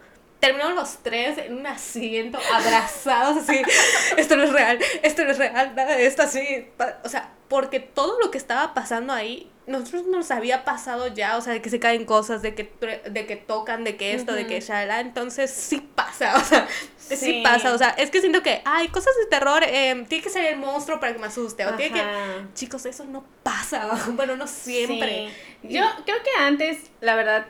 Terminamos 0.44 0.76
los 0.76 0.98
tres 0.98 1.38
en 1.38 1.58
un 1.58 1.66
asiento, 1.66 2.38
abrazados, 2.54 3.38
así, 3.38 3.62
esto 4.18 4.36
no 4.36 4.44
es 4.44 4.52
real, 4.52 4.78
esto 5.02 5.24
no 5.24 5.32
es 5.32 5.38
real, 5.38 5.74
nada 5.74 5.96
de 5.96 6.06
esto 6.06 6.24
así. 6.24 6.68
O 7.06 7.08
sea, 7.08 7.32
porque 7.48 7.80
todo 7.80 8.20
lo 8.20 8.30
que 8.30 8.38
estaba 8.38 8.74
pasando 8.74 9.14
ahí, 9.14 9.50
nosotros 9.68 10.06
nos 10.06 10.32
había 10.32 10.66
pasado 10.66 11.08
ya, 11.08 11.38
o 11.38 11.42
sea, 11.42 11.54
de 11.54 11.62
que 11.62 11.70
se 11.70 11.80
caen 11.80 12.04
cosas, 12.04 12.42
de 12.42 12.56
que, 12.56 12.70
de 13.10 13.26
que 13.26 13.38
tocan, 13.38 13.86
de 13.86 13.96
que 13.96 14.16
esto, 14.16 14.34
de 14.34 14.46
que 14.46 14.60
shala, 14.60 15.00
entonces 15.00 15.50
sí 15.50 15.80
pasa, 15.80 16.36
o 16.36 16.44
sea, 16.44 16.68
sí. 16.98 17.16
Sí. 17.16 17.42
pasa, 17.42 17.74
o 17.74 17.78
sea, 17.78 17.92
es 17.92 18.12
que 18.12 18.20
siento 18.20 18.44
que, 18.44 18.62
hay 18.66 18.90
cosas 18.90 19.14
de 19.16 19.28
terror, 19.28 19.64
eh, 19.64 20.04
tiene 20.10 20.22
que 20.26 20.30
salir 20.30 20.50
el 20.50 20.58
monstruo 20.58 21.00
para 21.00 21.14
que 21.14 21.20
me 21.20 21.28
asuste, 21.28 21.66
o 21.66 21.74
tiene 21.76 21.94
que... 21.94 22.02
Ajá. 22.02 22.50
Chicos, 22.54 22.86
eso 22.86 23.06
no 23.06 23.24
pasa, 23.44 23.98
bueno, 24.10 24.36
no 24.36 24.46
siempre. 24.46 25.30
Sí. 25.62 25.70
Yo 25.70 25.86
creo 26.04 26.18
que 26.22 26.44
antes, 26.44 26.92
la 27.00 27.16
verdad, 27.16 27.46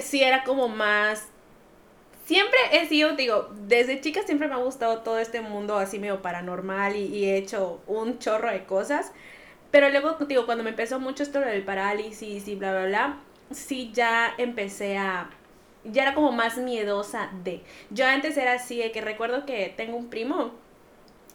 sí 0.00 0.22
era 0.22 0.44
como 0.44 0.68
más. 0.68 1.24
Siempre 2.26 2.58
he 2.72 2.88
sido, 2.88 3.14
digo, 3.14 3.50
desde 3.68 4.00
chica 4.00 4.20
siempre 4.24 4.48
me 4.48 4.54
ha 4.54 4.58
gustado 4.58 5.02
todo 5.02 5.20
este 5.20 5.40
mundo 5.40 5.78
así 5.78 6.00
medio 6.00 6.22
paranormal 6.22 6.96
y, 6.96 7.24
he 7.24 7.36
hecho 7.36 7.80
un 7.86 8.18
chorro 8.18 8.50
de 8.50 8.64
cosas. 8.64 9.12
Pero 9.70 9.90
luego, 9.90 10.16
digo, 10.26 10.44
cuando 10.44 10.64
me 10.64 10.70
empezó 10.70 10.98
mucho 10.98 11.22
esto 11.22 11.38
del 11.38 11.62
parálisis 11.62 12.48
y 12.48 12.56
bla, 12.56 12.72
bla, 12.72 12.86
bla, 12.86 13.18
sí 13.52 13.92
ya 13.94 14.34
empecé 14.38 14.98
a. 14.98 15.30
Ya 15.84 16.02
era 16.02 16.14
como 16.14 16.32
más 16.32 16.58
miedosa 16.58 17.30
de. 17.44 17.62
Yo 17.90 18.06
antes 18.06 18.36
era 18.36 18.54
así, 18.54 18.78
de 18.78 18.90
que 18.90 19.00
recuerdo 19.00 19.46
que 19.46 19.72
tengo 19.76 19.96
un 19.96 20.10
primo 20.10 20.50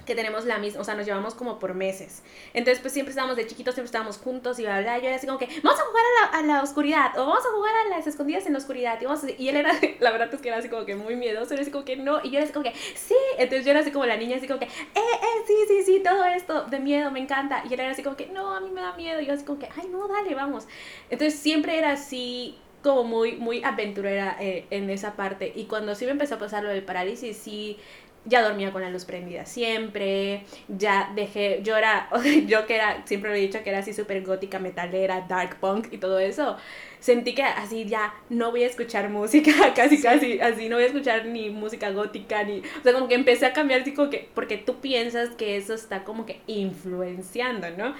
que 0.05 0.15
tenemos 0.15 0.45
la 0.45 0.57
misma, 0.57 0.81
o 0.81 0.83
sea, 0.83 0.95
nos 0.95 1.05
llevamos 1.05 1.35
como 1.35 1.59
por 1.59 1.73
meses. 1.73 2.23
Entonces, 2.53 2.79
pues 2.81 2.93
siempre 2.93 3.11
estábamos 3.11 3.37
de 3.37 3.45
chiquitos, 3.47 3.75
siempre 3.75 3.85
estábamos 3.87 4.17
juntos 4.17 4.57
y 4.59 4.63
bla, 4.63 4.81
bla. 4.81 4.97
Yo 4.99 5.07
era 5.07 5.15
así 5.15 5.27
como 5.27 5.37
que, 5.37 5.47
vamos 5.63 5.79
a 5.79 5.83
jugar 5.83 6.03
a 6.03 6.31
la, 6.31 6.39
a 6.39 6.55
la 6.57 6.63
oscuridad, 6.63 7.17
o 7.17 7.25
vamos 7.25 7.45
a 7.45 7.49
jugar 7.55 7.73
a 7.85 7.89
las 7.89 8.07
escondidas 8.07 8.45
en 8.47 8.53
la 8.53 8.59
oscuridad. 8.59 8.99
Y, 9.01 9.05
vamos 9.05 9.23
a- 9.23 9.29
y 9.31 9.49
él 9.49 9.55
era, 9.57 9.71
la 9.99 10.11
verdad 10.11 10.33
es 10.33 10.41
que 10.41 10.47
era 10.49 10.57
así 10.57 10.69
como 10.69 10.85
que 10.85 10.95
muy 10.95 11.15
miedoso, 11.15 11.53
era 11.53 11.61
así 11.61 11.71
como 11.71 11.85
que 11.85 11.95
no. 11.97 12.19
Y 12.23 12.29
yo 12.31 12.37
era 12.37 12.43
así 12.43 12.53
como 12.53 12.63
que, 12.63 12.73
sí. 12.95 13.15
Entonces 13.37 13.65
yo 13.65 13.71
era 13.71 13.81
así 13.81 13.91
como 13.91 14.05
la 14.05 14.17
niña, 14.17 14.37
así 14.37 14.47
como 14.47 14.59
que, 14.59 14.65
eh, 14.65 14.69
eh, 14.95 15.43
sí, 15.47 15.53
sí, 15.67 15.83
sí, 15.83 16.01
todo 16.03 16.23
esto 16.25 16.63
de 16.65 16.79
miedo 16.79 17.11
me 17.11 17.19
encanta. 17.19 17.63
Y 17.69 17.73
él 17.73 17.79
era 17.79 17.91
así 17.91 18.03
como 18.03 18.15
que, 18.15 18.27
no, 18.27 18.53
a 18.55 18.59
mí 18.59 18.69
me 18.71 18.81
da 18.81 18.93
miedo. 18.95 19.21
Y 19.21 19.25
yo 19.27 19.33
así 19.33 19.43
como 19.45 19.59
que, 19.59 19.69
ay, 19.77 19.87
no, 19.89 20.07
dale, 20.07 20.33
vamos. 20.35 20.67
Entonces 21.09 21.39
siempre 21.39 21.77
era 21.77 21.91
así 21.91 22.57
como 22.83 23.03
muy, 23.03 23.33
muy 23.33 23.63
aventurera 23.63 24.37
eh, 24.39 24.65
en 24.71 24.89
esa 24.89 25.15
parte. 25.15 25.51
Y 25.55 25.65
cuando 25.65 25.93
sí 25.95 26.05
me 26.05 26.11
empezó 26.11 26.35
a 26.35 26.39
pasar 26.39 26.63
lo 26.63 26.69
del 26.69 26.83
parálisis, 26.83 27.37
sí, 27.37 27.77
ya 28.25 28.43
dormía 28.43 28.71
con 28.71 28.81
la 28.81 28.89
luz 28.89 29.05
prendida 29.05 29.45
siempre, 29.45 30.43
ya 30.67 31.11
dejé, 31.15 31.61
yo 31.63 31.75
era, 31.75 32.09
yo 32.47 32.65
que 32.65 32.75
era, 32.75 33.05
siempre 33.05 33.31
lo 33.31 33.35
he 33.35 33.39
dicho 33.39 33.63
que 33.63 33.69
era 33.69 33.79
así 33.79 33.93
súper 33.93 34.23
gótica, 34.23 34.59
metalera, 34.59 35.25
dark 35.27 35.59
punk 35.59 35.87
y 35.91 35.97
todo 35.97 36.19
eso, 36.19 36.57
sentí 36.99 37.33
que 37.33 37.43
así 37.43 37.85
ya 37.85 38.13
no 38.29 38.51
voy 38.51 38.63
a 38.63 38.67
escuchar 38.67 39.09
música, 39.09 39.51
casi, 39.75 40.01
casi, 40.01 40.39
así 40.39 40.69
no 40.69 40.75
voy 40.75 40.83
a 40.83 40.87
escuchar 40.87 41.25
ni 41.25 41.49
música 41.49 41.89
gótica, 41.91 42.43
ni, 42.43 42.59
o 42.59 42.83
sea, 42.83 42.93
como 42.93 43.07
que 43.07 43.15
empecé 43.15 43.45
a 43.47 43.53
cambiar 43.53 43.81
así 43.81 43.93
como 43.93 44.09
que, 44.09 44.29
porque 44.33 44.57
tú 44.57 44.79
piensas 44.81 45.29
que 45.31 45.57
eso 45.57 45.73
está 45.73 46.03
como 46.03 46.25
que 46.25 46.41
influenciando, 46.47 47.69
¿no? 47.71 47.95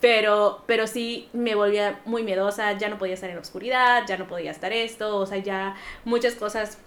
Pero, 0.00 0.62
pero 0.66 0.86
sí 0.86 1.28
me 1.32 1.54
volvía 1.54 2.00
muy 2.04 2.22
miedosa, 2.22 2.76
ya 2.76 2.90
no 2.90 2.98
podía 2.98 3.14
estar 3.14 3.30
en 3.30 3.36
la 3.36 3.42
oscuridad, 3.42 4.04
ya 4.06 4.18
no 4.18 4.28
podía 4.28 4.50
estar 4.50 4.72
esto, 4.72 5.16
o 5.16 5.26
sea, 5.26 5.38
ya 5.38 5.76
muchas 6.04 6.34
cosas 6.34 6.78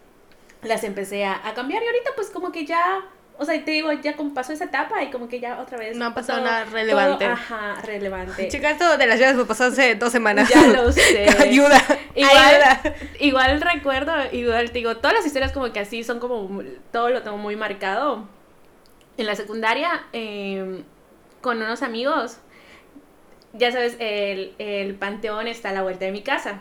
las 0.67 0.83
empecé 0.83 1.25
a, 1.25 1.47
a 1.47 1.53
cambiar 1.53 1.83
y 1.83 1.85
ahorita 1.87 2.11
pues 2.15 2.29
como 2.29 2.51
que 2.51 2.65
ya, 2.65 3.01
o 3.37 3.45
sea, 3.45 3.63
te 3.63 3.71
digo, 3.71 3.91
ya 3.91 4.15
como 4.15 4.33
pasó 4.33 4.53
esa 4.53 4.65
etapa 4.65 5.03
y 5.03 5.09
como 5.11 5.27
que 5.27 5.39
ya 5.39 5.59
otra 5.59 5.77
vez. 5.77 5.95
No 5.95 6.05
ha 6.05 6.13
pasado 6.13 6.41
nada 6.41 6.65
relevante. 6.65 7.25
todo, 7.25 7.33
ajá, 7.33 7.81
relevante. 7.83 8.47
Chicas, 8.47 8.73
esto 8.73 8.97
de 8.97 9.07
las 9.07 9.19
llaves 9.19 9.35
me 9.35 9.45
pasó 9.45 9.65
hace 9.65 9.95
dos 9.95 10.11
semanas. 10.11 10.49
Ya 10.49 10.67
lo 10.67 10.91
sé. 10.91 11.27
Ayuda. 11.39 11.81
Igual, 12.15 12.37
ayuda. 12.37 12.95
igual 13.19 13.61
recuerdo, 13.61 14.13
igual 14.31 14.71
te 14.71 14.79
digo, 14.79 14.97
todas 14.97 15.15
las 15.15 15.25
historias 15.25 15.51
como 15.51 15.71
que 15.71 15.79
así 15.79 16.03
son 16.03 16.19
como, 16.19 16.61
todo 16.91 17.09
lo 17.09 17.21
tengo 17.21 17.37
muy 17.37 17.55
marcado. 17.55 18.27
En 19.17 19.25
la 19.25 19.35
secundaria, 19.35 20.03
eh, 20.13 20.83
con 21.41 21.57
unos 21.61 21.81
amigos. 21.81 22.37
Ya 23.53 23.71
sabes, 23.71 23.95
el, 23.99 24.53
el 24.59 24.95
panteón 24.95 25.47
está 25.47 25.69
a 25.69 25.73
la 25.73 25.81
vuelta 25.81 26.05
de 26.05 26.11
mi 26.11 26.21
casa. 26.21 26.59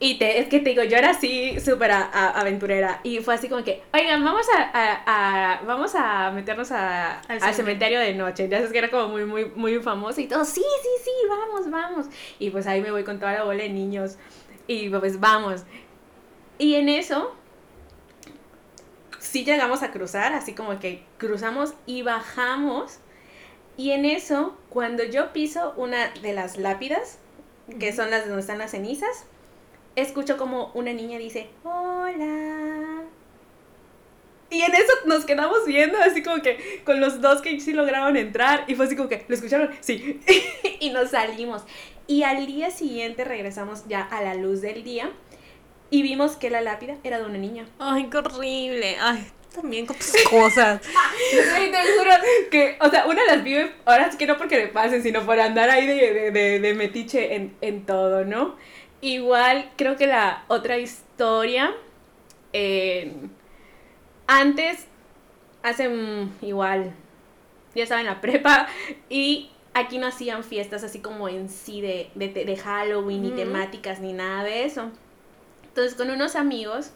Y 0.00 0.18
te, 0.18 0.40
es 0.40 0.48
que 0.48 0.58
te 0.58 0.70
digo, 0.70 0.82
yo 0.82 0.96
era 0.96 1.10
así 1.10 1.58
súper 1.60 1.92
aventurera. 1.92 3.00
Y 3.04 3.20
fue 3.20 3.34
así 3.34 3.48
como 3.48 3.62
que, 3.62 3.82
oigan, 3.94 4.24
vamos 4.24 4.46
a, 4.54 5.60
vamos 5.66 5.94
a 5.94 6.30
meternos 6.32 6.72
a, 6.72 7.20
al, 7.20 7.54
cementerio. 7.54 8.00
de 8.00 8.14
noche. 8.14 8.48
Ya 8.48 8.58
sabes 8.58 8.72
que 8.72 8.78
era 8.78 8.90
como 8.90 9.08
muy, 9.08 9.24
muy, 9.24 9.44
muy 9.54 9.78
famoso 9.80 10.20
y 10.20 10.26
todo. 10.26 10.44
Sí, 10.44 10.62
sí, 10.82 10.88
sí, 11.04 11.10
vamos, 11.28 11.70
vamos. 11.70 12.06
Y 12.38 12.50
pues 12.50 12.66
ahí 12.66 12.80
me 12.80 12.90
voy 12.90 13.04
con 13.04 13.18
toda 13.18 13.32
la 13.32 13.44
bola 13.44 13.62
de 13.62 13.68
niños. 13.68 14.18
Y 14.66 14.88
pues 14.88 15.20
vamos. 15.20 15.64
Y 16.58 16.74
en 16.74 16.88
eso, 16.88 17.34
sí 19.18 19.44
llegamos 19.44 19.82
a 19.82 19.90
cruzar, 19.90 20.32
así 20.32 20.54
como 20.54 20.78
que 20.80 21.04
cruzamos 21.18 21.74
y 21.86 22.02
bajamos. 22.02 22.98
Y 23.76 23.92
en 23.92 24.04
eso, 24.04 24.56
cuando 24.70 25.04
yo 25.04 25.32
piso 25.32 25.72
una 25.76 26.10
de 26.22 26.32
las 26.32 26.56
lápidas, 26.56 27.18
que 27.78 27.92
son 27.92 28.10
las 28.10 28.26
donde 28.26 28.40
están 28.40 28.58
las 28.58 28.72
cenizas, 28.72 29.26
escucho 29.96 30.36
como 30.36 30.70
una 30.74 30.92
niña 30.92 31.18
dice, 31.18 31.48
hola. 31.62 33.02
Y 34.50 34.62
en 34.62 34.74
eso 34.74 34.92
nos 35.06 35.24
quedamos 35.24 35.66
viendo, 35.66 35.98
así 35.98 36.22
como 36.22 36.40
que 36.40 36.82
con 36.84 37.00
los 37.00 37.20
dos 37.20 37.42
que 37.42 37.58
sí 37.60 37.72
lograron 37.72 38.16
entrar. 38.16 38.64
Y 38.68 38.74
fue 38.74 38.86
así 38.86 38.94
como 38.94 39.08
que, 39.08 39.24
¿lo 39.26 39.34
escucharon? 39.34 39.70
Sí. 39.80 40.20
y 40.80 40.90
nos 40.90 41.10
salimos. 41.10 41.62
Y 42.06 42.22
al 42.22 42.46
día 42.46 42.70
siguiente 42.70 43.24
regresamos 43.24 43.88
ya 43.88 44.02
a 44.02 44.22
la 44.22 44.34
luz 44.34 44.60
del 44.60 44.84
día. 44.84 45.10
Y 45.90 46.02
vimos 46.02 46.36
que 46.36 46.50
la 46.50 46.60
lápida 46.60 46.96
era 47.02 47.18
de 47.18 47.24
una 47.24 47.38
niña. 47.38 47.66
Ay, 47.78 48.08
qué 48.10 48.18
horrible. 48.18 48.96
Ay, 49.00 49.26
también 49.54 49.86
con 49.86 49.96
tus 49.96 50.12
cosas. 50.28 50.80
Ay, 51.54 51.70
te 51.70 51.78
juro 51.98 52.10
que, 52.50 52.76
o 52.80 52.90
sea, 52.90 53.06
una 53.06 53.24
las 53.24 53.44
vive, 53.44 53.72
ahora 53.84 54.10
sí 54.10 54.18
que 54.18 54.26
no 54.26 54.36
porque 54.36 54.56
le 54.56 54.68
pasen, 54.68 55.02
sino 55.02 55.24
por 55.24 55.38
andar 55.38 55.70
ahí 55.70 55.86
de, 55.86 56.30
de, 56.30 56.60
de, 56.60 56.74
metiche 56.74 57.34
en, 57.36 57.56
en 57.60 57.86
todo, 57.86 58.24
¿no? 58.24 58.56
Igual 59.04 59.70
creo 59.76 59.96
que 59.96 60.06
la 60.06 60.46
otra 60.48 60.78
historia, 60.78 61.74
antes, 64.26 64.86
hace 65.62 65.90
igual, 66.40 66.94
ya 67.74 67.82
estaba 67.82 68.00
en 68.00 68.06
la 68.06 68.20
prepa 68.22 68.66
y 69.10 69.50
aquí 69.74 69.98
no 69.98 70.06
hacían 70.06 70.42
fiestas 70.42 70.84
así 70.84 71.00
como 71.00 71.28
en 71.28 71.50
sí 71.50 71.82
de, 71.82 72.12
de, 72.14 72.56
Halloween, 72.56 73.24
ni 73.24 73.30
temáticas, 73.32 74.00
ni 74.00 74.14
nada 74.14 74.42
de 74.42 74.64
eso. 74.64 74.90
Entonces 75.64 75.96
con 75.96 76.08
unos 76.08 76.34
amigos 76.34 76.92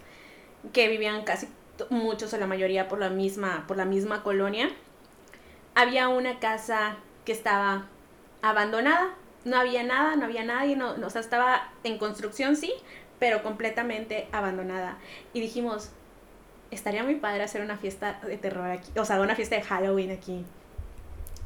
que 0.73 0.89
vivían 0.89 1.25
casi 1.25 1.47
muchos 1.91 2.33
o 2.33 2.39
la 2.39 2.47
mayoría 2.47 2.89
por 2.89 3.01
la 3.01 3.11
misma, 3.11 3.67
por 3.69 3.77
la 3.77 3.85
misma 3.85 4.23
colonia, 4.23 4.71
había 5.75 6.09
una 6.09 6.39
casa 6.39 6.97
que 7.27 7.33
estaba 7.33 7.87
abandonada 8.41 9.15
no 9.45 9.57
había 9.59 9.83
nada, 9.83 10.17
no 10.17 10.25
había 10.25 10.45
nadie, 10.45 10.77
no, 10.77 10.95
o 11.05 11.11
sea, 11.11 11.21
estaba 11.21 11.73
en 11.85 11.99
construcción, 11.99 12.57
sí, 12.57 12.73
pero 13.19 13.43
completamente 13.43 14.29
abandonada. 14.33 14.99
Y 15.33 15.41
dijimos, 15.41 15.91
estaría 16.71 17.03
muy 17.03 17.17
padre 17.17 17.43
hacer 17.43 17.63
una 17.63 17.77
fiesta 17.77 18.21
de 18.25 18.37
terror 18.37 18.71
aquí, 18.71 18.91
o 18.99 19.05
sea, 19.05 19.21
una 19.21 19.35
fiesta 19.35 19.57
de 19.57 19.63
Halloween 19.63 20.11
aquí. 20.11 20.45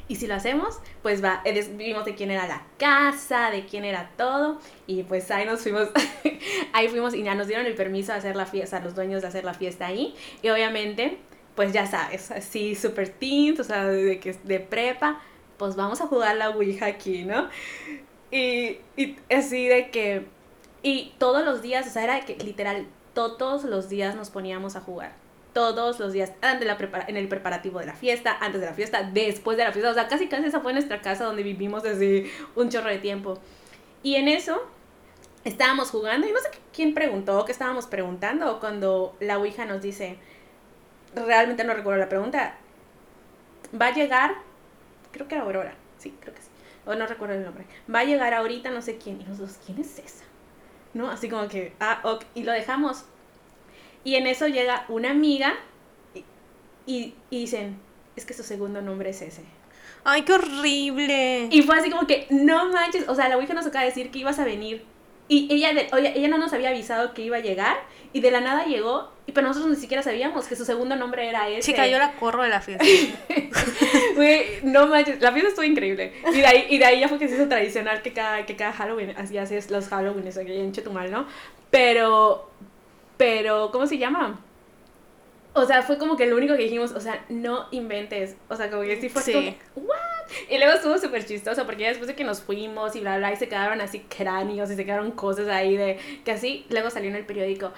Y 0.09 0.17
si 0.17 0.27
lo 0.27 0.35
hacemos, 0.35 0.79
pues 1.03 1.23
va, 1.25 1.41
eh, 1.45 1.69
vimos 1.75 2.05
de 2.05 2.15
quién 2.15 2.31
era 2.31 2.47
la 2.47 2.67
casa, 2.77 3.51
de 3.51 3.65
quién 3.65 3.85
era 3.85 4.11
todo, 4.17 4.61
y 4.87 5.05
pues 5.05 5.31
ahí 5.31 5.47
nos 5.47 5.63
fuimos, 5.63 5.89
ahí 6.73 6.89
fuimos 6.89 7.15
y 7.15 7.23
ya 7.23 7.35
nos 7.35 7.47
dieron 7.47 7.67
el 7.67 7.75
permiso 7.75 8.13
de 8.13 8.19
hacer 8.19 8.37
la 8.37 8.47
fiesta, 8.47 8.81
los 8.81 8.95
dueños 8.95 9.23
de 9.23 9.29
hacer 9.29 9.45
la 9.45 9.55
fiesta 9.55 9.87
ahí, 9.87 10.15
y 10.43 10.49
obviamente, 10.51 11.19
pues 11.55 11.73
ya 11.73 11.87
sabes, 11.87 12.31
así 12.31 12.75
super 12.75 13.09
teens, 13.09 13.61
o 13.61 13.65
sea, 13.65 13.87
de, 13.87 14.19
que, 14.19 14.35
de 14.45 14.61
prepa, 14.61 15.23
pues 15.63 15.77
vamos 15.77 16.01
a 16.01 16.09
jugar 16.09 16.35
la 16.35 16.51
Ouija 16.51 16.87
aquí, 16.87 17.23
¿no? 17.23 17.49
Y, 18.33 18.81
y 18.97 19.17
así 19.33 19.69
de 19.69 19.91
que, 19.91 20.27
y 20.83 21.15
todos 21.19 21.45
los 21.45 21.63
días, 21.63 21.87
o 21.87 21.91
sea, 21.91 22.03
era 22.03 22.25
que 22.25 22.35
literal, 22.35 22.89
todos 23.15 23.63
los 23.63 23.89
días 23.89 24.17
nos 24.17 24.29
poníamos 24.31 24.75
a 24.75 24.81
jugar. 24.81 25.13
Todos 25.53 26.01
los 26.01 26.13
días, 26.13 26.33
antes 26.41 26.67
la 26.67 26.77
en 27.07 27.17
el 27.17 27.29
preparativo 27.29 27.79
de 27.79 27.87
la 27.87 27.95
fiesta, 27.95 28.37
antes 28.41 28.61
de 28.61 28.67
la 28.67 28.75
fiesta, 28.75 29.05
después 29.05 29.57
de 29.57 29.63
la 29.63 29.71
fiesta. 29.71 29.93
O 29.93 29.95
sea, 29.95 30.09
casi 30.09 30.27
casi 30.27 30.47
esa 30.47 30.59
fue 30.59 30.73
nuestra 30.73 31.01
casa 31.01 31.27
donde 31.27 31.45
vivimos 31.45 31.85
desde 31.85 32.29
un 32.57 32.69
chorro 32.69 32.89
de 32.89 32.99
tiempo. 32.99 33.39
Y 34.03 34.17
en 34.17 34.27
eso 34.27 34.69
estábamos 35.45 35.91
jugando 35.91 36.27
y 36.27 36.33
no 36.33 36.41
sé 36.41 36.49
quién 36.75 36.93
preguntó, 36.93 37.45
qué 37.45 37.53
estábamos 37.53 37.87
preguntando 37.87 38.59
cuando 38.59 39.15
la 39.21 39.39
Ouija 39.39 39.65
nos 39.65 39.81
dice, 39.81 40.19
realmente 41.15 41.63
no 41.63 41.73
recuerdo 41.73 42.01
la 42.01 42.09
pregunta, 42.09 42.57
va 43.81 43.87
a 43.87 43.95
llegar 43.95 44.51
creo 45.13 45.29
que 45.29 45.35
era 45.35 45.45
Aurora, 45.45 45.75
sí, 45.99 46.15
creo 46.21 46.35
que 46.35 46.43
sí, 46.43 46.49
o 46.85 46.95
no 46.95 47.07
recuerdo 47.07 47.35
el 47.35 47.45
nombre, 47.45 47.65
va 47.93 48.01
a 48.01 48.05
llegar 48.05 48.35
ahorita 48.35 48.71
no 48.71 48.83
sé 48.83 48.99
quién, 48.99 49.21
y 49.21 49.25
nosotros, 49.25 49.59
¿quién 49.65 49.79
es 49.79 49.99
esa? 49.99 50.25
¿No? 50.95 51.11
Así 51.11 51.29
como 51.29 51.49
que, 51.49 51.75
ah, 51.81 52.01
ok, 52.03 52.25
y 52.35 52.43
lo 52.43 52.53
dejamos. 52.53 53.05
Y 54.05 54.17
en 54.17 54.27
eso 54.27 54.49
llega 54.49 54.85
una 54.89 55.11
amiga 55.11 55.55
y, 56.87 57.15
y, 57.31 57.41
dicen, 57.41 57.79
es 58.17 58.27
que 58.27 58.35
su 58.35 58.43
segundo 58.43 58.83
nombre 58.83 59.11
es 59.11 59.23
ese. 59.23 59.43
¡Ay, 60.05 60.23
qué 60.23 60.33
horrible! 60.33 61.49
Y 61.51 61.63
fue 61.63 61.79
así 61.79 61.89
como 61.89 62.07
que, 62.07 62.27
no 62.31 62.71
manches, 62.71 63.09
o 63.09 63.15
sea, 63.15 63.29
la 63.29 63.37
Ouija 63.37 63.55
nos 63.55 63.67
acaba 63.67 63.85
de 63.85 63.91
decir 63.91 64.11
que 64.11 64.19
ibas 64.19 64.39
a 64.39 64.45
venir. 64.45 64.85
Y 65.29 65.49
ella, 65.51 65.73
de, 65.73 65.89
ella 66.15 66.29
no 66.29 66.39
nos 66.39 66.53
había 66.53 66.71
avisado 66.71 67.15
que 67.15 67.23
iba 67.23 67.37
a 67.37 67.41
llegar 67.41 67.77
y 68.13 68.21
de 68.21 68.31
la 68.31 68.41
nada 68.41 68.65
llegó, 68.67 69.11
y 69.27 69.33
pero 69.33 69.49
nosotros 69.49 69.73
ni 69.73 69.81
siquiera 69.81 70.03
sabíamos 70.03 70.47
que 70.47 70.57
su 70.57 70.65
segundo 70.65 70.97
nombre 70.97 71.29
era 71.29 71.49
ese. 71.49 71.73
Chica, 71.73 71.87
yo 71.87 71.99
la 71.99 72.13
corro 72.13 72.43
de 72.43 72.51
la 72.51 72.61
fiesta. 72.61 72.85
no 74.65 74.87
manches, 74.87 75.21
la 75.21 75.33
fiesta 75.33 75.49
estuvo 75.49 75.65
increíble. 75.65 76.13
Y 76.33 76.39
de 76.39 76.47
ahí, 76.47 76.67
y 76.69 76.79
de 76.79 76.85
ahí 76.85 77.01
ya 77.01 77.09
fue 77.09 77.19
que 77.19 77.29
se 77.29 77.37
hizo 77.37 77.49
tradicional 77.49 78.03
que 78.03 78.13
cada, 78.13 78.45
que 78.45 78.57
cada 78.57 78.73
Halloween, 78.73 79.15
así 79.17 79.39
haces 79.39 79.71
los 79.71 79.89
Halloween 79.89 80.29
aquí 80.29 80.53
en 80.53 80.73
Chetumal, 80.73 81.11
¿no? 81.11 81.27
Pero, 81.71 82.51
pero, 83.17 83.71
¿cómo 83.71 83.87
se 83.87 83.97
llama? 83.97 84.41
O 85.55 85.65
sea, 85.65 85.83
fue 85.83 85.99
como 85.99 86.17
que 86.17 86.27
lo 86.27 86.37
único 86.37 86.57
que 86.57 86.65
dijimos, 86.65 86.93
o 86.93 87.01
sea, 87.01 87.25
no 87.29 87.67
inventes. 87.71 88.37
O 88.49 88.57
sea, 88.57 88.71
como 88.71 88.83
que 88.83 89.01
sí 89.01 89.09
fue 89.09 89.23
sí. 89.23 89.57
Como, 89.75 89.87
¿what? 89.89 90.12
Y 90.49 90.59
luego 90.59 90.75
estuvo 90.75 90.99
súper 90.99 91.25
chistoso 91.25 91.67
porque 91.67 91.89
después 91.89 92.09
de 92.09 92.15
que 92.15 92.25
nos 92.25 92.41
fuimos 92.43 92.97
y 92.97 93.01
bla, 93.01 93.19
bla, 93.19 93.33
y 93.33 93.37
se 93.37 93.49
quedaron 93.49 93.81
así 93.81 94.01
cráneos 94.01 94.71
y 94.71 94.77
se 94.77 94.85
quedaron 94.85 95.11
cosas 95.13 95.49
ahí 95.49 95.77
de 95.77 95.99
que 96.25 96.33
así, 96.33 96.67
luego 96.71 96.91
salió 96.91 97.11
en 97.11 97.17
el 97.17 97.27
periódico 97.27 97.73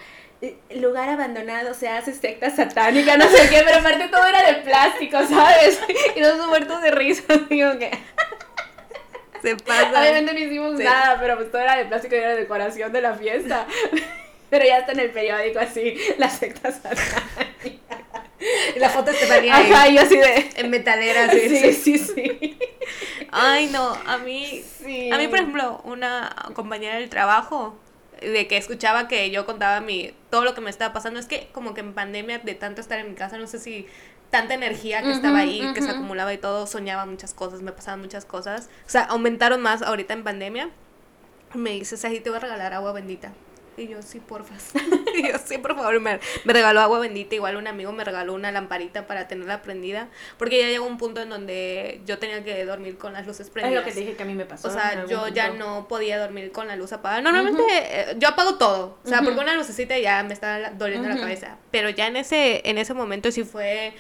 lugar 0.75 1.09
abandonado 1.09 1.75
se 1.75 1.89
hace 1.89 2.13
secta 2.13 2.51
satánica, 2.51 3.17
no 3.17 3.29
sé 3.29 3.49
qué, 3.49 3.63
pero 3.65 3.79
aparte 3.79 4.09
todo 4.09 4.27
era 4.27 4.53
de 4.53 4.63
plástico, 4.63 5.19
¿sabes? 5.27 5.81
Y 6.15 6.21
nos 6.21 6.47
muertos 6.47 6.83
de 6.83 6.91
risa, 6.91 7.23
digo 7.51 7.79
que... 7.79 7.91
Se 9.43 9.57
pasa. 9.57 10.01
Obviamente 10.01 10.33
no 10.33 10.39
hicimos 10.39 10.73
nada, 10.81 11.19
pero 11.21 11.37
pues 11.37 11.51
todo 11.51 11.61
era 11.61 11.77
de 11.77 11.85
plástico 11.85 12.15
y 12.15 12.19
era 12.19 12.35
decoración 12.35 12.93
de 12.93 13.03
la 13.03 13.15
fiesta. 13.15 13.67
Pero 14.51 14.65
ya 14.65 14.79
está 14.79 14.93
en 14.93 15.01
el 15.01 15.11
periódico 15.11 15.59
así, 15.59 15.99
la 16.17 16.31
secta 16.31 16.71
satánica. 16.71 18.04
Y 18.77 18.79
la 18.79 18.91
foto 18.91 19.11
te 19.13 19.33
ahí. 19.33 19.95
yo 19.95 20.01
así 20.01 20.17
de... 20.17 20.51
En 20.57 20.71
metalera, 20.71 21.31
sí. 21.31 21.49
Sí, 21.49 21.73
sí, 21.73 21.99
sí. 21.99 22.59
Ay, 23.31 23.69
no, 23.73 23.97
a 24.07 24.19
mí... 24.19 24.63
Sí. 24.85 25.11
A 25.11 25.19
mí, 25.19 25.29
por 25.29 25.39
ejemplo, 25.39 25.81
una 25.85 26.35
compañera 26.55 26.97
del 26.97 27.09
trabajo 27.09 27.79
de 28.21 28.47
que 28.47 28.57
escuchaba 28.57 29.09
que 29.09 29.31
yo 29.31 29.45
contaba 29.45 29.81
mi 29.81 30.15
todo 30.31 30.45
lo 30.45 30.55
que 30.55 30.61
me 30.61 30.71
estaba 30.71 30.93
pasando 30.93 31.21
es 31.21 31.27
que 31.27 31.49
como 31.53 31.75
que 31.75 31.81
en 31.81 31.95
pandemia 31.95 32.39
de 32.39 32.55
tanto 32.55 32.81
estar 32.81 32.99
en 32.99 33.11
mi 33.11 33.15
casa 33.15 33.37
no 33.39 33.47
sé 33.47 33.59
si 33.59 33.87
tanta 34.31 34.55
energía 34.55 35.03
que 35.03 35.11
estaba 35.11 35.41
ahí 35.41 35.63
que 35.75 35.83
se 35.83 35.91
acumulaba 35.91 36.33
y 36.33 36.39
todo 36.39 36.67
soñaba 36.67 37.07
muchas 37.07 37.35
cosas 37.35 37.61
me 37.61 37.73
pasaban 37.73 38.01
muchas 38.01 38.25
cosas 38.25 38.71
o 38.87 38.89
sea 38.89 39.03
aumentaron 39.03 39.61
más 39.61 39.83
ahorita 39.83 40.15
en 40.15 40.25
pandemia 40.25 40.71
me 41.55 41.71
dices 41.71 42.05
ahí 42.05 42.21
te 42.21 42.31
voy 42.31 42.39
a 42.39 42.41
regalar 42.41 42.73
agua 42.73 42.93
bendita 42.93 43.33
y 43.77 43.89
yo, 43.89 44.03
sí, 44.03 44.21
porfa. 44.21 44.55
y 45.15 45.29
yo, 45.29 45.39
sí, 45.45 45.59
por 45.59 45.75
favor. 45.75 46.01
Me, 46.01 46.21
me, 46.45 46.53
regaló 46.53 46.81
agua 46.81 47.01
bendita. 47.01 47.35
Igual 47.35 47.57
un 47.57 47.67
amigo 47.67 47.93
me 47.93 48.05
regaló 48.05 48.35
una 48.35 48.53
lamparita 48.53 49.07
para 49.07 49.29
tenerla 49.29 49.63
prendida. 49.63 50.09
Porque 50.39 50.61
ya 50.61 50.69
llegó 50.69 50.87
un 50.87 50.99
punto 50.99 51.23
en 51.23 51.29
donde 51.29 52.01
yo 52.07 52.19
tenía 52.19 52.45
que 52.45 52.65
dormir 52.65 52.99
con 52.99 53.13
las 53.13 53.27
luces 53.27 53.51
prendidas. 53.51 53.87
Es 53.87 53.87
lo 53.87 53.95
que 53.95 54.01
dije 54.01 54.17
que 54.17 54.23
a 54.23 54.27
mí 54.27 54.35
me 54.35 54.47
pasó. 54.47 54.69
O 54.69 54.71
sea, 54.71 55.07
yo 55.07 55.29
ya 55.29 55.51
no 55.51 55.89
podía 55.89 56.19
dormir 56.19 56.53
con 56.53 56.69
la 56.69 56.77
luz 56.77 56.93
apagada. 56.93 57.21
Normalmente 57.23 57.63
eh, 57.69 58.17
yo 58.19 58.29
apago 58.29 58.57
todo. 58.57 58.99
O 59.05 59.09
sea, 59.09 59.23
porque 59.23 59.41
una 59.41 59.55
lucecita 59.55 59.99
ya 59.99 60.23
me 60.23 60.35
estaba 60.35 60.71
doliendo 60.71 61.09
la 61.09 61.17
cabeza. 61.17 61.59
Pero 61.71 61.91
ya 61.91 62.07
en 62.07 62.17
ese, 62.17 62.69
en 62.69 62.79
ese 62.79 62.95
momento 62.95 63.31
sí 63.31 63.45
fue 63.45 63.95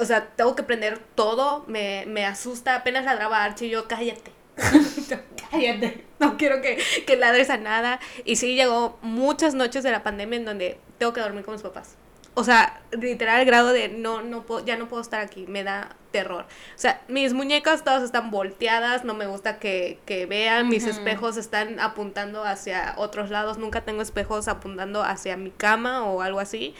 o 0.00 0.04
sea, 0.04 0.28
tengo 0.28 0.56
que 0.56 0.62
prender 0.62 0.98
todo, 1.14 1.64
me, 1.66 2.04
me 2.06 2.24
asusta, 2.24 2.76
apenas 2.76 3.04
ladraba 3.04 3.44
Archie 3.44 3.66
y 3.66 3.70
yo, 3.70 3.86
cállate, 3.86 4.32
Cállate. 5.54 6.04
No 6.20 6.38
quiero 6.38 6.62
que, 6.62 6.78
que 7.06 7.16
ladres 7.16 7.50
a 7.50 7.58
nada. 7.58 8.00
Y 8.24 8.36
sí 8.36 8.54
llegó 8.54 8.98
muchas 9.02 9.54
noches 9.54 9.82
de 9.82 9.90
la 9.90 10.02
pandemia 10.02 10.38
en 10.38 10.44
donde 10.44 10.78
tengo 10.96 11.12
que 11.12 11.20
dormir 11.20 11.44
con 11.44 11.52
mis 11.52 11.62
papás. 11.62 11.96
O 12.36 12.42
sea, 12.42 12.80
literal 12.90 13.40
el 13.40 13.46
grado 13.46 13.72
de 13.72 13.88
no, 13.88 14.22
no 14.22 14.42
puedo, 14.42 14.64
ya 14.64 14.76
no 14.76 14.88
puedo 14.88 15.00
estar 15.00 15.20
aquí, 15.20 15.46
me 15.46 15.62
da 15.62 15.94
terror. 16.10 16.46
O 16.74 16.78
sea, 16.78 17.00
mis 17.06 17.32
muñecas 17.32 17.84
todas 17.84 18.02
están 18.02 18.32
volteadas, 18.32 19.04
no 19.04 19.14
me 19.14 19.26
gusta 19.26 19.60
que, 19.60 20.00
que 20.04 20.26
vean, 20.26 20.68
mis 20.68 20.86
espejos 20.86 21.36
están 21.36 21.78
apuntando 21.78 22.42
hacia 22.42 22.94
otros 22.96 23.30
lados, 23.30 23.58
nunca 23.58 23.82
tengo 23.82 24.02
espejos 24.02 24.48
apuntando 24.48 25.04
hacia 25.04 25.36
mi 25.36 25.50
cama 25.50 26.04
o 26.04 26.22
algo 26.22 26.40
así. 26.40 26.74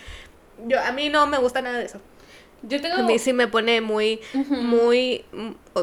Yo, 0.67 0.81
a 0.81 0.91
mí 0.91 1.09
no 1.09 1.27
me 1.29 1.39
gusta 1.39 1.63
nada 1.63 1.79
de 1.79 1.85
eso. 1.85 2.01
Yo 2.69 2.81
tengo... 2.81 2.97
A 2.97 3.03
mí 3.03 3.19
sí 3.19 3.33
me 3.33 3.49
pone 3.49 3.81
muy, 3.81 4.21
muy, 4.51 5.25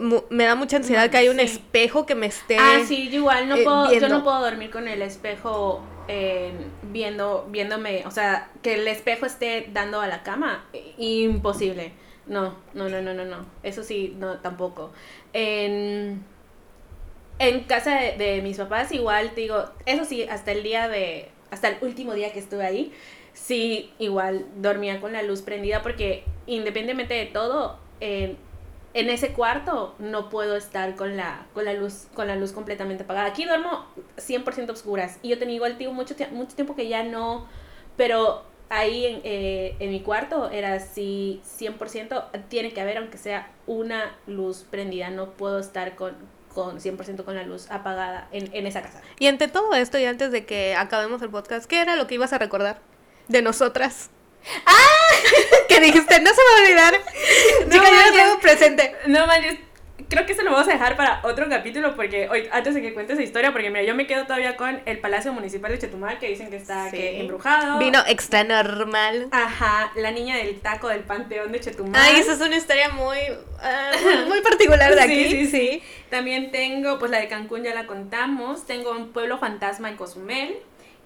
mu- 0.01 0.23
me 0.29 0.45
da 0.45 0.55
mucha 0.55 0.77
ansiedad 0.77 1.09
que 1.09 1.17
hay 1.17 1.29
un 1.29 1.37
Sí. 1.37 1.45
espejo 1.45 2.05
que 2.05 2.15
me 2.15 2.27
esté... 2.27 2.57
Ah, 2.57 2.79
sí, 2.87 3.09
yo 3.09 3.17
igual 3.17 3.47
no 3.49 3.55
eh, 3.55 3.63
puedo, 3.63 3.93
yo 3.93 4.09
no 4.09 4.23
puedo 4.23 4.39
dormir 4.41 4.69
con 4.71 4.87
el 4.87 5.01
espejo 5.01 5.81
eh, 6.07 6.51
viendo, 6.91 7.47
viéndome, 7.49 8.03
o 8.05 8.11
sea, 8.11 8.49
que 8.61 8.75
el 8.75 8.87
espejo 8.87 9.25
esté 9.25 9.69
dando 9.73 10.01
a 10.01 10.07
la 10.07 10.23
cama, 10.23 10.65
imposible. 10.97 11.91
No, 12.27 12.55
no, 12.73 12.87
no, 12.87 13.01
no, 13.01 13.13
no, 13.13 13.25
no. 13.25 13.45
Eso 13.63 13.83
sí, 13.83 14.15
no, 14.17 14.37
tampoco. 14.39 14.91
En, 15.33 16.23
en 17.39 17.61
casa 17.61 17.99
de, 17.99 18.17
de 18.17 18.41
mis 18.41 18.57
papás 18.57 18.91
igual, 18.91 19.31
te 19.31 19.41
digo, 19.41 19.65
eso 19.85 20.05
sí, 20.05 20.23
hasta 20.23 20.51
el 20.51 20.63
día 20.63 20.87
de, 20.87 21.29
hasta 21.49 21.69
el 21.69 21.77
último 21.81 22.13
día 22.13 22.31
que 22.31 22.39
estuve 22.39 22.65
ahí, 22.65 22.93
sí, 23.33 23.93
igual 23.99 24.45
dormía 24.57 24.99
con 24.99 25.13
la 25.13 25.23
luz 25.23 25.41
prendida 25.41 25.81
porque 25.81 26.23
independientemente 26.47 27.13
de 27.13 27.25
todo, 27.25 27.79
en, 27.99 28.37
ese 28.93 29.31
cuarto 29.33 29.95
no 29.99 30.29
puedo 30.29 30.55
estar 30.57 30.95
con 30.95 31.15
la, 31.15 31.45
con 31.53 31.63
la 31.65 31.73
luz 31.73 32.07
con 32.13 32.27
la 32.27 32.35
luz 32.35 32.51
completamente 32.51 33.03
apagada. 33.03 33.27
Aquí 33.27 33.45
duermo 33.45 33.85
100% 34.17 34.69
oscuras 34.69 35.17
y 35.21 35.29
yo 35.29 35.39
tenía 35.39 35.55
igual 35.55 35.77
tío 35.77 35.93
mucho, 35.93 36.15
mucho 36.31 36.55
tiempo 36.55 36.75
que 36.75 36.87
ya 36.87 37.03
no, 37.03 37.47
pero 37.95 38.43
ahí 38.69 39.05
en, 39.05 39.21
eh, 39.23 39.75
en 39.79 39.91
mi 39.91 40.01
cuarto 40.01 40.49
era 40.49 40.73
así 40.73 41.41
100%, 41.59 42.47
tiene 42.47 42.73
que 42.73 42.81
haber 42.81 42.97
aunque 42.97 43.17
sea 43.17 43.51
una 43.67 44.15
luz 44.27 44.65
prendida, 44.69 45.09
no 45.09 45.31
puedo 45.31 45.59
estar 45.59 45.95
con, 45.95 46.15
con 46.53 46.79
100% 46.79 47.23
con 47.23 47.35
la 47.35 47.43
luz 47.43 47.69
apagada 47.69 48.27
en, 48.31 48.53
en 48.53 48.67
esa 48.67 48.81
casa. 48.81 49.01
Y 49.19 49.27
ante 49.27 49.47
todo 49.47 49.73
esto, 49.73 49.99
y 49.99 50.05
antes 50.05 50.31
de 50.31 50.45
que 50.45 50.75
acabemos 50.75 51.21
el 51.21 51.29
podcast, 51.29 51.65
¿qué 51.65 51.81
era 51.81 51.95
lo 51.95 52.07
que 52.07 52.15
ibas 52.15 52.33
a 52.33 52.37
recordar 52.37 52.79
de 53.27 53.41
nosotras? 53.41 54.09
¡Ah! 54.65 54.75
que 55.67 55.79
dijiste, 55.79 56.19
no 56.21 56.29
se 56.31 56.35
me 56.41 56.51
va 56.53 56.57
a 56.57 56.61
olvidar. 56.63 56.93
No 57.67 57.71
Chica, 57.73 57.85
yo 57.89 58.11
lo 58.11 58.17
tengo 58.17 58.39
presente. 58.39 58.95
No 59.07 59.27
manches, 59.27 59.59
creo 60.09 60.25
que 60.25 60.33
eso 60.33 60.41
lo 60.41 60.51
vamos 60.51 60.67
a 60.67 60.71
dejar 60.73 60.97
para 60.97 61.21
otro 61.23 61.47
capítulo 61.47 61.95
porque 61.95 62.27
hoy 62.27 62.49
antes 62.51 62.73
de 62.73 62.81
que 62.81 62.93
cuentes 62.93 63.13
esa 63.13 63.23
historia 63.23 63.51
porque 63.53 63.69
mira, 63.69 63.83
yo 63.83 63.95
me 63.95 64.07
quedo 64.07 64.23
todavía 64.25 64.57
con 64.57 64.81
el 64.85 64.99
Palacio 64.99 65.31
Municipal 65.31 65.71
de 65.71 65.79
Chetumal 65.79 66.19
que 66.19 66.27
dicen 66.27 66.49
que 66.49 66.57
está 66.57 66.89
Sí. 66.89 66.97
que 66.97 67.19
embrujado. 67.21 67.77
Vino 67.79 67.99
extra 68.07 68.43
normal. 68.43 69.27
Ajá, 69.31 69.91
la 69.95 70.11
niña 70.11 70.35
del 70.37 70.59
taco 70.59 70.89
del 70.89 71.01
Panteón 71.01 71.51
de 71.51 71.59
Chetumal. 71.61 72.01
Ay, 72.01 72.19
esa 72.19 72.33
es 72.33 72.41
una 72.41 72.55
historia 72.57 72.89
muy, 72.89 73.19
ah, 73.61 73.91
muy, 74.03 74.25
muy 74.27 74.41
particular 74.41 74.93
de 74.95 75.01
aquí. 75.03 75.23
Sí, 75.29 75.45
sí, 75.45 75.47
sí. 75.47 75.83
También 76.09 76.51
tengo, 76.51 76.99
pues 76.99 77.09
la 77.11 77.19
de 77.19 77.27
Cancún 77.29 77.63
ya 77.63 77.73
la 77.73 77.85
contamos. 77.85 78.65
Tengo 78.65 78.91
un 78.91 79.13
pueblo 79.13 79.37
fantasma 79.37 79.87
en 79.89 79.95
Cozumel. 79.95 80.57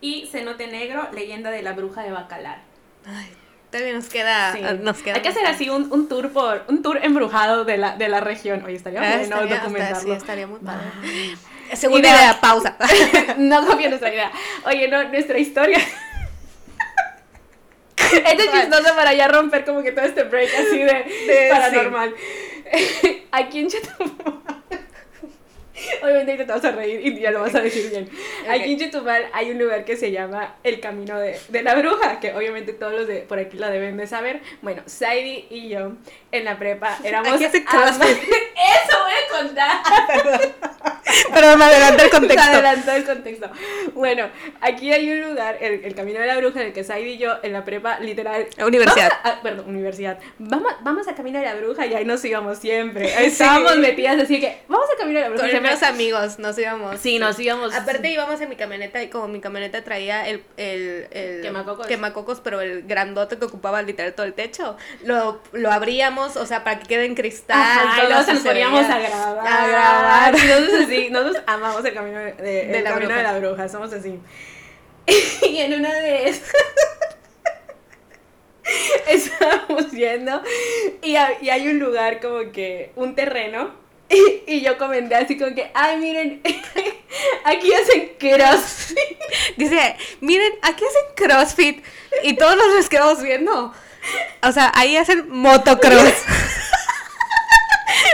Y 0.06 0.28
Cenote 0.32 0.68
Negro, 0.68 1.10
leyenda 1.14 1.50
de 1.50 1.64
la 1.64 1.74
bruja 1.74 2.04
de 2.04 2.12
Bacalar. 2.12 2.60
Ay, 3.08 3.28
todavía 3.72 3.94
nos 3.94 4.06
queda, 4.08 4.54
Sí. 4.54 4.60
ah, 4.64 4.74
nos 4.74 4.98
queda 5.02 5.16
Hay 5.16 5.22
que 5.24 5.30
hacer 5.30 5.48
así 5.48 5.68
un, 5.72 5.92
un 5.92 6.08
tour 6.08 6.30
por 6.32 6.64
un 6.68 6.84
tour 6.84 7.00
embrujado 7.02 7.66
de 7.66 7.78
la, 7.78 7.98
de 7.98 8.08
la 8.08 8.20
región. 8.20 8.64
Oye, 8.64 8.76
estaría 8.76 9.00
Ah, 9.02 9.18
bueno 9.18 9.24
estaría- 9.24 9.56
documentarlo. 9.58 9.96
hasta- 9.98 10.06
sí, 10.08 10.12
estaría 10.12 10.46
muy 10.46 10.60
padre. 10.60 10.86
Ay. 11.04 11.36
Segunda 11.76 12.08
Idea. 12.10 12.22
idea, 12.22 12.40
pausa. 12.40 12.78
no 13.40 13.80
en 13.80 13.90
nuestra 13.90 14.14
idea. 14.14 14.32
Oye, 14.68 14.88
no, 14.90 15.04
nuestra 15.06 15.40
historia. 15.40 15.80
Esto 17.98 18.44
es 18.44 18.52
chistoso 18.52 18.96
para 18.96 19.12
ya 19.16 19.28
romper 19.28 19.66
como 19.66 19.82
que 19.82 19.92
todo 19.92 20.06
este 20.06 20.24
break 20.24 20.52
así 20.54 20.78
de, 20.78 20.86
De- 20.94 21.48
paranormal. 21.50 22.14
Aquí 23.32 23.60
en. 23.60 23.68
Obviamente 26.02 26.32
ahorita 26.32 26.46
te 26.46 26.52
vas 26.54 26.66
a 26.66 26.72
reír 26.72 27.02
y 27.06 27.20
ya 27.20 27.32
lo 27.32 27.42
vas 27.42 27.54
a 27.56 27.62
decir 27.62 27.90
bien. 27.90 28.10
Aquí 28.50 28.74
en 28.74 28.80
Chetumal 28.80 29.28
hay 29.34 29.52
un 29.52 29.60
lugar 29.60 29.84
que 29.86 29.98
se 29.98 30.12
llama 30.12 30.56
El 30.64 30.80
Camino 30.80 31.20
de, 31.20 31.40
de 31.50 31.64
la 31.64 31.76
Bruja, 31.76 32.20
que 32.20 32.34
obviamente 32.34 32.74
todos 32.74 32.94
los 32.94 33.08
de 33.08 33.18
por 33.22 33.40
aquí 33.40 33.58
lo 33.58 33.68
deben 33.70 33.98
de 33.98 34.08
saber. 34.08 34.42
Bueno, 34.62 34.84
Saidi 34.86 35.46
y 35.50 35.70
yo 35.70 35.94
en 36.32 36.46
la 36.46 36.58
prepa 36.58 36.98
éramos... 37.04 37.30
Amas- 37.40 37.52
crossfit. 37.66 38.18
Eso 38.26 38.98
voy 39.04 39.14
a 39.14 39.44
contar. 39.44 39.70
Pero 41.34 41.58
me 41.58 41.66
adelanté 41.66 42.04
el 42.06 42.10
contexto. 42.10 42.42
adelantó 42.52 42.92
el 42.92 43.04
contexto. 43.06 43.50
Bueno, 43.94 44.30
aquí 44.62 44.92
hay 44.92 45.10
un 45.12 45.30
lugar, 45.30 45.58
el, 45.62 45.84
el 45.86 45.96
Camino 45.96 46.20
de 46.20 46.28
la 46.28 46.38
Bruja, 46.38 46.62
en 46.62 46.68
el 46.68 46.74
que 46.74 46.84
Saidi 46.84 47.12
y 47.12 47.18
yo 47.18 47.36
en 47.44 47.54
la 47.54 47.64
prepa, 47.64 48.00
literal. 48.00 48.48
Universidad. 48.66 49.12
a- 49.12 49.30
ah, 49.30 49.40
perdón, 49.44 49.66
universidad. 49.70 50.18
Vamos, 50.40 50.74
vamos 50.82 51.08
a 51.08 51.16
Camino 51.16 51.40
de 51.40 51.46
la 51.46 51.56
Bruja 51.56 51.86
y 51.86 51.94
ahí 51.94 52.06
nos 52.06 52.24
íbamos 52.26 52.58
siempre. 52.60 53.26
Estábamos 53.26 53.74
Sí. 53.74 53.80
metidas 53.80 54.20
así 54.22 54.40
que, 54.40 54.58
vamos 54.68 54.88
a 54.94 54.98
Camino 54.98 55.20
de 55.20 55.26
la 55.26 55.30
Bruja. 55.30 55.48
Unos 55.70 55.84
amigos 55.84 56.40
nos 56.40 56.58
íbamos. 56.58 57.00
Sí, 57.00 57.20
nos 57.20 57.40
íbamos. 57.40 57.74
Aparte 57.76 58.10
íbamos 58.10 58.40
en 58.42 58.50
mi 58.50 58.56
camioneta 58.56 59.02
y 59.04 59.10
como 59.10 59.28
mi 59.28 59.40
camioneta 59.42 59.84
traía 59.84 60.28
el, 60.28 60.44
el, 60.58 61.08
el 61.12 61.42
Quemacocos. 61.42 61.88
quemacocos, 61.88 62.40
pero 62.42 62.62
el 62.62 62.84
grandote 62.84 63.38
que 63.38 63.46
ocupaba 63.46 63.82
literal 63.82 64.14
todo 64.14 64.26
el 64.26 64.34
techo, 64.34 64.78
lo, 65.04 65.42
lo 65.52 65.72
abríamos, 65.72 66.36
o 66.38 66.46
sea, 66.46 66.64
para 66.64 66.80
que 66.80 66.88
quede 66.88 67.06
en 67.06 67.16
cristal. 67.16 67.60
Ajá, 67.62 68.04
y 68.04 68.08
luego 68.08 68.22
así 68.22 68.32
nos 68.34 68.42
se 68.42 68.48
poníamos 68.50 68.86
a 68.86 69.00
grabar. 69.00 69.48
A 69.48 69.68
grabar. 69.68 70.36
Y 70.36 70.48
nosotros 70.48 70.80
así, 70.86 71.10
nosotros 71.10 71.44
amamos 71.48 71.86
el 71.86 71.94
camino 71.94 72.20
de, 72.20 72.34
de- 72.34 72.42
De 72.44 72.78
el 72.78 72.84
la 72.84 72.90
camino 72.92 73.08
bruja. 73.10 73.18
de 73.18 73.24
la 73.24 73.38
bruja, 73.40 73.70
somos 73.70 73.94
así. 73.94 74.20
y 75.50 75.58
en 75.60 75.74
una 75.80 75.94
de 75.94 76.30
esas 76.30 76.50
estábamos 79.08 79.92
yendo 79.92 80.42
y 81.04 81.16
hay 81.16 81.68
un 81.68 81.80
lugar 81.80 82.20
como 82.20 82.52
que, 82.52 82.92
un 82.96 83.16
terreno. 83.16 83.85
Y, 84.16 84.44
y 84.56 84.62
yo 84.62 84.78
comenté 84.78 85.16
así 85.16 85.38
como 85.38 85.54
que, 85.56 85.70
ay, 85.74 85.98
miren, 85.98 86.42
aquí 87.44 87.74
hacen 87.74 88.12
crossfit. 88.20 88.98
Dice, 89.58 89.96
miren, 90.22 90.54
aquí 90.62 90.84
hacen 90.86 91.28
CrossFit 91.30 91.84
y 92.24 92.36
todos 92.36 92.56
nos 92.56 92.90
quedamos 92.90 93.22
viendo. 93.22 93.74
O 94.44 94.52
sea, 94.52 94.72
ahí 94.76 94.98
hacen 94.98 95.30
motocross. 95.30 96.14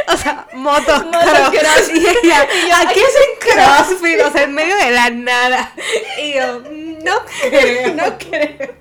O 0.07 0.17
sea, 0.17 0.45
motocross. 0.53 1.05
Motocross. 1.05 1.89
Y 1.93 2.05
ella, 2.05 2.47
aquí 2.81 2.99
hacen 2.99 3.29
CrossFit, 3.39 4.19
o 4.21 4.31
sea, 4.31 4.43
en 4.43 4.53
medio 4.53 4.75
de 4.75 4.91
la 4.91 5.09
nada. 5.09 5.73
Y 6.21 6.33
yo, 6.33 6.59
"Mm, 6.59 7.03
no 7.03 7.13
creo. 7.49 7.93
No 7.95 8.17
creo. 8.17 8.75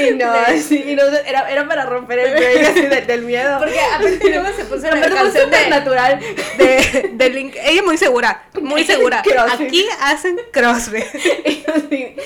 Y 0.00 0.10
no, 0.14 0.30
así, 0.32 0.82
y 0.86 0.94
nosotros- 0.94 1.22
era, 1.26 1.50
era 1.50 1.66
para 1.68 1.84
romper 1.86 2.18
el 2.20 2.32
break 2.34 2.64
así 2.70 2.80
de- 2.86 3.00
del 3.02 3.22
miedo. 3.22 3.58
Porque 3.58 3.80
aparte 3.80 4.28
luego 4.30 4.56
se 4.56 4.64
puso 4.64 4.82
la 4.94 5.08
canción 5.08 5.50
de, 5.50 5.68
natural. 5.68 6.20
de, 6.58 7.10
de 7.12 7.28
Link. 7.30 7.54
Ella 7.62 7.82
muy 7.82 7.96
segura, 7.98 8.44
muy 8.60 8.84
segura. 8.86 9.22
Aquí 9.52 9.86
hacen 10.00 10.38
CrossFit. 10.52 11.04
Y 11.44 11.62
yo 11.66 11.74
así, 11.74 12.16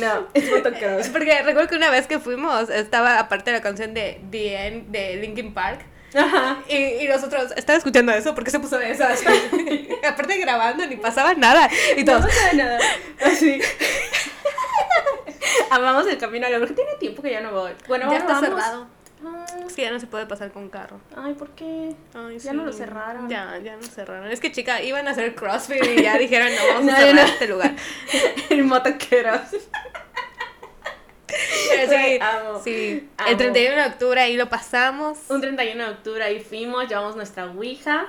no, 0.00 0.26
es 0.34 0.50
motocross. 0.50 1.08
Porque 1.08 1.42
recuerdo 1.42 1.68
que 1.68 1.76
una 1.76 1.90
vez 1.90 2.06
que 2.06 2.18
fuimos, 2.18 2.68
estaba 2.70 3.18
aparte 3.18 3.50
de 3.50 3.56
la 3.58 3.62
canción 3.62 3.94
de 3.94 4.20
The 4.30 4.66
End 4.66 4.86
de 4.90 5.16
Linkin 5.16 5.52
Park. 5.54 5.80
Ajá. 6.16 6.58
Y, 6.68 7.04
y 7.04 7.08
nosotros 7.08 7.52
estaba 7.56 7.76
escuchando 7.78 8.12
eso 8.12 8.34
porque 8.34 8.50
se 8.50 8.60
puso 8.60 8.80
eso 8.80 9.04
así. 9.08 9.24
aparte 10.06 10.38
grabando 10.38 10.86
ni 10.86 10.96
pasaba 10.96 11.34
nada. 11.34 11.68
Y 11.96 12.04
No 12.04 12.12
todos. 12.18 12.26
pasa 12.26 12.52
nada. 12.54 12.78
Así. 13.24 13.60
Amamos 15.70 16.06
el 16.06 16.18
camino 16.18 16.46
a 16.46 16.50
la 16.50 16.58
bruja. 16.58 16.74
Tiene 16.74 16.94
tiempo 16.98 17.22
que 17.22 17.30
ya 17.30 17.40
no 17.40 17.52
voy. 17.52 17.72
Bueno, 17.88 18.10
ya 18.10 18.18
está 18.18 18.34
vamos. 18.34 18.48
cerrado. 18.48 18.86
Ah, 19.24 19.46
Es 19.66 19.72
que 19.74 19.82
ya 19.82 19.90
no 19.90 19.98
se 19.98 20.06
puede 20.06 20.26
pasar 20.26 20.52
con 20.52 20.68
carro. 20.68 21.00
Ay, 21.16 21.32
¿por 21.34 21.50
qué? 21.50 21.94
Ay, 22.14 22.38
Ya 22.38 22.50
sí. 22.50 22.56
no 22.56 22.64
lo 22.64 22.72
cerraron. 22.72 23.28
Ya, 23.28 23.58
ya 23.64 23.76
no 23.76 23.82
cerraron. 23.82 24.30
Es 24.30 24.40
que 24.40 24.52
chica, 24.52 24.82
iban 24.82 25.08
a 25.08 25.12
hacer 25.12 25.34
CrossFit 25.34 25.82
y 25.84 26.02
ya 26.02 26.18
dijeron, 26.18 26.48
no, 26.54 26.66
vamos 26.68 26.84
No, 26.84 26.92
a 26.92 26.96
cerrar 26.96 27.14
no. 27.14 27.22
este 27.22 27.48
lugar. 27.48 27.74
El 28.50 28.64
motocross. 28.64 29.56
Sí, 31.28 32.18
amo. 32.20 32.60
sí. 32.62 33.08
Amo. 33.16 33.30
El 33.30 33.36
31 33.36 33.76
de 33.82 33.86
octubre 33.88 34.20
ahí 34.20 34.36
lo 34.36 34.48
pasamos. 34.48 35.18
Un 35.28 35.40
31 35.40 35.84
de 35.84 35.90
octubre 35.90 36.24
ahí 36.24 36.40
fuimos, 36.40 36.88
llevamos 36.88 37.16
nuestra 37.16 37.46
ouija. 37.46 38.06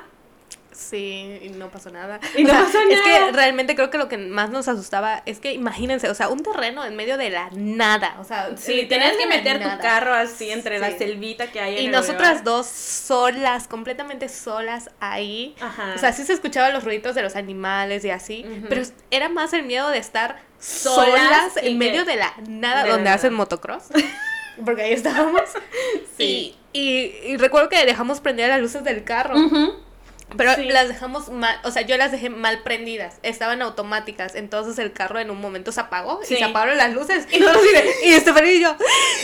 Sí, 0.72 1.40
y 1.42 1.50
no 1.50 1.70
pasó 1.72 1.90
nada. 1.90 2.20
Y 2.36 2.44
no 2.44 2.54
pasó 2.54 2.78
Es 2.88 3.02
que 3.02 3.20
nada. 3.20 3.32
realmente 3.32 3.74
creo 3.74 3.90
que 3.90 3.98
lo 3.98 4.08
que 4.08 4.20
más 4.20 4.52
nos 4.52 4.68
asustaba 4.68 5.24
es 5.26 5.40
que 5.40 5.52
imagínense, 5.54 6.08
o 6.08 6.14
sea, 6.14 6.28
un 6.28 6.44
terreno 6.44 6.86
en 6.86 6.96
medio 6.96 7.18
de 7.18 7.32
la 7.32 7.50
nada, 7.52 8.16
o 8.20 8.24
sea, 8.24 8.56
Sí, 8.58 8.86
tenías 8.88 9.18
que 9.18 9.26
meter 9.26 9.58
tu 9.58 9.64
nada. 9.68 9.80
carro 9.80 10.14
así 10.14 10.52
entre 10.52 10.78
la 10.78 10.96
selvita 10.96 11.48
que 11.52 11.60
hay 11.62 11.78
en 11.78 11.82
Y 11.82 11.86
el 11.88 11.92
nosotras 11.92 12.44
dos 12.44 12.68
solas, 12.68 13.68
completamente 13.68 14.30
solas 14.30 14.92
ahí. 15.00 15.56
Ajá. 15.60 15.94
O 15.96 15.98
sea, 15.98 16.14
sí 16.14 16.24
se 16.24 16.34
escuchaban 16.34 16.72
los 16.74 16.84
ruiditos 16.84 17.16
de 17.16 17.24
los 17.24 17.36
animales 17.36 18.06
y 18.06 18.12
así, 18.12 18.46
pero 18.70 18.84
era 19.10 19.30
más 19.30 19.54
el 19.54 19.64
miedo 19.64 19.90
de 19.90 19.98
estar 19.98 20.40
Solas 20.60 21.58
en 21.58 21.64
que- 21.64 21.76
medio 21.76 22.06
de 22.06 22.16
la 22.16 22.34
nada 22.48 22.84
de 22.84 22.90
donde 22.90 23.04
nada. 23.06 23.16
hacen 23.16 23.34
motocross. 23.34 23.84
Porque 24.66 24.82
ahí 24.84 24.94
estábamos. 24.94 25.42
Sí. 26.18 26.56
Y, 26.74 26.80
y, 26.82 27.32
y 27.34 27.38
recuerdo 27.38 27.70
que 27.70 27.86
dejamos 27.86 28.22
prender 28.22 28.50
las 28.50 28.60
luces 28.60 28.84
del 28.84 29.04
carro. 29.04 29.38
Ujú. 29.38 29.76
Pero 30.36 30.54
Sí. 30.56 30.66
las 30.66 30.90
dejamos 30.90 31.30
mal, 31.30 31.58
o 31.64 31.72
sea, 31.72 31.84
yo 31.84 31.96
las 31.96 32.12
dejé 32.12 32.30
mal 32.30 32.62
prendidas, 32.62 33.16
estaban 33.24 33.62
automáticas, 33.62 34.36
entonces 34.36 34.78
el 34.78 34.92
carro 34.92 35.20
en 35.20 35.30
un 35.32 35.40
momento 35.40 35.72
se 35.72 35.80
apagó 35.80 36.20
Sí. 36.24 36.34
y 36.34 36.38
se 36.38 36.44
apagaron 36.44 36.78
las 36.78 36.92
luces. 36.94 37.26
Y 37.32 37.40
nosotros 37.40 37.64
así 37.64 37.74
de, 37.74 37.96
Y 38.10 38.14
Estefanía 38.14 38.52
y 38.52 38.60
yo, 38.60 38.76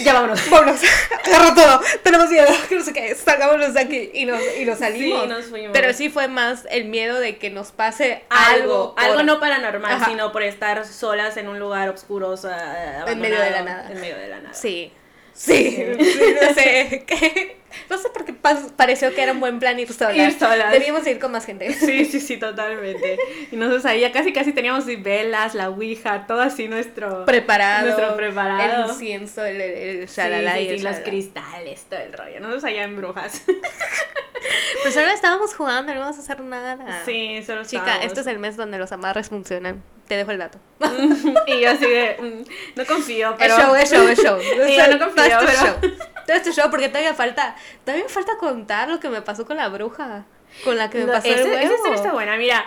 ya 0.03 0.13
vámonos. 0.13 0.39
vámonos, 0.49 0.79
agarra 1.25 1.53
todo, 1.55 1.81
tenemos 2.03 2.29
miedo, 2.29 2.47
que 2.69 2.75
no 2.75 2.83
sé 2.85 2.93
qué, 2.93 3.15
salgámonos 3.15 3.73
de 3.73 3.81
aquí 3.81 4.11
y 4.13 4.25
nos, 4.25 4.39
y 4.57 4.63
nos 4.63 4.79
salimos. 4.79 5.23
Sí, 5.23 5.27
nos 5.27 5.45
fuimos. 5.47 5.71
Pero 5.73 5.91
sí 5.93 6.09
fue 6.09 6.29
más 6.29 6.65
el 6.71 6.85
miedo 6.85 7.19
de 7.19 7.37
que 7.37 7.49
nos 7.49 7.71
pase 7.73 8.23
algo, 8.29 8.61
algo. 8.61 8.95
por- 8.95 9.03
algo 9.03 9.23
no 9.23 9.39
paranormal, 9.41 9.91
Ajá. 9.95 10.05
sino 10.05 10.31
por 10.31 10.43
estar 10.43 10.85
solas 10.85 11.35
en 11.35 11.49
un 11.49 11.59
lugar 11.59 11.89
oscuro, 11.89 12.29
o 12.29 12.37
sea, 12.37 13.03
En 13.07 13.19
medio 13.19 13.41
de 13.41 13.49
la 13.51 13.61
nada. 13.63 13.91
En 13.91 13.99
medio 13.99 14.15
de 14.17 14.29
la 14.29 14.39
nada. 14.39 14.53
Sí. 14.53 14.93
Sí, 15.35 15.71
sí, 15.99 16.35
no 16.41 16.53
sé. 16.53 17.03
¿qué? 17.07 17.57
No 17.89 17.97
sé 17.97 18.09
por 18.09 18.25
qué 18.25 18.33
pareció 18.33 19.13
que 19.13 19.21
era 19.23 19.31
un 19.31 19.39
buen 19.39 19.59
plan 19.59 19.79
ir 19.79 19.91
solas. 19.91 20.15
Ir 20.15 20.39
solas. 20.39 20.71
Debíamos 20.71 21.05
ir 21.07 21.19
con 21.19 21.31
más 21.31 21.45
gente. 21.45 21.73
Sí, 21.83 22.05
sí, 22.05 22.19
sí, 22.19 22.37
totalmente. 22.37 23.17
Y 23.51 23.55
nosotros 23.55 23.85
ahí 23.85 24.01
ya 24.01 24.11
casi 24.11 24.31
casi 24.33 24.53
teníamos 24.53 24.85
velas, 25.01 25.53
la 25.55 25.69
ouija, 25.69 26.25
todo 26.27 26.41
así 26.41 26.67
nuestro... 26.67 27.25
Preparado. 27.25 27.87
Nuestro 27.87 28.15
preparado. 28.15 28.85
El 28.85 28.89
incienso, 28.91 29.43
el, 29.45 29.59
el, 29.61 30.07
Sí, 30.07 30.15
shalala 30.15 30.55
sí, 30.55 30.59
y 30.61 30.67
el 30.69 30.83
los 30.83 30.97
cristales, 30.97 31.83
todo 31.89 31.99
el 31.99 32.13
rollo. 32.13 32.39
Nosotros 32.39 32.63
allá 32.65 32.83
en 32.83 32.95
brujas. 32.95 33.43
Pues 34.81 34.93
solo 34.93 35.07
estábamos 35.07 35.55
jugando, 35.55 35.93
no 35.93 35.99
íbamos 35.99 36.17
a 36.17 36.19
hacer 36.19 36.41
nada. 36.41 36.77
Sí, 37.05 37.41
solo 37.45 37.63
Chica, 37.63 37.83
estábamos. 37.83 38.05
este 38.07 38.19
es 38.21 38.27
el 38.27 38.39
mes 38.39 38.57
donde 38.57 38.77
los 38.77 38.91
amarres 38.91 39.29
funcionan. 39.29 39.81
Te 40.07 40.17
dejo 40.17 40.31
el 40.31 40.37
dato. 40.37 40.59
y 41.47 41.61
yo 41.61 41.69
así 41.69 41.85
de... 41.85 42.17
mm, 42.19 42.77
no 42.77 42.85
confío, 42.85 43.35
pero... 43.39 43.55
Es 43.55 43.61
show, 43.61 43.75
es 43.75 43.91
show, 43.91 44.07
es 44.07 44.19
show. 44.21 44.37
No 44.37 44.99
confío, 44.99 45.13
Todo 45.15 45.23
esto 45.23 45.45
es 45.45 45.79
pero- 45.79 45.95
show. 45.95 46.07
Todo 46.27 46.35
es 46.37 46.55
show 46.55 46.69
porque 46.69 46.89
todavía 46.89 47.13
falta, 47.13 47.55
todavía 47.85 48.07
falta 48.09 48.37
contar 48.37 48.89
lo 48.89 48.99
que 48.99 49.09
me 49.09 49.21
pasó 49.21 49.45
con 49.45 49.57
la 49.57 49.69
bruja. 49.69 50.25
Con 50.63 50.77
la 50.77 50.89
que 50.89 50.99
me 50.99 51.05
Lo- 51.07 51.13
pasó 51.13 51.27
ese- 51.27 51.41
el 51.41 51.47
huevo. 51.47 51.59
esa 51.61 51.73
historia 51.73 51.95
está 51.95 52.13
buena, 52.13 52.37
mira. 52.37 52.63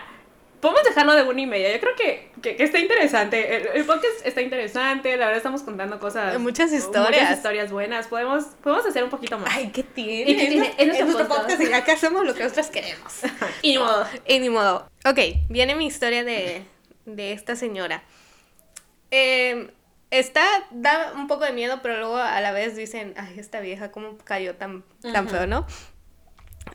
Podemos 0.61 0.83
dejarlo 0.85 1.15
de 1.15 1.23
una 1.23 1.41
y 1.43 1.47
media. 1.47 1.71
Yo 1.73 1.79
creo 1.81 1.95
que, 1.95 2.31
que, 2.43 2.57
que 2.57 2.65
está 2.65 2.79
interesante. 2.81 3.57
El, 3.57 3.67
el 3.75 3.85
podcast 3.85 4.25
está 4.25 4.41
interesante. 4.41 5.11
La 5.17 5.27
verdad, 5.27 5.37
estamos 5.37 5.63
contando 5.63 6.01
cosas. 6.01 6.39
Muchas 6.41 6.73
historias. 6.73 7.11
Muchas 7.23 7.37
historias 7.37 7.71
buenas. 7.71 8.09
Podemos, 8.09 8.45
podemos 8.63 8.85
hacer 8.87 9.05
un 9.05 9.11
poquito 9.11 9.39
más. 9.39 9.51
Ay, 9.55 9.71
¿qué 9.73 9.83
tiene? 9.83 10.31
¿Y 10.31 10.37
qué 10.37 10.47
tiene? 10.47 10.75
Es 10.79 10.87
nuestro 10.87 11.05
nuestro 11.07 11.29
podcast. 11.29 11.51
podcast 11.51 11.71
y 11.71 11.73
acá 11.75 11.93
hacemos 11.93 12.25
lo 12.25 12.35
que 12.35 12.43
nosotros 12.43 12.69
queremos. 12.69 13.13
y 13.63 13.73
ni 13.73 13.79
modo. 13.79 14.07
Y 14.27 14.39
ni 14.41 14.49
modo. 14.51 14.89
Ok, 15.05 15.19
viene 15.51 15.75
mi 15.77 15.87
historia 15.87 16.25
de, 16.25 16.63
de 17.05 17.33
esta 17.33 17.55
señora. 17.55 18.03
Eh, 19.11 19.71
está, 20.19 20.47
da 20.71 21.13
un 21.15 21.27
poco 21.27 21.45
de 21.45 21.53
miedo, 21.53 21.81
pero 21.83 21.99
luego 21.99 22.17
a 22.17 22.41
la 22.41 22.53
vez 22.53 22.77
dicen, 22.77 23.15
ay, 23.17 23.39
esta 23.39 23.61
vieja, 23.61 23.91
¿cómo 23.91 24.19
cayó 24.19 24.57
tan, 24.57 24.85
tan 25.01 25.29
feo, 25.29 25.47
no? 25.47 25.67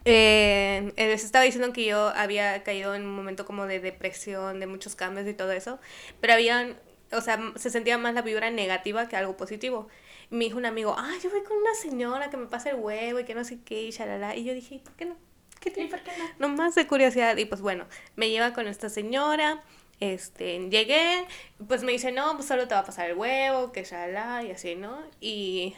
Eh, 0.05 0.93
eh, 0.95 1.07
les 1.07 1.23
estaba 1.23 1.43
diciendo 1.43 1.73
que 1.73 1.85
yo 1.85 2.09
había 2.15 2.63
caído 2.63 2.95
en 2.95 3.03
un 3.03 3.15
momento 3.15 3.45
como 3.45 3.67
de 3.67 3.79
depresión, 3.79 4.59
de 4.59 4.67
muchos 4.67 4.95
cambios 4.95 5.27
y 5.27 5.33
todo 5.33 5.51
eso, 5.51 5.79
pero 6.19 6.33
habían, 6.33 6.77
o 7.11 7.21
sea, 7.21 7.39
se 7.55 7.69
sentía 7.69 7.97
más 7.97 8.13
la 8.13 8.21
vibra 8.21 8.49
negativa 8.49 9.07
que 9.07 9.15
algo 9.15 9.37
positivo. 9.37 9.89
Y 10.31 10.35
me 10.35 10.45
dijo 10.45 10.57
un 10.57 10.65
amigo, 10.65 10.95
ah, 10.97 11.13
yo 11.21 11.29
voy 11.29 11.43
con 11.43 11.57
una 11.57 11.73
señora 11.75 12.29
que 12.29 12.37
me 12.37 12.47
pasa 12.47 12.69
el 12.69 12.77
huevo 12.77 13.19
y 13.19 13.25
que 13.25 13.35
no 13.35 13.43
sé 13.43 13.59
qué, 13.63 13.83
y 13.83 13.91
shalala. 13.91 14.35
Y 14.35 14.45
yo 14.45 14.53
dije, 14.53 14.75
¿y 14.75 14.79
por 14.79 14.93
qué 14.93 15.05
no? 15.05 15.17
¿Qué 15.59 15.69
¿Y 15.69 15.73
tiene? 15.73 15.89
por 15.89 16.01
qué 16.01 16.11
no? 16.17 16.47
Nomás 16.47 16.73
de 16.75 16.87
curiosidad. 16.87 17.37
Y 17.37 17.45
pues 17.45 17.61
bueno, 17.61 17.85
me 18.15 18.29
lleva 18.29 18.53
con 18.53 18.67
esta 18.67 18.89
señora. 18.89 19.61
Este, 20.01 20.67
llegué, 20.69 21.25
pues 21.67 21.83
me 21.83 21.91
dice, 21.91 22.11
no, 22.11 22.35
pues 22.35 22.47
solo 22.47 22.67
te 22.67 22.73
va 22.73 22.81
a 22.81 22.85
pasar 22.85 23.11
el 23.11 23.15
huevo, 23.15 23.71
que 23.71 23.83
shalala, 23.83 24.43
y 24.43 24.51
así, 24.51 24.75
¿no? 24.75 24.99
Y 25.21 25.75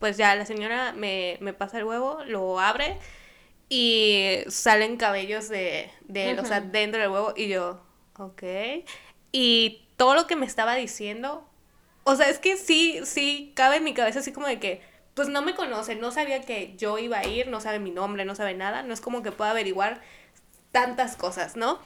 pues 0.00 0.16
ya 0.16 0.34
la 0.34 0.44
señora 0.44 0.92
me, 0.92 1.38
me 1.40 1.52
pasa 1.52 1.78
el 1.78 1.84
huevo, 1.84 2.18
lo 2.26 2.58
abre 2.58 2.98
y 3.68 4.38
salen 4.48 4.96
cabellos 4.96 5.48
de, 5.48 5.88
de 6.02 6.30
él, 6.30 6.40
o 6.40 6.44
sea, 6.44 6.60
dentro 6.60 7.00
del 7.00 7.10
huevo. 7.10 7.32
Y 7.36 7.46
yo, 7.46 7.80
ok. 8.18 8.42
Y 9.30 9.86
todo 9.96 10.14
lo 10.14 10.26
que 10.26 10.34
me 10.34 10.46
estaba 10.46 10.74
diciendo, 10.74 11.48
o 12.02 12.16
sea, 12.16 12.28
es 12.28 12.40
que 12.40 12.56
sí, 12.56 13.00
sí, 13.04 13.52
cabe 13.54 13.76
en 13.76 13.84
mi 13.84 13.94
cabeza 13.94 14.18
así 14.18 14.32
como 14.32 14.48
de 14.48 14.58
que, 14.58 14.82
pues 15.14 15.28
no 15.28 15.42
me 15.42 15.54
conoce, 15.54 15.94
no 15.94 16.10
sabía 16.10 16.40
que 16.40 16.74
yo 16.76 16.98
iba 16.98 17.18
a 17.18 17.26
ir, 17.26 17.46
no 17.46 17.60
sabe 17.60 17.78
mi 17.78 17.92
nombre, 17.92 18.24
no 18.24 18.34
sabe 18.34 18.54
nada, 18.54 18.82
no 18.82 18.92
es 18.92 19.00
como 19.00 19.22
que 19.22 19.30
pueda 19.30 19.52
averiguar 19.52 20.00
tantas 20.72 21.14
cosas, 21.14 21.54
¿no? 21.54 21.78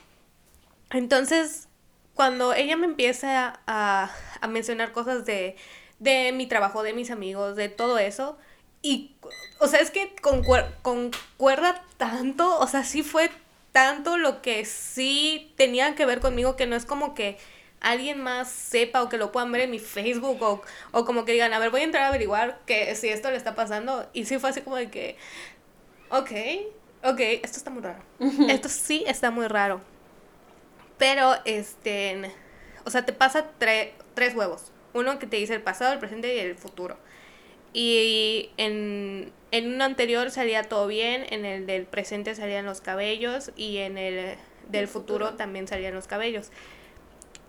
Entonces, 0.91 1.69
cuando 2.15 2.55
ella 2.55 2.77
me 2.77 2.87
empieza 2.87 3.61
a, 3.67 4.11
a 4.41 4.47
mencionar 4.49 4.93
cosas 4.93 5.25
de, 5.27 5.57
de 5.99 6.33
mi 6.33 6.47
trabajo, 6.47 6.83
de 6.83 6.93
mis 6.93 7.11
amigos, 7.11 7.57
de 7.57 7.69
todo 7.69 7.99
eso, 7.99 8.39
y, 8.83 9.17
o 9.61 9.67
sea, 9.67 9.81
es 9.81 9.91
que 9.91 10.15
concuer- 10.17 10.71
concuerda 10.83 11.83
tanto, 11.97 12.59
o 12.59 12.67
sea, 12.67 12.85
sí 12.85 13.03
fue 13.03 13.31
tanto 13.73 14.17
lo 14.19 14.43
que 14.43 14.65
sí 14.65 15.53
tenía 15.57 15.95
que 15.95 16.07
ver 16.07 16.21
conmigo, 16.21 16.57
que 16.57 16.67
no 16.67 16.77
es 16.77 16.85
como 16.85 17.15
que 17.15 17.39
alguien 17.81 18.21
más 18.23 18.51
sepa 18.51 19.03
o 19.03 19.09
que 19.09 19.19
lo 19.19 19.33
puedan 19.33 19.53
ver 19.53 19.63
en 19.63 19.71
mi 19.71 19.79
Facebook 19.79 20.41
o, 20.43 20.63
o 20.93 21.05
como 21.05 21.25
que 21.25 21.33
digan, 21.33 21.53
a 21.53 21.59
ver, 21.59 21.71
voy 21.71 21.81
a 21.83 21.85
entrar 21.85 22.05
a 22.05 22.09
averiguar 22.09 22.61
que 22.67 22.95
si 22.95 23.09
esto 23.09 23.31
le 23.31 23.37
está 23.37 23.55
pasando. 23.55 24.09
Y 24.13 24.25
sí 24.27 24.39
fue 24.39 24.51
así 24.51 24.63
como 24.63 24.77
de 24.77 24.91
que, 24.91 25.17
ok, 26.11 26.31
ok, 27.05 27.21
esto 27.43 27.59
está 27.59 27.71
muy 27.71 27.83
raro. 27.83 28.03
Esto 28.47 28.69
sí 28.69 29.05
está 29.07 29.31
muy 29.31 29.47
raro. 29.49 29.81
Pero, 30.99 31.35
este, 31.45 32.31
o 32.85 32.91
sea, 32.91 33.05
te 33.05 33.13
pasa 33.13 33.51
tre- 33.59 33.93
tres 34.15 34.35
huevos. 34.35 34.73
Uno 34.93 35.19
que 35.19 35.27
te 35.27 35.37
dice 35.37 35.55
el 35.55 35.63
pasado, 35.63 35.93
el 35.93 35.99
presente 35.99 36.35
y 36.35 36.39
el 36.39 36.57
futuro. 36.57 36.97
Y 37.73 38.51
en, 38.57 39.33
en 39.51 39.75
uno 39.75 39.85
anterior 39.85 40.31
salía 40.31 40.63
todo 40.63 40.87
bien, 40.87 41.27
en 41.31 41.45
el 41.45 41.67
del 41.67 41.87
presente 41.87 42.37
salían 42.37 42.65
los 42.65 42.81
cabellos 42.81 43.51
y 43.57 43.79
en 43.79 43.99
el 43.99 44.37
del 44.69 44.87
futuro 44.87 45.35
también 45.35 45.67
salían 45.67 45.95
los 45.95 46.07
cabellos. 46.07 46.51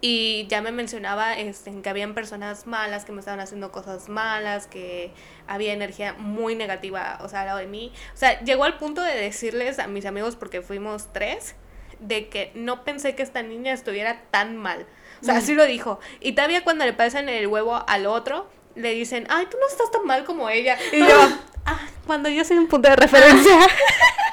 Y 0.01 0.47
ya 0.49 0.61
me 0.61 0.71
mencionaba 0.71 1.37
este, 1.37 1.71
que 1.81 1.89
habían 1.89 2.13
personas 2.15 2.67
malas 2.67 3.05
que 3.05 3.11
me 3.11 3.19
estaban 3.19 3.39
haciendo 3.39 3.71
cosas 3.71 4.09
malas, 4.09 4.67
que 4.67 5.11
había 5.47 5.73
energía 5.73 6.13
muy 6.13 6.55
negativa, 6.55 7.19
o 7.21 7.29
sea, 7.29 7.41
al 7.41 7.47
lado 7.47 7.59
de 7.59 7.67
mí. 7.67 7.91
O 8.13 8.17
sea, 8.17 8.39
llegó 8.43 8.65
al 8.65 8.77
punto 8.77 9.01
de 9.01 9.13
decirles 9.15 9.79
a 9.79 9.87
mis 9.87 10.05
amigos, 10.05 10.35
porque 10.35 10.61
fuimos 10.61 11.11
tres, 11.13 11.55
de 11.99 12.27
que 12.29 12.51
no 12.55 12.83
pensé 12.83 13.15
que 13.15 13.23
esta 13.23 13.41
niña 13.41 13.73
estuviera 13.73 14.21
tan 14.31 14.57
mal. 14.57 14.85
O 15.21 15.25
sea, 15.25 15.37
así 15.37 15.53
lo 15.53 15.65
dijo. 15.65 15.99
Y 16.19 16.33
todavía 16.33 16.63
cuando 16.63 16.85
le 16.85 16.93
pasan 16.93 17.29
el 17.29 17.47
huevo 17.47 17.83
al 17.87 18.05
otro, 18.05 18.49
le 18.75 18.93
dicen, 18.93 19.25
ay, 19.29 19.47
tú 19.49 19.57
no 19.59 19.67
estás 19.67 19.89
tan 19.91 20.05
mal 20.05 20.25
como 20.25 20.49
ella. 20.49 20.77
Y 20.91 20.99
yo, 20.99 21.19
ah, 21.65 21.79
cuando 22.05 22.29
yo 22.29 22.43
soy 22.43 22.57
un 22.57 22.67
punto 22.67 22.89
de 22.89 22.95
referencia. 22.95 23.57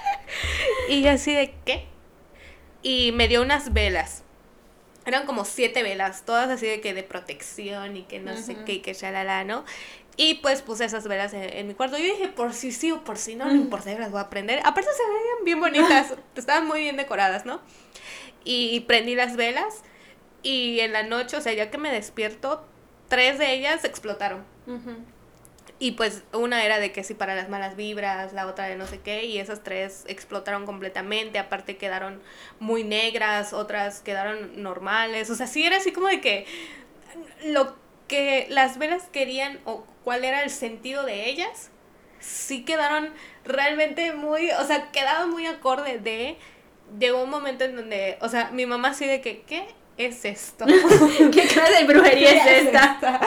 y 0.89 1.03
yo 1.03 1.11
así 1.11 1.35
de, 1.35 1.55
¿qué? 1.65 1.87
Y 2.83 3.13
me 3.13 3.29
dio 3.29 3.43
unas 3.43 3.73
velas. 3.73 4.25
Eran 5.05 5.27
como 5.27 5.45
siete 5.45 5.83
velas, 5.83 6.25
todas 6.25 6.49
así 6.49 6.67
de 6.67 6.81
que 6.81 6.95
de 6.95 7.03
protección 7.03 7.97
y 7.97 8.03
que 8.03 8.21
no 8.21 8.37
sé 8.37 8.57
qué, 8.65 8.75
y 8.75 8.81
que 8.81 8.95
shalala, 8.95 9.43
¿no? 9.43 9.65
Y 10.17 10.35
pues 10.35 10.63
puse 10.63 10.85
esas 10.85 11.09
velas 11.09 11.33
en, 11.33 11.43
en 11.43 11.67
mi 11.67 11.75
cuarto. 11.75 11.97
Yo 11.97 12.05
dije, 12.05 12.29
por 12.29 12.53
si 12.53 12.71
sí 12.73 12.93
o 12.93 13.03
por 13.03 13.17
si 13.17 13.35
no, 13.35 13.47
no 13.47 13.55
importa, 13.55 13.93
yo 13.93 13.99
las 13.99 14.11
voy 14.11 14.21
a 14.21 14.29
prender. 14.29 14.61
Aparte 14.65 14.91
se 14.93 15.03
veían 15.11 15.45
bien 15.45 15.61
bonitas, 15.61 16.15
estaban 16.37 16.67
muy 16.67 16.81
bien 16.81 16.97
decoradas, 16.97 17.47
¿no? 17.47 17.61
Y 18.45 18.81
prendí 18.81 19.15
las 19.15 19.37
velas 19.37 19.83
y 20.43 20.81
en 20.81 20.93
la 20.93 21.03
noche, 21.03 21.37
o 21.37 21.41
sea, 21.41 21.53
ya 21.53 21.71
que 21.71 21.79
me 21.79 21.91
despierto, 21.91 22.65
tres 23.09 23.39
de 23.39 23.55
ellas 23.55 23.85
explotaron. 23.85 24.45
Y 25.79 25.93
pues 25.93 26.23
una 26.33 26.65
era 26.65 26.79
de 26.79 26.93
que 26.93 27.03
sí 27.03 27.15
para 27.15 27.35
las 27.35 27.49
malas 27.49 27.75
vibras, 27.75 28.33
la 28.33 28.47
otra 28.47 28.67
de 28.67 28.77
no 28.77 28.87
sé 28.87 29.01
qué, 29.01 29.25
y 29.25 29.39
esas 29.39 29.63
tres 29.63 30.05
explotaron 30.07 30.65
completamente, 30.65 31.39
aparte 31.39 31.77
quedaron 31.77 32.23
muy 32.61 32.85
negras, 32.85 33.53
otras 33.53 34.01
quedaron 34.01 34.63
normales, 34.63 35.29
o 35.31 35.35
sea, 35.35 35.47
sí 35.47 35.65
era 35.65 35.79
así 35.79 35.93
como 35.93 36.07
de 36.07 36.21
que 36.21 36.47
lo 37.47 37.82
que 38.13 38.47
las 38.51 38.77
velas 38.77 39.05
querían 39.11 39.59
o 39.65 39.87
cuál 40.05 40.25
era 40.25 40.43
el 40.43 40.51
sentido 40.51 41.07
de 41.07 41.31
ellas, 41.31 41.71
sí 42.21 42.63
quedaron 42.63 43.09
realmente 43.43 44.13
muy, 44.13 44.51
o 44.51 44.67
sea, 44.67 44.91
quedaban 44.93 45.31
muy 45.31 45.47
acorde 45.47 45.99
de, 45.99 46.37
llegó 46.99 47.23
un 47.23 47.31
momento 47.31 47.65
en 47.65 47.75
donde, 47.75 48.19
o 48.21 48.29
sea, 48.29 48.51
mi 48.51 48.67
mamá 48.67 48.89
así 48.89 49.07
de 49.07 49.23
que, 49.23 49.41
¿qué 49.47 49.67
es 49.97 50.27
esto? 50.27 50.67
¿Qué 51.33 51.47
clase 51.47 51.73
de 51.73 51.85
brujería 51.85 52.33
es 52.33 52.67
esta? 52.67 53.19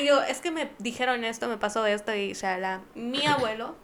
Y 0.00 0.06
yo, 0.06 0.22
es 0.22 0.40
que 0.40 0.52
me 0.52 0.70
dijeron 0.78 1.22
esto, 1.22 1.46
me 1.46 1.58
pasó 1.58 1.84
esto 1.84 2.14
y 2.14 2.32
la 2.32 2.80
Mi 2.94 3.26
abuelo, 3.26 3.76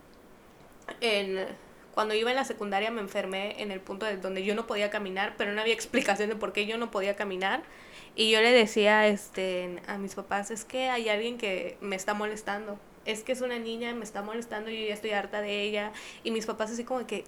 en, 1.03 1.47
cuando 1.93 2.15
iba 2.15 2.31
en 2.31 2.37
la 2.37 2.47
secundaria 2.47 2.91
me 2.91 3.03
enfermé 3.03 3.61
en 3.61 3.71
el 3.71 3.81
punto 3.81 4.07
de 4.07 4.17
donde 4.17 4.43
yo 4.43 4.55
no 4.55 4.67
podía 4.67 4.89
caminar, 4.89 5.35
pero 5.37 5.53
no 5.53 5.61
había 5.61 5.75
explicación 5.75 6.31
de 6.31 6.37
por 6.37 6.55
qué 6.55 6.65
yo 6.65 6.79
no 6.79 6.91
podía 6.91 7.15
caminar. 7.15 7.63
Y 8.17 8.31
yo 8.31 8.41
le 8.41 8.53
decía 8.53 9.07
este, 9.07 9.83
a 9.87 9.99
mis 9.99 10.15
papás, 10.15 10.51
es 10.51 10.65
que 10.65 10.89
hay 10.89 11.09
alguien 11.09 11.37
que 11.37 11.77
me 11.81 11.97
está 11.97 12.15
molestando. 12.15 12.79
Es 13.05 13.23
que 13.23 13.33
es 13.33 13.41
una 13.41 13.59
niña, 13.59 13.93
me 13.95 14.05
está 14.05 14.23
molestando 14.23 14.71
yo 14.71 14.87
ya 14.87 14.95
estoy 14.95 15.11
harta 15.11 15.41
de 15.41 15.63
ella. 15.63 15.93
Y 16.23 16.31
mis 16.31 16.47
papás 16.47 16.71
así 16.71 16.85
como 16.85 17.07
que, 17.07 17.25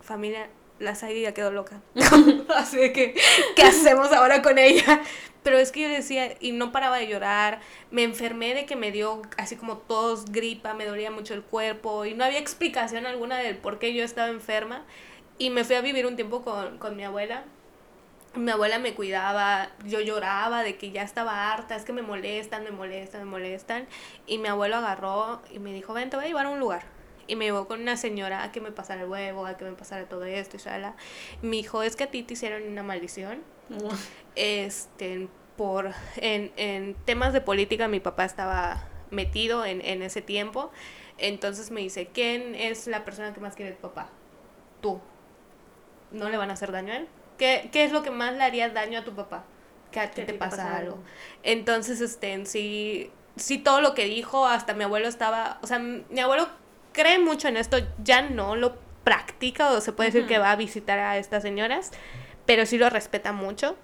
familia, 0.00 0.48
la 0.78 0.94
Saidi 0.94 1.22
ya 1.22 1.34
quedó 1.34 1.50
loca. 1.50 1.82
así 2.56 2.76
de 2.76 2.92
que, 2.92 3.14
¿qué 3.56 3.62
hacemos 3.62 4.12
ahora 4.12 4.42
con 4.42 4.58
ella? 4.58 5.02
Pero 5.42 5.58
es 5.58 5.72
que 5.72 5.82
yo 5.82 5.88
decía, 5.88 6.36
y 6.40 6.52
no 6.52 6.72
paraba 6.72 6.98
de 6.98 7.08
llorar, 7.08 7.60
me 7.90 8.02
enfermé 8.02 8.54
de 8.54 8.66
que 8.66 8.76
me 8.76 8.92
dio 8.92 9.22
así 9.38 9.56
como 9.56 9.78
tos, 9.78 10.26
gripa, 10.26 10.74
me 10.74 10.84
dolía 10.84 11.10
mucho 11.10 11.34
el 11.34 11.42
cuerpo 11.42 12.04
y 12.04 12.14
no 12.14 12.24
había 12.24 12.38
explicación 12.38 13.06
alguna 13.06 13.38
del 13.38 13.56
por 13.56 13.78
qué 13.78 13.94
yo 13.94 14.04
estaba 14.04 14.28
enferma. 14.28 14.84
Y 15.38 15.50
me 15.50 15.64
fui 15.64 15.76
a 15.76 15.80
vivir 15.80 16.06
un 16.06 16.16
tiempo 16.16 16.42
con, 16.42 16.78
con 16.78 16.96
mi 16.96 17.04
abuela. 17.04 17.44
Mi 18.38 18.52
abuela 18.52 18.78
me 18.78 18.94
cuidaba, 18.94 19.70
yo 19.84 20.00
lloraba 20.00 20.62
de 20.62 20.76
que 20.76 20.92
ya 20.92 21.02
estaba 21.02 21.52
harta, 21.52 21.74
es 21.74 21.84
que 21.84 21.92
me 21.92 22.02
molestan, 22.02 22.62
me 22.62 22.70
molestan, 22.70 23.22
me 23.22 23.30
molestan. 23.30 23.88
Y 24.26 24.38
mi 24.38 24.48
abuelo 24.48 24.76
agarró 24.76 25.42
y 25.50 25.58
me 25.58 25.72
dijo, 25.72 25.92
ven, 25.92 26.08
te 26.08 26.16
voy 26.16 26.26
a 26.26 26.28
llevar 26.28 26.46
a 26.46 26.50
un 26.50 26.60
lugar. 26.60 26.84
Y 27.26 27.36
me 27.36 27.44
llevó 27.44 27.66
con 27.66 27.80
una 27.80 27.96
señora 27.96 28.44
a 28.44 28.52
que 28.52 28.60
me 28.60 28.70
pasara 28.70 29.02
el 29.02 29.08
huevo, 29.08 29.44
a 29.44 29.56
que 29.56 29.64
me 29.64 29.72
pasara 29.72 30.08
todo 30.08 30.24
esto 30.24 30.56
y 30.56 30.60
shala. 30.60 30.94
Me 31.42 31.56
dijo, 31.56 31.82
es 31.82 31.96
que 31.96 32.04
a 32.04 32.10
ti 32.10 32.22
te 32.22 32.34
hicieron 32.34 32.62
una 32.62 32.82
maldición 32.82 33.42
este 34.34 35.28
por 35.56 35.92
en, 36.16 36.52
en 36.56 36.94
temas 37.04 37.32
de 37.32 37.40
política 37.40 37.88
mi 37.88 38.00
papá 38.00 38.24
estaba 38.24 38.86
metido 39.10 39.64
en, 39.64 39.84
en 39.84 40.02
ese 40.02 40.22
tiempo. 40.22 40.70
Entonces 41.18 41.70
me 41.70 41.80
dice, 41.80 42.06
¿quién 42.06 42.54
es 42.54 42.86
la 42.86 43.04
persona 43.04 43.34
que 43.34 43.40
más 43.40 43.56
quiere 43.56 43.72
tu 43.72 43.80
papá? 43.80 44.08
Tú. 44.80 45.00
¿No 46.12 46.30
le 46.30 46.36
van 46.36 46.50
a 46.50 46.54
hacer 46.54 46.70
daño 46.72 46.92
a 46.92 46.96
él? 46.98 47.08
¿Qué, 47.38 47.70
qué 47.72 47.84
es 47.84 47.92
lo 47.92 48.02
que 48.02 48.10
más 48.10 48.34
le 48.34 48.42
haría 48.42 48.68
daño 48.68 48.98
a 48.98 49.04
tu 49.04 49.14
papá? 49.14 49.44
Que 49.92 50.00
a 50.00 50.10
ti 50.10 50.22
te, 50.22 50.34
pasa, 50.34 50.76
algo. 50.76 50.98
Entonces, 51.42 52.00
este, 52.00 52.44
sí, 52.44 53.10
sí, 53.36 53.58
todo 53.58 53.80
lo 53.80 53.94
que 53.94 54.04
dijo, 54.04 54.46
hasta 54.46 54.74
mi 54.74 54.84
abuelo 54.84 55.08
estaba, 55.08 55.58
o 55.62 55.66
sea, 55.66 55.78
mi 55.78 56.20
abuelo 56.20 56.48
cree 56.92 57.18
mucho 57.18 57.48
en 57.48 57.56
esto, 57.56 57.78
ya 58.02 58.22
no 58.22 58.56
lo 58.56 58.76
practica 59.04 59.70
o 59.70 59.80
se 59.80 59.92
puede 59.92 60.10
decir 60.10 60.26
que 60.26 60.38
va 60.38 60.50
a 60.50 60.56
visitar 60.56 60.98
a 60.98 61.16
estas 61.16 61.42
señoras, 61.42 61.92
pero 62.44 62.66
sí 62.66 62.76
lo 62.76 62.90
respeta 62.90 63.32
mucho. 63.32 63.76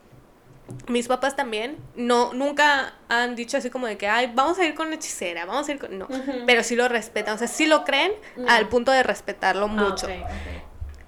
Mis 0.88 1.08
papás 1.08 1.36
también, 1.36 1.76
no, 1.94 2.32
nunca 2.32 2.94
han 3.08 3.36
dicho 3.36 3.58
así 3.58 3.70
como 3.70 3.86
de 3.86 3.96
que, 3.96 4.08
ay, 4.08 4.32
vamos 4.34 4.58
a 4.58 4.66
ir 4.66 4.74
con 4.74 4.92
hechicera, 4.92 5.44
vamos 5.44 5.68
a 5.68 5.72
ir 5.72 5.78
con... 5.78 5.98
No, 5.98 6.08
pero 6.46 6.62
sí 6.62 6.74
lo 6.74 6.88
respetan, 6.88 7.34
o 7.34 7.38
sea, 7.38 7.48
sí 7.48 7.66
lo 7.66 7.84
creen 7.84 8.12
al 8.48 8.68
punto 8.68 8.90
de 8.90 9.02
respetarlo 9.02 9.64
ah, 9.64 9.68
mucho. 9.68 10.08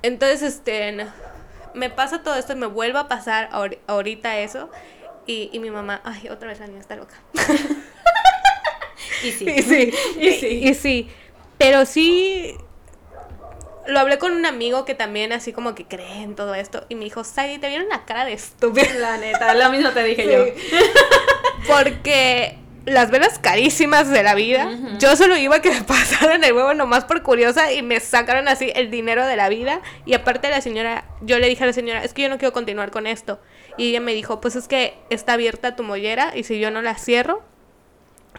Entonces, 0.02 0.42
este, 0.42 1.06
me 1.76 1.90
pasa 1.90 2.22
todo 2.22 2.34
esto 2.34 2.54
y 2.54 2.56
me 2.56 2.66
vuelve 2.66 2.98
a 2.98 3.08
pasar 3.08 3.50
ahorita 3.86 4.38
eso. 4.38 4.70
Y, 5.26 5.50
y 5.52 5.58
mi 5.58 5.70
mamá, 5.70 6.00
ay, 6.04 6.28
otra 6.28 6.48
vez 6.48 6.60
la 6.60 6.66
niña 6.66 6.80
está 6.80 6.96
loca. 6.96 7.16
y 9.22 9.30
sí. 9.32 9.48
Y 9.48 9.62
sí. 9.62 9.92
Y 10.18 10.32
sí. 10.32 10.46
Y 10.46 10.74
sí. 10.74 11.08
Pero 11.58 11.84
sí, 11.86 12.56
lo 13.86 14.00
hablé 14.00 14.18
con 14.18 14.32
un 14.32 14.46
amigo 14.46 14.84
que 14.84 14.94
también 14.94 15.32
así 15.32 15.52
como 15.52 15.74
que 15.74 15.84
cree 15.84 16.22
en 16.22 16.34
todo 16.34 16.54
esto 16.54 16.84
y 16.88 16.94
me 16.94 17.04
dijo, 17.04 17.24
Sai, 17.24 17.58
te 17.58 17.68
vieron 17.68 17.88
la 17.88 18.04
cara 18.04 18.24
de 18.24 18.32
estúpida. 18.32 18.92
La 18.94 19.16
neta, 19.18 19.54
lo 19.54 19.70
mismo 19.70 19.90
te 19.90 20.02
dije 20.04 20.26
yo. 20.26 20.44
Porque 21.66 22.58
las 22.86 23.10
velas 23.10 23.40
carísimas 23.40 24.08
de 24.08 24.22
la 24.22 24.36
vida, 24.36 24.70
yo 24.98 25.16
solo 25.16 25.36
iba 25.36 25.56
a 25.56 25.60
que 25.60 25.70
me 25.70 25.82
pasaran 25.82 26.42
el 26.44 26.52
huevo 26.52 26.72
nomás 26.72 27.04
por 27.04 27.22
curiosa 27.22 27.72
y 27.72 27.82
me 27.82 27.98
sacaron 27.98 28.46
así 28.46 28.72
el 28.76 28.90
dinero 28.90 29.26
de 29.26 29.36
la 29.36 29.48
vida 29.48 29.82
y 30.04 30.14
aparte 30.14 30.48
la 30.48 30.60
señora, 30.60 31.04
yo 31.20 31.38
le 31.40 31.48
dije 31.48 31.64
a 31.64 31.66
la 31.66 31.72
señora, 31.72 32.04
es 32.04 32.14
que 32.14 32.22
yo 32.22 32.28
no 32.28 32.38
quiero 32.38 32.52
continuar 32.52 32.92
con 32.92 33.08
esto. 33.08 33.40
Y 33.76 33.90
ella 33.90 34.00
me 34.00 34.14
dijo, 34.14 34.40
pues 34.40 34.54
es 34.54 34.68
que 34.68 34.96
está 35.10 35.32
abierta 35.32 35.74
tu 35.74 35.82
mollera 35.82 36.36
y 36.36 36.44
si 36.44 36.60
yo 36.60 36.70
no 36.70 36.80
la 36.80 36.94
cierro, 36.94 37.42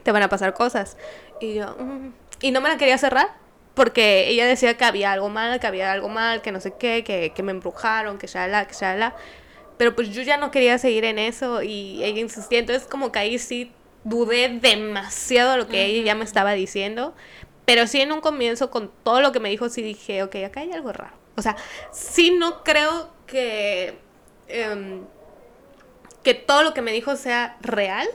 te 0.03 0.13
van 0.13 0.23
a 0.23 0.29
pasar 0.29 0.53
cosas. 0.53 0.97
Y 1.41 1.55
yo, 1.55 1.75
mm". 1.77 2.13
y 2.41 2.51
no 2.51 2.61
me 2.61 2.69
la 2.69 2.77
quería 2.77 2.97
cerrar 2.97 3.35
porque 3.73 4.29
ella 4.29 4.47
decía 4.47 4.77
que 4.77 4.85
había 4.85 5.11
algo 5.11 5.27
mal, 5.27 5.59
que 5.59 5.67
había 5.67 5.91
algo 5.91 6.07
mal, 6.07 6.41
que 6.41 6.53
no 6.53 6.61
sé 6.61 6.73
qué, 6.79 7.03
que, 7.03 7.33
que 7.35 7.43
me 7.43 7.51
embrujaron, 7.51 8.17
que 8.17 8.27
la 8.33 8.65
que 8.65 8.75
la 8.81 9.13
Pero 9.77 9.93
pues 9.93 10.09
yo 10.09 10.21
ya 10.21 10.37
no 10.37 10.51
quería 10.51 10.77
seguir 10.77 11.03
en 11.03 11.19
eso 11.19 11.61
y 11.61 12.01
ella 12.01 12.21
insistía. 12.21 12.59
Entonces 12.59 12.87
como 12.87 13.11
que 13.11 13.19
ahí 13.19 13.37
sí 13.37 13.71
dudé 14.09 14.49
demasiado 14.49 15.57
lo 15.57 15.67
que 15.67 15.85
ella 15.85 16.03
ya 16.03 16.15
me 16.15 16.23
estaba 16.23 16.53
diciendo. 16.53 17.15
Pero 17.65 17.87
sí 17.87 17.99
en 18.01 18.11
un 18.11 18.21
comienzo 18.21 18.71
con 18.71 18.91
todo 19.03 19.21
lo 19.21 19.31
que 19.31 19.39
me 19.39 19.49
dijo 19.49 19.69
sí 19.69 19.81
dije, 19.81 20.23
ok, 20.23 20.35
acá 20.45 20.61
hay 20.61 20.71
algo 20.71 20.93
raro. 20.93 21.15
O 21.35 21.41
sea, 21.41 21.55
sí 21.91 22.31
no 22.31 22.63
creo 22.63 23.09
que... 23.25 23.97
Em, 24.47 25.01
que 26.23 26.33
todo 26.33 26.63
lo 26.63 26.73
que 26.73 26.81
me 26.81 26.91
dijo 26.91 27.15
sea 27.15 27.57
real 27.61 28.07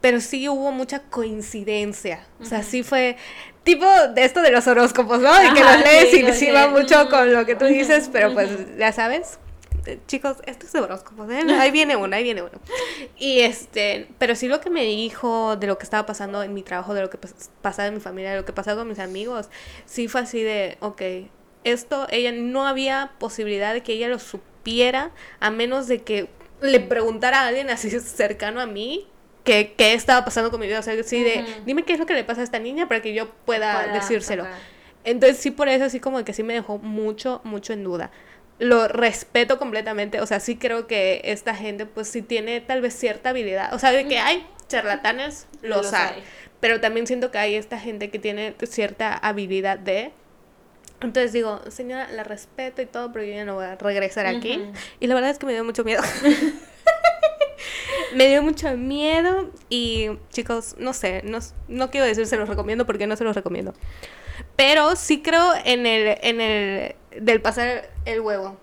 pero 0.00 0.20
sí 0.20 0.48
hubo 0.48 0.70
mucha 0.72 1.00
coincidencia. 1.00 2.20
O 2.40 2.44
sea, 2.44 2.62
sí 2.62 2.82
fue 2.82 3.16
tipo 3.64 3.86
de 4.14 4.24
esto 4.24 4.42
de 4.42 4.50
los 4.50 4.66
horóscopos, 4.66 5.20
¿no? 5.20 5.34
De 5.34 5.52
que 5.52 5.64
los 5.64 5.78
lees 5.80 6.14
y 6.14 6.32
sí 6.32 6.50
va 6.50 6.68
mucho 6.68 7.08
con 7.10 7.32
lo 7.32 7.44
que 7.44 7.56
tú 7.56 7.64
dices, 7.64 8.08
pero 8.12 8.32
pues 8.32 8.50
ya 8.78 8.92
sabes. 8.92 9.38
Eh, 9.88 9.98
chicos, 10.06 10.36
esto 10.44 10.66
es 10.66 10.72
de 10.72 10.80
horóscopos, 10.80 11.30
¿eh? 11.30 11.40
Ahí 11.58 11.70
viene 11.70 11.96
uno, 11.96 12.14
ahí 12.14 12.22
viene 12.22 12.42
uno. 12.42 12.52
Y 13.16 13.40
este, 13.40 14.06
pero 14.18 14.34
sí 14.34 14.46
lo 14.46 14.60
que 14.60 14.68
me 14.68 14.82
dijo 14.84 15.56
de 15.56 15.66
lo 15.66 15.78
que 15.78 15.84
estaba 15.84 16.04
pasando 16.04 16.42
en 16.42 16.52
mi 16.52 16.62
trabajo, 16.62 16.92
de 16.92 17.00
lo 17.00 17.08
que 17.08 17.18
pasaba 17.62 17.88
en 17.88 17.94
mi 17.94 18.00
familia, 18.00 18.32
de 18.32 18.36
lo 18.36 18.44
que 18.44 18.52
pasaba 18.52 18.80
con 18.80 18.88
mis 18.88 18.98
amigos, 18.98 19.48
sí 19.86 20.06
fue 20.06 20.20
así 20.20 20.42
de, 20.42 20.76
ok, 20.80 21.02
esto, 21.64 22.06
ella 22.10 22.32
no 22.32 22.66
había 22.66 23.12
posibilidad 23.18 23.72
de 23.72 23.82
que 23.82 23.94
ella 23.94 24.08
lo 24.08 24.18
supiera 24.18 25.10
a 25.40 25.50
menos 25.50 25.88
de 25.88 26.02
que 26.02 26.28
le 26.60 26.80
preguntara 26.80 27.42
a 27.42 27.46
alguien 27.46 27.70
así 27.70 27.88
cercano 28.00 28.60
a 28.60 28.66
mí 28.66 29.06
qué, 29.44 29.74
estaba 29.78 30.22
pasando 30.22 30.50
con 30.50 30.60
mi 30.60 30.66
vida. 30.66 30.80
O 30.80 30.82
sea, 30.82 31.02
sí, 31.02 31.22
de, 31.22 31.46
dime 31.64 31.84
qué 31.84 31.94
es 31.94 31.98
lo 31.98 32.04
que 32.04 32.12
le 32.12 32.24
pasa 32.24 32.42
a 32.42 32.44
esta 32.44 32.58
niña 32.58 32.88
para 32.88 33.00
que 33.00 33.14
yo 33.14 33.30
pueda, 33.46 33.90
decírselo. 33.94 34.46
Entonces, 35.04 35.38
sí, 35.38 35.50
por 35.50 35.68
eso, 35.68 35.84
así 35.84 36.00
como 36.00 36.22
que 36.24 36.34
sí 36.34 36.42
me 36.42 36.52
dejó 36.52 36.76
mucho, 36.76 37.40
mucho 37.44 37.72
en 37.72 37.84
duda. 37.84 38.10
Lo 38.58 38.88
respeto 38.88 39.58
completamente. 39.58 40.20
O 40.20 40.26
sea, 40.26 40.40
sí 40.40 40.56
creo 40.56 40.86
que 40.86 41.20
esta 41.24 41.54
gente, 41.54 41.86
pues 41.86 42.08
sí 42.08 42.22
tiene 42.22 42.60
tal 42.60 42.80
vez 42.80 42.94
cierta 42.94 43.30
habilidad. 43.30 43.72
O 43.74 43.78
sea, 43.78 43.92
de 43.92 44.06
que 44.08 44.18
hay 44.18 44.46
charlatanes, 44.68 45.46
los, 45.62 45.92
hay. 45.92 46.22
Pero 46.60 46.80
también 46.80 47.06
siento 47.06 47.30
que 47.30 47.38
hay 47.38 47.54
esta 47.54 47.78
gente 47.78 48.10
que 48.10 48.18
tiene 48.18 48.54
cierta 48.64 49.14
habilidad 49.14 49.78
de. 49.78 50.12
Entonces 51.00 51.32
digo, 51.32 51.60
señora, 51.70 52.08
la 52.10 52.24
respeto 52.24 52.82
y 52.82 52.86
todo, 52.86 53.12
pero 53.12 53.24
yo 53.24 53.32
ya 53.32 53.44
no 53.44 53.54
voy 53.54 53.66
a 53.66 53.76
regresar 53.76 54.26
aquí. 54.26 54.60
Y 54.98 55.06
la 55.06 55.14
verdad 55.14 55.30
es 55.30 55.38
que 55.38 55.46
me 55.46 55.52
dio 55.52 55.62
mucho 55.62 55.84
miedo. 55.84 56.02
me 58.14 58.28
dio 58.28 58.42
mucho 58.42 58.76
miedo 58.76 59.50
y 59.68 60.10
chicos, 60.30 60.76
no 60.78 60.92
sé, 60.92 61.22
no, 61.24 61.38
no 61.68 61.90
quiero 61.90 62.06
decir 62.06 62.26
se 62.26 62.36
los 62.36 62.48
recomiendo 62.48 62.86
porque 62.86 63.06
no 63.06 63.16
se 63.16 63.24
los 63.24 63.34
recomiendo. 63.34 63.74
Pero 64.56 64.96
sí 64.96 65.22
creo 65.22 65.52
en 65.64 65.86
el, 65.86 66.18
en 66.22 66.40
el 66.40 66.94
del 67.20 67.40
pasar 67.40 67.90
el 68.04 68.20
huevo 68.20 68.56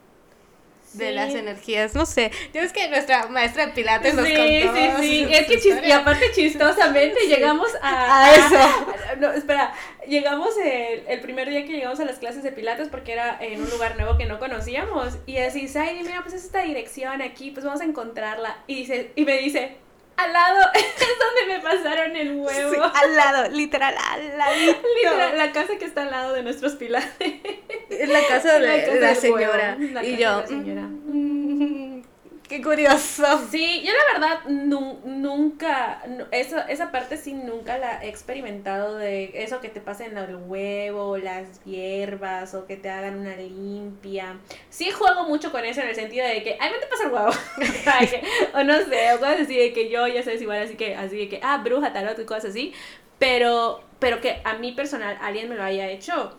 de 0.98 1.11
las 1.11 1.34
energías, 1.34 1.94
no 1.94 2.06
sé. 2.06 2.32
es 2.53 2.73
que 2.73 2.88
nuestra 2.90 3.27
maestra 3.27 3.68
de 3.68 3.73
Pilates 3.73 4.14
nos 4.14 4.26
sí, 4.26 4.34
contó. 4.34 5.02
Sí, 5.02 5.26
sí, 5.26 5.27
Es 5.30 5.48
que 5.48 5.88
y 5.88 5.91
aparte 5.91 6.32
chistosamente 6.34 7.27
llegamos 7.27 7.69
a, 7.82 8.26
a 8.26 8.36
eso. 8.36 8.88
no, 9.19 9.32
espera, 9.32 9.73
llegamos 10.07 10.56
el, 10.57 11.03
el, 11.07 11.19
primer 11.22 11.49
día 11.49 11.65
que 11.65 11.73
llegamos 11.73 11.99
a 11.99 12.06
las 12.06 12.18
clases 12.18 12.44
de 12.44 12.52
Pilates 12.52 12.90
porque 12.90 13.14
era 13.14 13.38
en 13.41 13.61
un 13.61 13.69
lugar 13.69 13.98
nuevo 13.98 14.18
que 14.18 14.26
no 14.26 14.40
conocíamos 14.40 15.18
y 15.26 15.38
así, 15.38 15.68
ay, 15.77 16.02
mira, 16.03 16.22
pues 16.22 16.34
es 16.34 16.45
esta 16.45 16.61
dirección 16.61 17.22
aquí, 17.22 17.52
pues 17.52 17.65
vamos 17.65 17.82
a 17.82 17.86
encontrarla. 17.86 18.64
Y 18.68 18.76
dice 18.76 19.11
y 19.15 19.26
me 19.26 19.38
dice, 19.38 19.77
al 20.17 20.33
lado 20.33 20.61
es 20.73 21.19
donde 21.19 21.53
me 21.53 21.59
pasaron 21.61 22.15
el 22.15 22.35
huevo. 22.35 22.83
al 22.93 23.15
lado, 23.15 23.49
literal, 23.51 23.95
al 24.11 24.37
lado. 24.37 24.53
Literal, 24.95 25.37
la 25.37 25.51
casa 25.51 25.77
que 25.77 25.85
está 25.85 26.03
al 26.03 26.11
lado 26.11 26.33
de 26.33 26.43
nuestros 26.43 26.73
pilares. 26.75 27.09
Es 27.89 28.09
la 28.09 28.25
casa 28.27 28.59
de 28.59 28.99
la, 28.99 29.15
señora. 29.15 29.77
y 30.03 30.17
yo. 30.17 30.45
señora. 30.47 30.89
Qué 32.56 32.61
curioso. 32.61 33.26
Sí, 33.52 33.84
yo 33.84 33.91
la 33.91 34.18
verdad 34.18 34.45
nunca, 34.48 36.02
eso, 36.32 36.57
esa 36.69 36.90
parte 36.90 37.18
sí 37.18 37.34
nunca 37.34 37.77
la 37.77 38.02
he 38.02 38.07
experimentado 38.07 38.95
de 38.95 39.30
eso 39.34 39.60
que 39.60 39.68
te 39.68 39.82
pasa 39.82 40.06
en 40.06 40.18
el 40.18 40.38
huevo, 40.38 41.18
las 41.18 41.61
hierbas 41.65 42.56
o 42.56 42.65
que 42.65 42.77
te 42.77 42.90
hagan 42.90 43.18
una 43.18 43.36
limpia. 43.36 44.38
Sí 44.69 44.90
juego 44.90 45.26
mucho 45.26 45.52
con 45.52 45.65
eso 45.65 45.82
en 45.82 45.90
el 45.90 45.95
sentido 45.95 46.26
de 46.26 46.44
que, 46.44 46.56
ay, 46.57 46.72
me 46.72 46.80
te 46.80 46.88
pasa 46.88 47.03
el 47.03 47.11
huevo. 47.11 47.32
o 48.53 48.64
no 48.64 48.86
sé, 48.86 49.14
o 49.14 49.19
cosas 49.19 49.41
así 49.41 49.57
de 49.57 49.73
que 49.73 49.90
yo 49.90 50.07
ya 50.07 50.23
sé 50.23 50.36
igual, 50.36 50.61
así 50.61 50.76
que, 50.77 50.95
así 50.95 51.18
de 51.18 51.27
que, 51.27 51.41
ah, 51.44 51.57
bruja, 51.57 51.91
tarot 51.91 52.18
y 52.18 52.23
cosas 52.23 52.52
así. 52.52 52.73
Pero, 53.19 53.84
pero 53.99 54.22
que 54.22 54.40
a 54.45 54.53
mí 54.53 54.72
personal 54.72 55.18
alguien 55.22 55.49
me 55.49 55.56
lo 55.56 55.64
haya 55.64 55.90
hecho. 55.90 56.38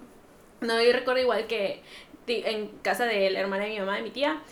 No, 0.63 0.83
yo 0.83 0.95
recuerdo 0.95 1.21
igual 1.21 1.47
que 1.47 1.83
en 2.27 2.69
casa 2.83 3.05
de 3.05 3.31
la 3.31 3.41
hermana 3.41 3.65
de 3.65 3.71
mi 3.71 3.79
mamá, 3.79 3.97
de 3.97 4.03
mi 4.03 4.11
tía, 4.11 4.43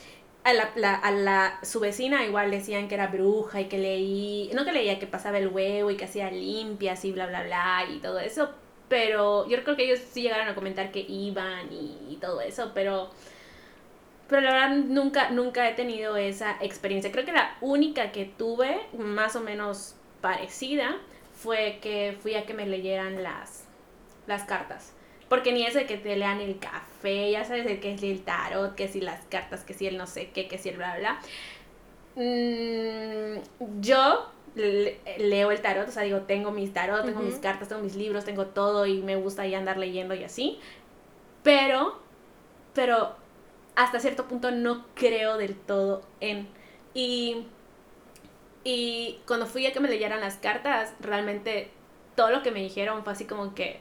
a 0.45 0.53
la, 0.53 0.71
la, 0.77 0.95
a 0.95 1.11
la, 1.11 1.59
su 1.63 1.81
vecina 1.81 2.25
igual 2.25 2.51
decían 2.51 2.87
que 2.87 2.95
era 2.95 3.07
bruja 3.07 3.63
y 3.63 3.65
que 3.65 3.79
leí, 3.79 4.51
no 4.55 4.65
que 4.65 4.73
leía 4.73 4.99
que 4.99 5.07
pasaba 5.07 5.39
el 5.39 5.49
huevo 5.49 5.91
y 5.91 5.97
que 5.97 6.05
hacía 6.05 6.31
limpias 6.31 7.05
y 7.07 7.13
bla, 7.13 7.27
bla, 7.27 7.43
bla 7.43 7.87
y 7.91 7.99
todo 7.99 8.21
eso, 8.21 8.51
pero 8.89 9.49
yo 9.49 9.63
creo 9.65 9.75
que 9.75 9.85
ellos 9.85 10.01
sí 10.13 10.23
llegaron 10.23 10.47
a 10.49 10.55
comentar 10.55 10.93
que 10.93 11.01
iban 11.01 11.73
y, 11.73 12.19
todo 12.21 12.41
eso, 12.41 12.73
pero, 12.75 13.11
pero 14.29 14.43
la 14.43 14.53
verdad 14.53 14.77
nunca, 14.77 15.31
nunca 15.31 15.69
he 15.69 15.75
tenido 15.75 16.17
esa 16.17 16.57
experiencia. 16.61 17.11
Creo 17.11 17.25
que 17.25 17.33
la 17.33 17.57
única 17.61 18.13
que 18.13 18.25
tuve, 18.25 18.81
más 18.97 19.37
o 19.37 19.41
menos 19.41 19.97
parecida, 20.21 20.97
fue 21.35 21.79
que 21.83 22.17
fui 22.23 22.35
a 22.35 22.47
que 22.47 22.55
me 22.55 22.67
leyeran 22.67 23.23
las, 23.23 23.65
las 24.27 24.45
cartas. 24.45 24.95
Porque 25.29 25.53
ni 25.53 25.65
eso 25.65 25.79
de 25.79 25.87
que 25.87 25.97
te 25.97 26.17
lean 26.17 26.41
el 26.41 26.59
café, 26.59 27.31
ya 27.31 27.45
sabes 27.45 27.65
de 27.65 27.81
qué 27.81 27.95
es 27.95 28.03
el 28.03 28.23
tarot, 28.23 28.75
que 28.75 28.89
si 28.89 29.01
las 29.01 29.25
cartas, 29.27 29.65
que 29.65 29.75
si 29.75 29.87
el 29.87 29.97
no 29.97 30.07
sé 30.07 30.31
qué, 30.31 30.49
que 30.49 30.59
si 30.59 30.69
el 30.69 30.77
bla 30.77 30.97
bla. 30.99 31.21
Mm, 32.17 33.41
yo 33.81 34.31
leo 34.55 35.51
el 35.51 35.61
tarot, 35.61 35.89
o 35.89 35.91
sea, 35.91 36.03
digo, 36.03 36.21
tengo 36.23 36.51
mis 36.53 36.73
tarot, 36.73 37.05
tengo 37.05 37.21
mis 37.21 37.37
cartas, 37.37 37.69
tengo 37.69 37.83
mis 37.83 37.97
libros, 37.97 38.25
tengo 38.25 38.47
todo 38.47 38.87
y 38.87 39.03
me 39.03 39.17
gusta 39.17 39.43
ahí 39.43 39.55
andar 39.55 39.79
leyendo 39.79 40.15
y 40.15 40.25
así. 40.25 40.59
Pero, 41.43 41.99
pero 42.75 43.17
hasta 43.75 43.99
cierto 44.01 44.27
punto 44.27 44.51
no 44.51 44.87
creo 44.95 45.37
del 45.37 45.57
todo 45.57 46.03
en... 46.21 46.49
Y, 46.95 47.47
y 48.63 49.19
cuando 49.27 49.47
fui 49.47 49.67
a 49.67 49.73
que 49.73 49.81
me 49.81 49.89
leyeran 49.89 50.21
las 50.21 50.37
cartas, 50.37 50.95
realmente 51.01 51.71
todo 52.15 52.31
lo 52.31 52.43
que 52.43 52.53
me 52.53 52.61
dijeron 52.61 53.03
fue 53.03 53.13
así 53.13 53.25
como 53.25 53.55
que 53.55 53.81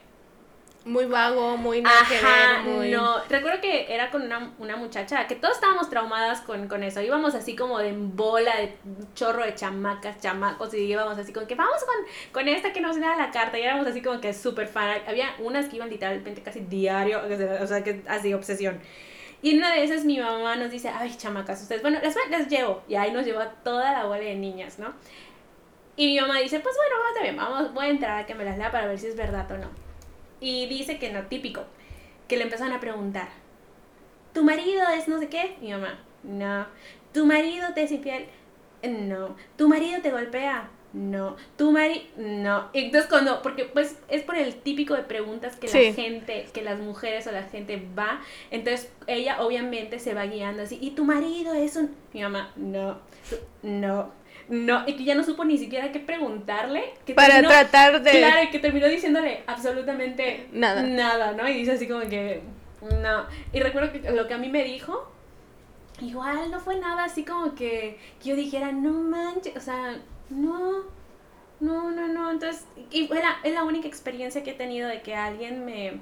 muy 0.84 1.06
vago, 1.06 1.56
muy 1.56 1.80
nada 1.80 2.06
que 2.06 2.20
ver, 2.20 2.62
muy... 2.62 2.90
No, 2.90 3.22
recuerdo 3.28 3.60
que 3.60 3.92
era 3.92 4.10
con 4.10 4.22
una, 4.22 4.52
una 4.58 4.76
muchacha, 4.76 5.26
que 5.26 5.34
todos 5.34 5.54
estábamos 5.54 5.88
traumadas 5.88 6.42
con, 6.42 6.68
con 6.68 6.82
eso. 6.82 7.00
Íbamos 7.00 7.34
así 7.34 7.56
como 7.56 7.78
de 7.78 7.92
bola, 7.92 8.56
de 8.56 8.76
chorro 9.14 9.44
de 9.44 9.54
chamacas, 9.54 10.20
chamacos, 10.20 10.74
y 10.74 10.78
íbamos 10.78 11.16
así 11.16 11.32
como 11.32 11.46
que 11.46 11.54
vamos 11.54 11.82
con, 11.84 11.96
con 12.32 12.48
esta 12.48 12.72
que 12.72 12.80
nos 12.80 13.00
da 13.00 13.16
la 13.16 13.30
carta. 13.30 13.58
Y 13.58 13.62
éramos 13.62 13.86
así 13.86 14.02
como 14.02 14.20
que 14.20 14.34
súper 14.34 14.68
fan. 14.68 15.00
Había 15.06 15.34
unas 15.38 15.66
que 15.66 15.76
iban 15.76 15.88
literalmente 15.88 16.42
casi 16.42 16.60
diario, 16.60 17.22
o 17.60 17.66
sea, 17.66 17.82
que 17.82 18.02
así, 18.06 18.34
obsesión. 18.34 18.80
Y 19.40 19.56
una 19.56 19.72
de 19.74 19.84
esas 19.84 20.04
mi 20.04 20.18
mamá 20.18 20.56
nos 20.56 20.70
dice, 20.70 20.90
ay, 20.90 21.14
chamacas, 21.16 21.62
ustedes, 21.62 21.82
bueno, 21.82 21.98
las, 22.02 22.14
las 22.30 22.48
llevo. 22.48 22.82
Y 22.88 22.94
ahí 22.94 23.10
nos 23.10 23.24
llevó 23.24 23.40
a 23.40 23.50
toda 23.50 23.92
la 23.92 24.04
bola 24.04 24.22
de 24.22 24.34
niñas, 24.34 24.78
¿no? 24.78 24.92
Y 25.96 26.06
mi 26.08 26.20
mamá 26.20 26.40
dice, 26.40 26.60
pues 26.60 26.74
bueno, 26.76 26.96
está 27.08 27.22
bien, 27.22 27.36
vamos, 27.36 27.72
voy 27.72 27.86
a 27.86 27.90
entrar 27.90 28.18
a 28.18 28.26
que 28.26 28.34
me 28.34 28.44
las 28.44 28.58
lea 28.58 28.70
para 28.70 28.86
ver 28.86 28.98
si 28.98 29.06
es 29.06 29.16
verdad 29.16 29.50
o 29.50 29.58
no. 29.58 29.83
Y 30.44 30.66
dice 30.66 30.98
que 30.98 31.10
no, 31.10 31.22
típico, 31.22 31.64
que 32.28 32.36
le 32.36 32.42
empezaron 32.42 32.74
a 32.74 32.78
preguntar, 32.78 33.28
¿tu 34.34 34.44
marido 34.44 34.82
es 34.94 35.08
no 35.08 35.18
sé 35.18 35.30
qué? 35.30 35.56
Mi 35.62 35.70
mamá, 35.70 35.98
no. 36.22 36.66
¿Tu 37.14 37.24
marido 37.24 37.68
te 37.74 37.84
es 37.84 37.92
infiel? 37.92 38.26
No. 38.82 39.36
¿Tu 39.56 39.66
marido 39.68 40.02
te 40.02 40.10
golpea? 40.10 40.68
No. 40.92 41.36
¿Tu 41.56 41.72
marido? 41.72 42.04
No. 42.18 42.68
Entonces 42.74 43.08
cuando, 43.08 43.40
porque 43.40 43.64
pues 43.64 43.98
es 44.08 44.22
por 44.22 44.36
el 44.36 44.56
típico 44.56 44.92
de 44.92 45.04
preguntas 45.04 45.56
que 45.56 45.66
la 45.66 45.94
gente, 45.94 46.46
que 46.52 46.60
las 46.60 46.78
mujeres 46.78 47.26
o 47.26 47.32
la 47.32 47.44
gente 47.44 47.82
va, 47.98 48.20
entonces 48.50 48.92
ella 49.06 49.40
obviamente 49.40 49.98
se 49.98 50.12
va 50.12 50.26
guiando 50.26 50.64
así, 50.64 50.78
¿y 50.78 50.90
tu 50.90 51.06
marido 51.06 51.54
es 51.54 51.76
un... 51.76 51.96
Mi 52.12 52.20
mamá, 52.20 52.52
no. 52.56 52.98
No 53.62 54.12
no, 54.48 54.84
y 54.86 54.94
que 54.94 55.04
ya 55.04 55.14
no 55.14 55.24
supo 55.24 55.44
ni 55.44 55.58
siquiera 55.58 55.92
qué 55.92 56.00
preguntarle. 56.00 56.94
Que 57.06 57.14
Para 57.14 57.40
tratar 57.42 58.02
de... 58.02 58.10
Claro, 58.10 58.42
y 58.42 58.50
que 58.50 58.58
terminó 58.58 58.86
diciéndole 58.88 59.42
absolutamente 59.46 60.48
nada. 60.52 60.82
Nada, 60.82 61.32
¿no? 61.32 61.48
Y 61.48 61.54
dice 61.54 61.72
así 61.72 61.88
como 61.88 62.00
que, 62.02 62.42
no. 63.02 63.26
Y 63.52 63.60
recuerdo 63.60 63.92
que 63.92 64.10
lo 64.10 64.26
que 64.26 64.34
a 64.34 64.38
mí 64.38 64.48
me 64.48 64.64
dijo, 64.64 65.10
igual 66.00 66.50
no 66.50 66.60
fue 66.60 66.76
nada 66.78 67.04
así 67.04 67.24
como 67.24 67.54
que, 67.54 67.98
que 68.22 68.30
yo 68.30 68.36
dijera, 68.36 68.72
no 68.72 68.92
manches, 68.92 69.56
o 69.56 69.60
sea, 69.60 69.96
no, 70.28 70.84
no, 71.60 71.90
no, 71.90 72.08
no. 72.08 72.30
Entonces, 72.30 72.66
y 72.90 73.06
fue 73.06 73.20
la, 73.20 73.36
es 73.42 73.54
la 73.54 73.64
única 73.64 73.88
experiencia 73.88 74.42
que 74.42 74.50
he 74.50 74.54
tenido 74.54 74.88
de 74.88 75.00
que 75.00 75.14
alguien 75.14 75.64
me, 75.64 76.00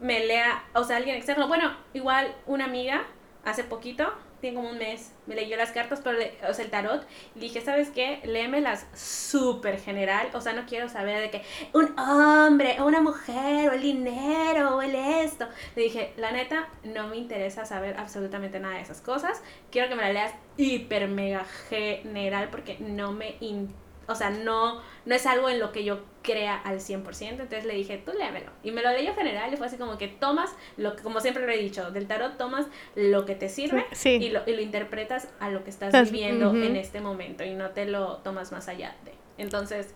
me 0.00 0.26
lea, 0.26 0.64
o 0.74 0.84
sea, 0.84 0.98
alguien 0.98 1.16
externo. 1.16 1.48
Bueno, 1.48 1.76
igual 1.92 2.34
una 2.46 2.66
amiga 2.66 3.06
hace 3.44 3.64
poquito 3.64 4.12
tiene 4.44 4.56
como 4.56 4.68
un 4.68 4.78
mes, 4.78 5.10
me 5.24 5.34
leyó 5.34 5.56
las 5.56 5.72
cartas, 5.72 6.02
pero 6.04 6.18
o 6.18 6.52
sea, 6.52 6.66
el 6.66 6.70
tarot, 6.70 7.06
y 7.34 7.40
dije, 7.40 7.62
¿sabes 7.62 7.88
qué? 7.88 8.20
Léemelas 8.24 8.86
súper 8.94 9.80
general, 9.80 10.28
o 10.34 10.40
sea, 10.42 10.52
no 10.52 10.66
quiero 10.66 10.90
saber 10.90 11.22
de 11.22 11.30
que 11.30 11.42
un 11.72 11.98
hombre, 11.98 12.76
o 12.78 12.84
una 12.84 13.00
mujer, 13.00 13.70
o 13.70 13.72
el 13.72 13.80
dinero, 13.80 14.76
o 14.76 14.82
el 14.82 14.94
esto. 14.94 15.48
Le 15.76 15.84
dije, 15.84 16.12
la 16.18 16.30
neta, 16.30 16.68
no 16.82 17.06
me 17.08 17.16
interesa 17.16 17.64
saber 17.64 17.96
absolutamente 17.96 18.60
nada 18.60 18.74
de 18.74 18.82
esas 18.82 19.00
cosas, 19.00 19.42
quiero 19.70 19.88
que 19.88 19.94
me 19.94 20.02
la 20.02 20.12
leas 20.12 20.34
hiper 20.58 21.08
mega 21.08 21.46
general, 21.70 22.50
porque 22.50 22.76
no 22.80 23.12
me 23.12 23.38
interesa 23.40 23.84
o 24.06 24.14
sea, 24.14 24.30
no, 24.30 24.82
no 25.06 25.14
es 25.14 25.26
algo 25.26 25.48
en 25.48 25.58
lo 25.58 25.72
que 25.72 25.84
yo 25.84 26.00
crea 26.24 26.56
al 26.56 26.80
100%, 26.80 27.28
entonces 27.28 27.64
le 27.64 27.74
dije, 27.74 28.02
tú 28.04 28.12
léemelo. 28.12 28.50
Y 28.64 28.72
me 28.72 28.82
lo 28.82 28.90
leyó 28.90 29.14
general 29.14 29.52
y 29.52 29.56
fue 29.56 29.68
así 29.68 29.76
como 29.76 29.98
que 29.98 30.08
tomas, 30.08 30.50
lo 30.76 30.96
que, 30.96 31.02
como 31.02 31.20
siempre 31.20 31.46
lo 31.46 31.52
he 31.52 31.58
dicho, 31.58 31.90
del 31.90 32.08
tarot 32.08 32.36
tomas 32.36 32.66
lo 32.96 33.26
que 33.26 33.36
te 33.36 33.48
sirve 33.48 33.84
y, 34.04 34.30
lo, 34.30 34.40
y 34.46 34.56
lo 34.56 34.62
interpretas 34.62 35.28
a 35.38 35.50
lo 35.50 35.62
que 35.62 35.70
estás 35.70 36.10
viviendo 36.10 36.54
en 36.54 36.76
este 36.76 37.00
momento 37.00 37.44
y 37.44 37.54
no 37.54 37.70
te 37.70 37.84
lo 37.84 38.16
tomas 38.18 38.50
más 38.50 38.68
allá 38.68 38.96
de. 39.04 39.12
Entonces, 39.36 39.94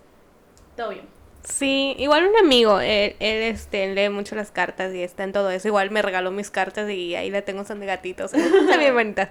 todo 0.77 0.89
bien. 0.89 1.19
Sí, 1.43 1.95
igual 1.97 2.27
un 2.27 2.37
amigo, 2.37 2.79
él, 2.79 3.15
él 3.19 3.43
este, 3.43 3.93
lee 3.93 4.09
mucho 4.09 4.35
las 4.35 4.51
cartas 4.51 4.93
y 4.93 5.01
está 5.01 5.23
en 5.23 5.31
todo 5.31 5.49
eso. 5.49 5.67
Igual 5.67 5.89
me 5.89 6.01
regaló 6.01 6.31
mis 6.31 6.51
cartas 6.51 6.89
y 6.89 7.15
ahí 7.15 7.31
le 7.31 7.41
tengo 7.41 7.63
son 7.63 7.79
de 7.79 7.85
gatitos. 7.85 8.33
Están 8.35 8.79
bien 8.79 8.93
bonitas. 8.93 9.29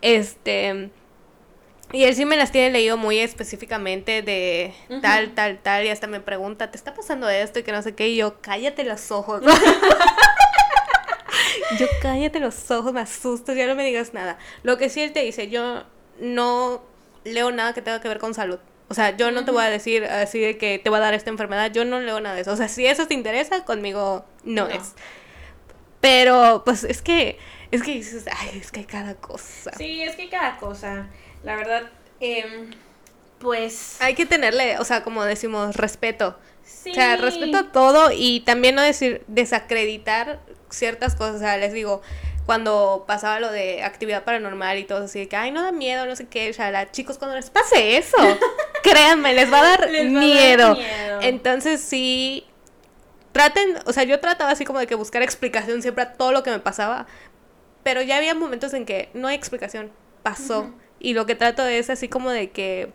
Este, 0.00 0.90
y 1.92 2.04
él 2.04 2.14
sí 2.14 2.24
me 2.24 2.36
las 2.36 2.52
tiene 2.52 2.70
leído 2.70 2.96
muy 2.96 3.18
específicamente 3.18 4.22
de 4.22 4.72
tal, 5.02 5.34
tal, 5.34 5.58
tal, 5.58 5.84
y 5.84 5.88
hasta 5.88 6.06
me 6.06 6.20
pregunta, 6.20 6.70
¿te 6.70 6.76
está 6.76 6.94
pasando 6.94 7.28
esto? 7.28 7.58
Y 7.58 7.62
que 7.62 7.72
no 7.72 7.82
sé 7.82 7.94
qué, 7.94 8.08
y 8.08 8.16
yo, 8.16 8.40
cállate 8.40 8.84
los 8.84 9.10
ojos. 9.10 9.42
yo, 11.78 11.86
cállate 12.00 12.40
los 12.40 12.70
ojos, 12.70 12.92
me 12.92 13.00
asusto, 13.00 13.52
ya 13.52 13.66
no 13.66 13.74
me 13.74 13.84
digas 13.84 14.14
nada. 14.14 14.38
Lo 14.62 14.78
que 14.78 14.88
sí 14.88 15.02
él 15.02 15.12
te 15.12 15.22
dice, 15.22 15.48
yo 15.48 15.84
no 16.20 16.82
leo 17.24 17.50
nada 17.50 17.74
que 17.74 17.82
tenga 17.82 18.00
que 18.00 18.08
ver 18.08 18.18
con 18.18 18.34
salud. 18.34 18.58
O 18.88 18.94
sea, 18.94 19.16
yo 19.16 19.30
no 19.30 19.44
te 19.44 19.52
voy 19.52 19.62
a 19.62 19.70
decir 19.70 20.04
así 20.04 20.40
de 20.40 20.58
que 20.58 20.80
te 20.80 20.90
va 20.90 20.96
a 20.96 21.00
dar 21.00 21.14
esta 21.14 21.30
enfermedad, 21.30 21.70
yo 21.72 21.84
no 21.84 22.00
leo 22.00 22.20
nada 22.20 22.34
de 22.34 22.42
eso. 22.42 22.52
O 22.52 22.56
sea, 22.56 22.68
si 22.68 22.86
eso 22.86 23.06
te 23.06 23.14
interesa, 23.14 23.64
conmigo 23.64 24.24
no, 24.44 24.68
no. 24.68 24.68
es. 24.68 24.94
Pero, 26.00 26.62
pues 26.64 26.84
es 26.84 27.02
que, 27.02 27.38
es 27.70 27.82
que 27.82 27.92
dices, 27.92 28.24
ay, 28.36 28.58
es 28.58 28.72
que 28.72 28.80
hay 28.80 28.86
cada 28.86 29.14
cosa. 29.14 29.72
Sí, 29.76 30.02
es 30.02 30.16
que 30.16 30.22
hay 30.22 30.28
cada 30.28 30.56
cosa. 30.56 31.06
La 31.42 31.56
verdad, 31.56 31.90
em, 32.20 32.70
pues... 33.38 33.96
Hay 34.00 34.14
que 34.14 34.26
tenerle, 34.26 34.78
o 34.78 34.84
sea, 34.84 35.02
como 35.02 35.24
decimos, 35.24 35.76
respeto. 35.76 36.38
Sí. 36.62 36.90
O 36.92 36.94
sea, 36.94 37.16
respeto 37.16 37.58
a 37.58 37.72
todo 37.72 38.10
y 38.14 38.40
también 38.40 38.74
no 38.74 38.82
decir 38.82 39.22
desacreditar 39.26 40.40
ciertas 40.70 41.14
cosas. 41.14 41.36
O 41.36 41.38
sea, 41.38 41.56
les 41.56 41.72
digo, 41.72 42.02
cuando 42.46 43.04
pasaba 43.06 43.38
lo 43.38 43.50
de 43.52 43.82
actividad 43.82 44.24
paranormal 44.24 44.78
y 44.78 44.84
todo 44.84 45.04
así, 45.04 45.26
que, 45.26 45.36
ay, 45.36 45.50
no 45.52 45.62
da 45.62 45.72
miedo, 45.72 46.06
no 46.06 46.16
sé 46.16 46.26
qué, 46.26 46.50
o 46.50 46.52
sea, 46.52 46.90
chicos, 46.90 47.18
cuando 47.18 47.36
les 47.36 47.50
pase 47.50 47.96
eso, 47.96 48.16
créanme, 48.82 49.34
les 49.34 49.52
va 49.52 49.60
a 49.60 49.62
dar, 49.62 49.90
miedo. 49.90 50.76
Entonces 51.20 51.80
sí, 51.80 52.44
traten, 53.32 53.78
o 53.86 53.92
sea, 53.92 54.04
yo 54.04 54.18
trataba 54.20 54.50
así 54.50 54.64
como 54.64 54.78
de 54.78 54.86
que 54.86 54.94
buscar 54.94 55.22
explicación 55.22 55.82
siempre 55.82 56.04
a 56.04 56.12
todo 56.14 56.32
lo 56.32 56.42
que 56.42 56.50
me 56.50 56.58
pasaba, 56.58 57.06
pero 57.82 58.02
ya 58.02 58.16
había 58.16 58.34
momentos 58.34 58.74
en 58.74 58.84
que 58.84 59.10
no 59.14 59.28
hay 59.28 59.36
explicación, 59.36 59.92
pasó. 60.22 60.74
Y 61.00 61.14
lo 61.14 61.26
que 61.26 61.34
trato 61.34 61.66
es 61.66 61.90
así 61.90 62.08
como 62.08 62.30
de 62.30 62.50
que 62.50 62.92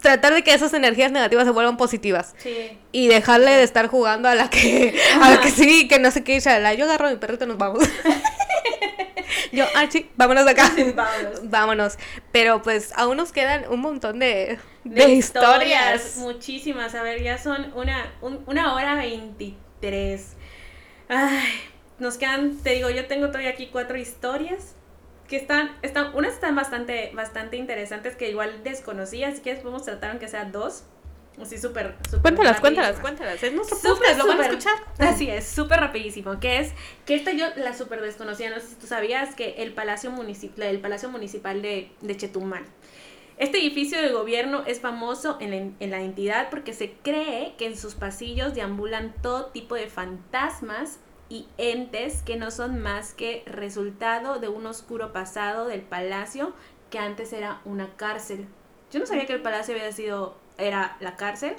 tratar 0.00 0.34
de 0.34 0.44
que 0.44 0.54
esas 0.54 0.72
energías 0.72 1.12
negativas 1.12 1.44
se 1.44 1.50
vuelvan 1.50 1.76
positivas. 1.76 2.34
Sí. 2.38 2.78
Y 2.92 3.08
dejarle 3.08 3.50
de 3.50 3.62
estar 3.62 3.88
jugando 3.88 4.28
a 4.28 4.34
la 4.34 4.48
que, 4.48 4.98
a 5.20 5.30
la 5.30 5.40
que 5.40 5.50
sí, 5.50 5.88
que 5.88 5.98
no 5.98 6.10
sé 6.10 6.24
qué, 6.24 6.40
la 6.40 6.74
yo 6.74 6.84
agarro 6.84 7.08
a 7.08 7.10
mi 7.10 7.16
perrito 7.16 7.44
y 7.44 7.48
nos 7.48 7.58
vamos. 7.58 7.84
yo, 9.52 9.64
ah, 9.74 9.86
sí, 9.90 10.08
vámonos 10.16 10.44
de 10.44 10.50
acá. 10.52 10.72
vámonos. 10.94 11.50
vámonos. 11.50 11.98
Pero 12.32 12.62
pues 12.62 12.92
aún 12.96 13.16
nos 13.16 13.32
quedan 13.32 13.64
un 13.68 13.80
montón 13.80 14.18
de, 14.20 14.58
de, 14.84 15.08
historias. 15.10 16.16
Muchísimas. 16.18 16.94
A 16.94 17.02
ver, 17.02 17.22
ya 17.22 17.36
son 17.36 17.72
una, 17.74 18.12
una 18.46 18.74
hora 18.74 18.94
veintitrés. 18.94 20.34
Ay, 21.08 21.48
nos 21.98 22.16
quedan, 22.16 22.56
te 22.58 22.70
digo, 22.70 22.90
yo 22.90 23.06
tengo 23.06 23.28
todavía 23.28 23.50
aquí 23.50 23.68
cuatro 23.72 23.96
historias 23.96 24.75
que 25.28 25.36
están, 25.36 25.76
están, 25.82 26.14
unas 26.14 26.34
están 26.34 26.54
bastante, 26.54 27.10
bastante 27.14 27.56
interesantes 27.56 28.16
que 28.16 28.30
igual 28.30 28.62
desconocía, 28.62 29.28
así 29.28 29.40
que 29.40 29.54
podemos 29.56 29.84
tratar 29.84 30.10
aunque 30.10 30.28
sea 30.28 30.44
dos. 30.44 30.84
Así 31.40 31.58
súper, 31.58 31.94
súper. 32.04 32.22
Cuéntalas, 32.22 32.60
cuéntalas, 32.60 32.98
cuéntalas. 32.98 33.42
Es 33.42 33.52
nuestro 33.52 33.76
super, 33.76 34.16
lo 34.16 34.26
van 34.26 34.40
a 34.40 34.46
escuchar. 34.46 34.72
Así 34.98 35.28
es, 35.28 35.46
súper 35.46 35.80
rapidísimo. 35.80 36.40
Que 36.40 36.60
es, 36.60 36.72
que 37.04 37.14
esta 37.14 37.32
yo 37.32 37.46
la 37.56 37.74
súper 37.74 38.00
desconocía. 38.00 38.48
No 38.48 38.58
sé 38.58 38.68
si 38.68 38.74
tú 38.76 38.86
sabías 38.86 39.34
que 39.34 39.56
el 39.58 39.74
Palacio 39.74 40.10
Municipal, 40.10 40.62
el 40.62 40.80
Palacio 40.80 41.10
Municipal 41.10 41.60
de, 41.60 41.90
de 42.00 42.16
Chetumal. 42.16 42.64
Este 43.36 43.58
edificio 43.58 44.00
de 44.00 44.08
gobierno 44.12 44.64
es 44.66 44.80
famoso 44.80 45.36
en 45.38 45.50
la, 45.50 45.56
en 45.56 45.90
la 45.90 46.00
entidad 46.00 46.48
porque 46.48 46.72
se 46.72 46.92
cree 47.02 47.52
que 47.58 47.66
en 47.66 47.76
sus 47.76 47.94
pasillos 47.94 48.54
deambulan 48.54 49.14
todo 49.20 49.46
tipo 49.48 49.74
de 49.74 49.88
fantasmas 49.88 51.00
y 51.28 51.46
entes 51.58 52.22
que 52.22 52.36
no 52.36 52.50
son 52.50 52.80
más 52.80 53.12
que 53.12 53.42
resultado 53.46 54.38
de 54.38 54.48
un 54.48 54.66
oscuro 54.66 55.12
pasado 55.12 55.66
del 55.66 55.82
palacio 55.82 56.52
que 56.90 56.98
antes 56.98 57.32
era 57.32 57.60
una 57.64 57.96
cárcel. 57.96 58.46
Yo 58.92 59.00
no 59.00 59.06
sabía 59.06 59.26
que 59.26 59.32
el 59.32 59.42
palacio 59.42 59.74
había 59.74 59.92
sido 59.92 60.36
era 60.58 60.96
la 61.00 61.16
cárcel. 61.16 61.56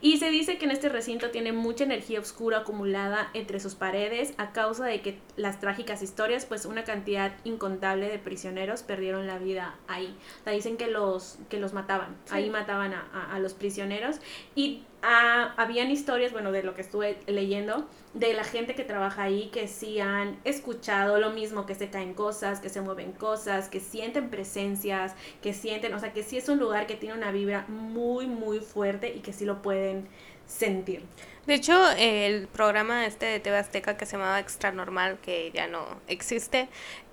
Y 0.00 0.18
se 0.18 0.30
dice 0.30 0.58
que 0.58 0.64
en 0.64 0.72
este 0.72 0.88
recinto 0.88 1.30
tiene 1.30 1.52
mucha 1.52 1.84
energía 1.84 2.18
oscura 2.18 2.58
acumulada 2.58 3.30
entre 3.34 3.60
sus 3.60 3.76
paredes 3.76 4.34
a 4.36 4.50
causa 4.50 4.84
de 4.84 5.00
que 5.00 5.18
las 5.36 5.60
trágicas 5.60 6.02
historias, 6.02 6.44
pues 6.44 6.66
una 6.66 6.82
cantidad 6.82 7.32
incontable 7.44 8.08
de 8.08 8.18
prisioneros 8.18 8.82
perdieron 8.82 9.28
la 9.28 9.38
vida 9.38 9.76
ahí. 9.86 10.16
O 10.40 10.44
sea, 10.44 10.52
dicen 10.54 10.76
que 10.76 10.88
los, 10.88 11.38
que 11.48 11.60
los 11.60 11.72
mataban, 11.72 12.16
ahí 12.30 12.50
mataban 12.50 12.94
a, 12.94 13.32
a, 13.32 13.38
los 13.38 13.54
prisioneros. 13.54 14.16
Y 14.56 14.82
ah, 15.02 15.54
habían 15.56 15.90
historias, 15.90 16.32
bueno, 16.32 16.52
de 16.52 16.62
lo 16.62 16.74
que 16.74 16.80
estuve 16.82 17.18
leyendo, 17.26 17.88
de 18.14 18.34
la 18.34 18.44
gente 18.44 18.74
que 18.74 18.84
trabaja 18.84 19.24
ahí 19.24 19.50
que 19.52 19.68
sí 19.68 20.00
han 20.00 20.38
escuchado 20.44 21.18
lo 21.18 21.30
mismo, 21.30 21.66
que 21.66 21.74
se 21.74 21.90
caen 21.90 22.14
cosas, 22.14 22.60
que 22.60 22.68
se 22.68 22.80
mueven 22.80 23.12
cosas, 23.12 23.68
que 23.68 23.80
sienten 23.80 24.30
presencias, 24.30 25.14
que 25.42 25.52
sienten, 25.54 25.94
o 25.94 25.98
sea, 25.98 26.12
que 26.12 26.22
sí 26.22 26.36
es 26.38 26.48
un 26.48 26.58
lugar 26.58 26.86
que 26.86 26.94
tiene 26.94 27.14
una 27.16 27.32
vibra 27.32 27.64
muy, 27.68 28.26
muy 28.26 28.60
fuerte 28.60 29.12
y 29.14 29.20
que 29.20 29.32
sí 29.32 29.44
lo 29.44 29.62
pueden 29.62 30.08
sentir. 30.46 31.02
De 31.46 31.54
hecho, 31.54 31.90
el 31.98 32.46
programa 32.46 33.04
este 33.06 33.26
de 33.26 33.40
TV 33.40 33.56
Azteca 33.56 33.96
que 33.96 34.06
se 34.06 34.12
llamaba 34.12 34.38
Extra 34.38 34.70
Normal, 34.70 35.18
que 35.20 35.50
ya 35.52 35.66
no 35.66 35.84
existe, 36.06 36.68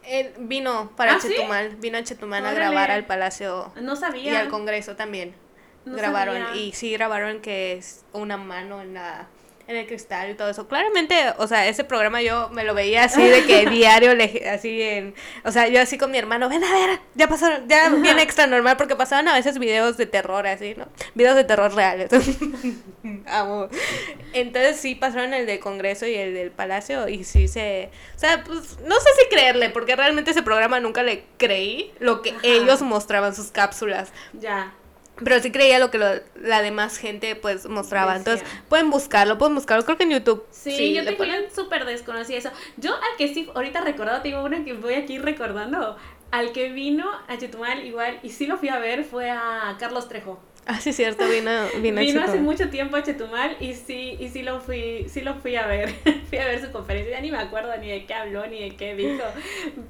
él 0.06 0.32
vino 0.38 0.92
para 0.96 1.14
¿Ah, 1.16 1.20
Chetumal, 1.20 1.76
vino 1.78 1.98
a 1.98 2.04
Chetumal 2.04 2.46
a 2.46 2.54
grabar 2.54 2.92
al 2.92 3.06
Palacio 3.06 3.72
no 3.82 3.96
sabía. 3.96 4.34
y 4.34 4.36
al 4.36 4.50
Congreso 4.50 4.96
también. 4.96 5.34
Grabaron 5.96 6.56
y 6.56 6.74
sí 6.74 6.92
grabaron 6.92 7.42
que 7.42 7.74
es 7.74 8.04
una 8.14 8.38
mano 8.38 8.82
en 8.82 8.94
la 8.94 9.28
en 9.70 9.76
el 9.76 9.86
cristal 9.86 10.32
y 10.32 10.34
todo 10.34 10.50
eso. 10.50 10.68
Claramente, 10.68 11.16
o 11.38 11.46
sea, 11.46 11.68
ese 11.68 11.84
programa 11.84 12.24
yo 12.24 12.50
me 12.50 12.64
lo 12.64 12.74
veía 12.74 13.04
así 13.04 13.22
de 13.22 13.46
que 13.46 13.66
diario, 13.70 14.14
así 14.52 14.82
en, 14.82 15.14
o 15.46 15.52
sea, 15.52 15.68
yo 15.68 15.80
así 15.80 16.00
con 16.00 16.10
mi 16.10 16.18
hermano, 16.18 16.50
ven 16.50 16.64
a 16.64 16.74
ver, 16.74 17.00
ya 17.14 17.28
pasaron, 17.28 17.70
ya 17.70 17.88
viene 17.90 18.24
extra 18.24 18.48
normal, 18.48 18.78
porque 18.78 18.96
pasaban 18.96 19.28
a 19.28 19.36
veces 19.36 19.60
videos 19.60 19.96
de 19.96 20.08
terror 20.08 20.48
así, 20.48 20.74
¿no? 20.76 20.88
Videos 21.14 21.36
de 21.36 21.44
terror 21.44 21.72
reales. 21.72 22.10
Amo. 23.28 23.70
Entonces 24.34 24.78
sí 24.78 24.96
pasaron 24.96 25.36
el 25.36 25.46
del 25.46 25.60
Congreso 25.60 26.08
y 26.08 26.16
el 26.16 26.34
del 26.34 26.50
Palacio 26.50 27.08
y 27.08 27.24
sí 27.24 27.48
se, 27.48 27.92
o 28.16 28.20
sea, 28.20 28.44
pues 28.44 28.80
no 28.80 28.96
sé 28.96 29.10
si 29.22 29.30
creerle, 29.30 29.70
porque 29.70 29.96
realmente 29.96 30.32
ese 30.32 30.42
programa 30.42 30.80
nunca 30.80 31.04
le 31.04 31.26
creí 31.38 31.94
lo 32.00 32.24
que 32.24 32.34
ellos 32.42 32.82
mostraban 32.82 33.36
sus 33.36 33.52
cápsulas. 33.52 34.12
Ya. 34.34 34.74
Pero 35.24 35.40
sí 35.40 35.52
creía 35.52 35.80
lo 35.80 35.92
que 35.92 35.98
la 35.98 36.62
demás 36.62 36.98
gente 36.98 37.36
pues 37.36 37.68
mostraba. 37.68 38.16
Entonces, 38.16 38.48
pueden 38.68 38.90
buscarlo, 38.90 39.38
pueden 39.38 39.56
buscarlo. 39.56 39.86
Creo 39.86 39.98
que 39.98 40.04
en 40.04 40.12
YouTube. 40.12 40.46
Sí, 40.52 40.94
yo 40.94 41.04
tenía 41.04 41.50
súper 41.54 41.86
desconocida 41.86 42.38
eso. 42.38 42.52
Yo 42.78 42.94
al 42.94 43.18
que 43.18 43.34
sí, 43.34 43.50
ahorita 43.54 43.82
recordado, 43.82 44.22
tengo 44.22 44.44
una 44.44 44.64
que 44.64 44.74
voy 44.74 44.96
aquí 44.96 45.18
recordando. 45.18 45.98
Al 46.32 46.52
que 46.52 46.70
vino 46.70 47.10
a 47.28 47.38
Chetumal 47.38 47.86
igual, 47.86 48.20
y 48.22 48.30
sí 48.30 48.46
lo 48.46 48.58
fui 48.58 48.70
a 48.70 48.78
ver, 48.78 49.04
fue 49.04 49.32
a 49.32 49.76
Carlos 49.80 50.08
Trejo. 50.08 50.40
Ah, 50.72 50.80
sí, 50.80 50.94
cierto, 50.94 51.28
vino, 51.28 51.50
vino, 51.82 52.00
vino 52.00 52.22
hace 52.22 52.40
mucho 52.40 52.70
tiempo 52.70 52.96
a 52.96 53.02
Chetumal 53.02 53.58
y 53.60 53.74
sí, 53.74 54.16
y 54.20 54.30
sí 54.30 54.44
lo 54.44 54.62
fui, 54.62 55.10
sí 55.10 55.22
lo 55.22 55.34
fui 55.34 55.56
a 55.56 55.66
ver. 55.66 55.90
fui 56.30 56.38
a 56.38 56.46
ver 56.46 56.64
su 56.64 56.72
conferencia, 56.72 57.16
ya 57.16 57.22
ni 57.22 57.32
me 57.32 57.40
acuerdo 57.40 57.76
ni 57.78 57.90
de 57.90 58.06
qué 58.06 58.14
habló 58.14 58.46
ni 58.46 58.70
de 58.70 58.76
qué 58.76 58.94
dijo. 58.94 59.24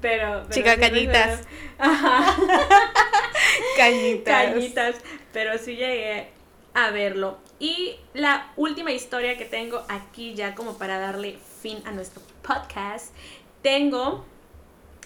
Pero. 0.00 0.48
Chica 0.48 0.78
cañitas. 0.78 1.46
Ajá. 1.78 2.34
cañitas. 3.76 4.46
Cañitas. 4.46 4.94
Pero 5.34 5.58
sí 5.58 5.76
llegué 5.76 6.28
a 6.72 6.90
verlo. 6.90 7.36
Y 7.58 7.96
la 8.14 8.50
última 8.56 8.90
historia 8.90 9.36
que 9.36 9.44
tengo 9.44 9.84
aquí 9.90 10.32
ya 10.32 10.54
como 10.54 10.78
para 10.78 10.98
darle 10.98 11.36
fin 11.60 11.76
a 11.84 11.92
nuestro 11.92 12.22
podcast. 12.40 13.14
Tengo. 13.60 14.24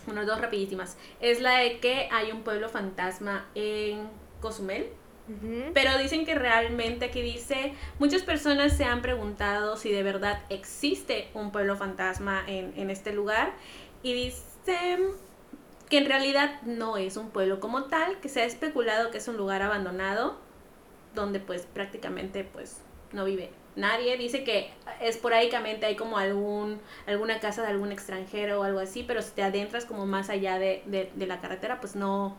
Bueno, 0.07 0.25
dos 0.25 0.41
rapidísimas. 0.41 0.97
Es 1.19 1.41
la 1.41 1.59
de 1.59 1.79
que 1.79 2.09
hay 2.13 2.31
un 2.31 2.43
pueblo 2.43 2.69
fantasma 2.69 3.49
en 3.57 4.09
Cozumel 4.41 4.87
pero 5.73 5.97
dicen 5.97 6.27
que 6.27 6.35
realmente 6.35 7.07
aquí 7.07 7.23
dice, 7.23 7.73
muchas 7.99 8.23
personas 8.23 8.77
se 8.77 8.85
han 8.85 9.01
preguntado 9.01 9.77
si 9.77 9.91
de 9.91 10.03
verdad 10.03 10.43
existe 10.51 11.29
un 11.33 11.51
pueblo 11.51 11.77
fantasma 11.77 12.45
en, 12.47 12.75
en 12.77 12.91
este 12.91 13.13
lugar 13.13 13.55
y 14.03 14.13
dicen 14.13 15.01
que 15.89 15.99
en 15.99 16.07
realidad 16.07 16.61
no 16.63 16.99
es 16.99 17.17
un 17.17 17.31
pueblo 17.31 17.59
como 17.59 17.85
tal, 17.85 18.21
que 18.21 18.29
se 18.29 18.43
ha 18.43 18.45
especulado 18.45 19.11
que 19.11 19.19
es 19.19 19.29
un 19.29 19.37
lugar 19.37 19.63
abandonado 19.63 20.39
donde 21.15 21.41
pues 21.41 21.67
prácticamente 21.73 22.45
pues 22.45 22.81
no 23.13 23.25
vive 23.25 23.51
nadie. 23.77 24.17
Dice 24.19 24.45
que 24.45 24.71
esporádicamente 25.01 25.87
hay 25.87 25.97
como 25.97 26.19
algún, 26.19 26.81
alguna 27.07 27.41
casa 27.41 27.63
de 27.63 27.69
algún 27.69 27.93
extranjero 27.93 28.61
o 28.61 28.63
algo 28.65 28.81
así, 28.81 29.05
pero 29.05 29.23
si 29.23 29.31
te 29.33 29.43
adentras 29.43 29.87
como 29.87 30.05
más 30.05 30.29
allá 30.29 30.59
de, 30.59 30.83
de 31.15 31.27
la 31.27 31.41
carretera 31.41 31.81
pues 31.81 31.97
no, 31.97 32.37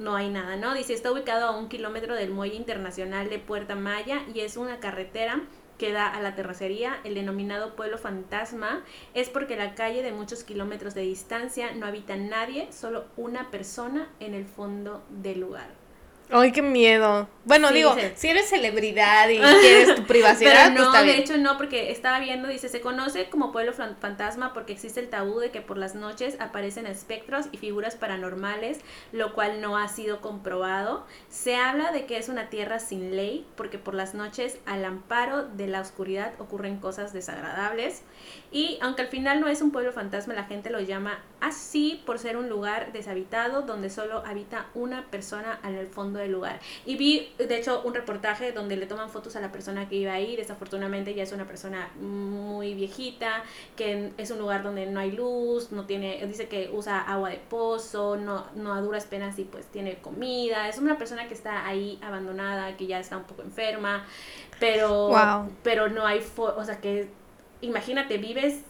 no 0.00 0.16
hay 0.16 0.30
nada, 0.30 0.56
¿no? 0.56 0.74
Dice, 0.74 0.94
está 0.94 1.12
ubicado 1.12 1.46
a 1.46 1.56
un 1.56 1.68
kilómetro 1.68 2.14
del 2.14 2.30
muelle 2.30 2.56
internacional 2.56 3.28
de 3.28 3.38
Puerta 3.38 3.76
Maya 3.76 4.22
y 4.34 4.40
es 4.40 4.56
una 4.56 4.80
carretera 4.80 5.42
que 5.78 5.92
da 5.92 6.08
a 6.08 6.20
la 6.20 6.34
terracería, 6.34 6.98
el 7.04 7.14
denominado 7.14 7.76
pueblo 7.76 7.96
fantasma, 7.96 8.82
es 9.14 9.30
porque 9.30 9.56
la 9.56 9.74
calle 9.74 10.02
de 10.02 10.12
muchos 10.12 10.42
kilómetros 10.42 10.94
de 10.94 11.02
distancia 11.02 11.72
no 11.72 11.86
habita 11.86 12.16
nadie, 12.16 12.70
solo 12.72 13.06
una 13.16 13.50
persona 13.50 14.10
en 14.20 14.34
el 14.34 14.44
fondo 14.44 15.02
del 15.08 15.40
lugar. 15.40 15.79
Ay, 16.30 16.52
qué 16.52 16.62
miedo. 16.62 17.28
Bueno, 17.44 17.72
digo, 17.72 17.96
si 18.14 18.28
eres 18.28 18.48
celebridad 18.48 19.28
y 19.28 19.38
quieres 19.60 19.96
tu 19.96 20.04
privacidad, 20.04 20.72
Pero 20.72 20.90
pues 20.90 21.00
no, 21.00 21.04
de 21.04 21.18
hecho 21.18 21.38
no, 21.38 21.56
porque 21.56 21.90
estaba 21.90 22.20
viendo, 22.20 22.48
dice, 22.48 22.68
se 22.68 22.80
conoce 22.80 23.28
como 23.30 23.50
pueblo 23.50 23.72
fantasma 23.72 24.52
porque 24.52 24.72
existe 24.72 25.00
el 25.00 25.08
tabú 25.08 25.40
de 25.40 25.50
que 25.50 25.60
por 25.60 25.78
las 25.78 25.94
noches 25.94 26.36
aparecen 26.38 26.86
espectros 26.86 27.46
y 27.50 27.56
figuras 27.56 27.96
paranormales, 27.96 28.78
lo 29.12 29.34
cual 29.34 29.60
no 29.60 29.78
ha 29.78 29.88
sido 29.88 30.20
comprobado. 30.20 31.06
Se 31.28 31.56
habla 31.56 31.92
de 31.92 32.04
que 32.04 32.18
es 32.18 32.28
una 32.28 32.50
tierra 32.50 32.78
sin 32.78 33.16
ley 33.16 33.46
porque 33.56 33.78
por 33.78 33.94
las 33.94 34.14
noches 34.14 34.58
al 34.66 34.84
amparo 34.84 35.44
de 35.44 35.66
la 35.66 35.80
oscuridad 35.80 36.34
ocurren 36.38 36.78
cosas 36.78 37.12
desagradables. 37.12 38.02
Y 38.52 38.78
aunque 38.82 39.02
al 39.02 39.08
final 39.08 39.40
no 39.40 39.48
es 39.48 39.62
un 39.62 39.72
pueblo 39.72 39.92
fantasma, 39.92 40.34
la 40.34 40.44
gente 40.44 40.70
lo 40.70 40.80
llama 40.80 41.18
así 41.40 42.02
por 42.06 42.18
ser 42.18 42.36
un 42.36 42.48
lugar 42.48 42.92
deshabitado 42.92 43.62
donde 43.62 43.90
solo 43.90 44.22
habita 44.26 44.66
una 44.74 45.06
persona 45.06 45.58
en 45.64 45.74
el 45.74 45.86
fondo 45.86 46.19
del 46.20 46.32
lugar. 46.32 46.60
Y 46.86 46.96
vi, 46.96 47.32
de 47.38 47.56
hecho, 47.56 47.82
un 47.82 47.94
reportaje 47.94 48.52
donde 48.52 48.76
le 48.76 48.86
toman 48.86 49.10
fotos 49.10 49.36
a 49.36 49.40
la 49.40 49.50
persona 49.50 49.88
que 49.88 49.96
iba 49.96 50.12
ahí. 50.12 50.36
Desafortunadamente 50.36 51.14
ya 51.14 51.22
es 51.22 51.32
una 51.32 51.46
persona 51.46 51.90
muy 51.98 52.74
viejita, 52.74 53.42
que 53.76 54.12
es 54.16 54.30
un 54.30 54.38
lugar 54.38 54.62
donde 54.62 54.86
no 54.86 55.00
hay 55.00 55.12
luz, 55.12 55.72
no 55.72 55.86
tiene, 55.86 56.24
dice 56.26 56.48
que 56.48 56.70
usa 56.72 57.00
agua 57.00 57.30
de 57.30 57.38
pozo, 57.38 58.16
no, 58.16 58.46
no 58.54 58.74
a 58.74 58.80
duras 58.80 59.06
penas 59.06 59.38
y 59.38 59.44
pues 59.44 59.66
tiene 59.66 59.98
comida. 59.98 60.68
Es 60.68 60.78
una 60.78 60.98
persona 60.98 61.28
que 61.28 61.34
está 61.34 61.66
ahí 61.66 61.98
abandonada, 62.02 62.76
que 62.76 62.86
ya 62.86 63.00
está 63.00 63.16
un 63.16 63.24
poco 63.24 63.42
enferma, 63.42 64.06
pero, 64.58 65.48
pero 65.62 65.88
no 65.88 66.06
hay, 66.06 66.22
o 66.36 66.64
sea 66.64 66.80
que 66.80 67.08
imagínate, 67.60 68.18
vives, 68.18 68.62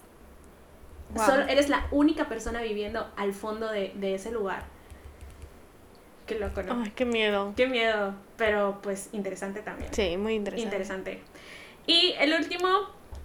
solo 1.17 1.43
eres 1.45 1.69
la 1.69 1.87
única 1.91 2.29
persona 2.29 2.61
viviendo 2.63 3.09
al 3.17 3.33
fondo 3.33 3.69
de, 3.69 4.15
ese 4.15 4.31
lugar. 4.31 4.65
Qué 6.31 6.39
loco, 6.39 6.63
¿no? 6.63 6.81
Ay, 6.85 6.93
qué 6.95 7.05
miedo. 7.05 7.53
Qué 7.57 7.67
miedo, 7.67 8.15
pero 8.37 8.79
pues 8.83 9.09
interesante 9.11 9.63
también. 9.63 9.93
Sí, 9.93 10.17
muy 10.17 10.35
interesante. 10.35 10.77
Interesante. 10.77 11.23
Y 11.89 12.15
el 12.21 12.33
último 12.35 12.69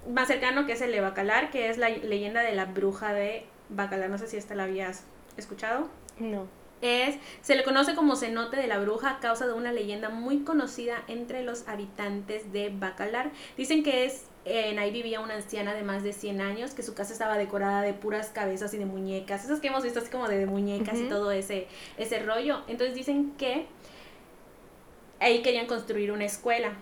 más 0.10 0.27
cercano 0.27 0.65
que 0.65 0.72
es 0.72 0.82
el 0.82 0.91
de 0.91 1.02
Bacalar, 1.02 1.52
que 1.52 1.69
es 1.69 1.77
la 1.77 1.90
leyenda 1.90 2.41
de 2.41 2.56
la 2.56 2.65
bruja 2.65 3.14
de 3.14 3.45
Bacalar. 3.69 4.10
No 4.10 4.18
sé 4.18 4.26
si 4.26 4.38
esta 4.38 4.56
la 4.56 4.64
habías 4.64 5.03
escuchado. 5.38 5.88
No. 6.18 6.48
Es, 6.82 7.18
se 7.41 7.56
le 7.56 7.64
conoce 7.64 7.94
como 7.94 8.15
cenote 8.15 8.57
de 8.57 8.65
la 8.65 8.80
bruja 8.80 9.11
a 9.11 9.19
causa 9.19 9.45
de 9.45 9.53
una 9.53 9.72
leyenda 9.72 10.10
muy 10.10 10.40
conocida 10.40 11.03
entre 11.07 11.44
los 11.44 11.68
habitantes 11.68 12.52
de 12.52 12.72
Bacalar. 12.73 13.30
Dicen 13.56 13.84
que 13.84 14.06
es 14.06 14.26
en 14.45 14.77
ahí 14.77 14.91
vivía 14.91 15.19
una 15.19 15.34
anciana 15.34 15.73
de 15.73 15.84
más 15.84 16.03
de 16.03 16.13
100 16.13 16.39
años, 16.39 16.73
que 16.73 16.84
su 16.84 16.93
casa 16.93 17.11
estaba 17.11 17.38
decorada 17.38 17.81
de 17.81 17.93
puras 17.93 18.30
cabezas 18.30 18.73
y 18.73 18.77
de 18.77 18.85
muñecas, 18.85 19.43
esas 19.43 19.59
que 19.59 19.67
hemos 19.67 19.84
visto 19.84 19.99
así 19.99 20.09
como 20.09 20.27
de, 20.27 20.45
muñecas 20.45 20.99
y 20.99 21.09
todo 21.09 21.31
ese, 21.31 21.67
ese 21.97 22.19
rollo. 22.19 22.61
Entonces 22.67 22.95
dicen 22.95 23.34
que 23.38 23.65
ahí 25.19 25.41
querían 25.41 25.65
construir 25.65 26.11
una 26.11 26.26
escuela, 26.26 26.73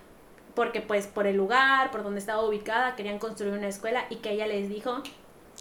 porque 0.55 0.81
pues 0.81 1.07
por 1.07 1.25
el 1.25 1.37
lugar, 1.37 1.89
por 1.91 2.03
donde 2.03 2.19
estaba 2.19 2.43
ubicada, 2.43 2.95
querían 2.95 3.17
construir 3.17 3.53
una 3.53 3.69
escuela 3.69 4.05
y 4.09 4.17
que 4.17 4.31
ella 4.31 4.45
les 4.45 4.67
dijo 4.69 5.01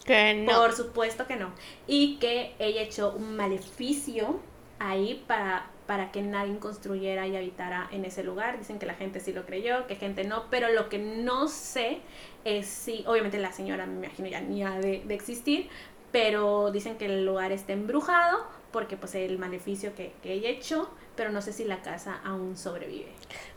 que 0.05 0.33
no. 0.33 0.59
Por 0.59 0.73
supuesto 0.73 1.25
que 1.25 1.37
no. 1.37 1.51
Y 1.87 2.17
que 2.17 2.53
ella 2.59 2.81
echó 2.81 3.13
un 3.13 3.37
maleficio 3.37 4.39
ahí 4.79 5.23
para 5.27 5.67
para 5.87 6.11
que 6.11 6.21
nadie 6.21 6.57
construyera 6.57 7.27
y 7.27 7.35
habitara 7.35 7.87
en 7.91 8.05
ese 8.05 8.23
lugar. 8.23 8.57
Dicen 8.57 8.79
que 8.79 8.85
la 8.85 8.95
gente 8.95 9.19
sí 9.19 9.33
lo 9.33 9.45
creyó, 9.45 9.87
que 9.87 9.95
gente 9.95 10.23
no, 10.23 10.45
pero 10.49 10.71
lo 10.71 10.89
que 10.89 10.99
no 10.99 11.47
sé 11.47 11.99
es 12.45 12.67
si, 12.67 13.03
obviamente 13.07 13.37
la 13.39 13.51
señora 13.51 13.85
me 13.85 14.05
imagino 14.05 14.27
ya 14.27 14.41
ni 14.41 14.63
ha 14.63 14.79
de, 14.79 15.03
de 15.05 15.13
existir, 15.13 15.69
pero 16.11 16.71
dicen 16.71 16.97
que 16.97 17.05
el 17.05 17.25
lugar 17.25 17.51
está 17.51 17.73
embrujado 17.73 18.45
porque 18.71 18.97
pues 18.97 19.15
el 19.15 19.37
maleficio 19.37 19.93
que, 19.95 20.13
que 20.21 20.33
ella 20.33 20.49
echó 20.49 20.89
pero 21.15 21.31
no 21.31 21.41
sé 21.41 21.53
si 21.53 21.63
la 21.63 21.81
casa 21.81 22.19
aún 22.23 22.57
sobrevive. 22.57 23.11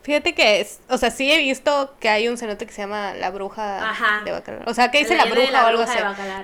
Fíjate 0.06 0.34
que 0.34 0.60
es, 0.60 0.78
o 0.88 0.98
sea, 0.98 1.10
sí 1.10 1.32
he 1.32 1.38
visto 1.38 1.96
que 1.98 2.08
hay 2.08 2.28
un 2.28 2.38
cenote 2.38 2.64
que 2.64 2.72
se 2.72 2.82
llama 2.82 3.14
La 3.14 3.30
Bruja 3.30 3.92
de 4.24 4.30
Bacalar. 4.30 4.62
O 4.68 4.72
sea, 4.72 4.92
que 4.92 4.98
dice 4.98 5.16
la, 5.16 5.24
bruja, 5.24 5.64
o 5.64 5.66
algo 5.66 5.82
así. 5.82 5.98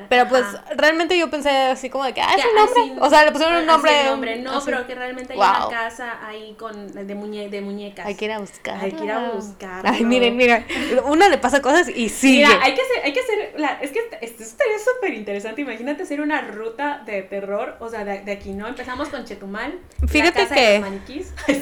Pero 0.08 0.26
pues 0.26 0.44
realmente 0.74 1.16
yo 1.16 1.30
pensé 1.30 1.48
así 1.48 1.88
como 1.88 2.02
de 2.02 2.12
que, 2.12 2.20
ah, 2.20 2.34
es 2.36 2.44
un 2.44 2.56
nombre. 2.56 3.06
o 3.06 3.08
sea, 3.08 3.24
le 3.24 3.30
pusieron 3.30 3.58
un 3.58 3.66
nombre. 3.66 4.04
nombre. 4.04 4.36
No, 4.40 4.60
pero 4.64 4.84
que 4.84 4.96
realmente 4.96 5.34
hay 5.34 5.38
una 5.38 5.68
casa 5.70 6.26
ahí 6.26 6.56
con 6.58 7.06
de, 7.06 7.14
muñe 7.14 7.48
de 7.50 7.60
muñecas. 7.60 8.04
Hay 8.04 8.16
que 8.16 8.24
ir 8.24 8.32
a 8.32 8.40
buscar. 8.40 8.82
Hay 8.82 8.90
que 8.90 9.04
ir 9.04 9.12
a 9.12 9.30
buscar. 9.30 9.86
Ay, 9.86 10.04
miren, 10.04 10.36
mira, 10.36 10.66
uno 11.04 11.28
le 11.28 11.38
pasa 11.38 11.62
cosas 11.62 11.88
y 11.88 12.08
sigue. 12.08 12.44
Mira, 12.44 12.64
hay 12.64 12.74
que 12.74 12.82
hacer, 12.82 13.04
hay 13.04 13.12
que 13.12 13.20
hacer, 13.20 13.54
la, 13.58 13.78
es 13.80 13.92
que 13.92 14.00
esto 14.22 14.42
estaría 14.42 14.78
súper 14.80 15.14
interesante. 15.14 15.60
Imagínate 15.60 16.02
hacer 16.02 16.20
una 16.20 16.40
ruta 16.40 17.04
de 17.06 17.22
terror, 17.22 17.76
o 17.78 17.88
sea, 17.88 18.04
de, 18.04 18.32
aquí, 18.32 18.50
¿no? 18.54 18.66
Empezamos 18.66 19.08
con 19.08 19.24
Chetumal. 19.24 19.78
Fíjate 20.08 20.48
que 20.48 20.82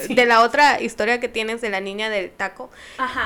de 0.14 0.24
la 0.24 0.40
otra 0.40 0.80
historia 0.80 1.20
que 1.20 1.28
tienes 1.28 1.60
de 1.60 1.68
la 1.68 1.80
niña 1.80 1.89
del 1.98 2.30
taco, 2.30 2.70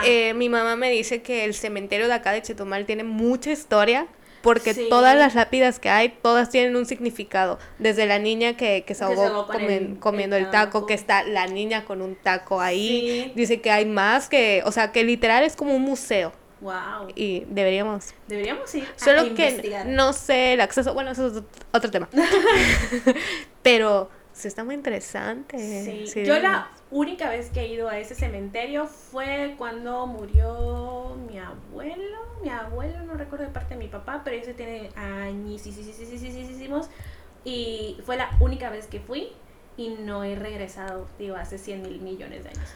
eh, 0.05 0.35
mi 0.35 0.49
mamá 0.49 0.77
me 0.77 0.91
dice 0.91 1.23
que 1.23 1.45
el 1.45 1.55
cementerio 1.55 2.07
de 2.07 2.15
acá 2.15 2.33
de 2.33 2.43
Chetumal 2.43 2.87
tiene 2.87 3.05
mucha 3.05 3.51
historia 3.51 4.07
porque 4.45 4.75
todas 4.75 5.17
las 5.17 5.35
lápidas 5.35 5.81
que 5.81 5.89
hay, 5.89 6.11
todas 6.11 6.51
tienen 6.51 6.77
un 6.77 6.85
significado. 6.85 7.59
Desde 7.79 8.05
la 8.05 8.19
niña 8.19 8.59
que, 8.59 8.85
se 8.87 9.03
ahogó, 9.03 9.49
comiendo 10.01 10.37
el 10.37 10.51
taco, 10.51 10.85
que 10.85 10.93
está 10.93 11.25
la 11.25 11.47
niña 11.47 11.87
con 11.87 12.03
un 12.03 12.15
taco 12.15 12.61
ahí. 12.61 13.33
Dice 13.35 13.63
que 13.63 13.71
hay 13.71 13.87
más 13.87 14.29
que, 14.29 14.63
o 14.67 14.71
sea, 14.71 14.93
que 14.93 15.03
literal 15.03 15.45
es 15.45 15.57
como 15.57 15.75
un 15.75 15.83
museo. 15.83 16.33
Wow. 16.61 17.09
Y 17.15 17.45
deberíamos. 17.49 18.15
Deberíamos 18.29 18.75
ir. 18.75 18.87
Solo 18.97 19.35
que 19.35 19.85
no 19.87 20.13
sé 20.13 20.53
el 20.53 20.61
acceso. 20.61 20.93
Bueno, 20.93 21.11
eso 21.11 21.27
es 21.27 21.43
otro 21.73 21.91
tema. 21.91 22.09
Pero 23.63 24.11
Sí, 24.35 24.49
está 24.49 24.65
muy 24.65 24.75
interesante. 24.75 25.59
Sí. 25.85 26.07
Sí. 26.09 26.25
Yo 26.25 26.39
la 26.41 26.69
única 26.91 27.31
vez 27.31 27.51
que 27.51 27.61
he 27.61 27.69
ido 27.69 27.89
a 27.89 27.99
ese 27.99 28.17
cementerio 28.17 28.87
fue 28.87 29.55
cuando 29.57 30.07
murió 30.09 31.17
mi 31.29 31.39
abuelo. 31.39 32.19
Mi 32.43 32.51
abuelo, 32.51 33.01
no 33.05 33.15
recuerdo 33.15 33.47
de 33.47 33.53
parte 33.53 33.75
de 33.75 33.81
mi 33.81 33.89
papá, 33.89 34.23
pero 34.25 34.37
ese 34.37 34.53
tiene 34.53 34.91
años 34.97 35.63
Y 37.45 37.97
fue 38.05 38.17
la 38.17 38.31
única 38.41 38.71
vez 38.71 38.89
que 38.89 38.99
fui 38.99 39.33
y 39.77 39.91
no 39.91 40.25
he 40.25 40.35
regresado, 40.35 41.07
digo, 41.19 41.37
hace 41.37 41.57
100 41.57 41.83
mil 41.83 42.01
millones 42.01 42.43
de 42.43 42.51
años. 42.51 42.75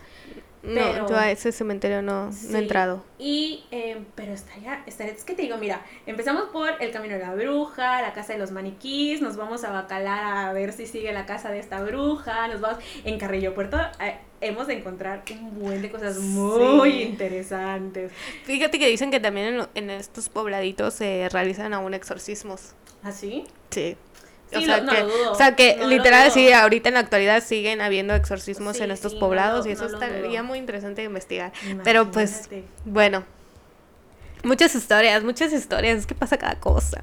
Pero, 0.74 1.02
no, 1.02 1.08
yo 1.08 1.16
a 1.16 1.30
ese 1.30 1.52
cementerio 1.52 2.02
no, 2.02 2.30
no 2.30 2.58
he 2.58 2.60
entrado. 2.60 3.04
Y, 3.18 3.64
eh, 3.70 3.98
pero 4.14 4.32
estaría, 4.32 4.82
estaría, 4.86 5.12
es 5.12 5.24
que 5.24 5.34
te 5.34 5.42
digo, 5.42 5.56
mira, 5.56 5.84
empezamos 6.06 6.44
por 6.50 6.70
el 6.80 6.90
Camino 6.90 7.14
de 7.14 7.20
la 7.20 7.34
Bruja, 7.34 8.02
la 8.02 8.12
Casa 8.12 8.32
de 8.34 8.38
los 8.38 8.50
Maniquís, 8.50 9.20
nos 9.20 9.36
vamos 9.36 9.64
a 9.64 9.70
Bacalar 9.70 10.48
a 10.48 10.52
ver 10.52 10.72
si 10.72 10.86
sigue 10.86 11.12
la 11.12 11.26
casa 11.26 11.50
de 11.50 11.58
esta 11.58 11.82
bruja, 11.82 12.48
nos 12.48 12.60
vamos 12.60 12.78
en 13.04 13.18
Carrillo 13.18 13.54
Puerto, 13.54 13.78
eh, 14.00 14.18
hemos 14.40 14.66
de 14.66 14.74
encontrar 14.74 15.22
un 15.32 15.58
buen 15.58 15.82
de 15.82 15.90
cosas 15.90 16.18
muy 16.18 17.02
interesantes. 17.02 18.12
Fíjate 18.44 18.78
que 18.78 18.88
dicen 18.88 19.10
que 19.10 19.20
también 19.20 19.54
en, 19.54 19.66
en 19.74 19.90
estos 19.90 20.28
pobladitos 20.28 20.94
se 20.94 21.28
realizan 21.30 21.74
aún 21.74 21.94
exorcismos. 21.94 22.74
¿Ah, 23.02 23.12
sí? 23.12 23.44
Sí 23.70 23.96
o, 24.54 24.60
sea 24.60 24.84
que, 24.86 25.02
o 25.02 25.34
sea 25.34 25.56
que 25.56 25.78
literal 25.86 26.30
sí, 26.30 26.52
ahorita 26.52 26.88
en 26.88 26.94
la 26.94 27.00
actualidad 27.00 27.42
siguen 27.42 27.80
habiendo 27.80 28.14
exorcismos 28.14 28.80
en 28.80 28.90
estos 28.90 29.14
poblados 29.14 29.66
y 29.66 29.70
eso 29.70 29.86
estaría 29.86 30.42
muy 30.42 30.58
interesante 30.58 31.02
de 31.02 31.06
investigar. 31.06 31.52
Pero 31.84 32.10
pues, 32.10 32.48
bueno, 32.84 33.24
muchas 34.44 34.74
historias, 34.74 35.24
muchas 35.24 35.52
historias, 35.52 35.98
es 35.98 36.06
que 36.06 36.14
pasa 36.14 36.36
cada 36.36 36.54
cosa. 36.56 37.02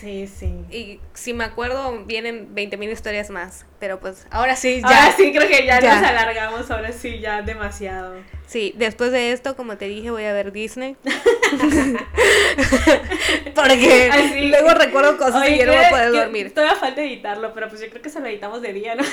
Sí, 0.00 0.26
sí. 0.26 0.52
Y 0.70 1.00
si 1.14 1.32
me 1.32 1.44
acuerdo, 1.44 2.04
vienen 2.04 2.54
20.000 2.54 2.92
historias 2.92 3.30
más. 3.30 3.64
Pero 3.80 3.98
pues, 3.98 4.26
ahora 4.30 4.54
sí, 4.54 4.82
ya. 4.82 4.88
Ahora 4.88 5.16
sí, 5.16 5.32
creo 5.32 5.48
que 5.48 5.64
ya, 5.64 5.80
ya, 5.80 6.00
nos 6.00 6.06
alargamos, 6.06 6.70
ahora 6.70 6.92
sí, 6.92 7.18
ya 7.18 7.40
demasiado. 7.40 8.16
Sí, 8.46 8.74
después 8.76 9.10
de 9.10 9.32
esto, 9.32 9.56
como 9.56 9.78
te 9.78 9.86
dije, 9.86 10.10
voy 10.10 10.24
a 10.24 10.34
ver 10.34 10.52
Disney. 10.52 10.98
Porque 13.54 14.10
luego 14.50 14.74
recuerdo 14.74 15.16
cosas 15.16 15.48
y 15.48 15.56
ya 15.56 15.64
no 15.64 15.72
voy 15.72 15.84
a 15.84 15.90
poder 15.90 16.12
dormir. 16.12 16.52
Todavía 16.52 16.76
falta 16.76 17.00
editarlo, 17.00 17.54
pero 17.54 17.70
pues 17.70 17.80
yo 17.80 17.88
creo 17.88 18.02
que 18.02 18.10
se 18.10 18.20
lo 18.20 18.26
editamos 18.26 18.60
de 18.60 18.74
día, 18.74 18.96
¿no? 18.96 19.04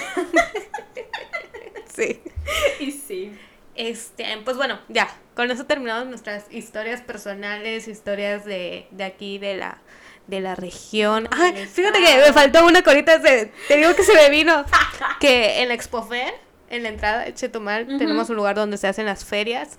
sí. 1.96 2.20
Y 2.80 2.92
sí. 2.92 3.32
Este, 3.76 4.26
pues 4.44 4.58
bueno, 4.58 4.80
ya, 4.90 5.08
con 5.34 5.50
eso 5.50 5.66
terminamos 5.66 6.08
nuestras 6.08 6.46
historias 6.52 7.02
personales, 7.02 7.88
historias 7.88 8.46
de, 8.46 8.88
de 8.92 9.04
aquí, 9.04 9.40
de 9.40 9.56
la, 9.56 9.80
de 10.28 10.42
la 10.42 10.56
región. 10.56 11.28
Ay, 11.32 11.68
fíjate 11.68 12.00
que 12.00 12.18
me 12.18 12.34
faltó 12.34 12.66
una 12.66 12.82
corita, 12.82 13.18
de, 13.18 13.52
te 13.68 13.78
digo 13.78 13.94
que 13.96 14.04
se 14.04 14.14
me 14.14 14.30
vino, 14.30 14.66
que 15.20 15.62
en 15.62 15.68
la 15.68 15.74
Expofer, 15.74 16.34
en 16.70 16.84
la 16.84 16.90
entrada 16.90 17.24
de 17.24 17.34
Chetumal, 17.34 17.86
tenemos 17.98 18.30
un 18.30 18.36
lugar 18.36 18.56
donde 18.56 18.78
se 18.78 18.88
hacen 18.88 19.06
las 19.06 19.26
ferias 19.26 19.78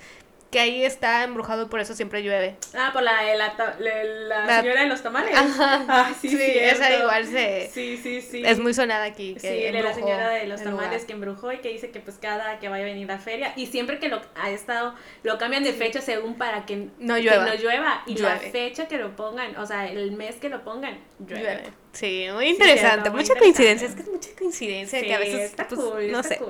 que 0.54 0.60
ahí 0.60 0.84
está 0.84 1.24
embrujado 1.24 1.64
y 1.64 1.66
por 1.66 1.80
eso 1.80 1.94
siempre 1.94 2.22
llueve. 2.22 2.54
Ah, 2.78 2.90
por 2.92 3.02
la, 3.02 3.24
la, 3.34 3.76
la, 3.76 4.60
señora 4.60 4.82
de 4.82 4.86
los 4.86 5.02
tamales. 5.02 5.34
Ajá. 5.34 5.84
Ah, 5.88 6.12
sí, 6.20 6.28
sí, 6.28 6.36
esa 6.40 6.96
igual 6.96 7.26
se... 7.26 7.70
Sí, 7.72 7.98
sí, 8.00 8.20
sí. 8.20 8.44
Es 8.46 8.60
muy 8.60 8.72
sonada 8.72 9.02
aquí. 9.02 9.34
sí, 9.36 9.48
de 9.48 9.82
la 9.82 9.92
señora 9.92 10.28
de 10.28 10.46
los 10.46 10.62
tamales 10.62 11.06
que 11.06 11.12
embrujó 11.14 11.50
y 11.50 11.58
que 11.58 11.70
dice 11.70 11.90
que 11.90 11.98
pues 11.98 12.18
cada 12.18 12.60
que 12.60 12.68
vaya 12.68 12.84
a 12.84 12.86
venir 12.86 13.08
la 13.08 13.18
feria 13.18 13.52
y 13.56 13.66
siempre 13.66 13.98
que 13.98 14.08
lo 14.08 14.22
ha 14.36 14.50
estado, 14.50 14.94
lo 15.24 15.38
cambian 15.38 15.64
de 15.64 15.72
fecha 15.72 16.00
según 16.00 16.36
para 16.36 16.66
que 16.66 16.86
no 17.00 17.18
llueva. 17.18 17.46
no 17.46 17.54
llueva 17.54 18.04
y 18.06 18.16
la 18.18 18.36
fecha 18.36 18.86
que 18.86 18.98
lo 18.98 19.16
pongan, 19.16 19.56
o 19.56 19.66
sea, 19.66 19.88
el 19.88 20.12
mes 20.12 20.36
que 20.36 20.50
lo 20.50 20.62
pongan, 20.62 21.00
llueve. 21.18 21.64
Sí, 21.94 22.26
muy 22.32 22.48
interesante, 22.48 23.08
mucha 23.10 23.34
coincidencia, 23.36 23.86
es 23.88 23.94
que 23.94 24.02
es 24.02 24.08
mucha 24.08 24.30
coincidencia 24.36 25.00
que 25.00 25.14
a 25.14 25.18
veces, 25.18 25.52
pues, 25.56 25.80
cool, 25.80 26.10
no 26.10 26.22
sé. 26.22 26.40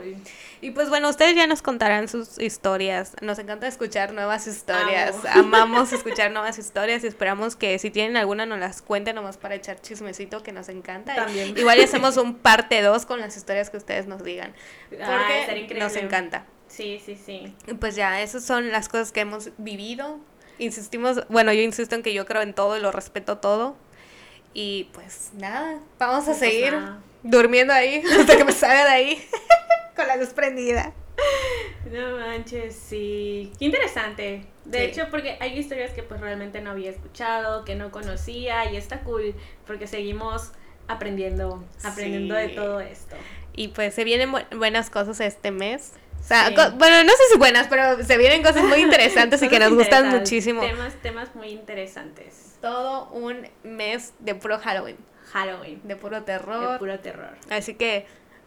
Y 0.62 0.70
pues 0.70 0.88
bueno, 0.88 1.10
ustedes 1.10 1.36
ya 1.36 1.46
nos 1.46 1.60
contarán 1.60 2.08
sus 2.08 2.38
historias, 2.38 3.14
nos 3.20 3.38
encanta 3.38 3.66
escuchar 3.66 4.14
nuevas 4.14 4.46
historias, 4.46 5.14
amamos 5.30 5.92
escuchar 5.92 6.32
nuevas 6.32 6.58
historias 6.58 7.04
y 7.04 7.06
esperamos 7.06 7.56
que 7.56 7.78
si 7.78 7.90
tienen 7.90 8.16
alguna 8.16 8.46
nos 8.46 8.58
las 8.58 8.80
cuenten 8.80 9.16
nomás 9.16 9.36
para 9.36 9.54
echar 9.54 9.80
chismecito 9.82 10.42
que 10.42 10.52
nos 10.52 10.70
encanta. 10.70 11.14
También. 11.14 11.56
Igual 11.58 11.78
hacemos 11.80 12.16
un 12.16 12.34
parte 12.36 12.80
2 12.80 13.04
con 13.04 13.20
las 13.20 13.36
historias 13.36 13.68
que 13.68 13.76
ustedes 13.76 14.06
nos 14.06 14.24
digan, 14.24 14.54
porque 14.88 15.74
nos 15.78 15.94
encanta. 15.96 16.46
Sí, 16.68 17.00
sí, 17.04 17.16
sí. 17.16 17.54
Y 17.66 17.74
pues 17.74 17.94
ya, 17.94 18.22
esas 18.22 18.44
son 18.44 18.72
las 18.72 18.88
cosas 18.88 19.12
que 19.12 19.20
hemos 19.20 19.50
vivido. 19.58 20.18
Insistimos, 20.58 21.26
bueno, 21.28 21.52
yo 21.52 21.60
insisto 21.60 21.94
en 21.94 22.02
que 22.02 22.14
yo 22.14 22.26
creo 22.26 22.42
en 22.42 22.54
todo 22.54 22.76
y 22.76 22.80
lo 22.80 22.90
respeto 22.90 23.38
todo. 23.38 23.76
Y 24.54 24.84
pues 24.92 25.32
nada, 25.34 25.80
vamos 25.98 26.22
a 26.22 26.26
pues 26.26 26.38
seguir 26.38 26.74
durmiendo 27.24 27.72
ahí 27.72 28.02
hasta 28.20 28.36
que 28.36 28.44
me 28.44 28.52
salga 28.52 28.84
de 28.84 28.90
ahí 28.90 29.28
con 29.96 30.06
la 30.06 30.16
luz 30.16 30.28
prendida. 30.28 30.92
No 31.90 32.16
manches, 32.16 32.74
sí. 32.74 33.52
Qué 33.58 33.66
interesante. 33.66 34.46
De 34.64 34.84
hecho, 34.84 35.08
porque 35.10 35.36
hay 35.40 35.58
historias 35.58 35.92
que 35.92 36.02
pues 36.02 36.20
realmente 36.20 36.60
no 36.60 36.70
había 36.70 36.90
escuchado, 36.90 37.64
que 37.64 37.74
no 37.74 37.90
conocía 37.90 38.70
y 38.72 38.76
está 38.76 39.00
cool 39.00 39.34
porque 39.66 39.86
seguimos 39.86 40.52
aprendiendo, 40.88 41.62
aprendiendo 41.82 42.34
de 42.34 42.48
todo 42.48 42.80
esto. 42.80 43.16
Y 43.54 43.68
pues 43.68 43.94
se 43.94 44.04
vienen 44.04 44.32
buenas 44.56 44.88
cosas 44.90 45.20
este 45.20 45.50
mes. 45.50 45.92
O 46.24 46.26
sea, 46.26 46.50
bueno, 46.50 47.04
no 47.04 47.10
sé 47.10 47.22
si 47.30 47.38
buenas, 47.38 47.68
pero 47.68 48.02
se 48.02 48.16
vienen 48.16 48.42
cosas 48.42 48.64
muy 48.64 48.78
interesantes 48.80 49.42
y 49.42 49.48
que 49.48 49.58
nos 49.58 49.74
gustan 49.74 50.08
muchísimo. 50.08 50.62
Temas, 50.62 50.94
temas 51.02 51.34
muy 51.34 51.48
interesantes 51.48 52.54
todo 52.64 53.10
un 53.10 53.46
mes 53.62 54.14
de 54.20 54.34
puro 54.34 54.58
Halloween. 54.58 54.96
Halloween. 55.32 55.82
De 55.84 55.96
puro 55.96 56.22
terror. 56.22 56.72
De 56.72 56.78
puro 56.78 56.98
terror. 56.98 57.36
Así 57.50 57.74
que 57.74 58.06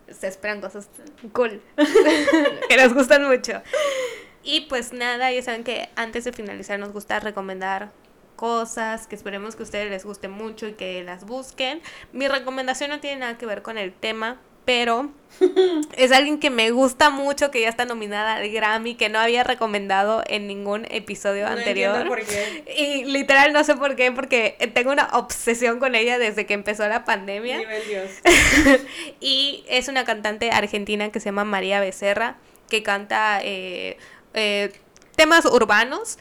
se 0.10 0.26
esperan 0.26 0.60
cosas 0.60 0.90
cool. 1.34 1.62
que 2.68 2.78
nos 2.78 2.96
gustan 2.96 3.28
mucho. 3.28 3.62
Y 4.42 4.62
pues 4.62 4.92
nada, 4.92 5.32
ya 5.32 5.44
saben 5.44 5.64
que 5.64 5.90
antes 5.96 6.24
de 6.24 6.34
finalizar 6.34 6.80
nos 6.80 6.94
gusta 6.94 7.20
recomendar 7.20 7.92
cosas 8.36 9.06
que 9.06 9.14
esperemos 9.14 9.56
que 9.56 9.62
a 9.62 9.66
ustedes 9.66 9.92
les 9.92 10.04
guste 10.04 10.30
mucho 10.30 10.68
y 10.68 10.74
que 10.74 11.04
las 11.04 11.24
busquen. 11.24 11.84
Mi 12.12 12.28
recomendación 12.28 12.90
no 12.90 13.00
tiene 13.00 13.18
nada 13.18 13.38
que 13.38 13.46
ver 13.46 13.62
con 13.62 13.78
el 13.78 13.94
tema, 13.94 14.42
pero 14.68 15.10
es 15.96 16.12
alguien 16.12 16.40
que 16.40 16.50
me 16.50 16.72
gusta 16.72 17.10
mucho, 17.10 17.52
que 17.52 17.62
ya 17.62 17.70
está 17.70 17.86
nominada 17.86 18.36
al 18.36 18.50
Grammy, 18.50 18.96
que 18.96 19.08
no 19.08 19.18
había 19.18 19.46
recomendado 19.46 20.26
en 20.28 20.46
ningún 20.46 20.86
episodio 20.90 21.48
anterior. 21.48 22.06
Por 22.06 22.26
qué. 22.26 22.66
Y 22.78 23.06
literal 23.06 23.54
no 23.54 23.64
sé 23.64 23.76
por 23.76 23.96
qué, 23.96 24.12
porque 24.12 24.58
tengo 24.74 24.92
una 24.92 25.08
obsesión 25.14 25.80
con 25.80 25.96
ella 25.96 26.20
desde 26.20 26.46
que 26.46 26.54
empezó 26.54 26.86
la 26.90 27.06
pandemia. 27.06 27.60
Dios. 27.88 28.12
y 29.22 29.64
es 29.70 29.88
una 29.88 30.04
cantante 30.04 30.52
argentina 30.52 31.12
que 31.12 31.22
se 31.22 31.28
llama 31.28 31.46
María 31.46 31.80
Becerra, 31.80 32.36
que 32.70 32.84
canta 32.84 33.40
eh, 33.42 33.96
eh, 34.34 34.74
temas 35.16 35.46
urbanos. 35.46 36.18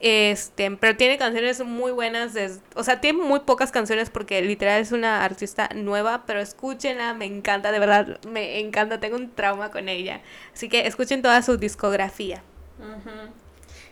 Este, 0.00 0.70
pero 0.70 0.96
tiene 0.96 1.18
canciones 1.18 1.64
muy 1.64 1.90
buenas, 1.90 2.36
o 2.76 2.84
sea, 2.84 3.00
tiene 3.00 3.20
muy 3.20 3.40
pocas 3.40 3.72
canciones 3.72 4.10
porque 4.10 4.40
literal 4.42 4.80
es 4.80 4.92
una 4.92 5.24
artista 5.24 5.68
nueva, 5.74 6.24
pero 6.24 6.40
escúchenla, 6.40 7.14
me 7.14 7.24
encanta, 7.24 7.72
de 7.72 7.80
verdad, 7.80 8.20
me 8.28 8.60
encanta, 8.60 9.00
tengo 9.00 9.16
un 9.16 9.34
trauma 9.34 9.70
con 9.70 9.88
ella. 9.88 10.20
Así 10.54 10.68
que 10.68 10.86
escuchen 10.86 11.20
toda 11.22 11.42
su 11.42 11.56
discografía. 11.56 12.42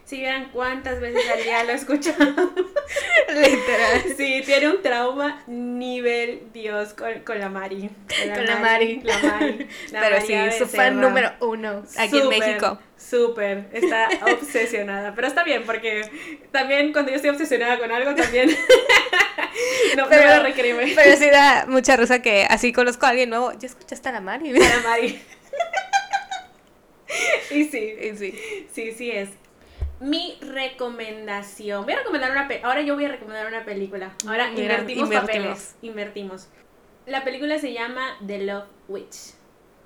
Si 0.06 0.18
vieran 0.18 0.50
cuántas 0.52 1.00
veces 1.00 1.28
al 1.28 1.42
día 1.42 1.64
lo 1.64 1.72
he 1.72 1.74
escuchado. 1.74 2.24
Literal. 3.28 4.02
Sí, 4.16 4.40
tiene 4.46 4.68
un 4.68 4.80
trauma 4.80 5.42
nivel 5.48 6.44
Dios 6.52 6.94
con, 6.94 7.40
la 7.40 7.48
Mari. 7.48 7.90
Con 8.16 8.46
la, 8.46 8.56
Mari. 8.56 9.00
La 9.02 9.18
Mari. 9.18 9.66
Pero 9.90 10.20
sí, 10.20 10.34
su 10.56 10.68
fan 10.68 11.00
número 11.00 11.32
uno 11.40 11.82
aquí 11.98 12.20
en 12.20 12.28
México. 12.28 12.78
Súper, 12.96 13.66
está 13.72 14.08
obsesionada. 14.32 15.12
Pero 15.16 15.26
está 15.26 15.42
bien, 15.42 15.64
porque 15.66 16.02
también 16.52 16.92
cuando 16.92 17.10
yo 17.10 17.16
estoy 17.16 17.30
obsesionada 17.30 17.76
con 17.76 17.90
algo, 17.90 18.14
también 18.14 18.48
no, 19.96 20.08
pero, 20.08 20.22
me 20.22 20.36
lo 20.36 20.42
recrime. 20.44 20.92
Pero 20.94 21.16
sí 21.16 21.28
da 21.30 21.66
mucha 21.66 21.96
risa 21.96 22.22
que 22.22 22.46
así 22.48 22.72
conozco 22.72 23.06
a 23.06 23.08
alguien 23.08 23.30
nuevo. 23.30 23.52
¿Ya 23.58 23.66
escuchaste 23.66 24.08
a 24.08 24.12
la 24.12 24.20
Mari? 24.20 24.50
A 24.50 24.68
la 24.68 24.80
Mari. 24.88 25.20
y 27.50 27.64
sí, 27.64 27.96
y 28.00 28.16
sí. 28.16 28.66
Sí, 28.72 28.92
sí 28.92 29.10
es 29.10 29.30
mi 30.00 30.38
recomendación. 30.40 31.84
Voy 31.84 31.94
a 31.94 31.98
recomendar 31.98 32.30
una 32.30 32.48
Ahora 32.62 32.82
yo 32.82 32.94
voy 32.94 33.06
a 33.06 33.08
recomendar 33.08 33.46
una 33.46 33.64
película. 33.64 34.12
Ahora 34.26 34.50
invertimos, 34.50 35.10
papeles. 35.10 35.76
Invertimos. 35.82 36.48
La 37.06 37.24
película 37.24 37.58
se 37.58 37.72
llama 37.72 38.16
The 38.26 38.44
Love 38.44 38.66
Witch. 38.88 39.34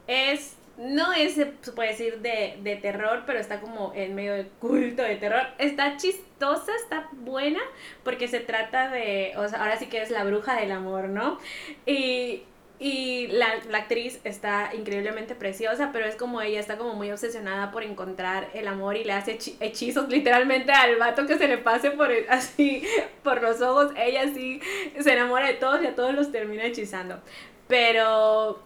Es. 0.06 0.56
No 0.78 1.12
es, 1.12 1.34
se 1.34 1.46
puede 1.46 1.90
decir, 1.90 2.20
de, 2.20 2.58
de 2.62 2.76
terror, 2.76 3.24
pero 3.26 3.38
está 3.38 3.60
como 3.60 3.92
en 3.94 4.14
medio 4.14 4.32
de 4.32 4.48
culto 4.60 5.02
de 5.02 5.16
terror. 5.16 5.42
Está 5.58 5.98
chistosa, 5.98 6.72
está 6.74 7.10
buena, 7.12 7.60
porque 8.02 8.28
se 8.28 8.40
trata 8.40 8.88
de. 8.88 9.34
O 9.36 9.46
sea, 9.46 9.60
ahora 9.60 9.76
sí 9.76 9.88
que 9.88 10.00
es 10.00 10.10
la 10.10 10.24
bruja 10.24 10.58
del 10.58 10.72
amor, 10.72 11.10
¿no? 11.10 11.38
Y 11.84 12.44
y 12.82 13.26
la, 13.26 13.56
la, 13.68 13.78
actriz 13.78 14.20
está 14.24 14.70
increíblemente 14.74 15.34
preciosa, 15.34 15.90
pero 15.92 16.06
es 16.06 16.16
como 16.16 16.40
ella 16.40 16.58
está 16.58 16.78
como 16.78 16.94
muy 16.94 17.10
obsesionada 17.12 17.70
por 17.70 17.82
encontrar 17.82 18.48
el 18.54 18.66
amor 18.66 18.96
y 18.96 19.04
le 19.04 19.12
hace 19.12 19.38
hechizos 19.60 20.08
literalmente 20.08 20.72
al 20.72 20.96
vato 20.96 21.26
que 21.26 21.36
se 21.36 21.46
le 21.46 21.58
pase 21.58 21.90
por 21.90 22.10
así 22.30 22.82
por 23.22 23.42
los 23.42 23.60
ojos. 23.60 23.92
Ella 23.96 24.32
sí 24.34 24.60
se 24.98 25.12
enamora 25.12 25.46
de 25.46 25.54
todos 25.54 25.82
y 25.82 25.86
a 25.86 25.94
todos 25.94 26.14
los 26.14 26.32
termina 26.32 26.64
hechizando. 26.64 27.20
Pero 27.68 28.62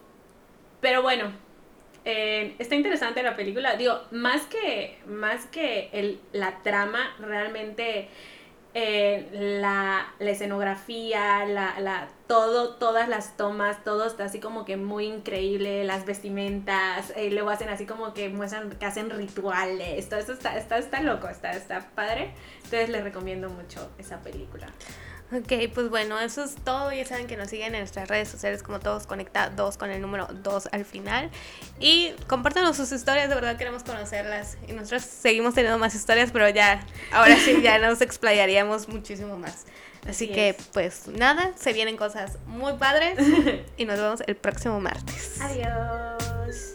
pero 0.79 1.01
bueno, 1.01 1.31
eh, 2.05 2.55
está 2.59 2.75
interesante 2.75 3.23
la 3.23 3.35
película. 3.35 3.75
Digo, 3.75 3.99
más 4.11 4.43
que, 4.45 4.99
más 5.07 5.47
que 5.47 5.89
el, 5.93 6.19
la 6.31 6.61
trama, 6.61 7.15
realmente 7.19 8.07
eh, 8.77 9.29
la, 9.61 10.13
la, 10.19 10.31
escenografía, 10.31 11.45
la, 11.45 11.79
la, 11.79 12.09
todo, 12.27 12.75
todas 12.75 13.07
las 13.07 13.37
tomas, 13.37 13.81
todo 13.85 14.05
está 14.05 14.25
así 14.25 14.41
como 14.41 14.65
que 14.65 14.75
muy 14.75 15.05
increíble, 15.05 15.85
las 15.85 16.05
vestimentas, 16.05 17.13
eh, 17.15 17.31
luego 17.31 17.51
hacen 17.51 17.69
así 17.69 17.85
como 17.85 18.13
que 18.13 18.27
muestran 18.27 18.71
que 18.71 18.85
hacen 18.85 19.09
rituales, 19.09 20.09
todo 20.09 20.19
eso 20.19 20.33
está, 20.33 20.57
está, 20.57 20.77
está 20.77 21.01
loco, 21.01 21.29
está, 21.29 21.51
está 21.51 21.89
padre. 21.95 22.33
Entonces 22.65 22.89
les 22.89 23.01
recomiendo 23.01 23.49
mucho 23.49 23.89
esa 23.97 24.19
película. 24.19 24.67
Ok, 25.31 25.71
pues 25.73 25.89
bueno, 25.89 26.19
eso 26.19 26.43
es 26.43 26.55
todo. 26.55 26.91
Ya 26.91 27.05
saben 27.05 27.25
que 27.27 27.35
nos 27.35 27.49
siguen 27.49 27.73
en 27.73 27.81
nuestras 27.81 28.07
redes 28.07 28.29
sociales 28.29 28.61
como 28.61 28.79
todos 28.79 29.07
conectados 29.07 29.77
con 29.77 29.89
el 29.89 30.01
número 30.01 30.27
2 30.27 30.69
al 30.71 30.85
final. 30.85 31.31
Y 31.79 32.11
compártanos 32.27 32.77
sus 32.77 32.91
historias, 32.91 33.29
de 33.29 33.35
verdad 33.35 33.57
queremos 33.57 33.83
conocerlas. 33.83 34.57
Y 34.67 34.73
nosotros 34.73 35.03
seguimos 35.03 35.55
teniendo 35.55 35.79
más 35.79 35.95
historias, 35.95 36.31
pero 36.31 36.47
ya, 36.49 36.85
ahora 37.11 37.37
sí, 37.37 37.61
ya 37.61 37.79
nos 37.79 38.01
explayaríamos 38.01 38.87
muchísimo 38.87 39.37
más. 39.37 39.65
Así 40.07 40.27
que, 40.27 40.55
pues 40.71 41.07
nada, 41.07 41.51
se 41.55 41.73
vienen 41.73 41.97
cosas 41.97 42.37
muy 42.45 42.73
padres 42.73 43.17
y 43.77 43.85
nos 43.85 43.99
vemos 43.99 44.23
el 44.27 44.35
próximo 44.35 44.79
martes. 44.79 45.41
Adiós. 45.41 46.73